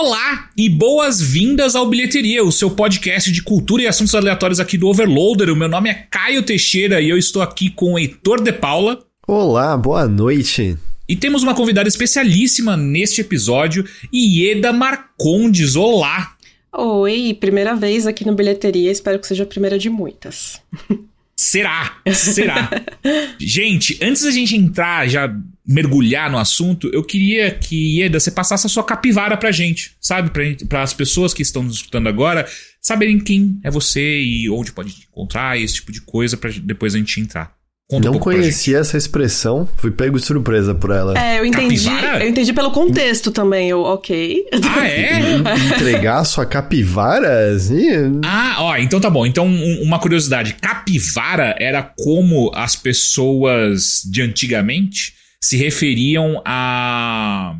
Olá 0.00 0.48
e 0.56 0.68
boas-vindas 0.68 1.74
ao 1.74 1.84
Bilheteria, 1.90 2.44
o 2.44 2.52
seu 2.52 2.70
podcast 2.70 3.32
de 3.32 3.42
cultura 3.42 3.82
e 3.82 3.86
assuntos 3.88 4.14
aleatórios 4.14 4.60
aqui 4.60 4.78
do 4.78 4.86
Overloader. 4.86 5.52
O 5.52 5.56
meu 5.56 5.68
nome 5.68 5.90
é 5.90 6.06
Caio 6.08 6.44
Teixeira 6.44 7.00
e 7.00 7.08
eu 7.08 7.18
estou 7.18 7.42
aqui 7.42 7.68
com 7.68 7.94
o 7.94 7.98
Heitor 7.98 8.40
de 8.40 8.52
Paula. 8.52 9.04
Olá, 9.26 9.76
boa 9.76 10.06
noite. 10.06 10.78
E 11.08 11.16
temos 11.16 11.42
uma 11.42 11.52
convidada 11.52 11.88
especialíssima 11.88 12.76
neste 12.76 13.22
episódio, 13.22 13.84
Ieda 14.14 14.72
Marcondes. 14.72 15.74
Olá! 15.74 16.36
Oi, 16.72 17.36
primeira 17.40 17.74
vez 17.74 18.06
aqui 18.06 18.24
no 18.24 18.36
Bilheteria, 18.36 18.92
espero 18.92 19.18
que 19.18 19.26
seja 19.26 19.42
a 19.42 19.46
primeira 19.46 19.80
de 19.80 19.90
muitas. 19.90 20.62
Será? 21.34 21.96
Será? 22.12 22.70
gente, 23.38 23.98
antes 24.00 24.22
da 24.22 24.30
gente 24.30 24.56
entrar, 24.56 25.08
já 25.08 25.32
mergulhar 25.68 26.30
no 26.30 26.38
assunto, 26.38 26.88
eu 26.94 27.04
queria 27.04 27.50
que, 27.50 27.98
Ieda, 27.98 28.18
você 28.18 28.30
passasse 28.30 28.66
a 28.66 28.70
sua 28.70 28.82
capivara 28.82 29.36
pra 29.36 29.52
gente, 29.52 29.92
sabe? 30.00 30.30
Pra, 30.30 30.42
pra 30.66 30.82
as 30.82 30.94
pessoas 30.94 31.34
que 31.34 31.42
estão 31.42 31.62
nos 31.62 31.76
escutando 31.76 32.08
agora 32.08 32.48
saberem 32.80 33.20
quem 33.20 33.60
é 33.62 33.70
você 33.70 34.20
e 34.20 34.48
onde 34.48 34.72
pode 34.72 34.94
encontrar, 35.10 35.60
esse 35.60 35.74
tipo 35.74 35.92
de 35.92 36.00
coisa, 36.00 36.38
pra 36.38 36.50
depois 36.62 36.94
a 36.94 36.98
gente 36.98 37.20
entrar. 37.20 37.58
Conta 37.90 38.10
não 38.10 38.16
um 38.16 38.20
conhecia 38.20 38.78
essa 38.78 38.98
expressão, 38.98 39.66
fui 39.78 39.90
pego 39.90 40.18
de 40.18 40.24
surpresa 40.24 40.74
por 40.74 40.90
ela. 40.90 41.18
É, 41.18 41.38
eu 41.38 41.44
entendi. 41.46 41.84
Capivara? 41.84 42.22
Eu 42.22 42.28
entendi 42.28 42.52
pelo 42.52 42.70
contexto 42.70 43.30
também, 43.30 43.70
eu, 43.70 43.80
ok. 43.80 44.44
Ah, 44.62 44.86
é? 44.86 45.36
Entregar 45.74 46.22
sua 46.24 46.44
capivara? 46.44 47.54
Assim? 47.54 48.20
Ah, 48.22 48.56
ó, 48.58 48.76
então 48.76 49.00
tá 49.00 49.08
bom. 49.08 49.24
Então, 49.24 49.46
um, 49.46 49.82
uma 49.82 49.98
curiosidade: 49.98 50.54
capivara 50.60 51.56
era 51.58 51.82
como 51.82 52.50
as 52.54 52.76
pessoas 52.76 54.02
de 54.04 54.20
antigamente 54.20 55.17
se 55.42 55.56
referiam 55.56 56.42
à 56.44 57.56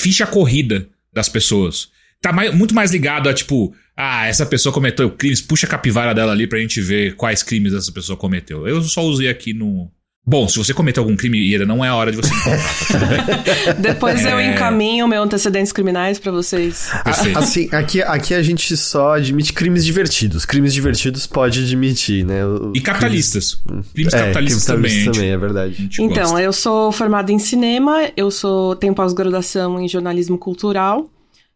ficha 0.00 0.26
corrida 0.26 0.88
das 1.12 1.28
pessoas. 1.28 1.90
Tá 2.20 2.32
mais, 2.32 2.54
muito 2.54 2.74
mais 2.74 2.90
ligado 2.90 3.28
a, 3.28 3.34
tipo, 3.34 3.74
ah, 3.96 4.26
essa 4.26 4.46
pessoa 4.46 4.72
cometeu 4.72 5.10
crimes, 5.10 5.40
puxa 5.40 5.66
a 5.66 5.70
capivara 5.70 6.14
dela 6.14 6.32
ali 6.32 6.46
pra 6.46 6.58
gente 6.58 6.80
ver 6.80 7.14
quais 7.16 7.42
crimes 7.42 7.72
essa 7.72 7.90
pessoa 7.92 8.16
cometeu. 8.16 8.66
Eu 8.66 8.82
só 8.82 9.02
usei 9.02 9.28
aqui 9.28 9.52
no. 9.52 9.90
Bom, 10.28 10.46
se 10.46 10.58
você 10.58 10.74
cometeu 10.74 11.02
algum 11.02 11.16
crime, 11.16 11.38
Ira, 11.38 11.64
não 11.64 11.82
é 11.82 11.88
a 11.88 11.94
hora 11.94 12.10
de 12.10 12.18
você 12.18 12.28
encontrar. 12.34 13.72
Depois 13.80 14.26
é... 14.26 14.32
eu 14.34 14.38
encaminho 14.38 15.08
meus 15.08 15.24
antecedentes 15.24 15.72
criminais 15.72 16.18
para 16.18 16.30
vocês. 16.30 16.90
A, 16.92 17.38
assim, 17.38 17.66
aqui, 17.72 18.02
aqui 18.02 18.34
a 18.34 18.42
gente 18.42 18.76
só 18.76 19.14
admite 19.14 19.54
crimes 19.54 19.86
divertidos. 19.86 20.44
Crimes 20.44 20.74
divertidos 20.74 21.26
pode 21.26 21.62
admitir, 21.62 22.26
né? 22.26 22.44
O, 22.44 22.72
e 22.74 22.80
capitalistas. 22.82 23.54
Crimes, 23.54 23.86
crimes 23.94 24.12
é, 24.12 24.18
capitalistas 24.18 24.64
crimes 24.66 24.92
também. 24.92 25.12
também, 25.12 25.30
é 25.30 25.38
verdade. 25.38 25.88
Então, 25.98 26.24
gosta. 26.24 26.42
eu 26.42 26.52
sou 26.52 26.92
formada 26.92 27.32
em 27.32 27.38
cinema, 27.38 28.10
eu 28.14 28.30
sou 28.30 28.76
tenho 28.76 28.94
pós-graduação 28.94 29.80
em 29.80 29.88
jornalismo 29.88 30.36
cultural. 30.36 31.08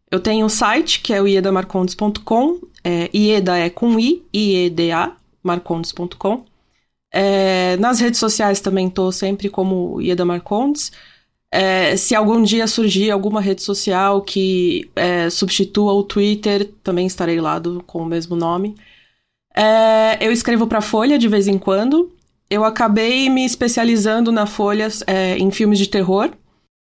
Eu 0.09 0.19
tenho 0.19 0.47
um 0.47 0.49
site 0.49 0.99
que 0.99 1.13
é 1.13 1.21
o 1.21 1.27
iedamarcondes.com. 1.27 2.59
É, 2.83 3.07
Ieda 3.15 3.55
é 3.55 3.69
com 3.69 3.99
I, 3.99 4.23
I-E-D-A, 4.33 5.11
marcondes.com. 5.43 6.52
É, 7.13 7.77
nas 7.77 7.99
redes 7.99 8.19
sociais 8.19 8.59
também 8.59 8.87
estou 8.87 9.11
sempre 9.11 9.47
como 9.47 10.01
Ieda 10.01 10.25
Marcondes. 10.25 10.91
É, 11.51 11.95
se 11.95 12.15
algum 12.15 12.41
dia 12.41 12.65
surgir 12.65 13.11
alguma 13.11 13.39
rede 13.39 13.61
social 13.61 14.23
que 14.23 14.89
é, 14.95 15.29
substitua 15.29 15.93
o 15.93 16.03
Twitter, 16.03 16.71
também 16.83 17.05
estarei 17.05 17.39
lá 17.39 17.59
do, 17.59 17.83
com 17.83 17.99
o 17.99 18.05
mesmo 18.05 18.35
nome. 18.35 18.75
É, 19.55 20.17
eu 20.19 20.31
escrevo 20.31 20.65
para 20.65 20.81
Folha 20.81 21.19
de 21.19 21.27
vez 21.27 21.47
em 21.47 21.59
quando. 21.59 22.11
Eu 22.49 22.65
acabei 22.65 23.29
me 23.29 23.45
especializando 23.45 24.31
na 24.31 24.47
Folha 24.47 24.87
é, 25.05 25.37
em 25.37 25.51
filmes 25.51 25.77
de 25.77 25.87
terror. 25.87 26.31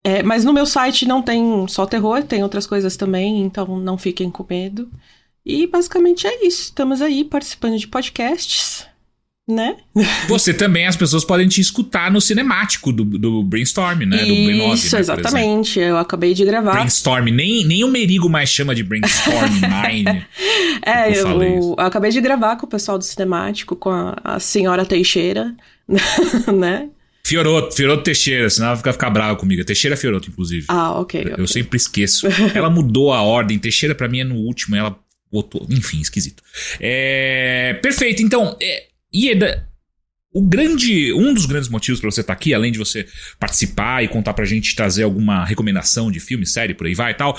É, 0.03 0.23
mas 0.23 0.45
no 0.45 0.53
meu 0.53 0.66
site 0.66 1.07
não 1.07 1.22
tem 1.22 1.68
só 1.68 1.85
terror, 1.85 2.23
tem 2.23 2.44
outras 2.44 2.66
coisas 2.66 2.95
também, 2.95 3.41
então 3.41 3.79
não 3.79 3.97
fiquem 3.97 4.29
com 4.29 4.45
medo. 4.47 4.89
E 5.45 5.68
basicamente 5.68 6.28
é 6.28 6.45
isso. 6.45 6.63
Estamos 6.66 7.01
aí 7.01 7.23
participando 7.23 7.78
de 7.78 7.88
podcasts, 7.88 8.85
né? 9.49 9.75
Você 10.27 10.53
também, 10.53 10.85
as 10.85 10.95
pessoas 10.95 11.25
podem 11.25 11.47
te 11.47 11.59
escutar 11.59 12.11
no 12.11 12.21
cinemático 12.21 12.93
do, 12.93 13.03
do 13.03 13.43
Brainstorm, 13.43 14.01
né? 14.01 14.17
Do 14.17 14.33
B9, 14.33 14.73
Isso, 14.75 14.95
né, 14.95 15.01
exatamente. 15.01 15.79
Eu 15.79 15.97
acabei 15.97 16.35
de 16.35 16.45
gravar. 16.45 16.73
Brainstorm, 16.73 17.25
nem, 17.29 17.65
nem 17.65 17.83
o 17.83 17.88
Merigo 17.88 18.29
mais 18.29 18.49
chama 18.49 18.75
de 18.75 18.83
Brainstorm 18.83 19.49
Nine. 19.59 20.25
é, 20.85 21.09
eu, 21.17 21.27
eu, 21.27 21.41
eu, 21.41 21.75
acabei 21.79 22.11
de 22.11 22.21
gravar 22.21 22.57
com 22.57 22.67
o 22.67 22.69
pessoal 22.69 22.97
do 22.97 23.03
cinemático, 23.03 23.75
com 23.75 23.89
a, 23.89 24.15
a 24.23 24.39
senhora 24.39 24.85
Teixeira, 24.85 25.55
né? 26.55 26.89
Fioroto, 27.23 27.75
Fioroto 27.75 28.03
Teixeira, 28.03 28.49
senão 28.49 28.69
ela 28.69 28.75
vai 28.77 28.93
ficar 28.93 29.09
brava 29.09 29.35
comigo. 29.35 29.63
Teixeira 29.65 29.97
Fioroto, 29.97 30.29
inclusive. 30.29 30.65
Ah, 30.67 30.99
ok. 30.99 31.21
Eu 31.21 31.33
okay. 31.33 31.47
sempre 31.47 31.77
esqueço. 31.77 32.27
ela 32.53 32.69
mudou 32.69 33.11
a 33.11 33.21
ordem. 33.21 33.57
Teixeira 33.57 33.95
para 33.95 34.07
mim 34.07 34.19
é 34.19 34.23
no 34.23 34.35
último, 34.35 34.75
ela 34.75 34.95
botou. 35.31 35.65
Enfim, 35.69 35.99
esquisito. 35.99 36.43
É... 36.79 37.79
Perfeito, 37.81 38.21
então. 38.21 38.55
É... 38.61 38.89
Ieda, 39.13 39.67
o 40.31 40.41
grande, 40.41 41.11
um 41.13 41.33
dos 41.33 41.45
grandes 41.45 41.69
motivos 41.69 41.99
para 41.99 42.11
você 42.11 42.21
estar 42.21 42.33
tá 42.33 42.37
aqui, 42.37 42.53
além 42.53 42.71
de 42.71 42.77
você 42.77 43.07
participar 43.39 44.03
e 44.03 44.07
contar 44.07 44.33
pra 44.33 44.45
gente, 44.45 44.75
trazer 44.75 45.03
alguma 45.03 45.43
recomendação 45.43 46.11
de 46.11 46.19
filme, 46.19 46.45
série, 46.45 46.73
por 46.73 46.87
aí 46.87 46.93
vai 46.93 47.11
e 47.11 47.15
tal. 47.15 47.37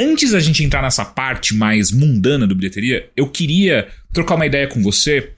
Antes 0.00 0.32
da 0.32 0.40
gente 0.40 0.64
entrar 0.64 0.82
nessa 0.82 1.04
parte 1.04 1.54
mais 1.54 1.92
mundana 1.92 2.46
do 2.46 2.54
bilheteria, 2.54 3.08
eu 3.16 3.28
queria 3.28 3.88
trocar 4.12 4.34
uma 4.34 4.46
ideia 4.46 4.66
com 4.66 4.82
você, 4.82 5.32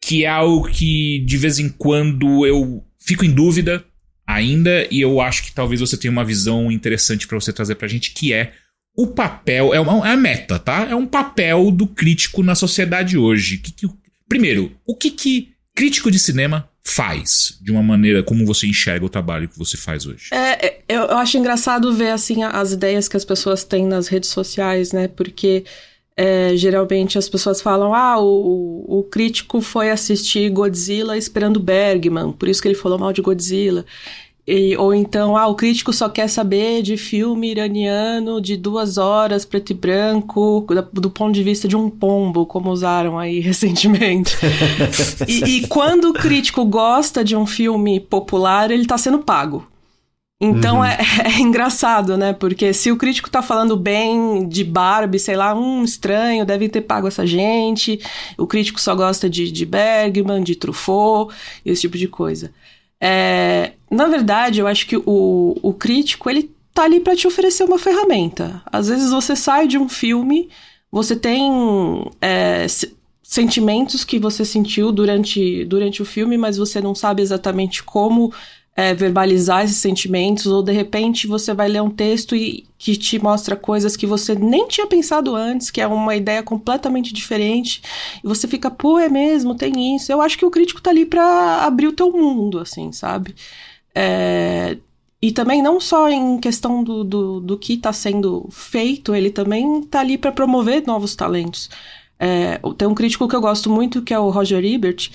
que 0.00 0.24
é 0.24 0.28
algo 0.28 0.68
que 0.68 1.22
de 1.26 1.36
vez 1.36 1.58
em 1.58 1.68
quando 1.68 2.46
eu 2.46 2.82
fico 2.98 3.24
em 3.24 3.30
dúvida 3.30 3.84
ainda 4.26 4.86
e 4.90 5.00
eu 5.00 5.20
acho 5.20 5.44
que 5.44 5.52
talvez 5.52 5.80
você 5.80 5.96
tenha 5.96 6.10
uma 6.10 6.24
visão 6.24 6.72
interessante 6.72 7.26
para 7.26 7.38
você 7.38 7.52
trazer 7.52 7.74
pra 7.74 7.88
gente, 7.88 8.12
que 8.12 8.32
é 8.32 8.54
o 8.96 9.06
papel, 9.06 9.74
é 9.74 9.80
uma, 9.80 10.10
é 10.10 10.16
meta, 10.16 10.58
tá? 10.58 10.86
É 10.90 10.94
um 10.94 11.06
papel 11.06 11.70
do 11.70 11.86
crítico 11.86 12.42
na 12.42 12.54
sociedade 12.54 13.16
hoje. 13.16 13.58
Que, 13.58 13.72
que, 13.72 13.86
primeiro, 14.32 14.72
o 14.86 14.96
que, 14.96 15.10
que 15.10 15.52
crítico 15.74 16.10
de 16.10 16.18
cinema 16.18 16.66
faz 16.82 17.58
de 17.60 17.70
uma 17.70 17.82
maneira 17.82 18.22
como 18.22 18.46
você 18.46 18.66
enxerga 18.66 19.04
o 19.04 19.08
trabalho 19.10 19.46
que 19.46 19.58
você 19.58 19.76
faz 19.76 20.06
hoje? 20.06 20.30
É, 20.32 20.66
é 20.66 20.78
eu, 20.88 21.02
eu 21.02 21.18
acho 21.18 21.36
engraçado 21.36 21.92
ver 21.92 22.12
assim 22.12 22.42
as 22.42 22.72
ideias 22.72 23.08
que 23.08 23.16
as 23.16 23.26
pessoas 23.26 23.62
têm 23.62 23.86
nas 23.86 24.08
redes 24.08 24.30
sociais, 24.30 24.90
né? 24.90 25.06
Porque 25.06 25.64
é, 26.16 26.56
geralmente 26.56 27.18
as 27.18 27.28
pessoas 27.28 27.60
falam: 27.60 27.94
ah, 27.94 28.18
o, 28.18 29.00
o 29.00 29.02
crítico 29.02 29.60
foi 29.60 29.90
assistir 29.90 30.48
Godzilla 30.48 31.14
esperando 31.18 31.60
Bergman, 31.60 32.32
por 32.32 32.48
isso 32.48 32.62
que 32.62 32.68
ele 32.68 32.74
falou 32.74 32.98
mal 32.98 33.12
de 33.12 33.20
Godzilla. 33.20 33.84
E, 34.46 34.76
ou 34.76 34.92
então, 34.92 35.36
ah, 35.36 35.46
o 35.46 35.54
crítico 35.54 35.92
só 35.92 36.08
quer 36.08 36.28
saber 36.28 36.82
de 36.82 36.96
filme 36.96 37.52
iraniano 37.52 38.40
de 38.40 38.56
duas 38.56 38.98
horas, 38.98 39.44
preto 39.44 39.70
e 39.70 39.74
branco, 39.74 40.66
do, 40.68 41.00
do 41.00 41.10
ponto 41.10 41.32
de 41.32 41.44
vista 41.44 41.68
de 41.68 41.76
um 41.76 41.88
pombo, 41.88 42.44
como 42.44 42.70
usaram 42.70 43.18
aí 43.18 43.38
recentemente. 43.40 44.36
e, 45.28 45.44
e, 45.44 45.66
quando 45.68 46.10
o 46.10 46.12
crítico 46.12 46.64
gosta 46.64 47.22
de 47.22 47.36
um 47.36 47.46
filme 47.46 48.00
popular, 48.00 48.70
ele 48.72 48.82
está 48.82 48.98
sendo 48.98 49.20
pago. 49.20 49.64
Então 50.44 50.78
uhum. 50.78 50.84
é, 50.84 50.98
é, 51.24 51.38
engraçado, 51.38 52.16
né? 52.16 52.32
Porque 52.32 52.72
se 52.72 52.90
o 52.90 52.96
crítico 52.96 53.30
tá 53.30 53.42
falando 53.42 53.76
bem 53.76 54.48
de 54.48 54.64
Barbie, 54.64 55.20
sei 55.20 55.36
lá, 55.36 55.54
um 55.54 55.84
estranho, 55.84 56.44
deve 56.44 56.68
ter 56.68 56.80
pago 56.80 57.06
essa 57.06 57.24
gente. 57.24 58.00
O 58.36 58.44
crítico 58.44 58.80
só 58.80 58.92
gosta 58.96 59.30
de, 59.30 59.52
de 59.52 59.64
Bergman, 59.64 60.42
de 60.42 60.56
Truffaut, 60.56 61.32
esse 61.64 61.82
tipo 61.82 61.96
de 61.96 62.08
coisa. 62.08 62.50
É, 63.04 63.72
na 63.90 64.06
verdade, 64.06 64.60
eu 64.60 64.66
acho 64.68 64.86
que 64.86 64.96
o, 64.96 65.58
o 65.60 65.74
crítico, 65.74 66.30
ele 66.30 66.54
tá 66.72 66.84
ali 66.84 67.00
para 67.00 67.16
te 67.16 67.26
oferecer 67.26 67.64
uma 67.64 67.78
ferramenta. 67.78 68.62
Às 68.64 68.86
vezes 68.86 69.10
você 69.10 69.34
sai 69.34 69.66
de 69.66 69.76
um 69.76 69.88
filme, 69.88 70.48
você 70.90 71.16
tem 71.16 71.50
é, 72.20 72.64
sentimentos 73.24 74.04
que 74.04 74.20
você 74.20 74.44
sentiu 74.44 74.92
durante, 74.92 75.64
durante 75.64 76.00
o 76.00 76.04
filme, 76.04 76.38
mas 76.38 76.56
você 76.56 76.80
não 76.80 76.94
sabe 76.94 77.22
exatamente 77.22 77.82
como 77.82 78.32
é, 78.74 78.94
verbalizar 78.94 79.64
esses 79.64 79.76
sentimentos, 79.76 80.46
ou 80.46 80.62
de 80.62 80.72
repente 80.72 81.26
você 81.26 81.52
vai 81.52 81.68
ler 81.68 81.82
um 81.82 81.90
texto 81.90 82.34
e, 82.34 82.66
que 82.78 82.96
te 82.96 83.18
mostra 83.22 83.54
coisas 83.54 83.96
que 83.96 84.06
você 84.06 84.34
nem 84.34 84.66
tinha 84.66 84.86
pensado 84.86 85.36
antes, 85.36 85.70
que 85.70 85.80
é 85.80 85.86
uma 85.86 86.16
ideia 86.16 86.42
completamente 86.42 87.12
diferente, 87.12 87.82
e 88.24 88.26
você 88.26 88.48
fica, 88.48 88.70
pô, 88.70 88.98
é 88.98 89.08
mesmo, 89.08 89.54
tem 89.54 89.94
isso. 89.94 90.10
Eu 90.10 90.20
acho 90.20 90.38
que 90.38 90.46
o 90.46 90.50
crítico 90.50 90.80
tá 90.80 90.90
ali 90.90 91.04
para 91.04 91.64
abrir 91.64 91.86
o 91.88 91.92
teu 91.92 92.10
mundo, 92.10 92.58
assim, 92.58 92.90
sabe? 92.92 93.34
É, 93.94 94.78
e 95.20 95.30
também 95.30 95.62
não 95.62 95.78
só 95.78 96.08
em 96.08 96.38
questão 96.40 96.82
do, 96.82 97.04
do, 97.04 97.40
do 97.40 97.58
que 97.58 97.74
está 97.74 97.92
sendo 97.92 98.48
feito, 98.50 99.14
ele 99.14 99.30
também 99.30 99.82
tá 99.82 100.00
ali 100.00 100.18
para 100.18 100.32
promover 100.32 100.84
novos 100.86 101.14
talentos. 101.14 101.70
É, 102.18 102.60
tem 102.76 102.88
um 102.88 102.94
crítico 102.94 103.28
que 103.28 103.36
eu 103.36 103.40
gosto 103.40 103.70
muito, 103.70 104.02
que 104.02 104.14
é 104.14 104.18
o 104.18 104.30
Roger 104.30 104.64
Ebert, 104.64 105.10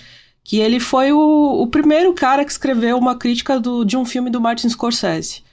que 0.47 0.59
ele 0.59 0.79
foi 0.79 1.11
o, 1.11 1.61
o 1.61 1.67
primeiro 1.67 2.13
cara 2.13 2.45
que 2.45 2.51
escreveu 2.51 2.97
uma 2.97 3.17
crítica 3.17 3.59
do, 3.59 3.83
de 3.83 3.97
um 3.97 4.05
filme 4.05 4.29
do 4.29 4.39
Martin 4.39 4.69
Scorsese. 4.69 5.43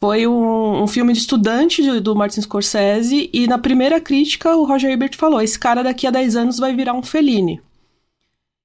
Foi 0.00 0.26
um, 0.26 0.82
um 0.82 0.86
filme 0.88 1.12
de 1.12 1.20
estudante 1.20 1.80
de, 1.80 2.00
do 2.00 2.16
Martin 2.16 2.40
Scorsese, 2.42 3.30
e 3.32 3.46
na 3.46 3.56
primeira 3.56 4.00
crítica 4.00 4.56
o 4.56 4.64
Roger 4.64 4.90
Ebert 4.90 5.16
falou: 5.16 5.40
esse 5.40 5.56
cara 5.56 5.84
daqui 5.84 6.08
a 6.08 6.10
10 6.10 6.34
anos 6.34 6.58
vai 6.58 6.74
virar 6.74 6.92
um 6.92 7.04
Fellini. 7.04 7.60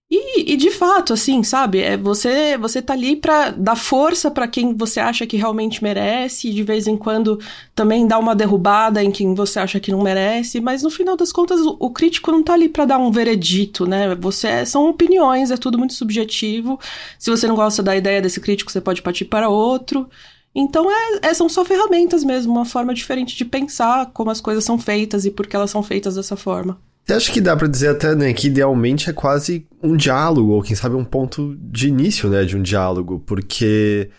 E, 0.09 0.53
e, 0.53 0.55
de 0.55 0.71
fato, 0.71 1.11
assim, 1.11 1.43
sabe? 1.43 1.81
É, 1.81 1.97
você, 1.97 2.57
você 2.57 2.81
tá 2.81 2.93
ali 2.93 3.17
pra 3.17 3.51
dar 3.51 3.75
força 3.75 4.31
para 4.31 4.47
quem 4.47 4.73
você 4.73 5.01
acha 5.01 5.27
que 5.27 5.35
realmente 5.35 5.83
merece, 5.83 6.47
e 6.47 6.53
de 6.53 6.63
vez 6.63 6.87
em 6.87 6.95
quando 6.95 7.37
também 7.75 8.07
dar 8.07 8.17
uma 8.17 8.33
derrubada 8.33 9.03
em 9.03 9.11
quem 9.11 9.35
você 9.35 9.59
acha 9.59 9.81
que 9.81 9.91
não 9.91 10.01
merece, 10.01 10.61
mas 10.61 10.81
no 10.81 10.89
final 10.89 11.17
das 11.17 11.33
contas 11.33 11.59
o, 11.59 11.75
o 11.77 11.89
crítico 11.91 12.31
não 12.31 12.41
tá 12.41 12.53
ali 12.53 12.69
para 12.69 12.85
dar 12.85 12.97
um 12.97 13.11
veredito, 13.11 13.85
né? 13.85 14.15
Você 14.15 14.65
são 14.65 14.87
opiniões, 14.89 15.51
é 15.51 15.57
tudo 15.57 15.77
muito 15.77 15.93
subjetivo. 15.93 16.79
Se 17.19 17.29
você 17.29 17.45
não 17.45 17.55
gosta 17.55 17.83
da 17.83 17.95
ideia 17.95 18.21
desse 18.21 18.39
crítico, 18.39 18.71
você 18.71 18.79
pode 18.79 19.01
partir 19.01 19.25
para 19.25 19.49
outro. 19.49 20.09
Então 20.55 20.89
é, 20.89 21.19
é, 21.29 21.33
são 21.33 21.49
só 21.49 21.65
ferramentas 21.65 22.23
mesmo, 22.23 22.53
uma 22.53 22.65
forma 22.65 22.93
diferente 22.93 23.35
de 23.35 23.43
pensar 23.45 24.07
como 24.13 24.31
as 24.31 24.39
coisas 24.41 24.63
são 24.63 24.79
feitas 24.79 25.25
e 25.25 25.31
por 25.31 25.47
que 25.47 25.55
elas 25.55 25.69
são 25.71 25.83
feitas 25.83 26.15
dessa 26.15 26.37
forma. 26.37 26.79
Acho 27.09 27.31
que 27.31 27.39
dá 27.39 27.55
para 27.55 27.67
dizer 27.67 27.89
até, 27.89 28.13
né, 28.15 28.33
que 28.33 28.47
idealmente 28.47 29.09
é 29.09 29.13
quase 29.13 29.65
um 29.81 29.95
diálogo, 29.95 30.51
ou 30.51 30.61
quem 30.61 30.75
sabe 30.75 30.95
um 30.95 31.05
ponto 31.05 31.55
de 31.59 31.87
início, 31.87 32.29
né, 32.29 32.43
de 32.43 32.57
um 32.57 32.61
diálogo, 32.61 33.19
porque 33.25 34.09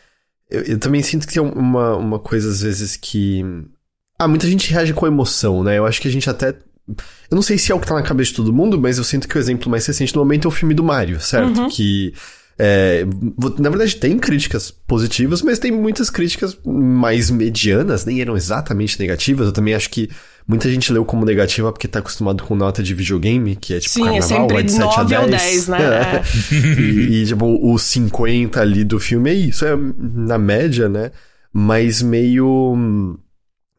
eu, 0.50 0.62
eu 0.62 0.78
também 0.78 1.02
sinto 1.02 1.26
que 1.26 1.34
tem 1.34 1.42
uma, 1.42 1.96
uma 1.96 2.18
coisa 2.18 2.48
às 2.48 2.62
vezes 2.62 2.96
que... 2.96 3.44
Ah, 4.18 4.26
muita 4.26 4.48
gente 4.48 4.72
reage 4.72 4.94
com 4.94 5.06
emoção, 5.06 5.62
né, 5.62 5.78
eu 5.78 5.86
acho 5.86 6.00
que 6.00 6.08
a 6.08 6.10
gente 6.10 6.28
até... 6.30 6.56
Eu 7.30 7.34
não 7.34 7.42
sei 7.42 7.58
se 7.58 7.70
é 7.70 7.74
o 7.74 7.78
que 7.78 7.86
tá 7.86 7.94
na 7.94 8.02
cabeça 8.02 8.30
de 8.30 8.36
todo 8.36 8.52
mundo, 8.52 8.80
mas 8.80 8.96
eu 8.96 9.04
sinto 9.04 9.28
que 9.28 9.36
o 9.36 9.38
exemplo 9.38 9.70
mais 9.70 9.86
recente 9.86 10.14
no 10.14 10.22
momento 10.22 10.46
é 10.46 10.48
o 10.48 10.50
filme 10.50 10.72
do 10.72 10.82
Mario, 10.82 11.20
certo? 11.20 11.60
Uhum. 11.60 11.68
Que... 11.68 12.14
É, 12.58 13.04
na 13.58 13.70
verdade, 13.70 13.96
tem 13.96 14.18
críticas 14.18 14.70
positivas, 14.70 15.42
mas 15.42 15.60
tem 15.60 15.70
muitas 15.70 16.10
críticas 16.10 16.58
mais 16.64 17.30
medianas, 17.30 18.04
nem 18.04 18.20
eram 18.20 18.36
exatamente 18.36 18.98
negativas. 18.98 19.46
Eu 19.46 19.52
também 19.52 19.74
acho 19.74 19.90
que 19.90 20.08
Muita 20.48 20.70
gente 20.70 20.90
leu 20.90 21.04
como 21.04 21.26
negativa 21.26 21.70
porque 21.70 21.86
tá 21.86 21.98
acostumado 21.98 22.42
com 22.42 22.54
nota 22.54 22.82
de 22.82 22.94
videogame, 22.94 23.54
que 23.54 23.74
é 23.74 23.80
tipo 23.80 23.96
Sim, 23.96 24.16
é 24.16 24.18
carnaval, 24.18 24.58
é 24.58 24.62
de 24.62 24.72
7 24.72 25.00
a 25.00 25.04
10. 25.04 25.22
Ou 25.22 25.28
10 25.28 25.68
né? 25.68 25.78
É. 25.78 26.22
e, 26.80 27.22
e, 27.22 27.26
tipo, 27.26 27.44
o 27.44 27.78
50 27.78 28.58
ali 28.58 28.82
do 28.82 28.98
filme 28.98 29.28
é 29.28 29.34
isso, 29.34 29.66
é 29.66 29.76
na 29.76 30.38
média, 30.38 30.88
né? 30.88 31.10
Mas 31.52 32.00
meio. 32.00 33.18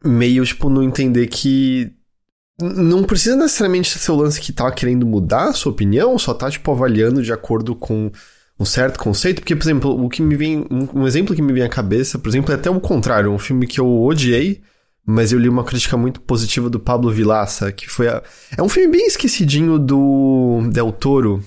Meio, 0.04 0.44
tipo, 0.44 0.70
não 0.70 0.84
entender 0.84 1.26
que. 1.26 1.90
Não 2.62 3.02
precisa 3.02 3.34
necessariamente 3.34 3.98
ser 3.98 4.12
o 4.12 4.16
lance 4.16 4.40
que 4.40 4.52
tá 4.52 4.70
querendo 4.70 5.04
mudar 5.04 5.48
a 5.48 5.52
sua 5.52 5.72
opinião, 5.72 6.16
só 6.20 6.32
tá, 6.32 6.48
tipo, 6.48 6.70
avaliando 6.70 7.20
de 7.20 7.32
acordo 7.32 7.74
com 7.74 8.12
um 8.60 8.64
certo 8.66 8.98
conceito, 8.98 9.40
porque, 9.40 9.56
por 9.56 9.64
exemplo, 9.64 10.04
o 10.04 10.08
que 10.10 10.20
me 10.20 10.36
vem. 10.36 10.66
Um, 10.70 11.06
exemplo 11.06 11.34
que 11.34 11.40
me 11.40 11.50
vem 11.50 11.62
à 11.62 11.68
cabeça, 11.68 12.18
por 12.18 12.28
exemplo, 12.28 12.52
é 12.52 12.56
até 12.56 12.68
o 12.68 12.78
contrário, 12.78 13.32
um 13.32 13.38
filme 13.38 13.66
que 13.66 13.80
eu 13.80 14.02
odiei, 14.02 14.60
mas 15.06 15.32
eu 15.32 15.38
li 15.38 15.48
uma 15.48 15.64
crítica 15.64 15.96
muito 15.96 16.20
positiva 16.20 16.68
do 16.68 16.78
Pablo 16.78 17.10
Vilaça, 17.10 17.72
que 17.72 17.88
foi 17.88 18.08
a... 18.08 18.22
É 18.56 18.62
um 18.62 18.68
filme 18.68 18.92
bem 18.98 19.06
esquecidinho 19.06 19.78
do 19.78 20.60
Del 20.70 20.92
Toro. 20.92 21.42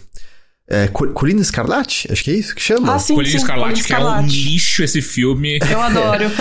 É, 0.74 0.88
Colina 0.88 1.40
Escarlate? 1.40 2.12
Acho 2.12 2.24
que 2.24 2.32
é 2.32 2.34
isso 2.34 2.56
que 2.56 2.62
chama. 2.62 2.96
Ah, 2.96 3.00
sim, 3.00 3.14
Colina 3.14 3.32
sim, 3.32 3.38
Escarlate, 3.38 3.84
que 3.84 3.94
é 3.94 4.00
um 4.00 4.26
lixo 4.26 4.84
esse 4.84 5.04
filme. 5.04 5.60
Eu 5.70 5.80
adoro. 5.80 6.24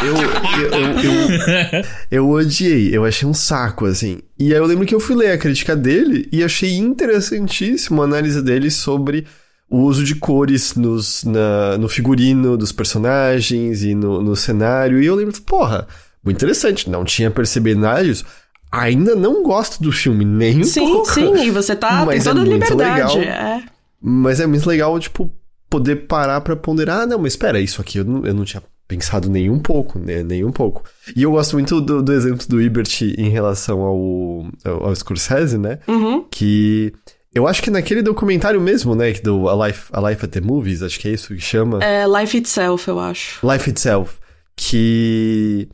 eu, 0.00 0.16
eu, 0.16 0.70
eu, 0.70 1.00
eu, 1.00 1.84
eu 2.10 2.30
odiei, 2.30 2.96
eu 2.96 3.04
achei 3.04 3.28
um 3.28 3.34
saco, 3.34 3.86
assim. 3.86 4.20
E 4.38 4.52
aí 4.52 4.58
eu 4.58 4.64
lembro 4.64 4.86
que 4.86 4.94
eu 4.94 5.00
fui 5.00 5.16
ler 5.16 5.32
a 5.32 5.38
crítica 5.38 5.74
dele 5.74 6.28
e 6.30 6.44
achei 6.44 6.76
interessantíssimo 6.76 8.00
a 8.00 8.04
análise 8.04 8.40
dele 8.40 8.70
sobre 8.70 9.26
o 9.68 9.78
uso 9.80 10.04
de 10.04 10.14
cores 10.14 10.74
nos, 10.76 11.24
na, 11.24 11.76
no 11.78 11.88
figurino 11.88 12.56
dos 12.56 12.70
personagens 12.70 13.82
e 13.82 13.94
no, 13.94 14.22
no 14.22 14.36
cenário. 14.36 15.02
E 15.02 15.06
eu 15.06 15.16
lembro, 15.16 15.40
porra, 15.42 15.88
muito 16.22 16.36
interessante, 16.36 16.88
não 16.88 17.04
tinha 17.04 17.30
percebido 17.30 17.80
nada 17.80 18.04
disso. 18.04 18.24
Ainda 18.72 19.14
não 19.14 19.42
gosto 19.42 19.82
do 19.82 19.92
filme, 19.92 20.24
nem 20.24 20.60
um 20.60 20.64
sim, 20.64 20.80
pouco. 20.80 21.12
Sim, 21.12 21.36
sim, 21.36 21.46
e 21.46 21.50
você 21.50 21.76
tá 21.76 22.06
mas 22.06 22.24
tem 22.24 22.32
toda 22.32 22.40
é 22.40 22.42
a 22.42 22.54
liberdade. 22.54 23.18
Legal, 23.18 23.34
é. 23.34 23.62
Mas 24.00 24.40
é 24.40 24.46
muito 24.46 24.66
legal, 24.66 24.98
tipo, 24.98 25.30
poder 25.68 26.06
parar 26.06 26.40
pra 26.40 26.56
ponderar, 26.56 27.02
ah, 27.02 27.06
não, 27.06 27.18
mas 27.18 27.34
espera, 27.34 27.60
isso 27.60 27.80
aqui 27.80 27.98
eu 27.98 28.04
não, 28.04 28.24
eu 28.24 28.34
não 28.34 28.44
tinha 28.44 28.62
pensado 28.88 29.28
nem 29.28 29.48
um 29.48 29.58
pouco, 29.58 29.98
né, 29.98 30.22
nem 30.22 30.44
um 30.44 30.50
pouco. 30.50 30.82
E 31.14 31.22
eu 31.22 31.32
gosto 31.32 31.52
muito 31.52 31.80
do, 31.80 32.02
do 32.02 32.12
exemplo 32.12 32.46
do 32.48 32.60
Ibert 32.60 33.02
em 33.02 33.28
relação 33.28 33.80
ao, 33.80 34.46
ao, 34.64 34.86
ao 34.88 34.96
Scorsese, 34.96 35.58
né, 35.58 35.78
uhum. 35.86 36.24
que 36.30 36.92
eu 37.34 37.46
acho 37.46 37.62
que 37.62 37.70
naquele 37.70 38.02
documentário 38.02 38.60
mesmo, 38.60 38.94
né? 38.94 39.10
Do 39.12 39.48
A 39.48 39.66
Life, 39.66 39.88
A 39.90 40.10
Life 40.10 40.24
at 40.24 40.30
the 40.30 40.40
Movies, 40.40 40.82
acho 40.82 41.00
que 41.00 41.08
é 41.08 41.12
isso 41.12 41.34
que 41.34 41.40
chama. 41.40 41.82
É 41.82 42.04
Life 42.06 42.36
Itself, 42.36 42.86
eu 42.88 43.00
acho. 43.00 43.46
Life 43.46 43.70
Itself. 43.70 44.16
Que 44.54 45.66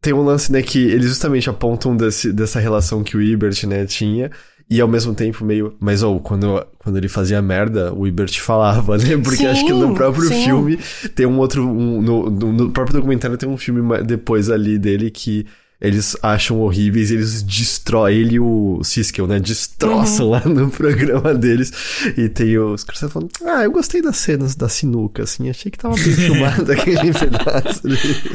tem 0.00 0.12
um 0.12 0.22
lance, 0.22 0.52
né, 0.52 0.62
que 0.62 0.78
eles 0.78 1.08
justamente 1.08 1.50
apontam 1.50 1.96
desse, 1.96 2.32
dessa 2.32 2.60
relação 2.60 3.02
que 3.02 3.16
o 3.16 3.22
Ibert, 3.22 3.66
né, 3.66 3.84
tinha. 3.84 4.30
E 4.70 4.82
ao 4.82 4.88
mesmo 4.88 5.14
tempo 5.14 5.44
meio. 5.46 5.74
Mas, 5.80 6.02
ou, 6.02 6.16
oh, 6.16 6.20
quando, 6.20 6.62
quando 6.78 6.98
ele 6.98 7.08
fazia 7.08 7.40
merda, 7.40 7.92
o 7.94 8.06
Ibert 8.06 8.36
falava, 8.42 8.98
né? 8.98 9.16
Porque 9.16 9.38
sim, 9.38 9.46
acho 9.46 9.64
que 9.64 9.72
no 9.72 9.94
próprio 9.94 10.28
sim. 10.28 10.44
filme 10.44 10.78
tem 11.14 11.24
um 11.24 11.38
outro. 11.38 11.66
Um, 11.66 12.02
no, 12.02 12.28
no, 12.28 12.52
no 12.52 12.70
próprio 12.70 12.96
documentário 12.96 13.38
tem 13.38 13.48
um 13.48 13.56
filme 13.56 14.02
depois 14.02 14.50
ali 14.50 14.78
dele 14.78 15.10
que 15.10 15.46
eles 15.80 16.16
acham 16.22 16.60
horríveis, 16.60 17.12
eles 17.12 17.42
destroem, 17.42 18.18
ele 18.18 18.34
e 18.34 18.40
o 18.40 18.80
Siskel, 18.82 19.28
né, 19.28 19.38
destroçam 19.38 20.26
uhum. 20.26 20.32
lá 20.32 20.40
no 20.44 20.70
programa 20.70 21.32
deles, 21.34 21.72
e 22.16 22.28
tem 22.28 22.58
os 22.58 22.82
caras 22.82 23.12
falando, 23.12 23.30
ah, 23.44 23.62
eu 23.62 23.70
gostei 23.70 24.02
das 24.02 24.16
cenas 24.16 24.56
da 24.56 24.68
sinuca, 24.68 25.22
assim, 25.22 25.48
achei 25.48 25.70
que 25.70 25.78
tava 25.78 25.94
bem 25.94 26.04
filmado 26.12 26.72
aquele 26.72 27.12
pedaço. 27.12 27.82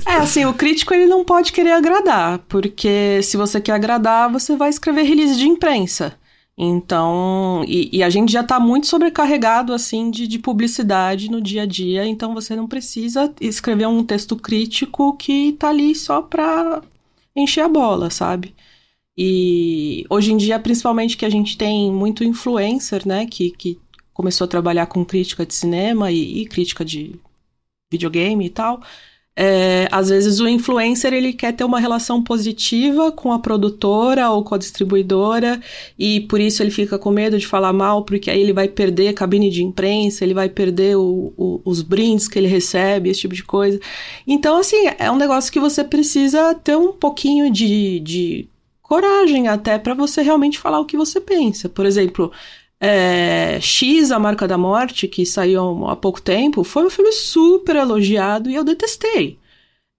É, 0.05 0.15
assim, 0.15 0.45
o 0.45 0.53
crítico, 0.53 0.93
ele 0.93 1.05
não 1.05 1.25
pode 1.25 1.51
querer 1.51 1.73
agradar, 1.73 2.39
porque 2.47 3.19
se 3.21 3.35
você 3.35 3.59
quer 3.59 3.73
agradar, 3.73 4.31
você 4.31 4.55
vai 4.55 4.69
escrever 4.69 5.03
release 5.03 5.37
de 5.37 5.47
imprensa. 5.47 6.13
Então, 6.55 7.65
e, 7.67 7.97
e, 7.97 8.03
a 8.03 8.11
gente 8.11 8.31
já 8.31 8.41
está 8.41 8.59
muito 8.59 8.85
sobrecarregado, 8.85 9.73
assim, 9.73 10.11
de, 10.11 10.27
de 10.27 10.37
publicidade 10.37 11.29
no 11.29 11.41
dia 11.41 11.63
a 11.63 11.65
dia, 11.65 12.05
então 12.05 12.33
você 12.33 12.55
não 12.55 12.67
precisa 12.67 13.33
escrever 13.41 13.87
um 13.87 14.03
texto 14.03 14.35
crítico 14.35 15.17
que 15.17 15.49
está 15.49 15.69
ali 15.69 15.95
só 15.95 16.21
para 16.21 16.83
encher 17.35 17.61
a 17.63 17.69
bola, 17.69 18.09
sabe? 18.09 18.53
E 19.17 20.05
hoje 20.09 20.31
em 20.31 20.37
dia, 20.37 20.59
principalmente 20.59 21.15
que 21.17 21.25
a 21.25 21.29
gente 21.29 21.57
tem 21.57 21.91
muito 21.91 22.23
influencer, 22.23 23.07
né, 23.07 23.25
que, 23.27 23.51
que 23.51 23.79
começou 24.13 24.45
a 24.45 24.47
trabalhar 24.47 24.87
com 24.87 25.05
crítica 25.05 25.45
de 25.45 25.53
cinema 25.53 26.11
e, 26.11 26.41
e 26.41 26.45
crítica 26.47 26.83
de 26.83 27.19
videogame 27.91 28.45
e 28.45 28.49
tal, 28.49 28.81
é, 29.35 29.87
às 29.91 30.09
vezes 30.09 30.39
o 30.39 30.47
influencer 30.47 31.11
ele 31.11 31.33
quer 31.33 31.53
ter 31.53 31.63
uma 31.63 31.79
relação 31.79 32.21
positiva 32.21 33.11
com 33.11 33.33
a 33.33 33.39
produtora 33.39 34.29
ou 34.29 34.43
com 34.43 34.53
a 34.53 34.59
distribuidora 34.59 35.59
e 35.97 36.21
por 36.21 36.39
isso 36.39 36.61
ele 36.61 36.69
fica 36.69 36.99
com 36.99 37.09
medo 37.09 37.39
de 37.39 37.47
falar 37.47 37.73
mal 37.73 38.03
porque 38.03 38.29
aí 38.29 38.39
ele 38.39 38.53
vai 38.53 38.67
perder 38.67 39.07
a 39.07 39.13
cabine 39.13 39.49
de 39.49 39.63
imprensa, 39.63 40.23
ele 40.23 40.35
vai 40.35 40.49
perder 40.49 40.97
o, 40.97 41.33
o, 41.35 41.61
os 41.65 41.81
brindes 41.81 42.27
que 42.27 42.37
ele 42.37 42.47
recebe, 42.47 43.09
esse 43.09 43.21
tipo 43.21 43.33
de 43.33 43.43
coisa. 43.43 43.79
Então, 44.27 44.57
assim, 44.57 44.85
é 44.99 45.09
um 45.09 45.17
negócio 45.17 45.51
que 45.51 45.59
você 45.59 45.83
precisa 45.83 46.53
ter 46.53 46.77
um 46.77 46.91
pouquinho 46.91 47.51
de, 47.51 47.99
de 48.01 48.47
coragem 48.81 49.47
até 49.47 49.79
para 49.79 49.95
você 49.95 50.21
realmente 50.21 50.59
falar 50.59 50.79
o 50.79 50.85
que 50.85 50.95
você 50.95 51.19
pensa. 51.19 51.67
Por 51.67 51.87
exemplo, 51.87 52.31
é, 52.85 53.61
X, 53.61 54.11
A 54.11 54.19
Marca 54.19 54.45
da 54.45 54.57
Morte, 54.57 55.07
que 55.07 55.25
saiu 55.25 55.87
há 55.87 55.95
pouco 55.95 56.21
tempo, 56.21 56.65
foi 56.65 56.85
um 56.85 56.89
filme 56.89 57.13
super 57.13 57.77
elogiado 57.77 58.49
e 58.49 58.55
eu 58.55 58.63
detestei. 58.63 59.39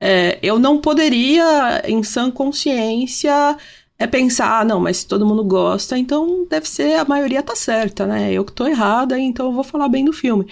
É, 0.03 0.39
eu 0.43 0.59
não 0.59 0.79
poderia, 0.79 1.83
em 1.87 2.03
sã 2.03 2.31
consciência, 2.31 3.57
é 3.99 4.07
pensar, 4.07 4.61
ah, 4.61 4.65
não, 4.67 4.81
mas 4.81 4.99
se 4.99 5.07
todo 5.09 5.25
mundo 5.25 5.43
gosta, 5.45 5.97
então 5.97 6.47
deve 6.51 6.69
ser, 6.69 6.99
a 6.99 7.07
maioria 7.07 7.43
tá 7.43 7.57
certa, 7.57 8.07
né? 8.07 8.31
Eu 8.33 8.45
que 8.45 8.53
tô 8.53 8.67
errada, 8.67 9.19
então 9.19 9.47
eu 9.47 9.53
vou 9.53 9.65
falar 9.65 9.89
bem 9.89 10.05
do 10.05 10.13
filme. 10.13 10.47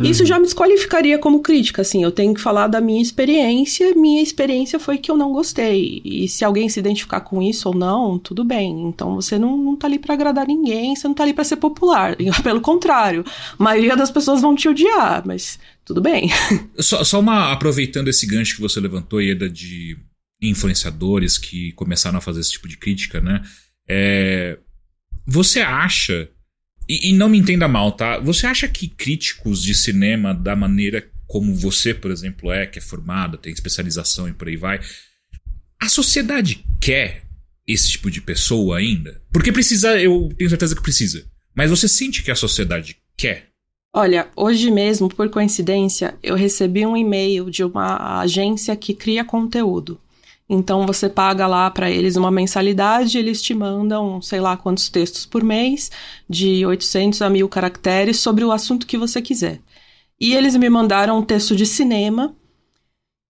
Uhum. 0.00 0.06
Isso 0.06 0.24
já 0.24 0.38
me 0.38 0.44
desqualificaria 0.44 1.18
como 1.18 1.40
crítica, 1.40 1.82
assim. 1.82 2.02
Eu 2.02 2.10
tenho 2.10 2.32
que 2.32 2.40
falar 2.40 2.68
da 2.68 2.80
minha 2.80 3.02
experiência. 3.02 3.94
Minha 3.94 4.22
experiência 4.22 4.78
foi 4.78 4.96
que 4.96 5.10
eu 5.10 5.16
não 5.16 5.30
gostei. 5.30 6.00
E 6.02 6.26
se 6.26 6.42
alguém 6.42 6.68
se 6.70 6.80
identificar 6.80 7.20
com 7.20 7.42
isso 7.42 7.68
ou 7.68 7.74
não, 7.74 8.18
tudo 8.18 8.42
bem. 8.42 8.88
Então 8.88 9.14
você 9.14 9.38
não, 9.38 9.58
não 9.58 9.76
tá 9.76 9.86
ali 9.86 9.98
para 9.98 10.14
agradar 10.14 10.46
ninguém, 10.46 10.96
você 10.96 11.06
não 11.06 11.14
tá 11.14 11.22
ali 11.22 11.34
para 11.34 11.44
ser 11.44 11.56
popular. 11.56 12.16
Pelo 12.42 12.62
contrário, 12.62 13.24
a 13.58 13.62
maioria 13.62 13.94
das 13.94 14.10
pessoas 14.10 14.40
vão 14.40 14.54
te 14.54 14.68
odiar, 14.68 15.22
mas 15.26 15.58
tudo 15.84 16.00
bem. 16.00 16.30
Só, 16.78 17.04
só 17.04 17.20
uma 17.20 17.52
aproveitando 17.52 18.08
esse 18.08 18.26
gancho 18.26 18.54
que 18.54 18.60
você 18.62 18.80
levantou, 18.80 19.20
Eda, 19.20 19.50
de 19.50 19.98
influenciadores 20.40 21.36
que 21.36 21.72
começaram 21.72 22.18
a 22.18 22.22
fazer 22.22 22.40
esse 22.40 22.52
tipo 22.52 22.66
de 22.66 22.78
crítica, 22.78 23.20
né? 23.20 23.42
É, 23.86 24.58
você 25.26 25.60
acha 25.60 26.30
e, 26.90 27.10
e, 27.10 27.12
não 27.12 27.28
me 27.28 27.38
entenda 27.38 27.68
mal, 27.68 27.92
tá? 27.92 28.18
Você 28.18 28.48
acha 28.48 28.66
que 28.66 28.88
críticos 28.88 29.62
de 29.62 29.72
cinema, 29.76 30.34
da 30.34 30.56
maneira 30.56 31.08
como 31.24 31.54
você, 31.54 31.94
por 31.94 32.10
exemplo, 32.10 32.50
é, 32.50 32.66
que 32.66 32.80
é 32.80 32.82
formado, 32.82 33.38
tem 33.38 33.52
especialização 33.52 34.28
e 34.28 34.32
por 34.32 34.48
aí 34.48 34.56
vai, 34.56 34.80
a 35.80 35.88
sociedade 35.88 36.64
quer 36.80 37.22
esse 37.64 37.90
tipo 37.90 38.10
de 38.10 38.20
pessoa 38.20 38.78
ainda? 38.78 39.22
Porque 39.32 39.52
precisa, 39.52 40.00
eu 40.00 40.30
tenho 40.36 40.50
certeza 40.50 40.74
que 40.74 40.82
precisa. 40.82 41.24
Mas 41.54 41.70
você 41.70 41.86
sente 41.86 42.24
que 42.24 42.30
a 42.32 42.34
sociedade 42.34 42.96
quer? 43.16 43.50
Olha, 43.94 44.28
hoje 44.34 44.68
mesmo, 44.68 45.08
por 45.08 45.30
coincidência, 45.30 46.18
eu 46.20 46.34
recebi 46.34 46.84
um 46.84 46.96
e-mail 46.96 47.48
de 47.48 47.62
uma 47.62 48.20
agência 48.20 48.74
que 48.74 48.94
cria 48.94 49.24
conteúdo. 49.24 49.96
Então 50.52 50.84
você 50.84 51.08
paga 51.08 51.46
lá 51.46 51.70
para 51.70 51.88
eles 51.88 52.16
uma 52.16 52.28
mensalidade, 52.28 53.16
eles 53.16 53.40
te 53.40 53.54
mandam, 53.54 54.20
sei 54.20 54.40
lá 54.40 54.56
quantos 54.56 54.88
textos 54.88 55.24
por 55.24 55.44
mês, 55.44 55.92
de 56.28 56.66
800 56.66 57.22
a 57.22 57.30
1000 57.30 57.48
caracteres 57.48 58.18
sobre 58.18 58.44
o 58.44 58.50
assunto 58.50 58.84
que 58.84 58.98
você 58.98 59.22
quiser. 59.22 59.60
E 60.20 60.34
eles 60.34 60.56
me 60.56 60.68
mandaram 60.68 61.18
um 61.18 61.22
texto 61.22 61.54
de 61.54 61.64
cinema 61.64 62.34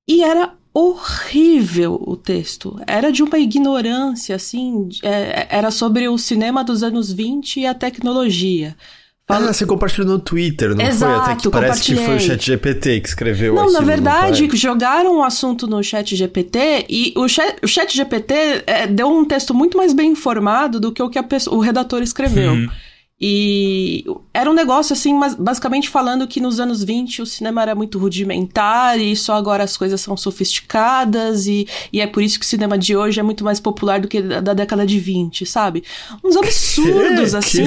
e 0.08 0.22
era 0.22 0.54
horrível 0.72 2.02
o 2.06 2.16
texto. 2.16 2.80
Era 2.86 3.12
de 3.12 3.22
uma 3.22 3.38
ignorância, 3.38 4.34
assim. 4.34 4.88
É, 5.02 5.46
era 5.50 5.70
sobre 5.70 6.08
o 6.08 6.16
cinema 6.16 6.64
dos 6.64 6.82
anos 6.82 7.12
20 7.12 7.60
e 7.60 7.66
a 7.66 7.74
tecnologia. 7.74 8.74
Fala... 9.30 9.50
Ah, 9.50 9.52
você 9.52 9.66
compartilhou 9.66 10.08
no 10.08 10.18
Twitter, 10.18 10.74
não 10.74 10.84
Exato, 10.84 11.24
foi? 11.24 11.32
Até 11.32 11.42
que 11.42 11.50
parece 11.50 11.82
que 11.82 11.96
foi 11.96 12.16
o 12.16 12.20
chat 12.20 12.44
GPT 12.44 13.00
que 13.00 13.08
escreveu 13.08 13.54
Não, 13.54 13.72
na 13.72 13.80
verdade, 13.80 14.48
jogaram 14.54 15.16
o 15.16 15.18
um 15.18 15.22
assunto 15.22 15.66
no 15.66 15.82
chat 15.82 16.16
GPT 16.16 16.86
e 16.88 17.12
o 17.16 17.28
chat, 17.28 17.56
o 17.62 17.68
chat 17.68 17.94
GPT 17.94 18.34
é, 18.66 18.86
deu 18.86 19.08
um 19.08 19.24
texto 19.24 19.54
muito 19.54 19.76
mais 19.76 19.92
bem 19.92 20.10
informado 20.10 20.80
do 20.80 20.92
que 20.92 21.02
o 21.02 21.08
que 21.08 21.20
pessoa, 21.22 21.56
o 21.56 21.60
redator 21.60 22.02
escreveu. 22.02 22.52
Hum. 22.52 22.68
E 23.22 24.02
era 24.32 24.50
um 24.50 24.54
negócio 24.54 24.94
assim, 24.94 25.12
mas 25.12 25.34
basicamente 25.34 25.90
falando 25.90 26.26
que 26.26 26.40
nos 26.40 26.58
anos 26.58 26.82
20 26.82 27.20
o 27.20 27.26
cinema 27.26 27.60
era 27.60 27.74
muito 27.74 27.98
rudimentar 27.98 28.98
e 28.98 29.14
só 29.14 29.34
agora 29.34 29.62
as 29.62 29.76
coisas 29.76 30.00
são 30.00 30.16
sofisticadas 30.16 31.46
e, 31.46 31.68
e 31.92 32.00
é 32.00 32.06
por 32.06 32.22
isso 32.22 32.38
que 32.38 32.46
o 32.46 32.48
cinema 32.48 32.78
de 32.78 32.96
hoje 32.96 33.20
é 33.20 33.22
muito 33.22 33.44
mais 33.44 33.60
popular 33.60 34.00
do 34.00 34.08
que 34.08 34.22
da, 34.22 34.40
da 34.40 34.54
década 34.54 34.86
de 34.86 34.98
20, 34.98 35.44
sabe? 35.44 35.84
Uns 36.24 36.34
absurdos, 36.34 37.34
assim. 37.36 37.64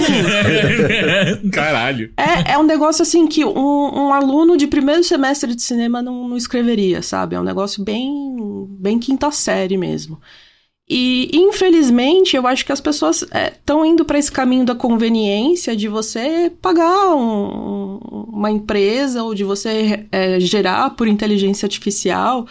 Caralho. 1.51 2.11
É, 2.17 2.53
é 2.53 2.57
um 2.57 2.63
negócio 2.63 3.03
assim 3.03 3.27
que 3.27 3.45
um, 3.45 4.07
um 4.07 4.11
aluno 4.11 4.57
de 4.57 4.65
primeiro 4.65 5.03
semestre 5.03 5.53
de 5.53 5.61
cinema 5.61 6.01
não, 6.01 6.27
não 6.29 6.35
escreveria, 6.35 7.03
sabe? 7.03 7.35
É 7.35 7.39
um 7.39 7.43
negócio 7.43 7.83
bem, 7.83 8.65
bem 8.79 8.97
quinta 8.97 9.29
série 9.29 9.77
mesmo. 9.77 10.19
E, 10.89 11.29
infelizmente, 11.33 12.35
eu 12.35 12.45
acho 12.45 12.65
que 12.65 12.71
as 12.71 12.81
pessoas 12.81 13.21
estão 13.23 13.85
é, 13.85 13.87
indo 13.87 14.03
para 14.03 14.19
esse 14.19 14.31
caminho 14.31 14.65
da 14.65 14.75
conveniência 14.75 15.75
de 15.75 15.87
você 15.87 16.51
pagar 16.61 17.15
um, 17.15 17.97
uma 18.27 18.51
empresa 18.51 19.23
ou 19.23 19.33
de 19.33 19.43
você 19.43 20.05
é, 20.11 20.39
gerar 20.41 20.89
por 20.91 21.07
inteligência 21.07 21.65
artificial, 21.65 22.45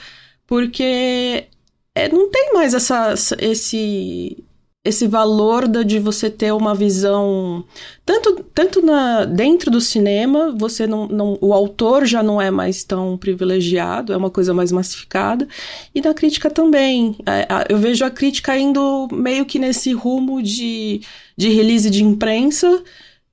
porque 0.47 1.47
é, 1.95 2.09
não 2.09 2.31
tem 2.31 2.55
mais 2.55 2.73
essa, 2.73 3.15
esse, 3.39 4.43
esse 4.85 5.07
valor 5.07 5.69
de 5.69 6.01
você 6.01 6.29
ter 6.29 6.53
uma 6.53 6.75
visão 6.75 7.65
tanto, 8.05 8.45
tanto 8.53 8.85
na, 8.85 9.25
dentro 9.25 9.71
do 9.71 9.81
cinema 9.81 10.53
você 10.59 10.89
não, 10.89 11.07
não 11.07 11.39
o 11.41 11.53
autor 11.53 12.05
já 12.05 12.21
não 12.23 12.43
é 12.43 12.51
mais 12.51 12.83
tão 12.83 13.17
privilegiado 13.17 14.13
é 14.13 14.17
uma 14.17 14.31
coisa 14.31 14.53
mais 14.53 14.73
massificada 14.73 15.47
e 15.95 16.01
na 16.01 16.13
crítica 16.13 16.51
também 16.51 17.17
é, 17.27 17.47
eu 17.73 17.79
vejo 17.79 18.05
a 18.05 18.11
crítica 18.11 18.59
indo 18.59 19.09
meio 19.13 19.47
que 19.47 19.59
nesse 19.59 19.93
rumo 19.93 20.43
de, 20.43 21.01
de 21.37 21.49
release 21.49 21.89
de 21.89 22.03
imprensa 22.03 22.83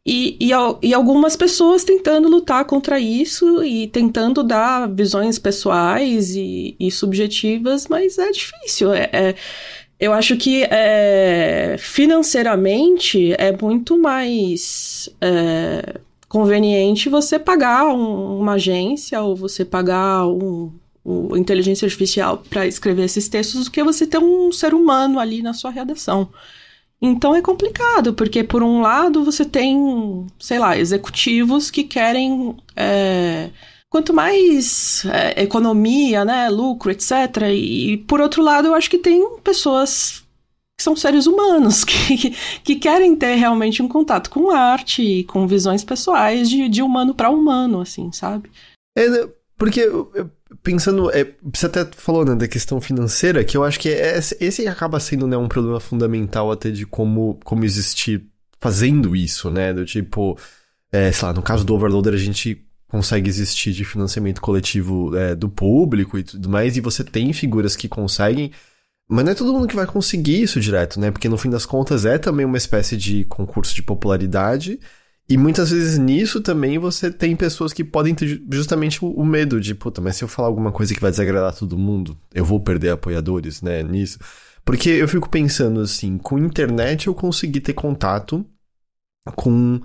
e, 0.05 0.37
e, 0.39 0.49
e, 0.81 0.93
algumas 0.93 1.35
pessoas 1.35 1.83
tentando 1.83 2.29
lutar 2.29 2.65
contra 2.65 2.99
isso 2.99 3.63
e 3.63 3.87
tentando 3.87 4.41
dar 4.41 4.89
visões 4.89 5.37
pessoais 5.37 6.35
e, 6.35 6.75
e 6.79 6.89
subjetivas, 6.89 7.85
mas 7.87 8.17
é 8.17 8.31
difícil. 8.31 8.91
É, 8.91 9.09
é, 9.13 9.35
eu 9.99 10.13
acho 10.13 10.37
que 10.37 10.63
é, 10.63 11.75
financeiramente 11.77 13.33
é 13.37 13.51
muito 13.51 13.99
mais 13.99 15.09
é, 15.19 15.99
conveniente 16.27 17.09
você 17.09 17.37
pagar 17.37 17.85
um, 17.87 18.39
uma 18.39 18.53
agência 18.53 19.21
ou 19.21 19.35
você 19.35 19.65
pagar 19.65 20.25
um, 20.25 20.71
um 21.05 21.35
inteligência 21.35 21.85
artificial 21.85 22.37
para 22.49 22.65
escrever 22.65 23.03
esses 23.03 23.27
textos 23.27 23.65
do 23.65 23.71
que 23.71 23.83
você 23.83 24.07
ter 24.07 24.19
um 24.19 24.51
ser 24.51 24.73
humano 24.73 25.19
ali 25.19 25.41
na 25.41 25.53
sua 25.53 25.71
redação. 25.71 26.29
Então 27.01 27.35
é 27.35 27.41
complicado, 27.41 28.13
porque 28.13 28.43
por 28.43 28.61
um 28.61 28.81
lado 28.81 29.23
você 29.23 29.45
tem, 29.45 30.27
sei 30.37 30.59
lá, 30.59 30.77
executivos 30.77 31.71
que 31.71 31.83
querem. 31.83 32.55
É, 32.75 33.49
quanto 33.89 34.13
mais 34.13 35.03
é, 35.05 35.43
economia, 35.43 36.23
né, 36.23 36.49
lucro, 36.49 36.91
etc. 36.91 37.11
E, 37.51 37.97
por 38.07 38.21
outro 38.21 38.43
lado, 38.43 38.67
eu 38.67 38.75
acho 38.75 38.89
que 38.89 38.99
tem 38.99 39.37
pessoas 39.39 40.23
que 40.77 40.83
são 40.83 40.95
seres 40.95 41.25
humanos, 41.25 41.83
que, 41.85 42.35
que 42.63 42.75
querem 42.75 43.15
ter 43.15 43.35
realmente 43.35 43.81
um 43.81 43.87
contato 43.87 44.29
com 44.29 44.51
arte 44.51 45.23
com 45.25 45.47
visões 45.47 45.83
pessoais 45.83 46.49
de, 46.49 46.69
de 46.69 46.81
humano 46.81 47.13
para 47.13 47.29
humano, 47.29 47.81
assim, 47.81 48.11
sabe? 48.11 48.49
É, 48.95 49.09
né, 49.09 49.29
porque 49.57 49.89
pensando, 50.63 51.11
é, 51.11 51.33
você 51.43 51.65
até 51.65 51.85
falou 51.85 52.23
né, 52.23 52.35
da 52.35 52.47
questão 52.47 52.79
financeira, 52.79 53.43
que 53.43 53.57
eu 53.57 53.63
acho 53.63 53.79
que 53.79 53.89
é, 53.89 54.17
esse 54.17 54.67
acaba 54.67 54.99
sendo 54.99 55.27
né, 55.27 55.35
um 55.37 55.47
problema 55.47 55.79
fundamental 55.79 56.51
até 56.51 56.69
de 56.69 56.85
como, 56.85 57.39
como 57.43 57.65
existir 57.65 58.25
fazendo 58.59 59.15
isso, 59.15 59.49
né? 59.49 59.73
Do 59.73 59.85
tipo, 59.85 60.37
é, 60.91 61.11
sei 61.11 61.27
lá, 61.27 61.33
no 61.33 61.41
caso 61.41 61.63
do 61.65 61.73
Overloader 61.73 62.13
a 62.13 62.17
gente 62.17 62.65
consegue 62.89 63.29
existir 63.29 63.71
de 63.71 63.85
financiamento 63.85 64.41
coletivo 64.41 65.15
é, 65.15 65.35
do 65.35 65.47
público 65.47 66.17
e 66.17 66.23
tudo 66.23 66.49
mais, 66.49 66.75
e 66.75 66.81
você 66.81 67.03
tem 67.03 67.31
figuras 67.31 67.75
que 67.75 67.87
conseguem, 67.87 68.51
mas 69.07 69.23
não 69.23 69.31
é 69.31 69.35
todo 69.35 69.53
mundo 69.53 69.67
que 69.67 69.75
vai 69.75 69.85
conseguir 69.85 70.41
isso 70.41 70.59
direto, 70.59 70.99
né? 70.99 71.11
Porque 71.11 71.29
no 71.29 71.37
fim 71.37 71.49
das 71.49 71.65
contas 71.65 72.05
é 72.05 72.17
também 72.17 72.45
uma 72.45 72.57
espécie 72.57 72.97
de 72.97 73.25
concurso 73.25 73.73
de 73.73 73.83
popularidade, 73.83 74.79
e 75.29 75.37
muitas 75.37 75.69
vezes 75.69 75.99
nisso 75.99 76.41
também 76.41 76.79
você 76.79 77.11
tem 77.11 77.35
pessoas 77.35 77.71
que 77.71 77.83
podem 77.83 78.15
ter 78.15 78.41
justamente 78.51 78.99
o 79.05 79.23
medo 79.23 79.61
de, 79.61 79.75
puta, 79.75 80.01
mas 80.01 80.15
se 80.15 80.23
eu 80.23 80.27
falar 80.27 80.47
alguma 80.47 80.71
coisa 80.71 80.93
que 80.93 80.99
vai 80.99 81.11
desagradar 81.11 81.55
todo 81.55 81.77
mundo, 81.77 82.17
eu 82.33 82.43
vou 82.43 82.59
perder 82.59 82.89
apoiadores, 82.89 83.61
né, 83.61 83.83
nisso. 83.83 84.17
Porque 84.65 84.89
eu 84.89 85.07
fico 85.07 85.29
pensando 85.29 85.81
assim, 85.81 86.17
com 86.17 86.39
internet 86.39 87.07
eu 87.07 87.13
consegui 87.13 87.61
ter 87.61 87.73
contato 87.73 88.43
com 89.35 89.79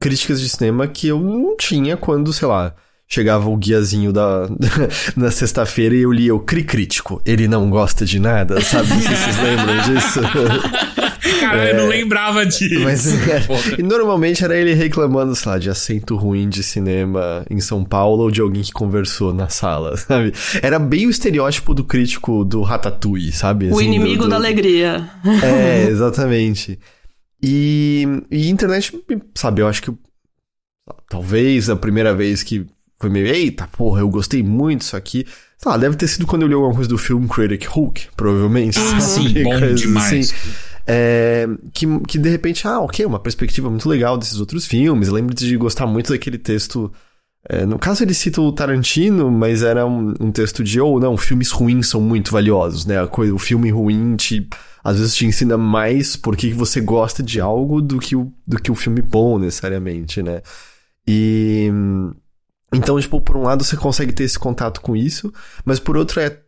críticas 0.00 0.40
de 0.40 0.48
cinema 0.48 0.86
que 0.86 1.08
eu 1.08 1.18
não 1.18 1.56
tinha 1.56 1.96
quando, 1.96 2.32
sei 2.32 2.48
lá, 2.48 2.74
chegava 3.08 3.48
o 3.48 3.56
guiazinho 3.56 4.12
da, 4.12 4.48
na 5.16 5.30
sexta-feira 5.30 5.94
e 5.94 6.02
eu 6.02 6.12
lia 6.12 6.34
o 6.34 6.40
Cri 6.40 6.62
Crítico. 6.62 7.20
Ele 7.24 7.48
não 7.48 7.70
gosta 7.70 8.04
de 8.04 8.20
nada, 8.20 8.60
sabe? 8.60 8.90
Não 8.90 9.00
sei 9.00 9.16
se 9.16 9.22
vocês 9.24 9.36
lembram 9.38 9.94
disso. 9.94 10.20
Cara, 11.40 11.64
é, 11.64 11.72
eu 11.72 11.76
não 11.76 11.84
é. 11.84 11.88
lembrava 11.88 12.44
disso. 12.44 12.80
Mas, 12.80 13.06
é, 13.28 13.42
e 13.78 13.82
normalmente 13.82 14.44
era 14.44 14.56
ele 14.56 14.74
reclamando, 14.74 15.34
sei 15.34 15.52
lá, 15.52 15.58
de 15.58 15.70
assento 15.70 16.16
ruim 16.16 16.48
de 16.48 16.62
cinema 16.62 17.44
em 17.50 17.60
São 17.60 17.84
Paulo 17.84 18.24
ou 18.24 18.30
de 18.30 18.40
alguém 18.40 18.62
que 18.62 18.72
conversou 18.72 19.32
na 19.32 19.48
sala, 19.48 19.96
sabe? 19.96 20.32
Era 20.62 20.78
bem 20.78 21.06
o 21.06 21.10
estereótipo 21.10 21.74
do 21.74 21.84
crítico 21.84 22.44
do 22.44 22.62
Ratatouille, 22.62 23.32
sabe? 23.32 23.66
O 23.66 23.76
assim, 23.76 23.86
inimigo 23.86 24.22
do, 24.22 24.24
do... 24.24 24.30
da 24.30 24.36
alegria. 24.36 25.08
É, 25.42 25.88
exatamente. 25.88 26.78
E, 27.42 28.04
e 28.30 28.48
internet, 28.48 29.00
sabe, 29.34 29.62
eu 29.62 29.68
acho 29.68 29.82
que 29.82 29.92
talvez 31.08 31.70
a 31.70 31.76
primeira 31.76 32.14
vez 32.14 32.42
que 32.42 32.66
foi 32.98 33.10
meio, 33.10 33.28
eita, 33.28 33.68
porra, 33.68 34.00
eu 34.00 34.08
gostei 34.08 34.42
muito 34.42 34.80
disso 34.80 34.96
aqui. 34.96 35.24
Sei 35.56 35.70
lá, 35.70 35.76
deve 35.76 35.96
ter 35.96 36.08
sido 36.08 36.26
quando 36.26 36.42
eu 36.42 36.48
li 36.48 36.54
alguma 36.54 36.74
coisa 36.74 36.88
do 36.88 36.98
filme 36.98 37.28
Critic 37.28 37.66
Hulk, 37.66 38.08
provavelmente. 38.16 38.78
Ah, 38.78 39.00
sim, 39.00 39.34
bom 39.42 39.74
demais. 39.74 40.32
Assim. 40.32 40.50
É, 40.86 41.46
que, 41.72 41.86
que 42.00 42.18
de 42.18 42.28
repente, 42.28 42.66
ah, 42.66 42.80
ok, 42.80 43.04
uma 43.04 43.20
perspectiva 43.20 43.68
muito 43.68 43.88
legal 43.88 44.16
desses 44.18 44.40
outros 44.40 44.66
filmes. 44.66 45.08
Eu 45.08 45.14
lembro 45.14 45.34
de 45.34 45.56
gostar 45.56 45.86
muito 45.86 46.12
daquele 46.12 46.38
texto. 46.38 46.92
É, 47.48 47.64
no 47.64 47.78
caso, 47.78 48.04
ele 48.04 48.12
cita 48.12 48.42
o 48.42 48.52
Tarantino, 48.52 49.30
mas 49.30 49.62
era 49.62 49.86
um, 49.86 50.12
um 50.20 50.30
texto 50.30 50.62
de, 50.62 50.78
ou 50.80 50.96
oh, 50.96 51.00
não, 51.00 51.16
filmes 51.16 51.50
ruins 51.50 51.88
são 51.88 52.00
muito 52.00 52.30
valiosos, 52.30 52.84
né? 52.84 53.06
Coisa, 53.06 53.34
o 53.34 53.38
filme 53.38 53.70
ruim 53.70 54.16
te 54.16 54.46
às 54.84 54.98
vezes 54.98 55.14
te 55.14 55.26
ensina 55.26 55.58
mais 55.58 56.16
porque 56.16 56.52
você 56.52 56.80
gosta 56.80 57.22
de 57.22 57.40
algo 57.40 57.80
do 57.80 57.98
que 57.98 58.14
o, 58.14 58.32
do 58.46 58.60
que 58.60 58.70
o 58.70 58.74
filme 58.74 59.02
bom, 59.02 59.38
necessariamente, 59.38 60.22
né? 60.22 60.42
E. 61.06 61.70
Então, 62.72 63.00
tipo, 63.00 63.20
por 63.20 63.36
um 63.36 63.42
lado 63.42 63.64
você 63.64 63.76
consegue 63.76 64.12
ter 64.12 64.24
esse 64.24 64.38
contato 64.38 64.80
com 64.82 64.94
isso, 64.94 65.32
mas 65.64 65.80
por 65.80 65.96
outro 65.96 66.20
é 66.20 66.38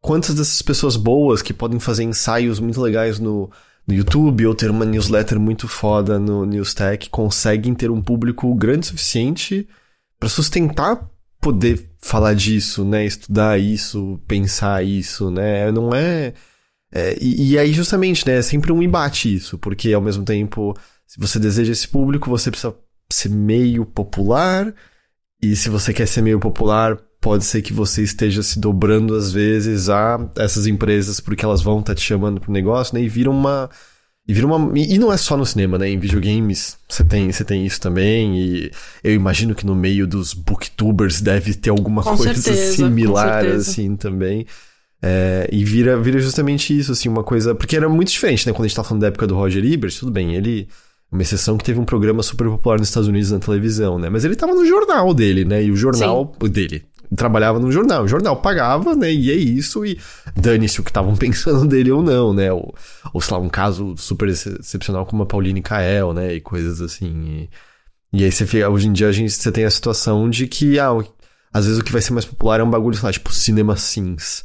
quantas 0.00 0.34
dessas 0.34 0.62
pessoas 0.62 0.96
boas 0.96 1.42
que 1.42 1.52
podem 1.52 1.78
fazer 1.78 2.04
ensaios 2.04 2.58
muito 2.58 2.80
legais 2.80 3.18
no, 3.18 3.50
no 3.86 3.94
YouTube 3.94 4.46
ou 4.46 4.54
ter 4.54 4.70
uma 4.70 4.86
newsletter 4.86 5.38
muito 5.38 5.68
foda 5.68 6.18
no 6.18 6.46
Newstech 6.46 7.10
conseguem 7.10 7.74
ter 7.74 7.90
um 7.90 8.00
público 8.00 8.54
grande 8.54 8.86
o 8.86 8.90
suficiente 8.90 9.68
para 10.18 10.28
sustentar 10.28 11.10
poder 11.40 11.90
falar 12.00 12.34
disso, 12.34 12.84
né? 12.84 13.04
Estudar 13.04 13.58
isso, 13.58 14.20
pensar 14.26 14.84
isso, 14.84 15.30
né? 15.30 15.70
Não 15.70 15.94
é 15.94 16.32
é, 16.92 17.16
e, 17.20 17.52
e, 17.52 17.58
aí, 17.58 17.72
justamente, 17.72 18.26
né, 18.26 18.38
é 18.38 18.42
sempre 18.42 18.72
um 18.72 18.82
embate 18.82 19.34
isso, 19.34 19.58
porque 19.58 19.92
ao 19.92 20.00
mesmo 20.00 20.24
tempo, 20.24 20.74
se 21.06 21.18
você 21.18 21.38
deseja 21.38 21.72
esse 21.72 21.86
público, 21.86 22.30
você 22.30 22.50
precisa 22.50 22.74
ser 23.12 23.28
meio 23.28 23.84
popular, 23.84 24.72
e 25.42 25.54
se 25.56 25.68
você 25.68 25.92
quer 25.92 26.06
ser 26.06 26.22
meio 26.22 26.40
popular, 26.40 26.96
pode 27.20 27.44
ser 27.44 27.60
que 27.62 27.72
você 27.72 28.02
esteja 28.02 28.42
se 28.42 28.58
dobrando 28.58 29.14
às 29.14 29.32
vezes 29.32 29.88
a 29.88 30.30
essas 30.36 30.66
empresas 30.66 31.20
porque 31.20 31.44
elas 31.44 31.60
vão 31.60 31.80
estar 31.80 31.92
tá 31.92 31.96
te 31.96 32.02
chamando 32.02 32.40
pro 32.40 32.52
negócio, 32.52 32.94
né, 32.94 33.02
e 33.02 33.08
vira 33.08 33.30
uma. 33.30 33.68
E 34.28 34.34
vira 34.34 34.46
uma. 34.46 34.76
E 34.76 34.98
não 34.98 35.12
é 35.12 35.16
só 35.16 35.36
no 35.36 35.46
cinema, 35.46 35.78
né? 35.78 35.88
Em 35.88 35.98
videogames 35.98 36.76
você 36.88 37.04
tem, 37.04 37.30
você 37.30 37.44
tem 37.44 37.64
isso 37.64 37.80
também. 37.80 38.36
E 38.36 38.70
eu 39.04 39.14
imagino 39.14 39.54
que 39.54 39.64
no 39.64 39.74
meio 39.74 40.06
dos 40.06 40.34
booktubers 40.34 41.20
deve 41.20 41.54
ter 41.54 41.70
alguma 41.70 42.02
com 42.02 42.16
coisa 42.16 42.34
certeza, 42.34 42.74
similar, 42.74 43.46
assim, 43.46 43.94
também. 43.94 44.44
É, 45.00 45.48
e 45.52 45.64
vira, 45.64 45.96
vira 46.00 46.18
justamente 46.18 46.76
isso, 46.76 46.90
assim, 46.90 47.08
uma 47.08 47.22
coisa. 47.22 47.54
Porque 47.54 47.76
era 47.76 47.88
muito 47.88 48.10
diferente, 48.10 48.44
né? 48.46 48.52
Quando 48.52 48.64
a 48.64 48.68
gente 48.68 48.76
tá 48.76 48.82
falando 48.82 49.02
da 49.02 49.08
época 49.08 49.28
do 49.28 49.36
Roger 49.36 49.64
Ebert, 49.64 49.96
tudo 49.98 50.10
bem, 50.10 50.34
ele. 50.34 50.68
Uma 51.10 51.22
exceção 51.22 51.56
que 51.56 51.62
teve 51.62 51.78
um 51.78 51.84
programa 51.84 52.20
super 52.20 52.48
popular 52.48 52.80
nos 52.80 52.88
Estados 52.88 53.08
Unidos 53.08 53.30
na 53.30 53.38
televisão, 53.38 53.96
né? 53.96 54.10
Mas 54.10 54.24
ele 54.24 54.34
tava 54.34 54.52
no 54.52 54.66
jornal 54.66 55.14
dele, 55.14 55.44
né? 55.44 55.62
E 55.62 55.70
o 55.70 55.76
jornal 55.76 56.34
Sim. 56.42 56.48
dele. 56.48 56.82
Trabalhava 57.14 57.58
no 57.58 57.70
jornal. 57.70 58.04
O 58.04 58.08
jornal 58.08 58.36
pagava, 58.36 58.96
né? 58.96 59.12
E 59.12 59.30
é 59.30 59.34
isso. 59.34 59.84
E 59.84 59.98
dane-se 60.34 60.80
o 60.80 60.84
que 60.84 60.90
estavam 60.90 61.14
pensando 61.16 61.66
dele 61.66 61.90
ou 61.90 62.02
não, 62.02 62.32
né? 62.32 62.52
Ou, 62.52 62.74
ou, 63.12 63.20
sei 63.20 63.36
lá, 63.36 63.42
um 63.42 63.48
caso 63.48 63.94
super 63.96 64.28
excepcional 64.28 65.04
como 65.06 65.22
a 65.22 65.26
Pauline 65.26 65.62
Kael, 65.62 66.12
né? 66.12 66.34
E 66.34 66.40
coisas 66.40 66.80
assim. 66.80 67.48
E, 68.12 68.20
e 68.20 68.24
aí 68.24 68.32
você 68.32 68.46
fica, 68.46 68.68
hoje 68.68 68.88
em 68.88 68.92
dia 68.92 69.08
a 69.08 69.12
gente, 69.12 69.32
você 69.32 69.52
tem 69.52 69.64
a 69.64 69.70
situação 69.70 70.28
de 70.30 70.46
que, 70.46 70.78
ah, 70.78 70.90
às 71.52 71.66
vezes 71.66 71.80
o 71.80 71.84
que 71.84 71.92
vai 71.92 72.00
ser 72.00 72.12
mais 72.12 72.24
popular 72.24 72.60
é 72.60 72.64
um 72.64 72.70
bagulho, 72.70 72.96
sei 72.96 73.06
lá, 73.06 73.12
tipo 73.12 73.32
Cinema 73.32 73.76
Sims 73.76 74.44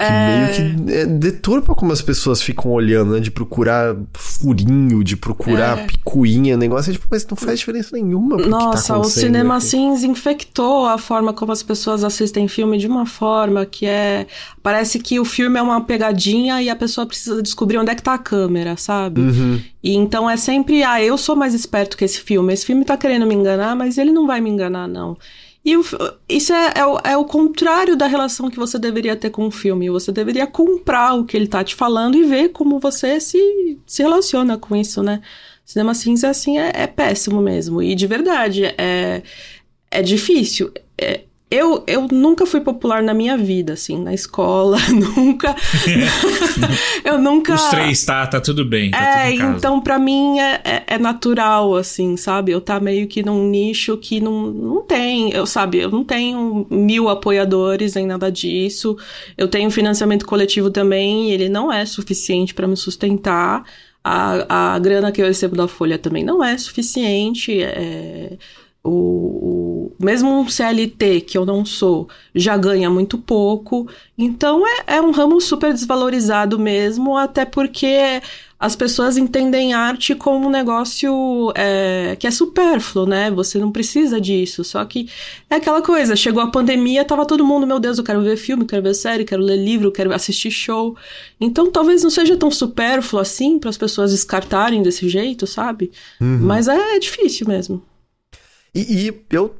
que 0.00 0.12
é... 0.12 0.36
meio 0.36 0.84
que 0.86 0.92
é, 0.92 1.06
deturpa 1.06 1.74
como 1.74 1.92
as 1.92 2.00
pessoas 2.00 2.40
ficam 2.40 2.70
olhando, 2.70 3.12
né? 3.12 3.20
De 3.20 3.30
procurar 3.30 3.96
furinho, 4.14 5.04
de 5.04 5.16
procurar 5.16 5.78
é. 5.78 5.84
picuinha, 5.84 6.56
negócio. 6.56 6.90
É, 6.90 6.92
tipo, 6.94 7.06
mas 7.10 7.26
não 7.26 7.36
faz 7.36 7.58
diferença 7.58 7.90
nenhuma. 7.92 8.36
Nossa, 8.38 8.94
tá 8.94 8.98
o 8.98 9.04
cinema 9.04 9.56
assim 9.56 9.90
infectou 10.06 10.86
a 10.86 10.98
forma 10.98 11.32
como 11.32 11.52
as 11.52 11.62
pessoas 11.62 12.02
assistem 12.02 12.48
filme 12.48 12.78
de 12.78 12.86
uma 12.86 13.06
forma 13.06 13.66
que 13.66 13.86
é. 13.86 14.26
Parece 14.62 14.98
que 14.98 15.20
o 15.20 15.24
filme 15.24 15.58
é 15.58 15.62
uma 15.62 15.82
pegadinha 15.82 16.62
e 16.62 16.70
a 16.70 16.76
pessoa 16.76 17.06
precisa 17.06 17.42
descobrir 17.42 17.78
onde 17.78 17.90
é 17.90 17.94
que 17.94 18.02
tá 18.02 18.14
a 18.14 18.18
câmera, 18.18 18.76
sabe? 18.76 19.20
Uhum. 19.20 19.60
E 19.82 19.94
então 19.94 20.28
é 20.28 20.36
sempre, 20.36 20.82
ah, 20.82 21.02
eu 21.02 21.16
sou 21.16 21.36
mais 21.36 21.54
esperto 21.54 21.96
que 21.96 22.04
esse 22.04 22.20
filme. 22.20 22.52
Esse 22.52 22.66
filme 22.66 22.84
tá 22.84 22.96
querendo 22.96 23.26
me 23.26 23.34
enganar, 23.34 23.74
mas 23.76 23.98
ele 23.98 24.12
não 24.12 24.26
vai 24.26 24.40
me 24.40 24.50
enganar, 24.50 24.88
não. 24.88 25.16
E 25.64 25.76
o, 25.76 25.84
isso 26.28 26.52
é, 26.54 26.72
é, 26.76 26.86
o, 26.86 26.98
é, 27.04 27.16
o, 27.16 27.24
contrário 27.24 27.94
da 27.94 28.06
relação 28.06 28.50
que 28.50 28.56
você 28.56 28.78
deveria 28.78 29.14
ter 29.14 29.30
com 29.30 29.46
o 29.46 29.50
filme. 29.50 29.90
Você 29.90 30.10
deveria 30.10 30.46
comprar 30.46 31.14
o 31.14 31.24
que 31.24 31.36
ele 31.36 31.46
tá 31.46 31.62
te 31.62 31.74
falando 31.74 32.16
e 32.16 32.24
ver 32.24 32.48
como 32.50 32.78
você 32.78 33.20
se, 33.20 33.78
se 33.86 34.02
relaciona 34.02 34.56
com 34.56 34.74
isso, 34.74 35.02
né? 35.02 35.20
Cinema 35.64 35.94
cinza, 35.94 36.30
assim, 36.30 36.58
é, 36.58 36.72
é 36.74 36.86
péssimo 36.86 37.42
mesmo. 37.42 37.82
E 37.82 37.94
de 37.94 38.06
verdade, 38.06 38.64
é, 38.78 39.22
é 39.90 40.02
difícil. 40.02 40.72
É, 40.98 41.24
eu, 41.50 41.82
eu 41.84 42.06
nunca 42.12 42.46
fui 42.46 42.60
popular 42.60 43.02
na 43.02 43.12
minha 43.12 43.36
vida, 43.36 43.72
assim, 43.72 44.00
na 44.00 44.14
escola, 44.14 44.78
nunca. 44.88 45.56
eu 47.04 47.18
nunca. 47.18 47.54
Os 47.54 47.64
três, 47.64 48.04
tá? 48.04 48.24
Tá 48.24 48.40
tudo 48.40 48.64
bem. 48.64 48.92
Tá 48.92 49.26
é, 49.26 49.32
tudo 49.32 49.56
então 49.56 49.80
para 49.80 49.98
mim 49.98 50.38
é, 50.38 50.60
é, 50.64 50.84
é, 50.86 50.98
natural, 50.98 51.74
assim, 51.74 52.16
sabe? 52.16 52.52
Eu 52.52 52.60
tá 52.60 52.78
meio 52.78 53.08
que 53.08 53.24
num 53.24 53.48
nicho 53.48 53.96
que 53.96 54.20
não, 54.20 54.46
não 54.46 54.82
tem, 54.82 55.32
eu 55.32 55.44
sabe, 55.44 55.78
eu 55.78 55.90
não 55.90 56.04
tenho 56.04 56.66
mil 56.70 57.08
apoiadores 57.08 57.94
nem 57.94 58.06
nada 58.06 58.30
disso. 58.30 58.96
Eu 59.36 59.48
tenho 59.48 59.68
financiamento 59.72 60.24
coletivo 60.26 60.70
também, 60.70 61.30
e 61.30 61.32
ele 61.32 61.48
não 61.48 61.72
é 61.72 61.84
suficiente 61.84 62.54
para 62.54 62.68
me 62.68 62.76
sustentar. 62.76 63.64
A, 64.04 64.74
a 64.74 64.78
grana 64.78 65.10
que 65.10 65.20
eu 65.20 65.26
recebo 65.26 65.56
da 65.56 65.66
Folha 65.66 65.98
também 65.98 66.24
não 66.24 66.42
é 66.44 66.56
suficiente. 66.56 67.60
É 67.60 68.38
o, 68.82 68.90
o, 68.90 69.92
mesmo 70.00 70.40
um 70.40 70.48
CLT, 70.48 71.20
que 71.22 71.36
eu 71.36 71.44
não 71.44 71.64
sou, 71.64 72.08
já 72.34 72.56
ganha 72.56 72.88
muito 72.88 73.18
pouco. 73.18 73.88
Então 74.16 74.66
é, 74.66 74.96
é 74.96 75.00
um 75.02 75.10
ramo 75.10 75.40
super 75.40 75.72
desvalorizado 75.72 76.58
mesmo, 76.58 77.16
até 77.16 77.44
porque 77.44 78.22
as 78.58 78.76
pessoas 78.76 79.16
entendem 79.16 79.72
arte 79.72 80.14
como 80.14 80.46
um 80.46 80.50
negócio 80.50 81.50
é, 81.54 82.14
que 82.18 82.26
é 82.26 82.30
supérfluo, 82.30 83.06
né? 83.06 83.30
Você 83.30 83.58
não 83.58 83.72
precisa 83.72 84.20
disso. 84.20 84.62
Só 84.64 84.84
que 84.84 85.08
é 85.48 85.56
aquela 85.56 85.80
coisa, 85.80 86.16
chegou 86.16 86.42
a 86.42 86.50
pandemia, 86.50 87.04
tava 87.04 87.24
todo 87.26 87.44
mundo, 87.44 87.66
meu 87.66 87.80
Deus, 87.80 87.98
eu 87.98 88.04
quero 88.04 88.22
ver 88.22 88.36
filme, 88.36 88.66
quero 88.66 88.82
ver 88.82 88.94
série, 88.94 89.24
quero 89.24 89.42
ler 89.42 89.56
livro, 89.56 89.92
quero 89.92 90.12
assistir 90.14 90.50
show. 90.50 90.96
Então 91.40 91.70
talvez 91.70 92.02
não 92.02 92.10
seja 92.10 92.36
tão 92.36 92.50
supérfluo 92.50 93.20
assim 93.20 93.58
para 93.58 93.70
as 93.70 93.78
pessoas 93.78 94.10
descartarem 94.10 94.82
desse 94.82 95.08
jeito, 95.08 95.46
sabe? 95.46 95.90
Uhum. 96.20 96.40
Mas 96.40 96.68
é 96.68 96.98
difícil 96.98 97.46
mesmo. 97.46 97.82
E, 98.74 99.08
e, 99.08 99.26
eu. 99.30 99.56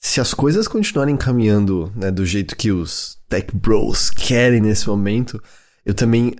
Se 0.00 0.20
as 0.20 0.34
coisas 0.34 0.66
continuarem 0.66 1.16
caminhando 1.16 1.92
né, 1.94 2.10
do 2.10 2.26
jeito 2.26 2.56
que 2.56 2.72
os 2.72 3.18
tech 3.28 3.54
bros 3.54 4.10
querem 4.10 4.60
nesse 4.60 4.88
momento, 4.88 5.40
eu 5.86 5.94
também 5.94 6.34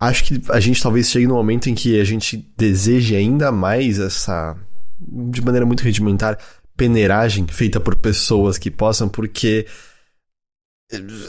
acho 0.00 0.24
que 0.24 0.42
a 0.50 0.58
gente 0.58 0.82
talvez 0.82 1.08
chegue 1.08 1.28
no 1.28 1.34
momento 1.34 1.70
em 1.70 1.74
que 1.76 2.00
a 2.00 2.04
gente 2.04 2.36
deseje 2.56 3.14
ainda 3.14 3.52
mais 3.52 4.00
essa, 4.00 4.56
de 4.98 5.40
maneira 5.40 5.64
muito 5.64 5.84
rudimentar, 5.84 6.36
peneiragem 6.76 7.46
feita 7.46 7.78
por 7.78 7.94
pessoas 7.94 8.58
que 8.58 8.68
possam, 8.68 9.08
porque 9.08 9.66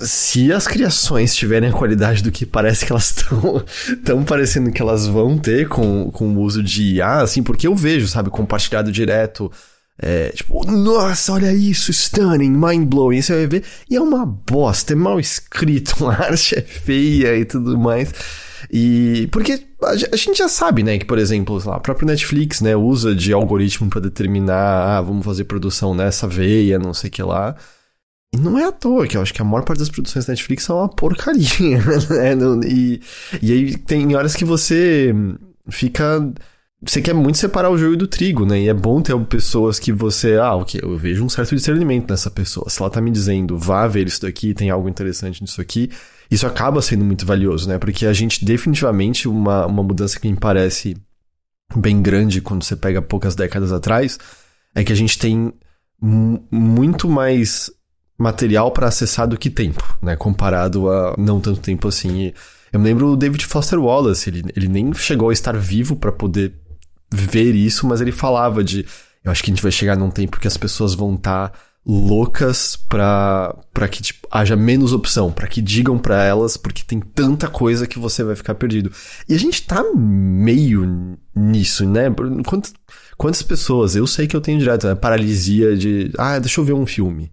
se 0.01 0.51
as 0.51 0.67
criações 0.67 1.35
tiverem 1.35 1.69
a 1.69 1.73
qualidade 1.73 2.21
do 2.21 2.31
que 2.31 2.45
parece 2.45 2.85
que 2.85 2.91
elas 2.91 3.11
estão 3.15 3.63
tão 4.03 4.23
parecendo 4.23 4.71
que 4.71 4.81
elas 4.81 5.07
vão 5.07 5.37
ter 5.37 5.67
com, 5.67 6.11
com 6.11 6.35
o 6.35 6.41
uso 6.41 6.61
de 6.61 6.95
IA, 6.95 7.21
assim, 7.21 7.41
porque 7.41 7.67
eu 7.67 7.75
vejo, 7.75 8.07
sabe, 8.07 8.29
compartilhado 8.29 8.91
direto. 8.91 9.51
É, 9.97 10.29
tipo, 10.29 10.65
nossa, 10.69 11.33
olha 11.33 11.53
isso, 11.53 11.91
stunning, 11.91 12.49
mind-blowing. 12.49 13.21
Você 13.21 13.33
vai 13.33 13.47
ver, 13.47 13.63
e 13.89 13.95
é 13.95 14.01
uma 14.01 14.25
bosta, 14.25 14.93
é 14.93 14.95
mal 14.95 15.19
escrito, 15.19 16.07
a 16.09 16.13
arte 16.13 16.57
é 16.57 16.61
feia 16.61 17.37
e 17.37 17.45
tudo 17.45 17.77
mais. 17.77 18.13
E 18.71 19.27
porque 19.31 19.61
a 19.83 20.15
gente 20.15 20.37
já 20.37 20.47
sabe, 20.47 20.83
né, 20.83 20.97
que, 20.97 21.05
por 21.05 21.19
exemplo, 21.19 21.61
lá, 21.65 21.75
a 21.75 21.79
própria 21.79 22.07
Netflix, 22.07 22.59
né, 22.61 22.75
usa 22.75 23.13
de 23.13 23.31
algoritmo 23.31 23.89
para 23.89 24.01
determinar, 24.01 24.97
ah, 24.97 25.01
vamos 25.01 25.23
fazer 25.25 25.43
produção 25.45 25.93
nessa 25.93 26.27
veia, 26.27 26.79
não 26.79 26.93
sei 26.93 27.09
o 27.09 27.13
que 27.13 27.23
lá. 27.23 27.55
E 28.33 28.37
não 28.37 28.57
é 28.57 28.65
à 28.65 28.71
toa, 28.71 29.05
que 29.05 29.15
eu 29.15 29.21
acho 29.21 29.31
que 29.31 29.43
a 29.43 29.45
maior 29.45 29.63
parte 29.63 29.77
das 29.77 29.89
produções 29.89 30.25
da 30.25 30.31
Netflix 30.31 30.63
são 30.63 30.79
uma 30.79 30.89
porcaria, 30.89 31.77
né? 32.09 32.67
E, 32.67 32.99
e 33.39 33.51
aí 33.51 33.77
tem 33.77 34.15
horas 34.15 34.35
que 34.35 34.43
você 34.43 35.13
fica. 35.69 36.33
Você 36.81 36.99
quer 36.99 37.13
muito 37.13 37.37
separar 37.37 37.69
o 37.69 37.77
joio 37.77 37.95
do 37.95 38.07
trigo, 38.07 38.43
né? 38.43 38.59
E 38.59 38.67
é 38.67 38.73
bom 38.73 39.01
ter 39.03 39.17
pessoas 39.25 39.79
que 39.79 39.91
você. 39.91 40.35
Ah, 40.37 40.55
ok, 40.55 40.81
eu 40.83 40.97
vejo 40.97 41.23
um 41.23 41.29
certo 41.29 41.55
discernimento 41.55 42.09
nessa 42.09 42.31
pessoa. 42.31 42.67
Se 42.71 42.81
ela 42.81 42.89
tá 42.89 42.99
me 42.99 43.11
dizendo, 43.11 43.55
vá 43.55 43.87
ver 43.87 44.07
isso 44.07 44.23
daqui, 44.23 44.55
tem 44.55 44.71
algo 44.71 44.89
interessante 44.89 45.39
nisso 45.39 45.61
aqui, 45.61 45.91
isso 46.29 46.47
acaba 46.47 46.81
sendo 46.81 47.05
muito 47.05 47.27
valioso, 47.27 47.69
né? 47.69 47.77
Porque 47.77 48.07
a 48.07 48.13
gente 48.13 48.43
definitivamente, 48.43 49.27
uma, 49.27 49.67
uma 49.67 49.83
mudança 49.83 50.19
que 50.19 50.27
me 50.27 50.35
parece 50.35 50.97
bem 51.75 52.01
grande 52.01 52.41
quando 52.41 52.63
você 52.63 52.75
pega 52.75 52.99
poucas 52.99 53.35
décadas 53.35 53.71
atrás, 53.71 54.17
é 54.73 54.83
que 54.83 54.91
a 54.91 54.95
gente 54.95 55.19
tem 55.19 55.53
muito 56.01 57.07
mais 57.07 57.71
material 58.17 58.71
para 58.71 58.87
acessar 58.87 59.27
do 59.27 59.37
que 59.37 59.49
tempo, 59.49 59.97
né? 60.01 60.15
Comparado 60.15 60.89
a 60.89 61.15
não 61.17 61.39
tanto 61.39 61.59
tempo 61.59 61.87
assim. 61.87 62.33
Eu 62.71 62.79
me 62.79 62.85
lembro 62.85 63.09
o 63.09 63.17
David 63.17 63.45
Foster 63.45 63.79
Wallace, 63.79 64.29
ele, 64.29 64.43
ele 64.55 64.67
nem 64.67 64.93
chegou 64.93 65.29
a 65.29 65.33
estar 65.33 65.55
vivo 65.57 65.95
para 65.95 66.11
poder 66.11 66.53
ver 67.11 67.53
isso, 67.53 67.85
mas 67.87 68.01
ele 68.01 68.11
falava 68.11 68.63
de. 68.63 68.85
Eu 69.23 69.31
acho 69.31 69.43
que 69.43 69.51
a 69.51 69.53
gente 69.53 69.63
vai 69.63 69.71
chegar 69.71 69.95
num 69.95 70.09
tempo 70.09 70.39
que 70.39 70.47
as 70.47 70.57
pessoas 70.57 70.93
vão 70.93 71.15
estar 71.15 71.49
tá 71.49 71.59
loucas 71.85 72.75
pra, 72.75 73.55
pra 73.73 73.87
que 73.87 74.01
tipo, 74.01 74.27
haja 74.31 74.55
menos 74.55 74.93
opção, 74.93 75.31
para 75.31 75.47
que 75.47 75.61
digam 75.61 75.97
para 75.97 76.23
elas, 76.23 76.55
porque 76.55 76.83
tem 76.85 76.99
tanta 76.99 77.47
coisa 77.47 77.85
que 77.85 77.99
você 77.99 78.23
vai 78.23 78.35
ficar 78.35 78.55
perdido. 78.55 78.91
E 79.27 79.33
a 79.33 79.39
gente 79.39 79.63
tá 79.63 79.83
meio 79.93 81.17
nisso, 81.35 81.85
né? 81.85 82.13
Quantas, 82.45 82.73
quantas 83.17 83.43
pessoas, 83.43 83.95
eu 83.95 84.07
sei 84.07 84.27
que 84.27 84.35
eu 84.35 84.41
tenho 84.41 84.59
direto, 84.59 84.87
né? 84.87 84.95
Paralisia 84.95 85.75
de, 85.75 86.11
ah, 86.17 86.39
deixa 86.39 86.59
eu 86.59 86.65
ver 86.65 86.73
um 86.73 86.85
filme 86.85 87.31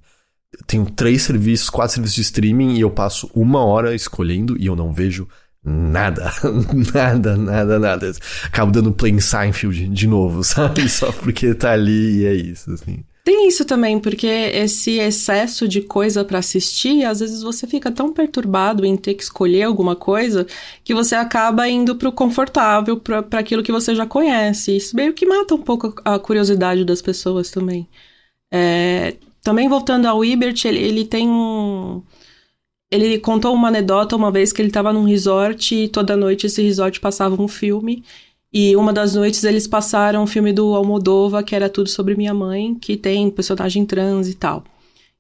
tenho 0.67 0.87
três 0.91 1.23
serviços, 1.23 1.71
quatro 1.71 1.95
serviços 1.95 2.17
de 2.17 2.23
streaming 2.23 2.75
e 2.75 2.81
eu 2.81 2.91
passo 2.91 3.31
uma 3.35 3.65
hora 3.65 3.95
escolhendo 3.95 4.57
e 4.59 4.67
eu 4.67 4.77
não 4.77 4.93
vejo 4.93 5.29
nada, 5.65 6.33
nada, 6.95 7.37
nada, 7.37 7.79
nada. 7.79 8.13
Acabo 8.45 8.73
dando 8.73 8.93
play 8.93 9.13
em 9.13 9.21
Seinfeld 9.21 9.89
de 9.89 10.07
novo, 10.07 10.43
sabe? 10.45 10.89
Só 10.89 11.13
porque 11.13 11.55
tá 11.55 11.73
ali 11.73 12.21
e 12.21 12.27
é 12.27 12.35
isso, 12.35 12.73
assim. 12.73 13.05
Tem 13.23 13.47
isso 13.47 13.67
também, 13.67 14.01
porque 14.01 14.27
esse 14.27 14.99
excesso 14.99 15.69
de 15.69 15.83
coisa 15.83 16.25
para 16.25 16.39
assistir, 16.39 17.05
às 17.05 17.21
vezes 17.21 17.43
você 17.43 17.67
fica 17.67 17.93
tão 17.93 18.13
perturbado 18.13 18.85
em 18.85 18.97
ter 18.97 19.13
que 19.15 19.23
escolher 19.23 19.65
alguma 19.65 19.95
coisa 19.95 20.47
que 20.83 20.95
você 20.95 21.15
acaba 21.15 21.69
indo 21.69 21.95
pro 21.95 22.11
confortável, 22.11 22.97
para 22.99 23.39
aquilo 23.39 23.63
que 23.63 23.71
você 23.71 23.95
já 23.95 24.07
conhece. 24.07 24.75
Isso 24.75 24.97
meio 24.97 25.13
que 25.13 25.27
mata 25.27 25.55
um 25.55 25.61
pouco 25.63 25.95
a 26.03 26.19
curiosidade 26.19 26.83
das 26.83 27.03
pessoas 27.03 27.51
também. 27.51 27.87
É, 28.53 29.17
também 29.43 29.69
voltando 29.69 30.07
ao 30.07 30.25
Ibert, 30.25 30.65
ele, 30.67 30.79
ele 30.79 31.05
tem 31.05 31.29
um. 31.29 32.03
Ele 32.91 33.19
contou 33.19 33.55
uma 33.55 33.69
anedota 33.69 34.17
uma 34.17 34.33
vez 34.33 34.53
que 34.53 34.61
ele 34.61 34.69
estava 34.69 34.93
num 34.93 35.05
resort 35.05 35.75
e 35.75 35.89
toda 35.89 36.17
noite 36.17 36.47
esse 36.47 36.61
resort 36.63 37.01
passava 37.01 37.41
um 37.41 37.47
filme. 37.47 38.05
E 38.53 38.75
uma 38.75 38.93
das 38.93 39.15
noites 39.15 39.45
eles 39.45 39.69
passaram 39.69 40.25
um 40.25 40.27
filme 40.27 40.53
do 40.53 40.75
Almodova, 40.75 41.43
que 41.43 41.55
era 41.55 41.69
tudo 41.69 41.89
sobre 41.89 42.17
minha 42.17 42.35
mãe, 42.35 42.75
que 42.75 42.97
tem 42.97 43.31
personagem 43.31 43.87
trans 43.87 44.29
e 44.29 44.35
tal. 44.35 44.65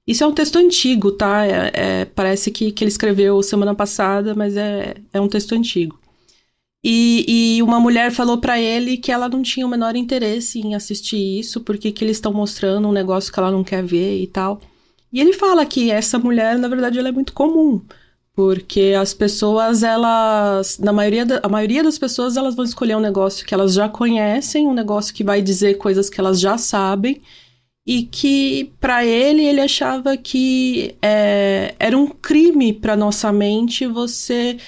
Isso 0.05 0.25
é 0.25 0.27
um 0.27 0.33
texto 0.33 0.57
antigo, 0.57 1.13
tá? 1.13 1.47
É, 1.47 1.71
é, 1.73 2.05
parece 2.07 2.51
que, 2.51 2.73
que 2.73 2.83
ele 2.83 2.91
escreveu 2.91 3.41
semana 3.45 3.75
passada, 3.75 4.35
mas 4.35 4.57
é, 4.57 4.97
é 5.13 5.21
um 5.21 5.29
texto 5.29 5.55
antigo. 5.55 6.00
E, 6.83 7.57
e 7.59 7.63
uma 7.63 7.79
mulher 7.79 8.11
falou 8.11 8.39
para 8.39 8.59
ele 8.59 8.97
que 8.97 9.13
ela 9.13 9.29
não 9.29 9.43
tinha 9.43 9.67
o 9.67 9.69
menor 9.69 9.97
interesse 9.97 10.61
em 10.61 10.75
assistir 10.75 11.39
isso, 11.39 11.61
porque 11.61 11.93
que 11.93 12.03
eles 12.05 12.17
estão 12.17 12.33
mostrando 12.33 12.89
um 12.89 12.93
negócio 12.93 13.33
que 13.33 13.39
ela 13.39 13.51
não 13.51 13.63
quer 13.63 13.85
ver 13.85 14.19
e 14.23 14.27
tal. 14.27 14.61
E 15.13 15.21
ele 15.21 15.33
fala 15.33 15.67
que 15.67 15.91
essa 15.91 16.19
mulher, 16.19 16.59
na 16.59 16.69
verdade, 16.69 16.99
ela 16.99 17.09
é 17.09 17.13
muito 17.13 17.33
comum, 17.33 17.83
Porque 18.35 18.95
as 18.99 19.13
pessoas, 19.15 19.83
elas. 19.83 20.79
Na 20.79 20.93
maioria 20.93 21.27
da, 21.27 21.41
a 21.43 21.49
maioria 21.49 21.83
das 21.85 21.99
pessoas, 21.99 22.37
elas 22.37 22.55
vão 22.57 22.65
escolher 22.65 22.97
um 22.97 23.01
negócio 23.01 23.47
que 23.47 23.55
elas 23.55 23.75
já 23.75 23.89
conhecem, 23.89 24.67
um 24.69 24.75
negócio 24.75 25.15
que 25.15 25.25
vai 25.25 25.43
dizer 25.43 25.77
coisas 25.79 26.09
que 26.11 26.21
elas 26.21 26.41
já 26.41 26.57
sabem. 26.59 27.21
E 27.87 28.05
que, 28.05 28.73
para 28.81 29.05
ele, 29.05 29.45
ele 29.45 29.61
achava 29.61 30.17
que 30.17 30.95
é, 31.03 31.75
era 31.79 31.97
um 31.99 32.07
crime 32.09 32.73
para 32.73 32.97
nossa 32.97 33.33
mente 33.33 33.87
você 33.87 34.59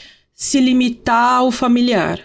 se 0.43 0.59
limitar 0.59 1.37
ao 1.37 1.53
familiar. 1.53 2.19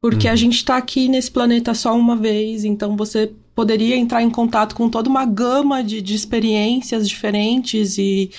Porque 0.00 0.28
uhum. 0.28 0.32
a 0.32 0.36
gente 0.36 0.64
tá 0.64 0.76
aqui 0.76 1.08
nesse 1.08 1.28
planeta 1.28 1.74
só 1.74 1.98
uma 1.98 2.14
vez, 2.14 2.64
então 2.64 2.96
você 2.96 3.32
poderia 3.56 3.96
entrar 3.96 4.22
em 4.22 4.30
contato 4.30 4.72
com 4.76 4.88
toda 4.88 5.10
uma 5.10 5.24
gama 5.24 5.82
de, 5.82 6.00
de 6.00 6.14
experiências 6.14 7.08
diferentes 7.08 7.98
e. 7.98 8.30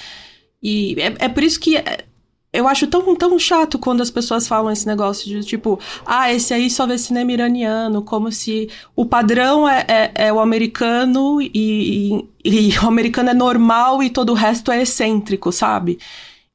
E 0.63 0.95
é, 0.97 1.25
é 1.25 1.29
por 1.29 1.43
isso 1.43 1.59
que 1.59 1.75
é, 1.75 2.05
eu 2.53 2.69
acho 2.69 2.87
tão, 2.87 3.13
tão 3.17 3.37
chato 3.37 3.77
quando 3.77 3.99
as 3.99 4.09
pessoas 4.09 4.47
falam 4.47 4.71
esse 4.71 4.87
negócio 4.87 5.27
de 5.27 5.45
tipo, 5.45 5.77
ah, 6.05 6.31
esse 6.33 6.53
aí 6.53 6.69
só 6.69 6.87
vê 6.87 6.97
cinema 6.97 7.33
iraniano, 7.33 8.01
como 8.01 8.31
se 8.31 8.69
o 8.95 9.05
padrão 9.05 9.67
é, 9.67 9.85
é, 9.89 10.11
é 10.27 10.33
o 10.33 10.39
americano 10.39 11.41
e, 11.41 11.51
e, 11.53 12.69
e, 12.69 12.79
o 12.79 12.87
americano 12.87 13.31
é 13.31 13.33
normal 13.33 14.01
e 14.01 14.09
todo 14.09 14.29
o 14.29 14.35
resto 14.35 14.71
é 14.71 14.81
excêntrico, 14.83 15.51
sabe? 15.51 15.99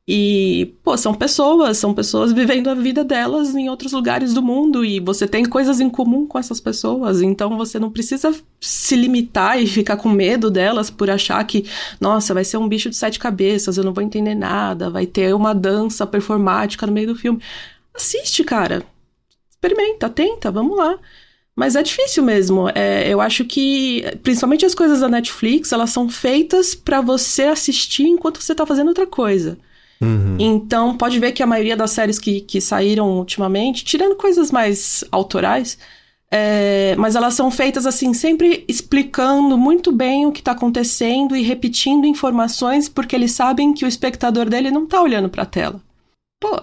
E, 0.07 0.75
pô, 0.83 0.97
são 0.97 1.15
pessoas, 1.15 1.79
são 1.79 1.95
pessoas 1.95 2.33
vivendo 2.33 2.69
a 2.69 2.75
vida 2.75 3.05
delas 3.05 3.55
em 3.55 3.69
outros 3.69 3.93
lugares 3.93 4.35
do 4.35 4.43
mundo 4.43 4.85
e 4.85 4.99
você 4.99 5.29
tem 5.29 5.45
coisas 5.45 5.79
em 5.79 5.89
comum 5.89 6.27
com 6.27 6.39
essas 6.41 6.59
pessoas, 6.59 7.23
então 7.23 7.57
você 7.57 7.79
não 7.79 7.89
precisa 7.89 8.35
se 8.61 8.97
limitar 8.97 9.63
e 9.63 9.67
ficar 9.67 9.97
com 9.97 10.09
medo 10.09 10.51
delas 10.51 10.91
por 10.91 11.09
achar 11.09 11.43
que, 11.45 11.65
nossa, 12.01 12.35
vai 12.35 12.43
ser 12.43 12.57
um 12.57 12.69
bicho 12.69 12.91
de 12.91 12.97
sete 12.97 13.17
cabeças, 13.17 13.77
eu 13.77 13.85
não 13.85 13.95
vou 13.95 14.03
entender 14.03 14.35
nada, 14.35 14.91
vai 14.91 15.07
ter 15.07 15.33
uma 15.37 15.55
dança 15.55 16.05
performática 16.05 16.85
no 16.85 16.93
meio 16.93 17.07
do 17.09 17.17
filme. 17.17 17.41
Assiste, 17.95 18.43
cara. 18.43 18.85
Experimenta, 19.51 20.11
tenta, 20.11 20.51
vamos 20.51 20.77
lá. 20.77 20.99
Mas 21.55 21.77
é 21.77 21.83
difícil 21.83 22.25
mesmo. 22.25 22.69
É, 22.75 23.09
eu 23.09 23.21
acho 23.21 23.45
que, 23.45 24.03
principalmente 24.23 24.67
as 24.67 24.75
coisas 24.75 25.01
da 25.01 25.09
Netflix, 25.09 25.71
elas 25.71 25.91
são 25.91 26.09
feitas 26.09 26.75
para 26.75 27.01
você 27.01 27.45
assistir 27.45 28.05
enquanto 28.05 28.43
você 28.43 28.55
tá 28.55 28.67
fazendo 28.67 28.89
outra 28.89 29.07
coisa. 29.07 29.59
Uhum. 30.03 30.37
Então, 30.39 30.97
pode 30.97 31.19
ver 31.21 31.31
que 31.31 31.43
a 31.43 31.47
maioria 31.47 31.77
das 31.77 31.93
séries 31.93 32.19
que, 32.19 32.41
que 32.41 32.61
saíram 32.61 33.19
ultimamente, 33.19 33.85
tirando 33.85 34.17
coisas 34.17 34.51
mais 34.51 35.05
autorais, 35.13 35.79
é, 36.29 36.97
mas 36.97 37.15
elas 37.15 37.35
são 37.35 37.51
feitas 37.51 37.87
assim, 37.87 38.13
sempre 38.13 38.65
explicando 38.67 39.57
muito 39.57 39.93
bem 39.93 40.27
o 40.27 40.33
que 40.33 40.41
está 40.41 40.53
acontecendo 40.53 41.37
e 41.37 41.43
repetindo 41.43 42.07
informações, 42.07 42.89
porque 42.89 43.15
eles 43.15 43.33
sabem 43.33 43.73
que 43.73 43.85
o 43.85 43.89
espectador 43.89 44.49
dele 44.49 44.71
não 44.71 44.85
está 44.85 45.01
olhando 45.01 45.29
para 45.29 45.45
a 45.45 45.47
tela. 45.47 45.81
Pô, 46.41 46.63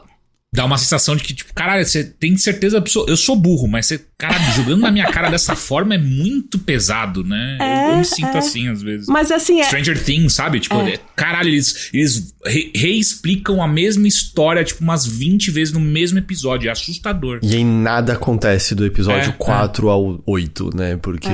dá 0.54 0.66
uma 0.66 0.78
sensação 0.78 1.16
de 1.16 1.24
que, 1.24 1.34
tipo, 1.34 1.54
caralho, 1.54 1.86
você 1.86 2.04
tem 2.04 2.36
certeza 2.36 2.84
Eu 3.08 3.16
sou 3.16 3.36
burro, 3.36 3.68
mas 3.68 3.86
você, 3.86 4.04
caralho, 4.18 4.52
jogando 4.54 4.82
na 4.82 4.92
minha 4.92 5.06
cara 5.12 5.30
dessa 5.30 5.56
forma 5.56 5.94
é 5.94 5.98
muito 5.98 6.58
pesado, 6.58 7.24
né? 7.24 7.58
É, 7.62 7.86
eu, 7.86 7.92
eu, 7.92 7.98
me 7.98 8.06
sinto 8.06 8.36
é. 8.36 8.38
assim 8.38 8.68
às 8.68 8.82
vezes. 8.82 9.08
Mas 9.08 9.32
assim, 9.32 9.62
é. 9.62 9.64
Stranger 9.66 10.04
Things, 10.04 10.34
sabe? 10.34 10.60
Tipo, 10.60 10.76
é. 10.76 10.98
caralho, 11.16 11.50
eles, 11.50 11.90
eles 11.94 12.34
re 12.46 12.72
reexplicam 12.76 13.62
a 13.62 13.68
mesma 13.68 14.08
história, 14.08 14.64
tipo, 14.64 14.84
umas 14.84 15.06
20 15.06 15.52
vezes 15.52 15.74
no 15.74 15.80
mesmo 15.80 16.18
episódio. 16.18 16.68
É 16.68 16.72
assustador. 16.72 17.40
E 17.44 17.56
aí 17.56 17.64
nada 17.64 18.14
acontece 18.14 18.74
do 18.74 18.86
episódio 18.86 19.30
é, 19.30 19.36
4 19.38 19.88
é. 19.88 19.92
ao 19.92 20.24
8, 20.26 20.76
né? 20.76 20.98
Porque. 20.98 21.28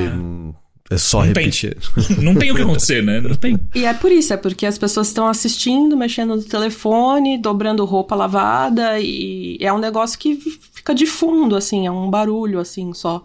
É 0.89 0.97
só 0.97 1.19
não 1.19 1.27
repetir. 1.27 1.75
Tem. 2.07 2.17
Não 2.23 2.35
tem 2.35 2.51
o 2.51 2.55
que 2.55 2.61
acontecer, 2.61 3.03
né? 3.03 3.19
Não 3.19 3.35
tem. 3.35 3.59
E 3.73 3.85
é 3.85 3.93
por 3.93 4.11
isso, 4.11 4.33
é 4.33 4.37
porque 4.37 4.65
as 4.65 4.77
pessoas 4.77 5.07
estão 5.07 5.27
assistindo, 5.27 5.97
mexendo 5.97 6.35
no 6.35 6.43
telefone, 6.43 7.39
dobrando 7.39 7.85
roupa 7.85 8.15
lavada, 8.15 8.99
e 8.99 9.57
é 9.59 9.73
um 9.73 9.79
negócio 9.79 10.17
que 10.19 10.35
fica 10.35 10.93
de 10.93 11.07
fundo, 11.07 11.55
assim, 11.55 11.87
é 11.87 11.91
um 11.91 12.09
barulho, 12.09 12.59
assim, 12.59 12.93
só. 12.93 13.23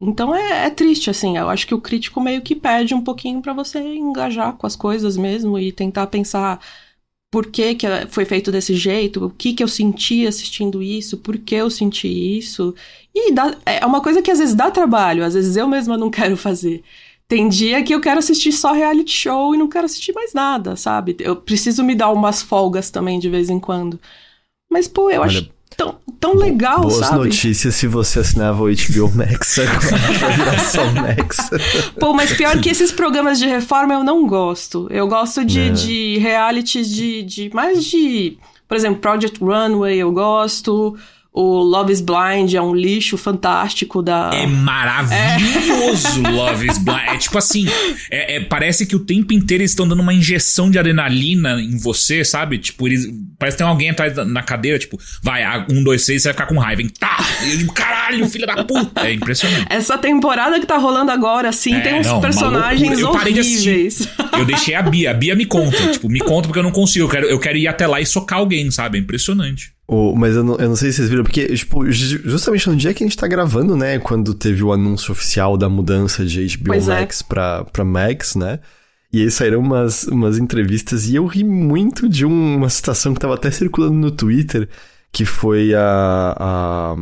Então 0.00 0.34
é, 0.34 0.66
é 0.66 0.70
triste, 0.70 1.08
assim. 1.08 1.38
Eu 1.38 1.48
acho 1.48 1.66
que 1.66 1.74
o 1.74 1.80
crítico 1.80 2.20
meio 2.20 2.42
que 2.42 2.54
pede 2.54 2.94
um 2.94 3.00
pouquinho 3.00 3.40
para 3.40 3.52
você 3.52 3.78
engajar 3.78 4.52
com 4.54 4.66
as 4.66 4.76
coisas 4.76 5.16
mesmo 5.16 5.58
e 5.58 5.72
tentar 5.72 6.08
pensar 6.08 6.60
por 7.32 7.46
que, 7.46 7.74
que 7.74 7.86
foi 8.10 8.26
feito 8.26 8.52
desse 8.52 8.74
jeito, 8.74 9.24
o 9.24 9.30
que, 9.30 9.54
que 9.54 9.64
eu 9.64 9.68
senti 9.68 10.26
assistindo 10.26 10.82
isso, 10.82 11.16
por 11.16 11.38
que 11.38 11.54
eu 11.54 11.70
senti 11.70 12.06
isso. 12.06 12.74
E 13.14 13.32
dá, 13.32 13.56
é 13.64 13.86
uma 13.86 14.02
coisa 14.02 14.20
que 14.20 14.30
às 14.30 14.38
vezes 14.38 14.54
dá 14.54 14.70
trabalho, 14.70 15.24
às 15.24 15.32
vezes 15.32 15.56
eu 15.56 15.66
mesma 15.66 15.96
não 15.96 16.10
quero 16.12 16.36
fazer. 16.36 16.84
Tem 17.26 17.48
dia 17.48 17.82
que 17.82 17.94
eu 17.94 18.02
quero 18.02 18.18
assistir 18.18 18.52
só 18.52 18.72
reality 18.72 19.10
show 19.10 19.54
e 19.54 19.58
não 19.58 19.66
quero 19.66 19.86
assistir 19.86 20.12
mais 20.12 20.34
nada, 20.34 20.76
sabe? 20.76 21.16
Eu 21.20 21.34
preciso 21.34 21.82
me 21.82 21.94
dar 21.94 22.10
umas 22.10 22.42
folgas 22.42 22.90
também 22.90 23.18
de 23.18 23.30
vez 23.30 23.48
em 23.48 23.58
quando. 23.58 23.98
Mas, 24.70 24.86
pô, 24.86 25.08
eu 25.10 25.22
Olha, 25.22 25.30
acho 25.30 25.50
tão, 25.76 25.96
tão 26.20 26.34
legal, 26.34 26.80
Boas 26.80 27.06
sabe? 27.06 27.24
notícias 27.24 27.74
se 27.74 27.86
você 27.86 28.20
assinava 28.20 28.62
o 28.62 28.66
HBO 28.66 29.10
Max 29.14 29.58
agora, 29.58 31.16
Max. 31.16 31.50
Pô, 31.98 32.12
mas 32.14 32.32
pior 32.32 32.58
que 32.60 32.70
esses 32.70 32.92
programas 32.92 33.38
de 33.38 33.46
reforma 33.46 33.94
eu 33.94 34.04
não 34.04 34.26
gosto. 34.26 34.86
Eu 34.90 35.06
gosto 35.08 35.44
de, 35.44 35.60
é. 35.60 35.70
de 35.70 36.18
realities 36.18 36.88
de, 36.88 37.22
de... 37.22 37.50
Mais 37.54 37.84
de... 37.84 38.36
Por 38.68 38.76
exemplo, 38.76 39.00
Project 39.00 39.38
Runway 39.42 39.98
eu 39.98 40.12
gosto... 40.12 40.96
O 41.34 41.62
Love 41.62 41.90
is 41.90 42.02
Blind 42.02 42.52
é 42.52 42.60
um 42.60 42.74
lixo 42.74 43.16
fantástico 43.16 44.02
da. 44.02 44.30
É 44.34 44.46
maravilhoso 44.46 46.26
é. 46.26 46.28
Love 46.30 46.66
is 46.66 46.76
Blind. 46.76 47.08
É 47.08 47.16
tipo 47.16 47.38
assim, 47.38 47.66
é, 48.10 48.36
é, 48.36 48.40
parece 48.40 48.84
que 48.84 48.94
o 48.94 48.98
tempo 48.98 49.32
inteiro 49.32 49.62
eles 49.62 49.70
estão 49.70 49.88
dando 49.88 50.00
uma 50.00 50.12
injeção 50.12 50.70
de 50.70 50.78
adrenalina 50.78 51.58
em 51.58 51.78
você, 51.78 52.22
sabe? 52.22 52.58
Tipo, 52.58 52.86
eles, 52.86 53.08
parece 53.42 53.56
que 53.56 53.64
tem 53.64 53.66
alguém 53.66 53.90
atrás 53.90 54.14
da, 54.14 54.24
na 54.24 54.40
cadeira, 54.40 54.78
tipo, 54.78 54.96
vai, 55.20 55.42
um, 55.68 55.82
dois, 55.82 56.04
seis, 56.04 56.22
você 56.22 56.28
vai 56.28 56.34
ficar 56.34 56.46
com 56.46 56.60
raiva. 56.60 56.80
Hein? 56.80 56.88
Tá! 56.96 57.16
E 57.44 57.50
eu 57.50 57.58
digo, 57.58 57.72
caralho, 57.72 58.28
filha 58.28 58.46
da 58.46 58.62
puta! 58.62 59.00
É 59.04 59.12
impressionante. 59.12 59.66
Essa 59.68 59.98
temporada 59.98 60.60
que 60.60 60.66
tá 60.66 60.78
rolando 60.78 61.10
agora, 61.10 61.48
assim, 61.48 61.74
é, 61.74 61.80
tem 61.80 61.98
uns 61.98 62.06
não, 62.06 62.20
personagens 62.20 63.00
eu 63.00 63.08
horríveis. 63.08 63.98
De 63.98 64.08
eu 64.38 64.44
deixei 64.44 64.76
a 64.76 64.82
Bia. 64.82 65.10
A 65.10 65.14
Bia 65.14 65.34
me 65.34 65.44
conta. 65.44 65.90
Tipo, 65.90 66.08
me 66.08 66.20
conta 66.20 66.46
porque 66.46 66.60
eu 66.60 66.62
não 66.62 66.70
consigo. 66.70 67.06
Eu 67.06 67.08
quero, 67.08 67.26
eu 67.26 67.40
quero 67.40 67.58
ir 67.58 67.66
até 67.66 67.84
lá 67.84 68.00
e 68.00 68.06
socar 68.06 68.38
alguém, 68.38 68.70
sabe? 68.70 68.98
É 68.98 69.00
impressionante. 69.00 69.72
Oh, 69.88 70.14
mas 70.14 70.36
eu 70.36 70.44
não, 70.44 70.56
eu 70.56 70.68
não 70.68 70.76
sei 70.76 70.92
se 70.92 70.98
vocês 70.98 71.08
viram, 71.08 71.24
porque, 71.24 71.46
tipo, 71.56 71.90
justamente 71.90 72.68
no 72.68 72.76
dia 72.76 72.94
que 72.94 73.02
a 73.02 73.06
gente 73.06 73.16
tá 73.16 73.26
gravando, 73.26 73.76
né? 73.76 73.98
Quando 73.98 74.32
teve 74.34 74.62
o 74.62 74.72
anúncio 74.72 75.10
oficial 75.10 75.56
da 75.56 75.68
mudança 75.68 76.24
de 76.24 76.56
HBO 76.56 76.66
pois 76.66 76.88
é. 76.88 77.00
Max 77.00 77.20
é. 77.20 77.24
pra, 77.28 77.64
pra 77.64 77.84
Max, 77.84 78.36
né? 78.36 78.60
E 79.12 79.20
aí 79.20 79.30
saíram 79.30 79.60
umas, 79.60 80.04
umas 80.04 80.38
entrevistas 80.38 81.06
e 81.06 81.16
eu 81.16 81.26
ri 81.26 81.44
muito 81.44 82.08
de 82.08 82.24
uma 82.24 82.70
situação 82.70 83.12
que 83.12 83.20
tava 83.20 83.34
até 83.34 83.50
circulando 83.50 83.94
no 83.94 84.10
Twitter, 84.10 84.68
que 85.12 85.24
foi 85.24 85.74
a. 85.74 86.36
a 86.38 86.96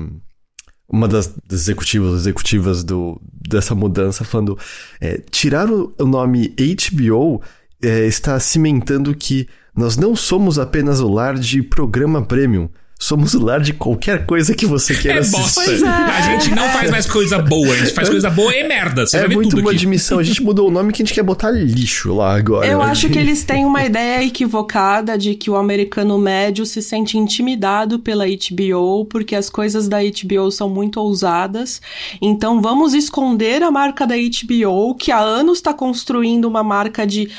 uma 0.92 1.06
das 1.06 1.32
executivas, 1.48 2.22
executivas 2.22 2.82
do, 2.82 3.20
dessa 3.48 3.76
mudança 3.76 4.24
falando: 4.24 4.58
é, 5.00 5.18
tirar 5.30 5.70
o, 5.70 5.94
o 5.96 6.04
nome 6.04 6.52
HBO 6.58 7.40
é, 7.80 8.06
está 8.06 8.40
cimentando 8.40 9.14
que 9.14 9.48
nós 9.76 9.96
não 9.96 10.16
somos 10.16 10.58
apenas 10.58 11.00
o 11.00 11.08
lar 11.08 11.38
de 11.38 11.62
programa 11.62 12.22
premium. 12.22 12.68
Somos 13.02 13.32
o 13.32 13.42
lar 13.42 13.60
de 13.60 13.72
qualquer 13.72 14.26
coisa 14.26 14.54
que 14.54 14.66
você 14.66 14.94
queira 14.94 15.16
é 15.16 15.20
assistir. 15.20 15.82
É. 15.82 15.88
A 15.88 16.20
gente 16.20 16.54
não 16.54 16.68
faz 16.68 16.90
mais 16.90 17.06
coisa 17.06 17.38
boa, 17.38 17.72
a 17.72 17.76
gente 17.78 17.94
faz 17.94 18.10
coisa 18.10 18.28
boa 18.28 18.54
e 18.54 18.62
merda. 18.68 19.06
Você 19.06 19.16
é 19.16 19.26
muito 19.26 19.56
boa 19.56 19.72
admissão. 19.72 20.18
A 20.18 20.22
gente 20.22 20.42
mudou 20.42 20.68
o 20.68 20.70
nome 20.70 20.92
que 20.92 21.02
a 21.02 21.06
gente 21.06 21.14
quer 21.14 21.22
botar 21.22 21.50
lixo 21.50 22.14
lá 22.14 22.36
agora. 22.36 22.66
Eu 22.66 22.82
acho 22.82 23.08
que 23.08 23.18
eles 23.18 23.42
têm 23.42 23.64
uma 23.64 23.82
ideia 23.82 24.22
equivocada 24.22 25.16
de 25.16 25.34
que 25.34 25.48
o 25.48 25.56
americano 25.56 26.18
médio 26.18 26.66
se 26.66 26.82
sente 26.82 27.16
intimidado 27.16 27.98
pela 28.00 28.26
HBO 28.26 29.06
porque 29.06 29.34
as 29.34 29.48
coisas 29.48 29.88
da 29.88 29.96
HBO 30.00 30.50
são 30.50 30.68
muito 30.68 31.00
ousadas. 31.00 31.80
Então 32.20 32.60
vamos 32.60 32.92
esconder 32.92 33.62
a 33.62 33.70
marca 33.70 34.06
da 34.06 34.14
HBO 34.14 34.94
que 34.94 35.10
há 35.10 35.20
anos 35.20 35.56
está 35.56 35.72
construindo 35.72 36.44
uma 36.44 36.62
marca 36.62 37.06
de 37.06 37.30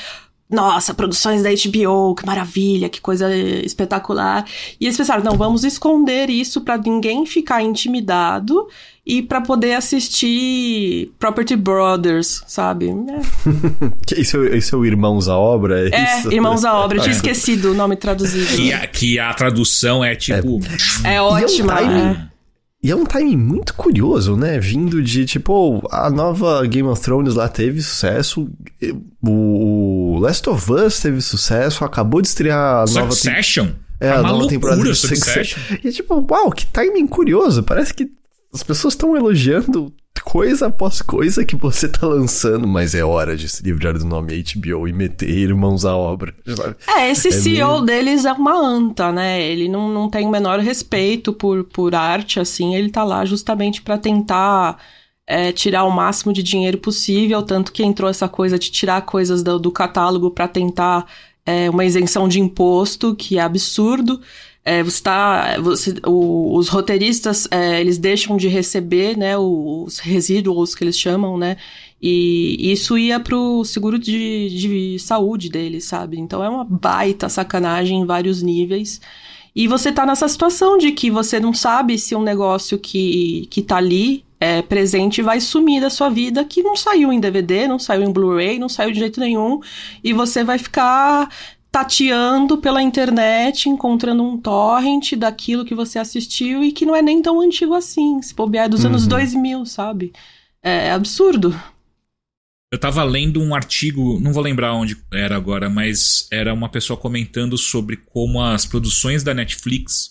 nossa, 0.52 0.92
produções 0.92 1.42
da 1.42 1.48
HBO, 1.48 2.14
que 2.14 2.26
maravilha, 2.26 2.88
que 2.88 3.00
coisa 3.00 3.34
espetacular. 3.34 4.44
E 4.78 4.84
eles 4.84 4.96
pensaram, 4.96 5.24
não, 5.24 5.36
vamos 5.36 5.64
esconder 5.64 6.28
isso 6.28 6.60
para 6.60 6.76
ninguém 6.76 7.24
ficar 7.24 7.62
intimidado 7.62 8.68
e 9.04 9.22
para 9.22 9.40
poder 9.40 9.72
assistir 9.72 11.10
Property 11.18 11.56
Brothers, 11.56 12.44
sabe? 12.46 12.90
É. 12.90 14.20
isso, 14.20 14.44
é, 14.44 14.58
isso 14.58 14.76
é 14.76 14.78
o 14.78 14.84
Irmãos 14.84 15.26
à 15.26 15.36
Obra? 15.36 15.88
É, 15.88 15.94
é 15.94 16.18
isso? 16.18 16.32
Irmãos 16.32 16.64
à 16.64 16.74
Obra, 16.74 16.98
eu 16.98 17.02
tinha 17.02 17.14
esquecido 17.16 17.72
o 17.72 17.74
nome 17.74 17.96
traduzido. 17.96 18.46
Que 18.54 18.72
a, 18.72 18.86
que 18.86 19.18
a 19.18 19.32
tradução 19.32 20.04
é 20.04 20.14
tipo. 20.14 20.60
É, 21.02 21.14
é 21.14 21.22
ótima. 21.22 21.80
É. 21.80 22.31
E 22.84 22.90
é 22.90 22.96
um 22.96 23.04
timing 23.04 23.36
muito 23.36 23.74
curioso, 23.74 24.36
né? 24.36 24.58
Vindo 24.58 25.00
de, 25.00 25.24
tipo, 25.24 25.86
a 25.90 26.10
nova 26.10 26.66
Game 26.66 26.88
of 26.88 27.00
Thrones 27.00 27.34
lá 27.34 27.48
teve 27.48 27.80
sucesso, 27.80 28.50
o 29.24 30.18
Last 30.20 30.48
of 30.48 30.72
Us 30.72 30.98
teve 31.00 31.20
sucesso, 31.20 31.84
acabou 31.84 32.20
de 32.20 32.26
estrear 32.26 32.82
a 32.82 32.92
nova... 32.92 33.12
Succession? 33.12 33.68
É, 34.00 34.08
a, 34.08 34.18
a 34.18 34.22
nova 34.22 34.48
temporada 34.48 34.82
de 34.82 34.96
Succession. 34.96 35.60
E 35.84 35.92
tipo, 35.92 36.26
uau, 36.28 36.50
que 36.50 36.66
timing 36.66 37.06
curioso. 37.06 37.62
Parece 37.62 37.94
que 37.94 38.10
as 38.52 38.62
pessoas 38.62 38.94
estão 38.94 39.16
elogiando 39.16 39.92
coisa 40.22 40.68
após 40.68 41.02
coisa 41.02 41.44
que 41.44 41.56
você 41.56 41.88
tá 41.88 42.06
lançando, 42.06 42.66
mas 42.66 42.94
é 42.94 43.04
hora 43.04 43.36
de 43.36 43.48
se 43.48 43.62
livrar 43.62 43.98
do 43.98 44.04
nome 44.04 44.42
HBO 44.42 44.86
e 44.86 44.92
meter 44.92 45.28
irmãos 45.28 45.84
à 45.84 45.96
obra. 45.96 46.34
É, 46.86 47.10
esse 47.10 47.28
é 47.28 47.32
CEO 47.32 47.72
meio... 47.72 47.82
deles 47.82 48.24
é 48.24 48.32
uma 48.32 48.56
anta, 48.56 49.10
né? 49.12 49.42
Ele 49.42 49.68
não, 49.68 49.88
não 49.88 50.08
tem 50.08 50.26
o 50.26 50.30
menor 50.30 50.60
respeito 50.60 51.32
por, 51.32 51.64
por 51.64 51.94
arte, 51.94 52.38
assim, 52.38 52.74
ele 52.74 52.90
tá 52.90 53.02
lá 53.04 53.24
justamente 53.24 53.82
para 53.82 53.98
tentar 53.98 54.78
é, 55.26 55.52
tirar 55.52 55.84
o 55.84 55.90
máximo 55.90 56.32
de 56.32 56.42
dinheiro 56.42 56.78
possível, 56.78 57.42
tanto 57.42 57.72
que 57.72 57.82
entrou 57.82 58.08
essa 58.08 58.28
coisa 58.28 58.58
de 58.58 58.70
tirar 58.70 59.02
coisas 59.02 59.42
do, 59.42 59.58
do 59.58 59.70
catálogo 59.70 60.30
para 60.30 60.46
tentar 60.48 61.06
é, 61.44 61.68
uma 61.68 61.84
isenção 61.84 62.28
de 62.28 62.40
imposto, 62.40 63.14
que 63.14 63.38
é 63.38 63.42
absurdo. 63.42 64.20
É, 64.64 64.82
você 64.82 65.02
tá, 65.02 65.58
você, 65.60 65.94
os 66.06 66.68
roteiristas, 66.68 67.48
é, 67.50 67.80
eles 67.80 67.98
deixam 67.98 68.36
de 68.36 68.46
receber, 68.46 69.16
né, 69.16 69.36
os 69.36 69.98
resíduos 69.98 70.74
que 70.74 70.84
eles 70.84 70.96
chamam, 70.96 71.36
né, 71.36 71.56
e 72.00 72.72
isso 72.72 72.96
ia 72.96 73.18
pro 73.18 73.64
seguro 73.64 73.98
de, 73.98 74.48
de 74.50 74.98
saúde 74.98 75.48
deles, 75.48 75.84
sabe? 75.84 76.18
Então 76.18 76.42
é 76.42 76.48
uma 76.48 76.64
baita 76.64 77.28
sacanagem 77.28 78.00
em 78.00 78.06
vários 78.06 78.42
níveis. 78.42 79.00
E 79.54 79.68
você 79.68 79.92
tá 79.92 80.04
nessa 80.06 80.26
situação 80.28 80.78
de 80.78 80.92
que 80.92 81.10
você 81.10 81.38
não 81.38 81.52
sabe 81.54 81.98
se 81.98 82.16
um 82.16 82.22
negócio 82.22 82.78
que, 82.78 83.46
que 83.50 83.62
tá 83.62 83.76
ali 83.76 84.24
é, 84.40 84.62
presente 84.62 85.22
vai 85.22 85.40
sumir 85.40 85.80
da 85.80 85.90
sua 85.90 86.08
vida, 86.08 86.44
que 86.44 86.62
não 86.62 86.74
saiu 86.74 87.12
em 87.12 87.20
DVD, 87.20 87.68
não 87.68 87.78
saiu 87.78 88.02
em 88.02 88.12
Blu-ray, 88.12 88.58
não 88.58 88.68
saiu 88.68 88.90
de 88.90 88.98
jeito 88.98 89.20
nenhum, 89.20 89.60
e 90.02 90.12
você 90.12 90.42
vai 90.42 90.58
ficar 90.58 91.28
tateando 91.72 92.58
pela 92.58 92.82
internet, 92.82 93.70
encontrando 93.70 94.22
um 94.22 94.36
torrent 94.36 95.14
daquilo 95.14 95.64
que 95.64 95.74
você 95.74 95.98
assistiu 95.98 96.62
e 96.62 96.70
que 96.70 96.84
não 96.84 96.94
é 96.94 97.00
nem 97.00 97.22
tão 97.22 97.40
antigo 97.40 97.72
assim. 97.72 98.20
Se 98.20 98.34
bobear 98.34 98.66
é 98.66 98.68
dos 98.68 98.84
uhum. 98.84 98.90
anos 98.90 99.06
2000, 99.06 99.64
sabe? 99.64 100.12
É 100.62 100.92
absurdo. 100.92 101.58
Eu 102.70 102.78
tava 102.78 103.02
lendo 103.02 103.40
um 103.40 103.54
artigo, 103.54 104.20
não 104.20 104.34
vou 104.34 104.42
lembrar 104.42 104.74
onde 104.74 104.96
era 105.12 105.34
agora, 105.34 105.70
mas 105.70 106.28
era 106.30 106.52
uma 106.52 106.68
pessoa 106.68 106.96
comentando 106.96 107.56
sobre 107.56 107.96
como 107.96 108.42
as 108.42 108.66
produções 108.66 109.22
da 109.22 109.32
Netflix 109.32 110.10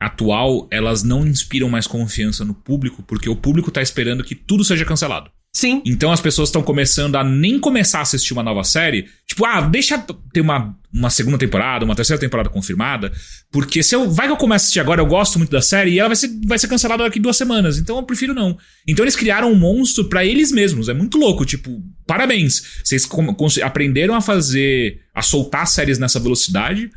atual, 0.00 0.66
elas 0.70 1.02
não 1.02 1.26
inspiram 1.26 1.68
mais 1.68 1.86
confiança 1.86 2.44
no 2.44 2.54
público, 2.54 3.02
porque 3.04 3.28
o 3.28 3.36
público 3.36 3.70
tá 3.70 3.82
esperando 3.82 4.24
que 4.24 4.34
tudo 4.34 4.64
seja 4.64 4.84
cancelado. 4.84 5.30
Sim. 5.54 5.82
Então 5.84 6.10
as 6.10 6.20
pessoas 6.20 6.48
estão 6.48 6.62
começando 6.62 7.14
a 7.16 7.22
nem 7.22 7.58
começar 7.58 7.98
a 7.98 8.02
assistir 8.02 8.32
uma 8.32 8.42
nova 8.42 8.64
série. 8.64 9.06
Tipo, 9.26 9.44
ah, 9.44 9.60
deixa 9.60 9.98
ter 10.32 10.40
uma, 10.40 10.74
uma 10.90 11.10
segunda 11.10 11.36
temporada, 11.36 11.84
uma 11.84 11.94
terceira 11.94 12.18
temporada 12.18 12.48
confirmada. 12.48 13.12
Porque 13.50 13.82
se 13.82 13.94
eu. 13.94 14.10
Vai 14.10 14.26
que 14.26 14.32
eu 14.32 14.36
começo 14.38 14.62
a 14.62 14.64
assistir 14.64 14.80
agora, 14.80 15.02
eu 15.02 15.06
gosto 15.06 15.38
muito 15.38 15.50
da 15.50 15.60
série 15.60 15.92
e 15.92 15.98
ela 15.98 16.08
vai 16.08 16.16
ser, 16.16 16.30
vai 16.46 16.58
ser 16.58 16.68
cancelada 16.68 17.04
daqui 17.04 17.20
duas 17.20 17.36
semanas. 17.36 17.76
Então 17.76 17.98
eu 17.98 18.02
prefiro 18.02 18.32
não. 18.32 18.56
Então 18.88 19.04
eles 19.04 19.14
criaram 19.14 19.52
um 19.52 19.54
monstro 19.54 20.08
para 20.08 20.24
eles 20.24 20.50
mesmos. 20.50 20.88
É 20.88 20.94
muito 20.94 21.18
louco. 21.18 21.44
Tipo, 21.44 21.82
parabéns. 22.06 22.80
Vocês 22.82 23.06
aprenderam 23.62 24.14
a 24.14 24.22
fazer. 24.22 25.02
a 25.14 25.20
soltar 25.20 25.66
séries 25.66 25.98
nessa 25.98 26.18
velocidade 26.18 26.90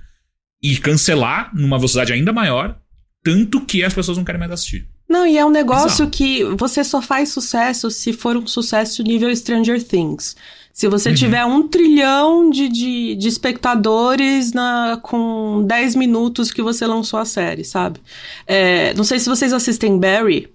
e 0.63 0.77
cancelar 0.77 1.51
numa 1.53 1.77
velocidade 1.77 2.13
ainda 2.13 2.31
maior. 2.31 2.79
Tanto 3.21 3.65
que 3.65 3.83
as 3.83 3.93
pessoas 3.93 4.17
não 4.17 4.23
querem 4.23 4.39
mais 4.39 4.51
assistir. 4.51 4.94
Não, 5.07 5.25
e 5.25 5.37
é 5.37 5.45
um 5.45 5.49
negócio 5.49 6.03
Exato. 6.03 6.09
que 6.09 6.43
você 6.43 6.83
só 6.83 7.01
faz 7.01 7.29
sucesso 7.29 7.91
se 7.91 8.11
for 8.11 8.35
um 8.35 8.47
sucesso 8.47 9.03
nível 9.03 9.33
Stranger 9.35 9.81
Things. 9.83 10.35
Se 10.73 10.89
você 10.89 11.09
uhum. 11.09 11.15
tiver 11.15 11.45
um 11.45 11.67
trilhão 11.67 12.49
de, 12.49 12.67
de, 12.67 13.15
de, 13.15 13.27
espectadores 13.29 14.51
na, 14.51 14.99
com 15.01 15.63
10 15.65 15.95
minutos 15.95 16.51
que 16.51 16.61
você 16.61 16.85
lançou 16.85 17.17
a 17.17 17.23
série, 17.23 17.63
sabe? 17.63 18.01
É, 18.45 18.93
não 18.93 19.05
sei 19.05 19.19
se 19.19 19.29
vocês 19.29 19.53
assistem 19.53 19.97
Barry, 19.97 20.49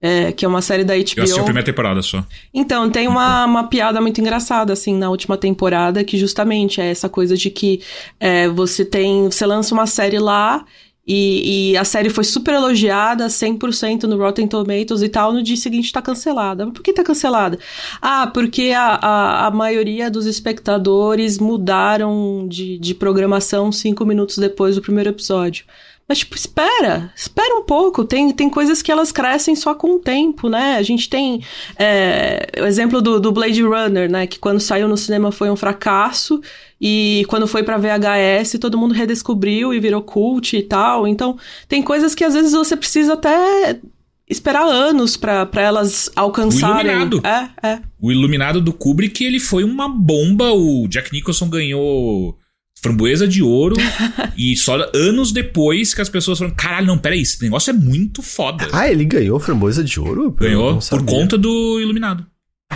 é, 0.00 0.32
que 0.32 0.44
é 0.44 0.48
uma 0.48 0.60
série 0.60 0.82
da 0.82 0.94
HBO. 0.94 1.04
Eu 1.16 1.22
assisti 1.22 1.40
a 1.40 1.44
primeira 1.44 1.64
temporada 1.64 2.02
só. 2.02 2.26
Então, 2.52 2.90
tem 2.90 3.06
uma, 3.06 3.44
uma 3.44 3.68
piada 3.68 4.00
muito 4.00 4.20
engraçada, 4.20 4.72
assim, 4.72 4.96
na 4.96 5.08
última 5.08 5.38
temporada, 5.38 6.02
que 6.02 6.18
justamente 6.18 6.80
é 6.80 6.90
essa 6.90 7.08
coisa 7.08 7.36
de 7.36 7.48
que 7.48 7.80
é, 8.18 8.48
você 8.48 8.84
tem. 8.84 9.30
Você 9.30 9.46
lança 9.46 9.72
uma 9.72 9.86
série 9.86 10.18
lá 10.18 10.64
e, 11.06 11.72
e, 11.72 11.76
a 11.76 11.84
série 11.84 12.08
foi 12.08 12.22
super 12.22 12.54
elogiada, 12.54 13.26
100% 13.26 14.04
no 14.04 14.16
Rotten 14.16 14.46
Tomatoes 14.46 15.02
e 15.02 15.08
tal. 15.08 15.32
No 15.32 15.42
dia 15.42 15.56
seguinte 15.56 15.92
tá 15.92 16.00
cancelada. 16.00 16.64
Mas 16.64 16.74
por 16.74 16.82
que 16.82 16.92
tá 16.92 17.02
cancelada? 17.02 17.58
Ah, 18.00 18.30
porque 18.32 18.70
a, 18.70 18.94
a, 18.94 19.46
a 19.46 19.50
maioria 19.50 20.08
dos 20.08 20.26
espectadores 20.26 21.38
mudaram 21.38 22.46
de, 22.48 22.78
de 22.78 22.94
programação 22.94 23.72
cinco 23.72 24.04
minutos 24.04 24.38
depois 24.38 24.76
do 24.76 24.82
primeiro 24.82 25.10
episódio. 25.10 25.64
Mas, 26.12 26.18
tipo, 26.18 26.36
espera, 26.36 27.10
espera 27.16 27.56
um 27.58 27.62
pouco. 27.62 28.04
Tem, 28.04 28.30
tem 28.32 28.50
coisas 28.50 28.82
que 28.82 28.92
elas 28.92 29.10
crescem 29.10 29.56
só 29.56 29.74
com 29.74 29.94
o 29.94 29.98
tempo, 29.98 30.46
né? 30.50 30.76
A 30.76 30.82
gente 30.82 31.08
tem 31.08 31.42
é, 31.78 32.50
o 32.60 32.66
exemplo 32.66 33.00
do, 33.00 33.18
do 33.18 33.32
Blade 33.32 33.62
Runner, 33.62 34.10
né? 34.10 34.26
Que 34.26 34.38
quando 34.38 34.60
saiu 34.60 34.86
no 34.86 34.94
cinema 34.98 35.32
foi 35.32 35.50
um 35.50 35.56
fracasso. 35.56 36.42
E 36.78 37.24
quando 37.28 37.46
foi 37.46 37.62
para 37.62 37.78
VHS, 37.78 38.58
todo 38.60 38.76
mundo 38.76 38.92
redescobriu 38.92 39.72
e 39.72 39.80
virou 39.80 40.02
cult 40.02 40.54
e 40.54 40.62
tal. 40.62 41.08
Então, 41.08 41.38
tem 41.66 41.82
coisas 41.82 42.14
que 42.14 42.24
às 42.24 42.34
vezes 42.34 42.52
você 42.52 42.76
precisa 42.76 43.14
até 43.14 43.80
esperar 44.28 44.66
anos 44.66 45.16
para 45.16 45.48
elas 45.54 46.10
alcançarem. 46.14 46.90
O 46.90 46.90
Iluminado. 46.90 47.22
É, 47.26 47.48
é. 47.66 47.80
O 47.98 48.12
Iluminado 48.12 48.60
do 48.60 48.74
Kubrick, 48.74 49.24
ele 49.24 49.40
foi 49.40 49.64
uma 49.64 49.88
bomba. 49.88 50.52
O 50.52 50.86
Jack 50.88 51.10
Nicholson 51.10 51.48
ganhou 51.48 52.36
framboesa 52.82 53.26
de 53.26 53.42
ouro 53.42 53.76
e 54.36 54.56
só 54.56 54.76
anos 54.92 55.32
depois 55.32 55.94
que 55.94 56.02
as 56.02 56.08
pessoas 56.08 56.38
falaram, 56.38 56.56
caralho, 56.56 56.86
não, 56.88 56.98
peraí, 56.98 57.22
esse 57.22 57.40
negócio 57.42 57.70
é 57.70 57.72
muito 57.72 58.20
foda. 58.20 58.68
Ah, 58.72 58.90
ele 58.90 59.04
ganhou 59.04 59.38
framboesa 59.38 59.84
de 59.84 60.00
ouro? 60.00 60.32
Ganhou 60.32 60.78
por 60.78 61.04
conta 61.04 61.38
do 61.38 61.80
Iluminado. 61.80 62.26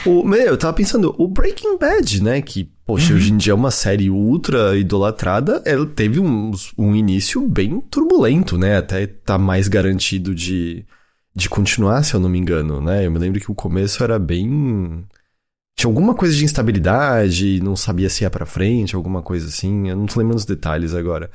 O, 0.05 0.23
meu, 0.23 0.39
eu 0.39 0.59
tava 0.59 0.75
pensando, 0.75 1.15
o 1.19 1.27
Breaking 1.27 1.79
Bad, 1.79 2.23
né, 2.23 2.43
que, 2.43 2.71
poxa, 2.85 3.13
uhum. 3.13 3.17
hoje 3.17 3.33
em 3.33 3.37
dia 3.37 3.53
é 3.53 3.55
uma 3.55 3.71
série 3.71 4.11
ultra 4.11 4.77
idolatrada, 4.77 5.63
ela 5.65 5.87
teve 5.87 6.21
um, 6.21 6.51
um 6.77 6.95
início 6.95 7.41
bem 7.49 7.81
turbulento, 7.81 8.59
né, 8.59 8.77
até 8.77 9.07
tá 9.07 9.39
mais 9.39 9.69
garantido 9.69 10.35
de, 10.35 10.85
de 11.35 11.49
continuar, 11.49 12.03
se 12.03 12.13
eu 12.13 12.21
não 12.21 12.29
me 12.29 12.39
engano, 12.39 12.81
né, 12.81 13.07
eu 13.07 13.11
me 13.11 13.19
lembro 13.19 13.41
que 13.41 13.51
o 13.51 13.55
começo 13.55 14.05
era 14.05 14.19
bem 14.19 15.03
tinha 15.77 15.91
alguma 15.91 16.15
coisa 16.15 16.35
de 16.35 16.45
instabilidade, 16.45 17.61
não 17.63 17.77
sabia 17.77 18.09
se 18.09 18.25
ia 18.25 18.31
pra 18.31 18.47
frente, 18.47 18.97
alguma 18.97 19.23
coisa 19.23 19.47
assim. 19.47 19.91
Eu 19.91 19.97
não 19.97 20.07
tô 20.07 20.19
lembrando 20.19 20.39
os 20.39 20.47
detalhes 20.47 20.95
agora. 20.95 21.31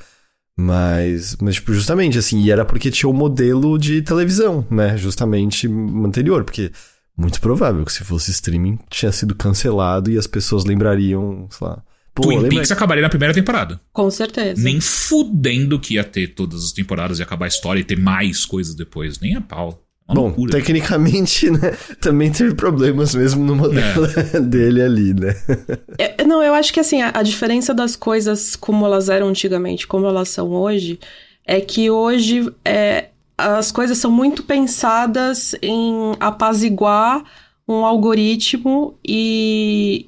Mas, 0.58 1.36
mas 1.40 1.54
tipo, 1.54 1.72
justamente 1.72 2.18
assim, 2.18 2.42
e 2.42 2.50
era 2.50 2.64
porque 2.64 2.90
tinha 2.90 3.08
o 3.08 3.12
um 3.12 3.16
modelo 3.16 3.78
de 3.78 4.02
televisão, 4.02 4.66
né? 4.68 4.96
Justamente 4.96 5.68
anterior, 5.68 6.44
porque 6.44 6.72
muito 7.16 7.40
provável 7.40 7.84
que 7.84 7.92
se 7.92 8.04
fosse 8.04 8.32
streaming 8.32 8.78
tinha 8.90 9.12
sido 9.12 9.34
cancelado 9.34 10.10
e 10.10 10.18
as 10.18 10.26
pessoas 10.26 10.64
lembrariam, 10.64 11.46
sei 11.50 11.66
lá. 11.66 11.82
Pô, 12.14 12.24
Twin 12.24 12.36
lembra... 12.36 12.50
Peaks 12.50 12.70
acabaria 12.70 13.02
na 13.02 13.08
primeira 13.08 13.32
temporada. 13.32 13.80
Com 13.92 14.10
certeza. 14.10 14.60
Nem 14.60 14.80
fudendo 14.80 15.80
que 15.80 15.94
ia 15.94 16.04
ter 16.04 16.34
todas 16.34 16.64
as 16.64 16.72
temporadas 16.72 17.18
e 17.18 17.22
acabar 17.22 17.46
a 17.46 17.48
história 17.48 17.80
e 17.80 17.84
ter 17.84 17.98
mais 17.98 18.44
coisas 18.44 18.74
depois. 18.74 19.18
Nem 19.20 19.36
a 19.36 19.40
pau. 19.40 19.82
Uma 20.12 20.14
Bom, 20.14 20.26
loucura. 20.26 20.52
tecnicamente, 20.52 21.48
né, 21.50 21.76
também 22.00 22.30
teve 22.30 22.54
problemas 22.54 23.14
mesmo 23.14 23.44
no 23.44 23.56
modelo 23.56 24.06
é. 24.34 24.40
dele 24.40 24.82
ali, 24.82 25.14
né? 25.14 25.34
É, 25.98 26.24
não, 26.24 26.42
eu 26.42 26.54
acho 26.54 26.72
que 26.72 26.80
assim, 26.80 27.00
a, 27.00 27.10
a, 27.14 27.22
diferença 27.22 27.72
das 27.72 27.96
coisas 27.96 28.54
como 28.54 28.84
elas 28.84 29.08
eram 29.08 29.28
antigamente, 29.28 29.86
como 29.86 30.06
elas 30.06 30.28
são 30.28 30.50
hoje, 30.50 31.00
é 31.46 31.60
que 31.60 31.90
hoje 31.90 32.52
é, 32.64 33.06
as 33.36 33.72
coisas 33.72 33.98
são 33.98 34.10
muito 34.10 34.42
pensadas 34.42 35.54
em 35.62 36.14
apaziguar 36.20 37.24
um 37.66 37.84
algoritmo 37.84 38.98
e, 39.06 40.06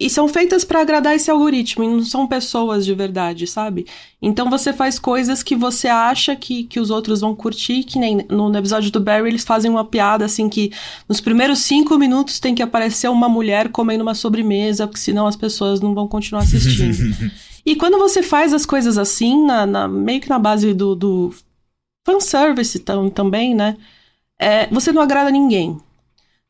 e 0.00 0.08
são 0.08 0.28
feitas 0.28 0.62
para 0.62 0.80
agradar 0.80 1.16
esse 1.16 1.28
algoritmo, 1.28 1.82
e 1.82 1.88
não 1.88 2.04
são 2.04 2.24
pessoas 2.24 2.84
de 2.86 2.94
verdade, 2.94 3.48
sabe? 3.48 3.84
Então 4.22 4.48
você 4.48 4.72
faz 4.72 4.96
coisas 4.96 5.42
que 5.42 5.56
você 5.56 5.88
acha 5.88 6.36
que, 6.36 6.62
que 6.62 6.78
os 6.78 6.88
outros 6.88 7.20
vão 7.20 7.34
curtir, 7.34 7.82
que 7.82 7.98
nem 7.98 8.24
no, 8.28 8.56
episódio 8.56 8.92
do 8.92 9.00
Barry 9.00 9.28
eles 9.28 9.44
fazem 9.44 9.68
uma 9.68 9.84
piada 9.84 10.24
assim 10.24 10.48
que 10.48 10.70
nos 11.08 11.20
primeiros 11.20 11.60
cinco 11.60 11.98
minutos 11.98 12.38
tem 12.38 12.54
que 12.54 12.62
aparecer 12.62 13.08
uma 13.08 13.28
mulher 13.28 13.70
comendo 13.70 14.02
uma 14.02 14.14
sobremesa, 14.14 14.86
porque 14.86 15.00
senão 15.00 15.26
as 15.26 15.34
pessoas 15.34 15.80
não 15.80 15.92
vão 15.94 16.06
continuar 16.06 16.42
assistindo. 16.42 17.32
e 17.66 17.74
quando 17.74 17.98
você 17.98 18.22
faz 18.22 18.54
as 18.54 18.64
coisas 18.64 18.98
assim, 18.98 19.44
na, 19.44 19.66
na 19.66 19.88
meio 19.88 20.20
que 20.20 20.28
na 20.28 20.38
base 20.38 20.72
do, 20.72 20.94
do 20.94 21.34
fanservice 22.06 22.78
tam, 22.78 23.10
também, 23.10 23.52
né? 23.52 23.76
É, 24.38 24.68
você 24.68 24.92
não 24.92 25.02
agrada 25.02 25.30
ninguém. 25.30 25.76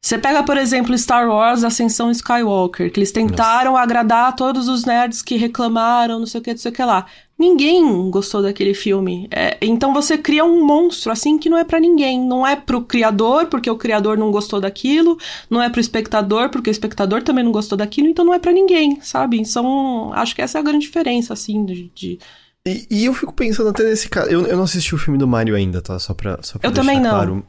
Você 0.01 0.17
pega, 0.17 0.45
por 0.45 0.57
exemplo, 0.57 0.97
Star 0.97 1.29
Wars 1.29 1.65
Ascensão 1.65 2.11
Skywalker, 2.11 2.91
que 2.91 3.01
eles 3.01 3.11
tentaram 3.11 3.73
Nossa. 3.73 3.83
agradar 3.83 4.37
todos 4.37 4.69
os 4.69 4.85
nerds 4.85 5.23
que 5.23 5.37
reclamaram, 5.37 6.21
não 6.21 6.27
sei 6.27 6.41
o 6.41 6.45
que, 6.45 6.51
não 6.53 6.59
sei 6.59 6.71
o 6.71 6.75
que 6.75 6.85
lá. 6.85 7.05
Ninguém 7.37 8.09
gostou 8.09 8.41
daquele 8.41 8.75
filme. 8.75 9.29
É, 9.31 9.59
então 9.61 9.93
você 9.93 10.17
cria 10.17 10.45
um 10.45 10.65
monstro 10.65 11.11
assim 11.11 11.37
que 11.37 11.51
não 11.51 11.59
é 11.59 11.65
para 11.65 11.81
ninguém. 11.81 12.21
Não 12.21 12.47
é 12.47 12.55
pro 12.55 12.83
criador, 12.83 13.47
porque 13.47 13.69
o 13.69 13.77
criador 13.77 14.17
não 14.17 14.31
gostou 14.31 14.61
daquilo. 14.61 15.19
Não 15.51 15.61
é 15.61 15.69
pro 15.69 15.81
espectador, 15.81 16.49
porque 16.49 16.71
o 16.71 16.73
espectador 16.73 17.23
também 17.23 17.45
não 17.45 17.53
gostou 17.53 17.77
daquilo. 17.77 18.09
Então 18.09 18.25
não 18.25 18.35
é 18.35 18.39
para 18.39 18.53
ninguém, 18.53 19.01
sabe? 19.01 19.41
Então 19.41 20.13
acho 20.15 20.35
que 20.35 20.43
essa 20.43 20.59
é 20.59 20.61
a 20.61 20.65
grande 20.65 20.87
diferença, 20.87 21.33
assim, 21.33 21.65
de, 21.65 21.91
de... 21.95 22.19
E, 22.67 22.87
e, 22.91 23.05
eu 23.05 23.15
fico 23.15 23.33
pensando 23.33 23.71
até 23.71 23.85
nesse 23.85 24.09
caso. 24.09 24.29
Eu, 24.29 24.47
eu 24.47 24.57
não 24.57 24.65
assisti 24.65 24.95
o 24.95 24.99
filme 24.99 25.19
do 25.19 25.27
Mario 25.27 25.55
ainda, 25.55 25.81
tá? 25.81 25.99
Só 25.99 26.15
pra, 26.15 26.39
só 26.43 26.59
pra 26.59 26.69
eu 26.69 26.73
também 26.73 27.01
não. 27.01 27.11
claro. 27.11 27.47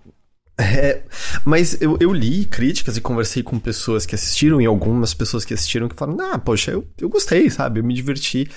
É, 0.59 1.03
mas 1.45 1.81
eu, 1.81 1.97
eu 2.01 2.11
li 2.11 2.45
críticas 2.45 2.97
e 2.97 3.01
conversei 3.01 3.41
com 3.41 3.57
pessoas 3.57 4.05
que 4.05 4.13
assistiram 4.13 4.59
e 4.59 4.65
algumas 4.65 5.13
pessoas 5.13 5.45
que 5.45 5.53
assistiram 5.53 5.87
que 5.87 5.95
falaram, 5.95 6.33
ah, 6.33 6.37
poxa, 6.37 6.71
eu, 6.71 6.85
eu 6.99 7.07
gostei, 7.07 7.49
sabe? 7.49 7.79
Eu 7.79 7.83
me 7.83 7.93
diverti. 7.93 8.49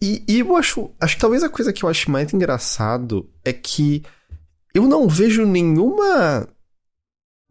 E, 0.00 0.22
e 0.28 0.38
eu 0.38 0.56
acho, 0.56 0.90
acho 1.00 1.16
que 1.16 1.20
talvez 1.20 1.42
a 1.42 1.48
coisa 1.48 1.72
que 1.72 1.84
eu 1.84 1.88
acho 1.88 2.08
mais 2.08 2.32
engraçado 2.32 3.28
é 3.44 3.52
que 3.52 4.04
eu 4.72 4.86
não 4.86 5.08
vejo 5.08 5.44
nenhuma 5.44 6.48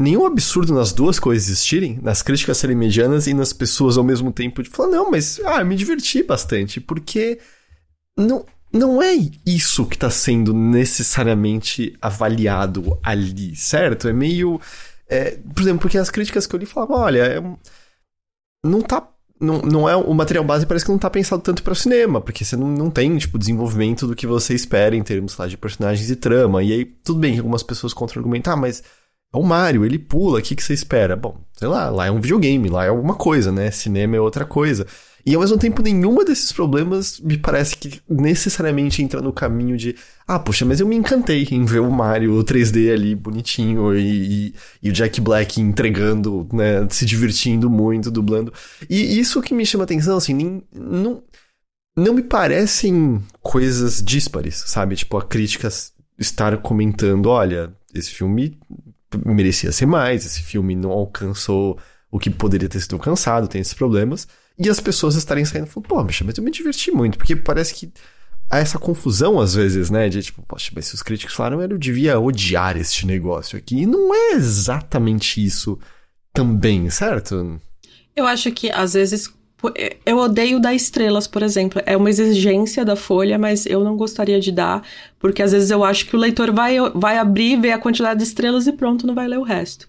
nenhum 0.02 0.26
absurdo 0.26 0.74
nas 0.74 0.94
duas 0.94 1.20
coisas 1.20 1.50
existirem, 1.50 2.00
nas 2.02 2.22
críticas 2.22 2.58
serem 2.58 2.78
medianas 2.78 3.28
e 3.28 3.34
nas 3.34 3.52
pessoas 3.52 3.98
ao 3.98 4.04
mesmo 4.04 4.32
tempo 4.32 4.64
de 4.64 4.70
falar, 4.70 4.92
não, 4.92 5.12
mas 5.12 5.42
ah, 5.44 5.60
eu 5.60 5.66
me 5.66 5.76
diverti 5.76 6.24
bastante, 6.24 6.80
porque 6.80 7.38
não, 8.18 8.46
não 8.71 9.01
é 9.01 9.15
isso 9.45 9.86
que 9.86 9.95
está 9.95 10.10
sendo 10.10 10.53
necessariamente 10.53 11.97
avaliado 12.01 12.97
ali, 13.03 13.55
certo? 13.55 14.08
É 14.08 14.13
meio. 14.13 14.62
É, 15.08 15.38
por 15.53 15.62
exemplo, 15.62 15.79
porque 15.82 15.97
as 15.97 16.10
críticas 16.10 16.45
que 16.45 16.55
eu 16.55 16.60
li 16.60 16.65
falavam, 16.65 16.97
olha, 16.97 17.19
é, 17.19 17.43
não 18.63 18.82
tá. 18.82 19.08
Não, 19.41 19.62
não 19.62 19.89
é 19.89 19.95
o 19.95 20.13
material 20.13 20.43
base 20.43 20.65
parece 20.65 20.84
que 20.84 20.91
não 20.91 20.97
tá 20.97 21.10
pensado 21.10 21.41
tanto 21.41 21.63
para 21.63 21.71
o 21.71 21.75
cinema, 21.75 22.19
porque 22.19 22.43
você 22.43 22.58
não, 22.58 22.67
não 22.67 22.91
tem, 22.91 23.17
tipo, 23.17 23.39
desenvolvimento 23.39 24.05
do 24.05 24.13
que 24.13 24.27
você 24.27 24.53
espera 24.53 24.97
em 24.97 25.01
termos 25.01 25.38
lá, 25.38 25.47
de 25.47 25.55
personagens 25.55 26.10
e 26.10 26.15
trama. 26.17 26.62
E 26.62 26.73
aí, 26.73 26.86
tudo 26.86 27.19
bem, 27.21 27.38
algumas 27.39 27.63
pessoas 27.63 27.93
contra-argumentar, 27.93 28.53
ah, 28.53 28.58
mas 28.58 28.84
é 29.34 29.38
o 29.38 29.43
Mario, 29.43 29.86
ele 29.86 29.97
pula, 29.97 30.39
o 30.39 30.41
que, 30.41 30.55
que 30.55 30.63
você 30.63 30.73
espera? 30.73 31.15
Bom, 31.15 31.38
sei 31.53 31.69
lá, 31.69 31.89
lá 31.89 32.08
é 32.08 32.12
um 32.12 32.19
videogame, 32.19 32.67
lá 32.67 32.84
é 32.86 32.89
alguma 32.89 33.15
coisa, 33.15 33.49
né? 33.51 33.71
Cinema 33.71 34.17
é 34.17 34.19
outra 34.19 34.45
coisa. 34.45 34.86
E 35.25 35.36
ao 35.36 35.41
mesmo 35.41 35.58
tempo, 35.58 35.82
nenhuma 35.82 36.23
desses 36.23 36.51
problemas 36.51 37.19
me 37.19 37.38
parece 37.38 37.75
que 37.77 38.01
necessariamente 38.10 39.01
entra 39.01 39.21
no 39.21 39.34
caminho 39.34 39.77
de, 39.77 39.95
ah, 40.27 40.39
poxa, 40.39 40.65
mas 40.65 40.79
eu 40.79 40.88
me 40.88 40.95
encantei 40.95 41.47
em 41.51 41.65
ver 41.65 41.79
o 41.79 41.91
Mario 41.91 42.34
3D 42.43 42.93
ali 42.93 43.15
bonitinho 43.15 43.95
e, 43.95 44.47
e, 44.47 44.53
e 44.84 44.89
o 44.89 44.93
Jack 44.93 45.19
Black 45.19 45.60
entregando, 45.60 46.47
né, 46.53 46.88
se 46.89 47.05
divertindo 47.05 47.69
muito, 47.69 48.10
dublando. 48.10 48.53
E 48.89 49.19
isso 49.19 49.41
que 49.41 49.53
me 49.53 49.65
chama 49.65 49.84
atenção, 49.84 50.17
assim, 50.17 50.34
nem, 50.34 50.63
não, 50.73 51.21
não 51.95 52.13
me 52.13 52.23
parecem 52.23 53.21
coisas 53.41 54.01
díspares, 54.03 54.63
sabe? 54.67 54.95
Tipo, 54.95 55.17
a 55.17 55.23
crítica 55.25 55.69
estar 56.17 56.58
comentando, 56.58 57.27
olha, 57.27 57.73
esse 57.93 58.12
filme 58.12 58.58
merecia 59.25 59.71
ser 59.71 59.86
mais, 59.86 60.25
esse 60.25 60.41
filme 60.41 60.75
não 60.75 60.91
alcançou 60.91 61.77
o 62.12 62.19
que 62.19 62.29
poderia 62.29 62.69
ter 62.69 62.79
sido 62.79 62.95
alcançado, 62.95 63.47
tem 63.47 63.62
esses 63.62 63.73
problemas. 63.73 64.27
E 64.60 64.69
as 64.69 64.80
pessoas 64.80 65.15
estarem 65.15 65.45
saindo 65.45 65.67
falando, 65.67 65.88
pô, 65.88 66.04
mas 66.04 66.19
eu 66.38 66.43
me 66.43 66.52
diverti 66.52 66.91
muito, 66.91 67.17
porque 67.17 67.36
parece 67.36 67.74
que 67.74 67.89
há 68.50 68.58
essa 68.58 68.78
confusão 68.78 69.39
às 69.39 69.54
vezes, 69.54 69.89
né? 69.89 70.10
De 70.10 70.22
tipo, 70.22 70.41
poxa, 70.41 70.72
mas 70.76 70.88
se 70.88 70.95
os 70.95 71.02
críticos 71.02 71.36
falaram, 71.36 71.62
eu 71.62 71.78
devia 71.78 72.19
odiar 72.19 72.76
este 72.76 73.06
negócio 73.06 73.58
aqui. 73.58 73.84
E 73.84 73.86
não 73.86 74.13
é 74.13 74.32
exatamente 74.34 75.43
isso 75.43 75.80
também, 76.34 76.89
certo? 76.89 77.60
Eu 78.15 78.26
acho 78.26 78.52
que 78.52 78.69
às 78.72 78.93
vezes. 78.93 79.34
Eu 80.06 80.17
odeio 80.17 80.58
dar 80.58 80.74
estrelas, 80.74 81.28
por 81.28 81.43
exemplo. 81.43 81.82
É 81.86 81.95
uma 81.95 82.10
exigência 82.10 82.86
da 82.86 82.95
Folha, 82.95 83.38
mas 83.38 83.65
eu 83.65 83.84
não 83.84 83.98
gostaria 83.98 84.39
de 84.39 84.54
dar, 84.54 84.82
porque 85.19 85.41
às 85.41 85.52
vezes 85.52 85.69
eu 85.69 85.84
acho 85.84 86.06
que 86.06 86.15
o 86.15 86.19
leitor 86.19 86.54
vai, 86.54 86.78
vai 86.95 87.17
abrir, 87.17 87.60
ver 87.60 87.74
a 87.74 87.78
quantidade 87.78 88.19
de 88.19 88.24
estrelas 88.24 88.67
e 88.67 88.72
pronto, 88.72 89.06
não 89.06 89.13
vai 89.13 89.28
ler 89.28 89.38
o 89.38 89.43
resto. 89.43 89.86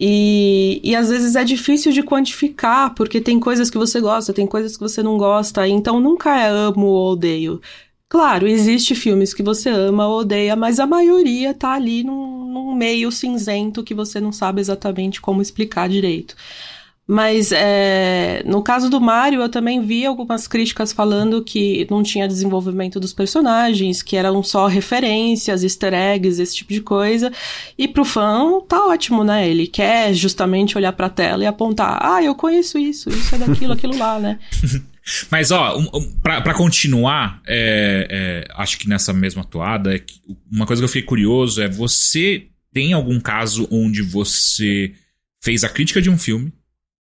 E, 0.00 0.80
e 0.82 0.96
às 0.96 1.08
vezes 1.10 1.36
é 1.36 1.44
difícil 1.44 1.92
de 1.92 2.02
quantificar, 2.02 2.94
porque 2.94 3.20
tem 3.20 3.38
coisas 3.38 3.70
que 3.70 3.78
você 3.78 4.00
gosta, 4.00 4.32
tem 4.32 4.46
coisas 4.46 4.76
que 4.76 4.82
você 4.82 5.02
não 5.02 5.16
gosta, 5.16 5.66
então 5.68 6.00
nunca 6.00 6.36
é 6.38 6.48
amo 6.48 6.86
ou 6.86 7.12
odeio. 7.12 7.60
Claro, 8.08 8.46
existe 8.46 8.94
filmes 8.94 9.32
que 9.32 9.42
você 9.42 9.70
ama 9.70 10.06
ou 10.06 10.20
odeia, 10.20 10.54
mas 10.54 10.78
a 10.78 10.86
maioria 10.86 11.54
tá 11.54 11.72
ali 11.72 12.04
num, 12.04 12.44
num 12.44 12.74
meio 12.74 13.10
cinzento 13.10 13.82
que 13.82 13.94
você 13.94 14.20
não 14.20 14.32
sabe 14.32 14.60
exatamente 14.60 15.20
como 15.20 15.40
explicar 15.40 15.88
direito. 15.88 16.36
Mas 17.06 17.50
é, 17.50 18.42
no 18.46 18.62
caso 18.62 18.88
do 18.88 19.00
Mario, 19.00 19.42
eu 19.42 19.48
também 19.48 19.84
vi 19.84 20.06
algumas 20.06 20.46
críticas 20.46 20.92
falando 20.92 21.42
que 21.42 21.86
não 21.90 22.02
tinha 22.02 22.28
desenvolvimento 22.28 23.00
dos 23.00 23.12
personagens, 23.12 24.02
que 24.02 24.16
eram 24.16 24.40
só 24.42 24.68
referências, 24.68 25.64
easter 25.64 25.92
eggs, 25.92 26.40
esse 26.40 26.56
tipo 26.56 26.72
de 26.72 26.80
coisa. 26.80 27.32
E 27.76 27.88
pro 27.88 28.04
fã, 28.04 28.60
tá 28.68 28.86
ótimo, 28.86 29.24
né? 29.24 29.48
Ele 29.48 29.66
quer 29.66 30.14
justamente 30.14 30.78
olhar 30.78 30.92
pra 30.92 31.10
tela 31.10 31.42
e 31.42 31.46
apontar: 31.46 31.98
ah, 32.00 32.22
eu 32.22 32.36
conheço 32.36 32.78
isso, 32.78 33.10
isso 33.10 33.34
é 33.34 33.38
daquilo, 33.38 33.72
aquilo 33.72 33.98
lá, 33.98 34.20
né? 34.20 34.38
Mas, 35.28 35.50
ó, 35.50 35.76
um, 35.76 35.88
um, 35.92 36.12
pra 36.20 36.54
continuar, 36.54 37.42
é, 37.44 38.06
é, 38.08 38.54
acho 38.54 38.78
que 38.78 38.88
nessa 38.88 39.12
mesma 39.12 39.42
toada, 39.42 39.96
é 39.96 40.00
uma 40.50 40.64
coisa 40.64 40.80
que 40.80 40.84
eu 40.84 40.88
fiquei 40.88 41.02
curioso 41.02 41.60
é: 41.60 41.68
você 41.68 42.46
tem 42.72 42.92
algum 42.92 43.18
caso 43.18 43.66
onde 43.72 44.02
você 44.02 44.92
fez 45.42 45.64
a 45.64 45.68
crítica 45.68 46.00
de 46.00 46.08
um 46.08 46.16
filme 46.16 46.52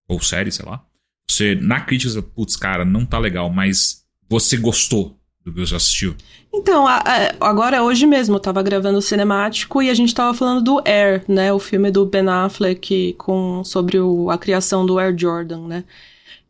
ou 0.07 0.21
série, 0.21 0.51
sei 0.51 0.65
lá. 0.65 0.83
Você, 1.29 1.55
na 1.55 1.81
crítica, 1.81 2.21
putz, 2.21 2.55
cara, 2.55 2.85
não 2.85 3.05
tá 3.05 3.19
legal, 3.19 3.49
mas 3.49 4.03
você 4.29 4.55
gostou 4.57 5.17
do 5.43 5.53
que 5.53 5.59
você 5.59 5.75
assistiu? 5.75 6.15
Então, 6.53 6.87
a, 6.87 6.97
a, 6.97 7.49
agora, 7.49 7.83
hoje 7.83 8.05
mesmo, 8.05 8.35
eu 8.35 8.39
tava 8.39 8.63
gravando 8.63 8.97
o 8.97 9.01
cinemático 9.01 9.81
e 9.81 9.89
a 9.89 9.93
gente 9.93 10.13
tava 10.13 10.33
falando 10.33 10.63
do 10.63 10.81
Air, 10.85 11.23
né? 11.27 11.51
O 11.51 11.59
filme 11.59 11.91
do 11.91 12.05
Ben 12.05 12.27
Affleck 12.27 13.13
com, 13.17 13.63
sobre 13.63 13.99
o, 13.99 14.29
a 14.29 14.37
criação 14.37 14.85
do 14.85 14.97
Air 14.97 15.15
Jordan, 15.17 15.67
né? 15.67 15.83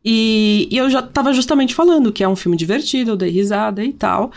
E, 0.05 0.69
e 0.71 0.77
eu 0.77 0.89
já 0.89 1.01
tava 1.01 1.33
justamente 1.33 1.75
falando 1.75 2.13
que 2.13 2.23
é 2.23 2.27
um 2.29 2.35
filme 2.35 2.55
divertido, 2.55 3.11
eu 3.11 3.17
dei 3.17 3.29
risada 3.29 3.83
e 3.83 3.91
tal. 3.91 4.31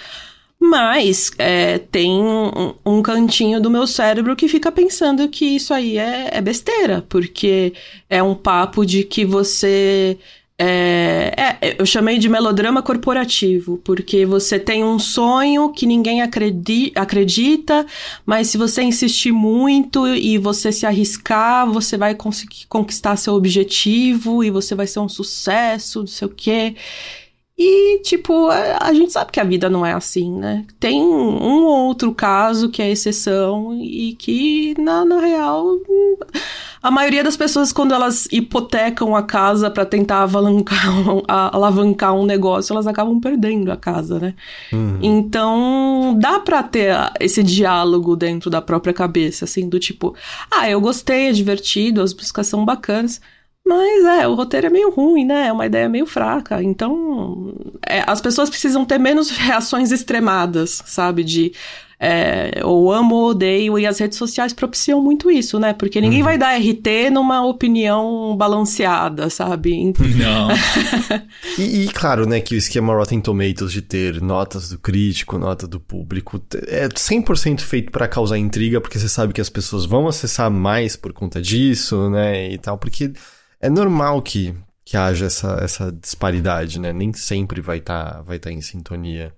Mas 0.62 1.32
é, 1.38 1.78
tem 1.78 2.12
um, 2.12 2.74
um, 2.84 3.00
cantinho 3.00 3.58
do 3.62 3.70
meu 3.70 3.86
cérebro 3.86 4.36
que 4.36 4.46
fica 4.46 4.70
pensando 4.70 5.26
que 5.26 5.46
isso 5.46 5.72
aí 5.72 5.96
é, 5.96 6.28
é 6.32 6.40
besteira, 6.42 7.02
porque 7.08 7.72
é 8.10 8.22
um 8.22 8.34
papo 8.34 8.84
de 8.84 9.02
que 9.02 9.24
você. 9.24 10.18
É, 10.58 11.56
é, 11.62 11.76
eu 11.78 11.86
chamei 11.86 12.18
de 12.18 12.28
melodrama 12.28 12.82
corporativo, 12.82 13.78
porque 13.78 14.26
você 14.26 14.58
tem 14.58 14.84
um 14.84 14.98
sonho 14.98 15.72
que 15.72 15.86
ninguém 15.86 16.20
acredi 16.20 16.92
acredita, 16.94 17.86
mas 18.26 18.48
se 18.48 18.58
você 18.58 18.82
insistir 18.82 19.32
muito 19.32 20.06
e 20.06 20.36
você 20.36 20.70
se 20.70 20.84
arriscar, 20.84 21.66
você 21.72 21.96
vai 21.96 22.14
conseguir 22.14 22.66
conquistar 22.68 23.16
seu 23.16 23.32
objetivo 23.32 24.44
e 24.44 24.50
você 24.50 24.74
vai 24.74 24.86
ser 24.86 25.00
um 25.00 25.08
sucesso, 25.08 26.00
não 26.00 26.06
sei 26.06 26.28
o 26.28 26.30
quê. 26.30 26.76
E, 27.62 27.98
tipo, 27.98 28.48
a, 28.48 28.90
gente 28.94 29.12
sabe 29.12 29.30
que 29.30 29.38
a 29.38 29.44
vida 29.44 29.68
não 29.68 29.84
é 29.84 29.92
assim, 29.92 30.32
né? 30.32 30.64
Tem 30.80 30.98
um 30.98 31.62
ou 31.62 31.88
outro 31.88 32.14
caso 32.14 32.70
que 32.70 32.80
é 32.80 32.90
exceção 32.90 33.78
e 33.78 34.14
que, 34.18 34.74
na, 34.80 35.04
na 35.04 35.20
real, 35.20 35.76
a 36.82 36.90
maioria 36.90 37.22
das 37.22 37.36
pessoas, 37.36 37.70
quando 37.70 37.92
elas 37.92 38.26
hipotecam 38.32 39.14
a 39.14 39.22
casa 39.22 39.70
para 39.70 39.84
tentar 39.84 40.22
alavancar, 40.22 40.86
alavancar 41.28 42.14
um 42.14 42.24
negócio, 42.24 42.72
elas 42.72 42.86
acabam 42.86 43.20
perdendo 43.20 43.70
a 43.70 43.76
casa, 43.76 44.18
né? 44.18 44.34
Uhum. 44.72 44.98
Então, 45.02 46.16
dá 46.18 46.40
pra 46.40 46.62
ter 46.62 46.96
esse 47.20 47.42
diálogo 47.42 48.16
dentro 48.16 48.48
da 48.48 48.62
própria 48.62 48.94
cabeça, 48.94 49.44
assim, 49.44 49.68
do 49.68 49.78
tipo, 49.78 50.14
ah, 50.50 50.70
eu 50.70 50.80
gostei, 50.80 51.28
é 51.28 51.32
divertido, 51.32 52.00
as 52.00 52.14
músicas 52.14 52.46
são 52.46 52.64
bacanas 52.64 53.20
mas 53.66 54.04
é, 54.04 54.26
o 54.26 54.34
roteiro 54.34 54.66
é 54.66 54.70
meio 54.70 54.90
ruim, 54.90 55.24
né? 55.24 55.48
É 55.48 55.52
uma 55.52 55.66
ideia 55.66 55.88
meio 55.88 56.06
fraca. 56.06 56.62
Então, 56.62 57.54
é, 57.86 58.02
as 58.06 58.20
pessoas 58.20 58.50
precisam 58.50 58.84
ter 58.84 58.98
menos 58.98 59.30
reações 59.36 59.92
extremadas, 59.92 60.82
sabe? 60.86 61.22
De 61.22 61.52
é, 62.02 62.62
ou 62.64 62.90
amo 62.90 63.14
ou 63.14 63.30
odeio, 63.32 63.78
e 63.78 63.86
as 63.86 63.98
redes 63.98 64.16
sociais 64.16 64.54
propiciam 64.54 65.02
muito 65.02 65.30
isso, 65.30 65.58
né? 65.58 65.74
Porque 65.74 66.00
ninguém 66.00 66.20
uhum. 66.20 66.24
vai 66.24 66.38
dar 66.38 66.56
RT 66.56 67.10
numa 67.12 67.44
opinião 67.46 68.34
balanceada, 68.38 69.28
sabe? 69.28 69.92
Não. 70.16 70.48
e, 71.58 71.84
e, 71.84 71.88
claro, 71.88 72.26
né, 72.26 72.40
que 72.40 72.54
o 72.54 72.58
esquema 72.58 72.94
Rotten 72.94 73.20
Tomatoes 73.20 73.70
de 73.70 73.82
ter 73.82 74.22
notas 74.22 74.70
do 74.70 74.78
crítico, 74.78 75.36
nota 75.36 75.68
do 75.68 75.78
público, 75.78 76.40
é 76.66 76.88
100% 76.88 77.60
feito 77.60 77.92
para 77.92 78.08
causar 78.08 78.38
intriga, 78.38 78.80
porque 78.80 78.98
você 78.98 79.08
sabe 79.08 79.34
que 79.34 79.40
as 79.40 79.50
pessoas 79.50 79.84
vão 79.84 80.08
acessar 80.08 80.50
mais 80.50 80.96
por 80.96 81.12
conta 81.12 81.40
disso, 81.42 82.08
né, 82.08 82.50
e 82.50 82.56
tal, 82.56 82.78
porque 82.78 83.12
é 83.60 83.68
normal 83.68 84.22
que, 84.22 84.54
que 84.84 84.96
haja 84.96 85.26
essa, 85.26 85.58
essa 85.62 85.92
disparidade, 85.92 86.80
né? 86.80 86.92
Nem 86.92 87.12
sempre 87.12 87.60
vai 87.60 87.78
estar 87.78 88.14
tá, 88.14 88.22
vai 88.22 88.38
tá 88.38 88.50
em 88.50 88.60
sintonia. 88.60 89.34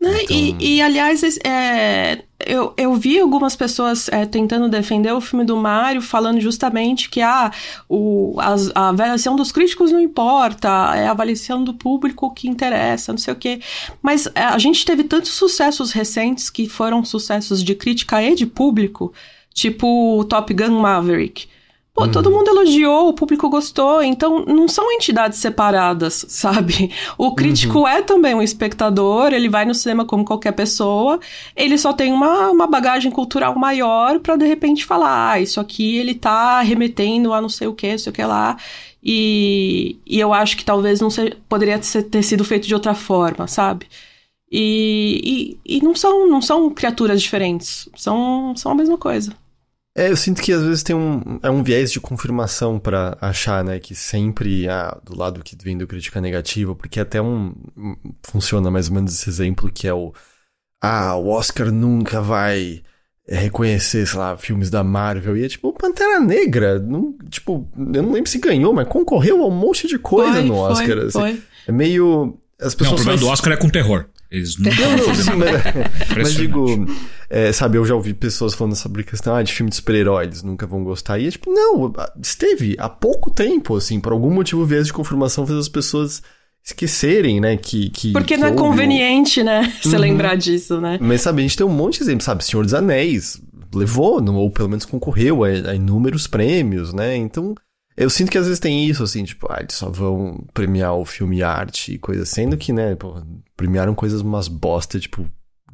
Né? 0.00 0.22
Então... 0.22 0.36
E, 0.36 0.76
e, 0.76 0.82
aliás, 0.82 1.22
é, 1.44 2.22
eu, 2.40 2.74
eu 2.76 2.94
vi 2.94 3.18
algumas 3.18 3.56
pessoas 3.56 4.08
é, 4.08 4.24
tentando 4.26 4.68
defender 4.68 5.12
o 5.12 5.20
filme 5.20 5.44
do 5.44 5.56
Mario, 5.56 6.00
falando 6.00 6.40
justamente 6.40 7.08
que 7.08 7.20
ah, 7.20 7.50
o, 7.88 8.36
a, 8.38 8.54
a, 8.74 8.88
avaliação 8.90 9.36
dos 9.36 9.50
críticos 9.50 9.90
não 9.90 10.00
importa, 10.00 10.68
é 10.94 11.06
a 11.06 11.10
avaliação 11.10 11.64
do 11.64 11.74
público 11.74 12.32
que 12.32 12.48
interessa, 12.48 13.12
não 13.12 13.18
sei 13.18 13.32
o 13.32 13.36
quê. 13.36 13.60
Mas 14.02 14.26
é, 14.34 14.44
a 14.44 14.58
gente 14.58 14.84
teve 14.84 15.04
tantos 15.04 15.30
sucessos 15.30 15.92
recentes 15.92 16.50
que 16.50 16.68
foram 16.68 17.04
sucessos 17.04 17.62
de 17.62 17.74
crítica 17.74 18.22
e 18.22 18.34
de 18.34 18.46
público, 18.46 19.12
tipo 19.52 20.18
o 20.18 20.24
Top 20.24 20.52
Gun 20.52 20.80
Maverick. 20.80 21.48
Pô, 21.94 22.04
uhum. 22.04 22.10
todo 22.10 22.30
mundo 22.30 22.48
elogiou, 22.48 23.08
o 23.08 23.14
público 23.14 23.48
gostou, 23.48 24.02
então 24.02 24.44
não 24.46 24.66
são 24.66 24.90
entidades 24.90 25.38
separadas, 25.38 26.26
sabe? 26.28 26.90
O 27.16 27.36
crítico 27.36 27.80
uhum. 27.80 27.88
é 27.88 28.02
também 28.02 28.34
um 28.34 28.42
espectador, 28.42 29.32
ele 29.32 29.48
vai 29.48 29.64
no 29.64 29.74
cinema 29.74 30.04
como 30.04 30.24
qualquer 30.24 30.52
pessoa, 30.52 31.20
ele 31.54 31.78
só 31.78 31.92
tem 31.92 32.12
uma, 32.12 32.50
uma 32.50 32.66
bagagem 32.66 33.12
cultural 33.12 33.54
maior 33.56 34.18
para 34.18 34.34
de 34.36 34.44
repente 34.44 34.84
falar, 34.84 35.30
ah, 35.32 35.40
isso 35.40 35.60
aqui 35.60 35.96
ele 35.96 36.14
tá 36.16 36.60
remetendo 36.62 37.32
a 37.32 37.40
não 37.40 37.48
sei 37.48 37.68
o 37.68 37.74
que, 37.74 37.92
não 37.92 37.98
sei 37.98 38.10
o 38.10 38.14
que 38.14 38.24
lá, 38.24 38.56
e, 39.00 39.96
e 40.04 40.18
eu 40.18 40.32
acho 40.32 40.56
que 40.56 40.64
talvez 40.64 41.00
não 41.00 41.08
poderia 41.48 41.78
ter 41.78 42.22
sido 42.24 42.42
feito 42.42 42.66
de 42.66 42.74
outra 42.74 42.94
forma, 42.94 43.46
sabe? 43.46 43.86
E, 44.50 45.58
e, 45.66 45.76
e, 45.76 45.82
não, 45.82 45.94
são, 45.94 46.28
não 46.28 46.42
são 46.42 46.70
criaturas 46.70 47.22
diferentes, 47.22 47.88
são, 47.96 48.54
são 48.56 48.72
a 48.72 48.74
mesma 48.74 48.98
coisa. 48.98 49.32
É, 49.96 50.10
eu 50.10 50.16
sinto 50.16 50.42
que 50.42 50.52
às 50.52 50.62
vezes 50.62 50.82
tem 50.82 50.94
um, 50.94 51.38
é 51.40 51.48
um 51.48 51.62
viés 51.62 51.92
de 51.92 52.00
confirmação 52.00 52.80
para 52.80 53.16
achar, 53.20 53.62
né, 53.62 53.78
que 53.78 53.94
sempre, 53.94 54.68
ah, 54.68 54.98
do 55.04 55.16
lado 55.16 55.44
que 55.44 55.56
vem 55.62 55.78
do 55.78 55.86
crítica 55.86 56.20
negativa, 56.20 56.74
porque 56.74 56.98
até 56.98 57.22
um, 57.22 57.54
funciona 58.24 58.72
mais 58.72 58.88
ou 58.88 58.94
menos 58.96 59.14
esse 59.14 59.30
exemplo 59.30 59.70
que 59.70 59.86
é 59.86 59.94
o, 59.94 60.12
ah, 60.82 61.14
o 61.14 61.28
Oscar 61.28 61.70
nunca 61.70 62.20
vai 62.20 62.82
reconhecer, 63.26 64.04
sei 64.04 64.18
lá, 64.18 64.36
filmes 64.36 64.68
da 64.68 64.82
Marvel, 64.82 65.36
e 65.36 65.44
é 65.44 65.48
tipo, 65.48 65.72
Pantera 65.72 66.18
Negra, 66.18 66.80
não, 66.80 67.16
tipo, 67.30 67.70
eu 67.76 68.02
não 68.02 68.12
lembro 68.12 68.28
se 68.28 68.38
ganhou, 68.38 68.74
mas 68.74 68.88
concorreu 68.88 69.42
a 69.44 69.46
um 69.46 69.50
monte 69.52 69.86
de 69.86 69.98
coisa 69.98 70.32
foi, 70.32 70.42
no 70.42 70.56
Oscar, 70.56 70.86
foi, 70.86 71.06
assim. 71.06 71.20
foi. 71.20 71.42
é 71.68 71.72
meio... 71.72 72.36
As 72.60 72.74
pessoas 72.74 73.00
não, 73.00 73.02
o 73.02 73.04
problema 73.04 73.20
do 73.20 73.32
Oscar 73.32 73.52
é 73.52 73.56
com 73.56 73.68
terror. 73.68 74.06
Eles 74.34 74.56
nunca 74.58 74.76
não, 74.88 75.14
sim, 75.14 75.30
mas, 75.38 76.16
mas 76.16 76.34
digo, 76.34 76.66
é, 77.30 77.52
sabe, 77.52 77.78
eu 77.78 77.84
já 77.84 77.94
ouvi 77.94 78.12
pessoas 78.12 78.52
falando 78.52 78.74
sobre 78.74 79.02
a 79.02 79.04
questão 79.04 79.34
ah, 79.34 79.42
de 79.42 79.52
filme 79.52 79.70
de 79.70 79.76
super-herói, 79.76 80.24
eles 80.24 80.42
nunca 80.42 80.66
vão 80.66 80.82
gostar. 80.82 81.18
E 81.20 81.28
é 81.28 81.30
tipo, 81.30 81.52
não, 81.52 81.92
esteve 82.20 82.74
há 82.78 82.88
pouco 82.88 83.30
tempo, 83.30 83.76
assim, 83.76 84.00
por 84.00 84.12
algum 84.12 84.30
motivo, 84.30 84.64
viés 84.64 84.88
de 84.88 84.92
confirmação 84.92 85.46
fez 85.46 85.58
as 85.58 85.68
pessoas 85.68 86.20
esquecerem, 86.64 87.40
né, 87.40 87.56
que... 87.56 87.90
que 87.90 88.12
Porque 88.12 88.34
que 88.34 88.40
não 88.40 88.48
é 88.48 88.52
conveniente, 88.52 89.42
né, 89.42 89.72
você 89.80 89.94
uhum. 89.94 90.00
lembrar 90.00 90.34
disso, 90.34 90.80
né? 90.80 90.98
Mas, 91.00 91.20
sabe, 91.20 91.40
a 91.40 91.42
gente 91.42 91.56
tem 91.56 91.66
um 91.66 91.70
monte 91.70 91.98
de 91.98 92.04
exemplos, 92.04 92.24
sabe, 92.24 92.44
Senhor 92.44 92.64
dos 92.64 92.74
Anéis 92.74 93.40
levou, 93.72 94.22
ou 94.34 94.50
pelo 94.50 94.68
menos 94.68 94.84
concorreu 94.84 95.44
a, 95.44 95.48
a 95.48 95.74
inúmeros 95.74 96.26
prêmios, 96.26 96.92
né, 96.92 97.16
então... 97.16 97.54
Eu 97.96 98.10
sinto 98.10 98.30
que 98.30 98.38
às 98.38 98.46
vezes 98.46 98.58
tem 98.58 98.86
isso, 98.86 99.02
assim, 99.02 99.22
tipo, 99.24 99.46
ah, 99.50 99.58
eles 99.60 99.74
só 99.74 99.88
vão 99.88 100.44
premiar 100.52 100.94
o 100.94 101.04
filme 101.04 101.42
arte 101.42 101.94
e 101.94 101.98
coisa, 101.98 102.24
sendo 102.24 102.56
que, 102.56 102.72
né, 102.72 102.96
pô, 102.96 103.22
premiaram 103.56 103.94
coisas 103.94 104.20
umas 104.20 104.48
bosta, 104.48 104.98
tipo, 104.98 105.30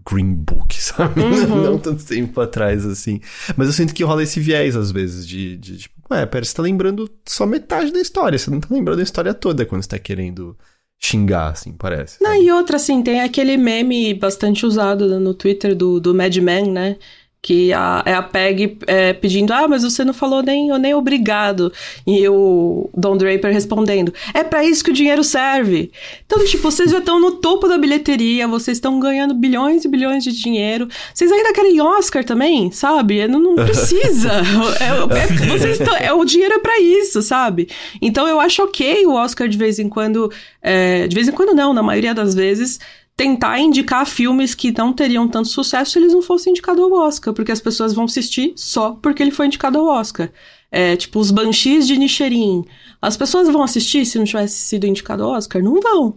Green 0.08 0.34
Book, 0.34 0.74
sabe? 0.80 1.20
Uhum. 1.20 1.62
Não 1.62 1.78
tanto 1.78 2.04
tempo 2.04 2.40
atrás, 2.40 2.84
assim. 2.84 3.20
Mas 3.56 3.68
eu 3.68 3.72
sinto 3.72 3.94
que 3.94 4.04
rola 4.04 4.22
esse 4.22 4.40
viés, 4.40 4.76
às 4.76 4.90
vezes, 4.90 5.26
de, 5.26 5.56
de 5.56 5.78
tipo, 5.78 5.94
ué, 6.10 6.26
pera, 6.26 6.44
você 6.44 6.54
tá 6.54 6.62
lembrando 6.62 7.10
só 7.26 7.46
metade 7.46 7.92
da 7.92 8.00
história, 8.00 8.38
você 8.38 8.50
não 8.50 8.60
tá 8.60 8.68
lembrando 8.70 9.00
a 9.00 9.04
história 9.04 9.32
toda 9.32 9.64
quando 9.64 9.82
você 9.82 9.88
tá 9.88 9.98
querendo 9.98 10.56
xingar, 10.98 11.52
assim, 11.52 11.72
parece. 11.72 12.22
Não, 12.22 12.32
sabe? 12.32 12.44
e 12.44 12.52
outra, 12.52 12.76
assim, 12.76 13.02
tem 13.02 13.22
aquele 13.22 13.56
meme 13.56 14.12
bastante 14.12 14.66
usado 14.66 15.18
no 15.18 15.32
Twitter 15.32 15.74
do, 15.74 15.98
do 15.98 16.14
Mad 16.14 16.36
Men, 16.36 16.70
né? 16.70 16.96
Que 17.42 17.72
a, 17.72 18.02
é 18.04 18.12
a 18.12 18.22
Peg 18.22 18.76
é, 18.86 19.14
pedindo, 19.14 19.52
ah, 19.52 19.66
mas 19.66 19.82
você 19.82 20.04
não 20.04 20.12
falou 20.12 20.42
nem, 20.42 20.68
nem 20.78 20.94
obrigado. 20.94 21.72
E 22.06 22.28
o 22.28 22.90
Don 22.94 23.16
Draper 23.16 23.52
respondendo, 23.52 24.12
é 24.34 24.44
para 24.44 24.62
isso 24.62 24.84
que 24.84 24.90
o 24.90 24.94
dinheiro 24.94 25.24
serve. 25.24 25.90
Então, 26.26 26.44
tipo, 26.44 26.62
vocês 26.62 26.90
já 26.90 26.98
estão 26.98 27.18
no 27.18 27.32
topo 27.32 27.66
da 27.66 27.78
bilheteria, 27.78 28.46
vocês 28.46 28.76
estão 28.76 29.00
ganhando 29.00 29.32
bilhões 29.32 29.84
e 29.84 29.88
bilhões 29.88 30.22
de 30.22 30.32
dinheiro. 30.32 30.86
Vocês 31.14 31.32
ainda 31.32 31.52
querem 31.52 31.80
Oscar 31.80 32.24
também, 32.24 32.70
sabe? 32.70 33.26
Não, 33.26 33.40
não 33.40 33.54
precisa. 33.64 34.42
é, 34.78 35.18
é, 35.18 35.48
vocês 35.48 35.78
tão, 35.78 35.96
é, 35.96 36.12
o 36.12 36.24
dinheiro 36.24 36.54
é 36.54 36.58
para 36.58 36.78
isso, 36.78 37.22
sabe? 37.22 37.68
Então, 38.02 38.28
eu 38.28 38.38
acho 38.38 38.62
ok 38.62 39.06
o 39.06 39.14
Oscar 39.14 39.48
de 39.48 39.56
vez 39.56 39.78
em 39.78 39.88
quando, 39.88 40.30
é, 40.60 41.08
de 41.08 41.14
vez 41.14 41.26
em 41.26 41.32
quando 41.32 41.54
não, 41.54 41.72
na 41.72 41.82
maioria 41.82 42.14
das 42.14 42.34
vezes, 42.34 42.78
tentar 43.20 43.60
indicar 43.60 44.06
filmes 44.06 44.54
que 44.54 44.72
não 44.72 44.94
teriam 44.94 45.28
tanto 45.28 45.48
sucesso 45.48 45.90
se 45.90 45.98
eles 45.98 46.14
não 46.14 46.22
fossem 46.22 46.52
indicados 46.52 46.82
ao 46.82 46.90
Oscar, 46.90 47.34
porque 47.34 47.52
as 47.52 47.60
pessoas 47.60 47.92
vão 47.92 48.06
assistir 48.06 48.54
só 48.56 48.92
porque 48.92 49.22
ele 49.22 49.30
foi 49.30 49.44
indicado 49.44 49.78
ao 49.78 49.88
Oscar. 49.88 50.32
É, 50.72 50.96
tipo, 50.96 51.18
os 51.18 51.30
Banshees 51.30 51.86
de 51.86 51.98
Nichirin. 51.98 52.64
As 53.02 53.18
pessoas 53.18 53.46
vão 53.46 53.62
assistir 53.62 54.06
se 54.06 54.16
não 54.16 54.24
tivesse 54.24 54.56
sido 54.56 54.86
indicado 54.86 55.22
ao 55.22 55.32
Oscar? 55.32 55.62
Não 55.62 55.82
vão. 55.82 56.16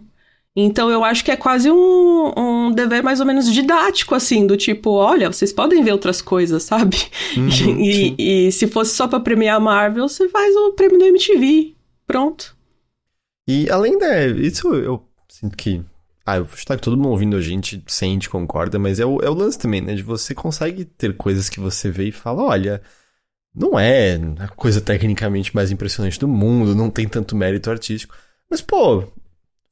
Então 0.56 0.88
eu 0.88 1.04
acho 1.04 1.22
que 1.22 1.30
é 1.30 1.36
quase 1.36 1.70
um, 1.70 2.32
um 2.38 2.72
dever 2.72 3.02
mais 3.02 3.20
ou 3.20 3.26
menos 3.26 3.52
didático, 3.52 4.14
assim, 4.14 4.46
do 4.46 4.56
tipo, 4.56 4.92
olha, 4.92 5.30
vocês 5.30 5.52
podem 5.52 5.84
ver 5.84 5.92
outras 5.92 6.22
coisas, 6.22 6.62
sabe? 6.64 6.96
Uhum, 7.36 7.80
e, 7.80 8.14
e, 8.46 8.50
se 8.50 8.66
fosse 8.66 8.96
só 8.96 9.06
pra 9.06 9.20
premiar 9.20 9.56
a 9.56 9.60
Marvel, 9.60 10.08
você 10.08 10.26
faz 10.30 10.56
o 10.56 10.72
prêmio 10.72 10.98
do 10.98 11.04
MTV. 11.04 11.74
Pronto. 12.06 12.56
E 13.46 13.68
além 13.68 13.98
da. 13.98 14.26
Isso 14.26 14.72
eu 14.72 15.02
sinto 15.28 15.54
que 15.54 15.82
ah, 16.26 16.38
eu 16.38 16.48
acho 16.50 16.64
que 16.64 16.76
todo 16.78 16.96
mundo 16.96 17.10
ouvindo 17.10 17.36
a 17.36 17.40
gente 17.40 17.82
sente, 17.86 18.30
concorda, 18.30 18.78
mas 18.78 18.98
é 18.98 19.04
o, 19.04 19.20
é 19.20 19.28
o 19.28 19.34
lance 19.34 19.58
também, 19.58 19.80
né? 19.80 19.94
De 19.94 20.02
você 20.02 20.34
consegue 20.34 20.84
ter 20.84 21.16
coisas 21.16 21.50
que 21.50 21.60
você 21.60 21.90
vê 21.90 22.08
e 22.08 22.12
fala, 22.12 22.42
olha, 22.42 22.82
não 23.54 23.78
é 23.78 24.18
a 24.38 24.48
coisa 24.48 24.80
tecnicamente 24.80 25.54
mais 25.54 25.70
impressionante 25.70 26.18
do 26.18 26.26
mundo, 26.26 26.74
não 26.74 26.90
tem 26.90 27.06
tanto 27.06 27.36
mérito 27.36 27.70
artístico. 27.70 28.16
Mas, 28.50 28.62
pô, 28.62 29.04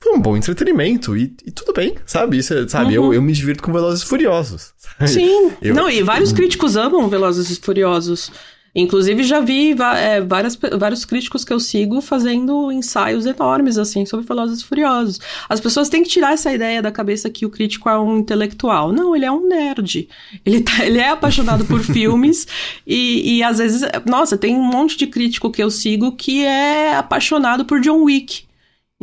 foi 0.03 0.13
um 0.13 0.21
bom 0.21 0.37
entretenimento 0.37 1.17
e, 1.17 1.35
e 1.45 1.51
tudo 1.51 1.73
bem, 1.73 1.97
sabe? 2.05 2.37
Isso, 2.37 2.53
é, 2.53 2.69
sabe? 2.69 2.99
Uhum. 2.99 3.07
Eu, 3.07 3.15
eu 3.15 3.23
me 3.23 3.33
divirto 3.33 3.63
com 3.63 3.73
Velozes 3.73 4.03
Furiosos. 4.03 4.75
Sabe? 4.77 5.09
Sim. 5.09 5.53
Eu, 5.63 5.75
não, 5.75 5.89
e 5.89 6.03
vários 6.03 6.33
críticos 6.35 6.77
amam 6.77 7.09
Velozes 7.09 7.51
e 7.51 7.61
Furiosos. 7.61 8.31
Inclusive, 8.75 9.23
já 9.23 9.39
vi 9.39 9.73
é, 9.99 10.21
várias, 10.23 10.59
vários 10.79 11.05
críticos 11.05 11.45
que 11.45 11.53
eu 11.53 11.61
sigo 11.61 12.01
fazendo 12.01 12.73
ensaios 12.73 13.27
enormes, 13.27 13.77
assim, 13.77 14.07
sobre 14.07 14.25
Velozes 14.27 14.61
e 14.61 14.65
Furiosos. 14.65 15.21
As 15.47 15.61
pessoas 15.61 15.91
têm 15.91 16.03
que 16.03 16.09
tirar 16.09 16.33
essa 16.33 16.51
ideia 16.51 16.81
da 16.81 16.91
cabeça 16.91 17.29
que 17.29 17.45
o 17.45 17.51
crítico 17.51 17.87
é 17.91 17.99
um 17.99 18.17
intelectual. 18.17 18.91
Não, 18.91 19.15
ele 19.15 19.27
é 19.27 19.31
um 19.31 19.47
nerd. 19.47 20.09
Ele, 20.45 20.63
tá, 20.63 20.87
ele 20.87 20.99
é 20.99 21.11
apaixonado 21.11 21.67
por 21.67 21.81
filmes 21.85 22.47
e, 22.87 23.37
e, 23.37 23.43
às 23.43 23.59
vezes, 23.59 23.83
nossa, 24.07 24.39
tem 24.39 24.57
um 24.57 24.65
monte 24.65 24.97
de 24.97 25.07
crítico 25.07 25.51
que 25.51 25.63
eu 25.63 25.71
sigo 25.71 26.13
que 26.13 26.43
é 26.43 26.97
apaixonado 26.97 27.67
por 27.67 27.79
John 27.79 28.05
Wick, 28.05 28.45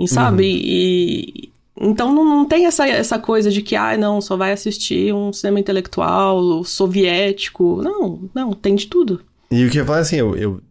sabe? 0.07 0.43
Uhum. 0.45 0.61
E, 0.63 1.51
então 1.79 2.11
não, 2.11 2.25
não, 2.25 2.45
tem 2.45 2.65
essa, 2.65 2.87
essa 2.87 3.19
coisa 3.19 3.51
de 3.51 3.61
que, 3.61 3.75
ah, 3.75 3.95
não, 3.95 4.19
só 4.19 4.35
vai 4.35 4.51
assistir 4.51 5.13
um 5.13 5.31
cinema 5.31 5.59
intelectual 5.59 6.63
soviético. 6.63 7.83
Não, 7.83 8.27
não, 8.33 8.53
tem 8.53 8.73
de 8.73 8.87
tudo. 8.87 9.21
E 9.51 9.65
o 9.65 9.69
que 9.69 9.79
eu 9.79 9.85
falo 9.85 9.99
assim, 9.99 10.17
eu, 10.17 10.35
eu 10.35 10.61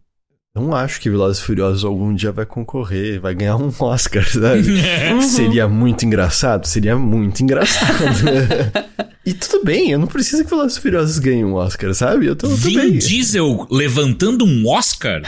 não 0.55 0.75
acho 0.75 0.99
que 0.99 1.09
Velozes 1.09 1.41
e 1.41 1.45
Furiosos 1.45 1.83
algum 1.85 2.13
dia 2.13 2.31
vai 2.31 2.45
concorrer, 2.45 3.19
vai 3.19 3.35
ganhar 3.35 3.55
um 3.55 3.71
Oscar, 3.79 4.25
sabe? 4.29 4.63
Uhum. 5.09 5.21
Seria 5.21 5.67
muito 5.67 6.05
engraçado? 6.05 6.65
Seria 6.65 6.95
muito 6.95 7.41
engraçado. 7.41 8.15
e 9.25 9.33
tudo 9.33 9.65
bem, 9.65 9.91
eu 9.91 9.99
não 9.99 10.07
preciso 10.07 10.43
que 10.43 10.49
Velozes 10.49 10.77
e 10.77 10.81
Furiosos 10.81 11.19
ganhem 11.19 11.45
um 11.45 11.55
Oscar, 11.55 11.93
sabe? 11.93 12.27
Eu 12.27 12.35
tô, 12.35 12.47
tô 12.47 12.55
Vin 12.55 12.75
bem. 12.75 12.97
Diesel 12.97 13.67
levantando 13.69 14.45
um 14.45 14.67
Oscar? 14.67 15.21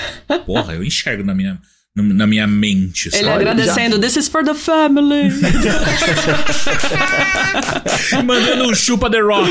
Porra, 0.46 0.76
eu 0.76 0.84
enxergo 0.84 1.24
na 1.24 1.34
minha 1.34 1.60
na 1.96 2.26
minha 2.26 2.48
mente. 2.48 3.10
Ele 3.10 3.26
sabe? 3.26 3.30
agradecendo, 3.30 3.98
já... 3.98 4.02
this 4.02 4.16
is 4.16 4.30
for 4.30 4.44
the 4.44 4.54
family. 4.54 5.30
Mandando 8.26 8.70
um 8.70 8.76
chupa 8.76 9.10
The 9.10 9.20
Rock. 9.20 9.50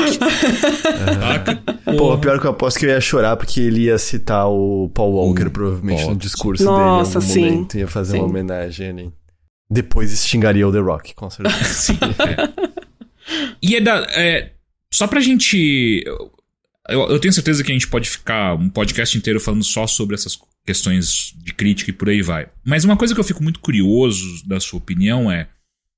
Uhum. 1.85 1.97
Pô, 1.97 2.17
pior 2.17 2.39
que 2.39 2.47
eu 2.47 2.51
aposto 2.51 2.79
que 2.79 2.87
eu 2.87 2.89
ia 2.89 3.01
chorar 3.01 3.37
porque 3.37 3.59
ele 3.59 3.81
ia 3.81 3.99
citar 3.99 4.49
o 4.49 4.89
Paul 4.93 5.13
Walker, 5.13 5.47
uh, 5.47 5.51
provavelmente, 5.51 6.07
no 6.07 6.15
discurso 6.15 6.63
Nossa, 6.63 6.79
dele. 6.81 6.95
Nossa, 6.95 7.21
sim. 7.21 7.51
Momento, 7.51 7.77
ia 7.77 7.87
fazer 7.87 8.13
sim. 8.13 8.19
uma 8.19 8.27
homenagem 8.27 8.89
ali. 8.89 9.13
Depois 9.69 10.25
xingaria 10.25 10.67
o 10.67 10.71
The 10.71 10.79
Rock, 10.79 11.13
com 11.13 11.29
certeza. 11.29 11.63
sim, 11.73 11.99
é. 12.19 12.71
E 13.61 13.75
é 13.75 13.81
da. 13.81 14.07
É, 14.15 14.51
só 14.91 15.07
pra 15.07 15.21
gente. 15.21 16.03
Eu, 16.89 17.07
eu, 17.07 17.19
tenho 17.19 17.33
certeza 17.33 17.63
que 17.63 17.71
a 17.71 17.73
gente 17.73 17.87
pode 17.87 18.09
ficar 18.09 18.55
um 18.55 18.67
podcast 18.67 19.15
inteiro 19.17 19.39
falando 19.39 19.63
só 19.63 19.85
sobre 19.85 20.15
essas 20.15 20.35
questões 20.65 21.33
de 21.37 21.53
crítica 21.53 21.89
e 21.89 21.93
por 21.93 22.09
aí 22.09 22.21
vai. 22.21 22.49
Mas 22.63 22.83
uma 22.83 22.97
coisa 22.97 23.13
que 23.13 23.19
eu 23.19 23.25
fico 23.25 23.43
muito 23.43 23.59
curioso 23.59 24.47
da 24.47 24.59
sua 24.59 24.77
opinião 24.77 25.31
é: 25.31 25.49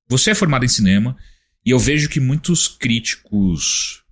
você 0.08 0.32
é 0.32 0.36
formado 0.36 0.66
em 0.66 0.70
cinema 0.70 1.16
e 1.66 1.72
eu 1.72 1.80
vejo 1.80 2.10
que 2.10 2.20
muitos 2.20 2.68
críticos, 2.68 4.04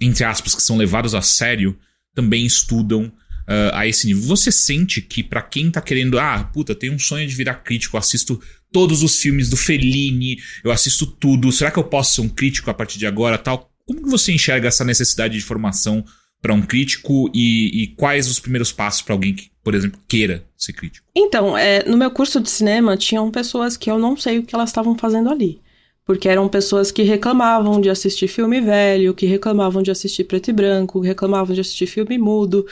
entre 0.00 0.24
aspas, 0.24 0.54
que 0.54 0.62
são 0.62 0.76
levados 0.76 1.14
a 1.14 1.22
sério, 1.22 1.78
também 2.14 2.44
estudam 2.44 3.04
uh, 3.06 3.74
a 3.74 3.86
esse 3.86 4.06
nível. 4.06 4.22
Você 4.24 4.52
sente 4.52 5.00
que 5.00 5.22
para 5.22 5.42
quem 5.42 5.70
tá 5.70 5.80
querendo, 5.80 6.18
ah, 6.18 6.44
puta, 6.44 6.74
tem 6.74 6.90
um 6.90 6.98
sonho 6.98 7.26
de 7.26 7.34
virar 7.34 7.54
crítico, 7.56 7.96
assisto 7.96 8.40
todos 8.72 9.02
os 9.02 9.16
filmes 9.20 9.48
do 9.50 9.56
Fellini, 9.56 10.38
eu 10.62 10.70
assisto 10.70 11.06
tudo, 11.06 11.50
será 11.50 11.70
que 11.70 11.78
eu 11.78 11.84
posso 11.84 12.14
ser 12.14 12.20
um 12.20 12.28
crítico 12.28 12.70
a 12.70 12.74
partir 12.74 12.98
de 12.98 13.06
agora, 13.06 13.36
tal? 13.36 13.70
Como 13.84 14.02
que 14.02 14.08
você 14.08 14.32
enxerga 14.32 14.68
essa 14.68 14.84
necessidade 14.84 15.36
de 15.36 15.44
formação 15.44 16.04
para 16.40 16.54
um 16.54 16.62
crítico 16.62 17.30
e, 17.34 17.82
e, 17.82 17.86
quais 17.88 18.28
os 18.28 18.38
primeiros 18.38 18.72
passos 18.72 19.02
para 19.02 19.14
alguém 19.14 19.34
que, 19.34 19.49
por 19.62 19.74
exemplo, 19.74 20.00
queira 20.08 20.44
ser 20.56 20.72
crítico? 20.72 21.06
Então, 21.14 21.56
é, 21.56 21.84
no 21.84 21.96
meu 21.96 22.10
curso 22.10 22.40
de 22.40 22.48
cinema 22.50 22.96
tinham 22.96 23.30
pessoas 23.30 23.76
que 23.76 23.90
eu 23.90 23.98
não 23.98 24.16
sei 24.16 24.38
o 24.38 24.42
que 24.42 24.54
elas 24.54 24.70
estavam 24.70 24.96
fazendo 24.96 25.30
ali. 25.30 25.60
porque 26.04 26.28
eram 26.28 26.48
pessoas 26.48 26.90
que 26.90 27.02
reclamavam 27.04 27.80
de 27.80 27.88
assistir 27.88 28.26
filme 28.26 28.60
velho, 28.60 29.14
que 29.14 29.26
reclamavam 29.26 29.80
de 29.80 29.92
assistir 29.92 30.24
preto 30.24 30.50
e 30.50 30.52
branco, 30.52 31.00
que 31.00 31.06
reclamavam 31.06 31.54
de 31.54 31.60
assistir 31.60 31.86
filme 31.86 32.18
mudo. 32.18 32.66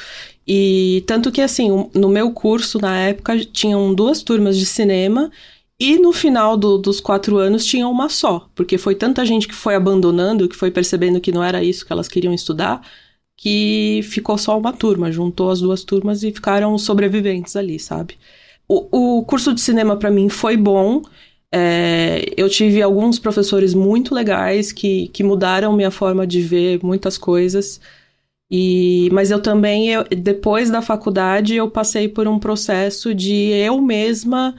E 0.46 1.04
tanto 1.06 1.30
que, 1.30 1.40
assim, 1.40 1.88
no 1.94 2.08
meu 2.08 2.32
curso, 2.32 2.80
na 2.80 2.98
época, 2.98 3.38
tinham 3.44 3.94
duas 3.94 4.22
turmas 4.24 4.56
de 4.56 4.66
cinema. 4.66 5.30
E 5.78 5.98
no 5.98 6.12
final 6.12 6.56
do, 6.56 6.76
dos 6.78 7.00
quatro 7.00 7.36
anos 7.38 7.64
tinha 7.64 7.86
uma 7.86 8.08
só, 8.08 8.48
porque 8.56 8.76
foi 8.76 8.96
tanta 8.96 9.24
gente 9.24 9.46
que 9.46 9.54
foi 9.54 9.76
abandonando, 9.76 10.48
que 10.48 10.56
foi 10.56 10.72
percebendo 10.72 11.20
que 11.20 11.30
não 11.30 11.44
era 11.44 11.62
isso 11.62 11.86
que 11.86 11.92
elas 11.92 12.08
queriam 12.08 12.34
estudar, 12.34 12.82
que 13.38 14.00
ficou 14.02 14.36
só 14.36 14.58
uma 14.58 14.72
turma, 14.72 15.12
juntou 15.12 15.50
as 15.50 15.60
duas 15.60 15.84
turmas 15.84 16.24
e 16.24 16.32
ficaram 16.32 16.76
sobreviventes 16.76 17.54
ali, 17.56 17.78
sabe? 17.78 18.18
O, 18.68 19.18
o 19.18 19.24
curso 19.24 19.54
de 19.54 19.60
cinema 19.60 19.96
para 19.96 20.10
mim 20.10 20.28
foi 20.28 20.56
bom, 20.56 21.02
é, 21.52 22.24
eu 22.36 22.48
tive 22.48 22.82
alguns 22.82 23.18
professores 23.18 23.74
muito 23.74 24.12
legais 24.14 24.72
que, 24.72 25.08
que 25.08 25.22
mudaram 25.22 25.72
minha 25.72 25.90
forma 25.90 26.26
de 26.26 26.42
ver 26.42 26.80
muitas 26.82 27.16
coisas. 27.16 27.80
E, 28.50 29.08
mas 29.12 29.30
eu 29.30 29.40
também, 29.40 29.88
eu, 29.90 30.04
depois 30.04 30.70
da 30.70 30.82
faculdade, 30.82 31.54
eu 31.54 31.70
passei 31.70 32.08
por 32.08 32.26
um 32.26 32.38
processo 32.40 33.14
de 33.14 33.50
eu 33.52 33.80
mesma 33.80 34.54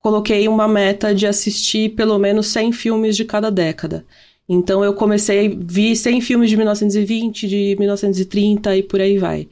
coloquei 0.00 0.48
uma 0.48 0.66
meta 0.68 1.14
de 1.14 1.26
assistir 1.26 1.90
pelo 1.94 2.18
menos 2.18 2.48
100 2.48 2.72
filmes 2.72 3.16
de 3.16 3.24
cada 3.24 3.50
década. 3.50 4.04
Então 4.48 4.82
eu 4.84 4.94
comecei, 4.94 5.48
vi 5.60 5.94
100 5.94 6.20
filmes 6.20 6.48
de 6.50 6.56
1920, 6.56 7.46
de 7.48 7.76
1930 7.78 8.76
e 8.76 8.82
por 8.82 9.00
aí 9.00 9.18
vai. 9.18 9.48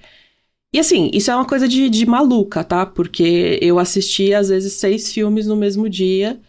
E 0.73 0.79
assim, 0.79 1.11
isso 1.13 1.31
é 1.31 1.35
uma 1.37 1.47
coisa 1.47 1.69
de, 1.69 1.89
de 1.89 2.07
maluca, 2.07 2.63
tá? 2.65 2.85
Porque 2.87 3.59
eu 3.63 3.79
assisti 3.79 4.35
às 4.35 4.49
vezes 4.49 4.75
seis 4.75 5.13
filmes 5.13 5.47
no 5.47 5.57
mesmo 5.57 5.89
dia. 5.89 6.41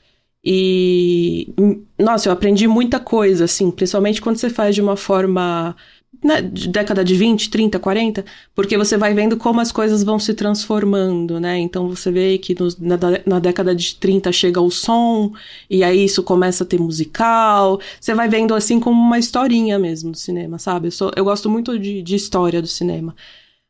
E, 0.43 1.53
nossa, 1.99 2.29
eu 2.29 2.33
aprendi 2.33 2.67
muita 2.67 2.99
coisa, 2.99 3.45
assim, 3.45 3.69
principalmente 3.71 4.21
quando 4.21 4.37
você 4.37 4.49
faz 4.49 4.75
de 4.75 4.81
uma 4.81 4.95
forma. 4.95 5.75
Né, 6.23 6.41
de 6.41 6.67
década 6.69 7.03
de 7.03 7.15
20, 7.15 7.49
30, 7.49 7.77
40, 7.77 8.25
porque 8.55 8.75
você 8.75 8.97
vai 8.97 9.13
vendo 9.13 9.37
como 9.37 9.61
as 9.61 9.71
coisas 9.71 10.03
vão 10.03 10.17
se 10.17 10.33
transformando, 10.33 11.39
né? 11.39 11.59
Então 11.59 11.87
você 11.87 12.09
vê 12.11 12.37
que 12.39 12.55
no, 12.59 12.67
na, 12.79 12.97
na, 13.23 13.39
década 13.39 13.75
de 13.75 13.95
30 13.95 14.31
chega 14.31 14.59
o 14.59 14.71
som, 14.71 15.31
e 15.69 15.83
aí 15.83 16.05
isso 16.05 16.23
começa 16.23 16.63
a 16.63 16.67
ter 16.67 16.79
musical. 16.79 17.79
Você 18.01 18.15
vai 18.15 18.27
vendo 18.27 18.55
assim 18.55 18.79
como 18.79 18.99
uma 18.99 19.19
historinha 19.19 19.77
mesmo 19.77 20.11
do 20.11 20.17
cinema, 20.17 20.57
sabe? 20.57 20.87
Eu, 20.87 20.91
sou, 20.91 21.11
eu 21.15 21.23
gosto 21.23 21.49
muito 21.49 21.77
de, 21.77 22.01
de 22.01 22.15
história 22.15 22.61
do 22.61 22.67
cinema. 22.67 23.15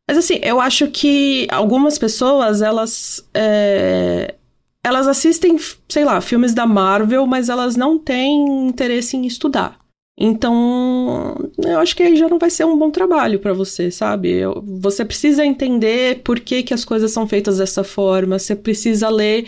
Mas 0.08 0.18
assim, 0.18 0.40
eu 0.42 0.62
acho 0.62 0.88
que 0.88 1.48
algumas 1.52 1.98
pessoas, 1.98 2.62
elas. 2.62 3.28
É, 3.34 4.36
elas 4.84 5.06
assistem, 5.06 5.58
sei 5.90 6.06
lá, 6.06 6.22
filmes 6.22 6.54
da 6.54 6.66
Marvel, 6.66 7.28
mas 7.28 7.50
elas 7.50 7.76
não 7.76 8.00
têm 8.00 8.68
interesse 8.68 9.18
em 9.18 9.26
estudar. 9.26 9.78
Então, 10.20 11.36
eu 11.63 11.80
acho 11.80 11.95
que 11.95 12.01
aí 12.01 12.15
já 12.15 12.28
não 12.28 12.39
vai 12.39 12.49
ser 12.49 12.65
um 12.65 12.78
bom 12.78 12.89
trabalho 12.89 13.39
para 13.39 13.53
você, 13.53 13.91
sabe? 13.91 14.32
Eu, 14.32 14.63
você 14.65 15.05
precisa 15.05 15.45
entender 15.45 16.22
por 16.24 16.39
que, 16.39 16.63
que 16.63 16.74
as 16.74 16.84
coisas 16.84 17.11
são 17.11 17.28
feitas 17.28 17.59
dessa 17.59 17.84
forma, 17.84 18.39
você 18.39 18.55
precisa 18.55 19.09
ler 19.09 19.45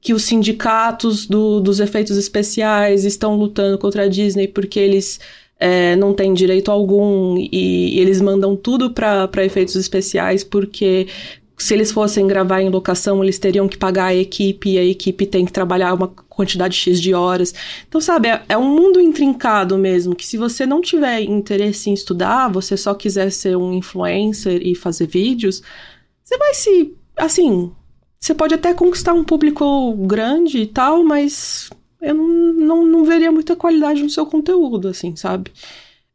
que 0.00 0.12
os 0.12 0.24
sindicatos 0.24 1.26
do, 1.26 1.60
dos 1.60 1.78
efeitos 1.78 2.16
especiais 2.16 3.04
estão 3.04 3.36
lutando 3.36 3.78
contra 3.78 4.04
a 4.04 4.08
Disney 4.08 4.48
porque 4.48 4.80
eles 4.80 5.20
é, 5.58 5.96
não 5.96 6.14
têm 6.14 6.32
direito 6.34 6.70
algum 6.70 7.36
e, 7.36 7.96
e 7.96 8.00
eles 8.00 8.20
mandam 8.20 8.56
tudo 8.56 8.90
para 8.92 9.44
efeitos 9.44 9.76
especiais 9.76 10.44
porque 10.44 11.08
se 11.58 11.74
eles 11.74 11.90
fossem 11.90 12.26
gravar 12.26 12.62
em 12.62 12.68
locação, 12.68 13.22
eles 13.22 13.38
teriam 13.38 13.68
que 13.68 13.76
pagar 13.76 14.06
a 14.06 14.14
equipe, 14.14 14.70
e 14.70 14.78
a 14.78 14.84
equipe 14.84 15.26
tem 15.26 15.44
que 15.44 15.52
trabalhar 15.52 15.92
uma 15.92 16.06
quantidade 16.06 16.76
X 16.76 17.00
de 17.00 17.12
horas. 17.12 17.52
Então, 17.88 18.00
sabe, 18.00 18.28
é, 18.28 18.42
é, 18.50 18.56
um 18.56 18.68
mundo 18.68 19.00
intrincado 19.00 19.76
mesmo, 19.76 20.14
que 20.14 20.24
se 20.24 20.36
você 20.36 20.64
não 20.64 20.80
tiver 20.80 21.22
interesse 21.22 21.90
em 21.90 21.94
estudar, 21.94 22.48
você 22.48 22.76
só 22.76 22.94
quiser 22.94 23.30
ser 23.30 23.56
um 23.56 23.72
influencer 23.72 24.60
e 24.64 24.74
fazer 24.76 25.08
vídeos, 25.08 25.62
você 26.22 26.38
vai 26.38 26.54
se. 26.54 26.94
Assim, 27.16 27.72
você 28.20 28.32
pode 28.34 28.54
até 28.54 28.72
conquistar 28.72 29.12
um 29.12 29.24
público 29.24 29.92
grande 30.06 30.58
e 30.58 30.66
tal, 30.66 31.02
mas 31.02 31.70
eu 32.00 32.14
não, 32.14 32.52
não, 32.52 32.86
não 32.86 33.04
veria 33.04 33.32
muita 33.32 33.56
qualidade 33.56 34.02
no 34.02 34.10
seu 34.10 34.24
conteúdo, 34.24 34.86
assim, 34.88 35.16
sabe? 35.16 35.50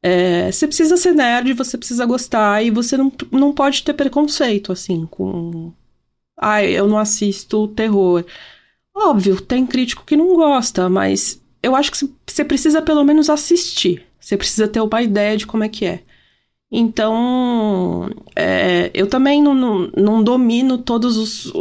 É, 0.06 0.52
você 0.52 0.68
precisa 0.68 0.98
ser 0.98 1.14
nerd, 1.14 1.54
você 1.54 1.78
precisa 1.78 2.06
gostar 2.06 2.62
e 2.62 2.70
você 2.70 2.98
não, 2.98 3.10
não 3.32 3.54
pode 3.54 3.84
ter 3.84 3.94
preconceito, 3.94 4.74
assim, 4.74 5.06
com. 5.10 5.72
Ai, 6.38 6.72
eu 6.72 6.88
não 6.88 6.98
assisto 6.98 7.70
terror. 7.70 8.26
Óbvio, 8.94 9.40
tem 9.40 9.66
crítico 9.66 10.04
que 10.06 10.18
não 10.18 10.36
gosta, 10.36 10.90
mas 10.90 11.42
eu 11.62 11.74
acho 11.76 11.92
que 11.92 11.98
você 12.28 12.44
precisa 12.44 12.82
pelo 12.82 13.04
menos 13.06 13.30
assistir. 13.30 14.06
Você 14.20 14.36
precisa 14.36 14.68
ter 14.68 14.82
uma 14.82 15.02
ideia 15.02 15.38
de 15.38 15.48
como 15.48 15.64
é 15.64 15.70
que 15.70 15.86
é. 15.86 16.04
Então, 16.70 18.10
é, 18.36 18.92
eu 18.94 19.08
também 19.08 19.42
não, 19.42 19.54
não, 19.54 19.92
não 19.96 20.24
domino 20.24 20.78
todos 20.78 21.18
os, 21.18 21.54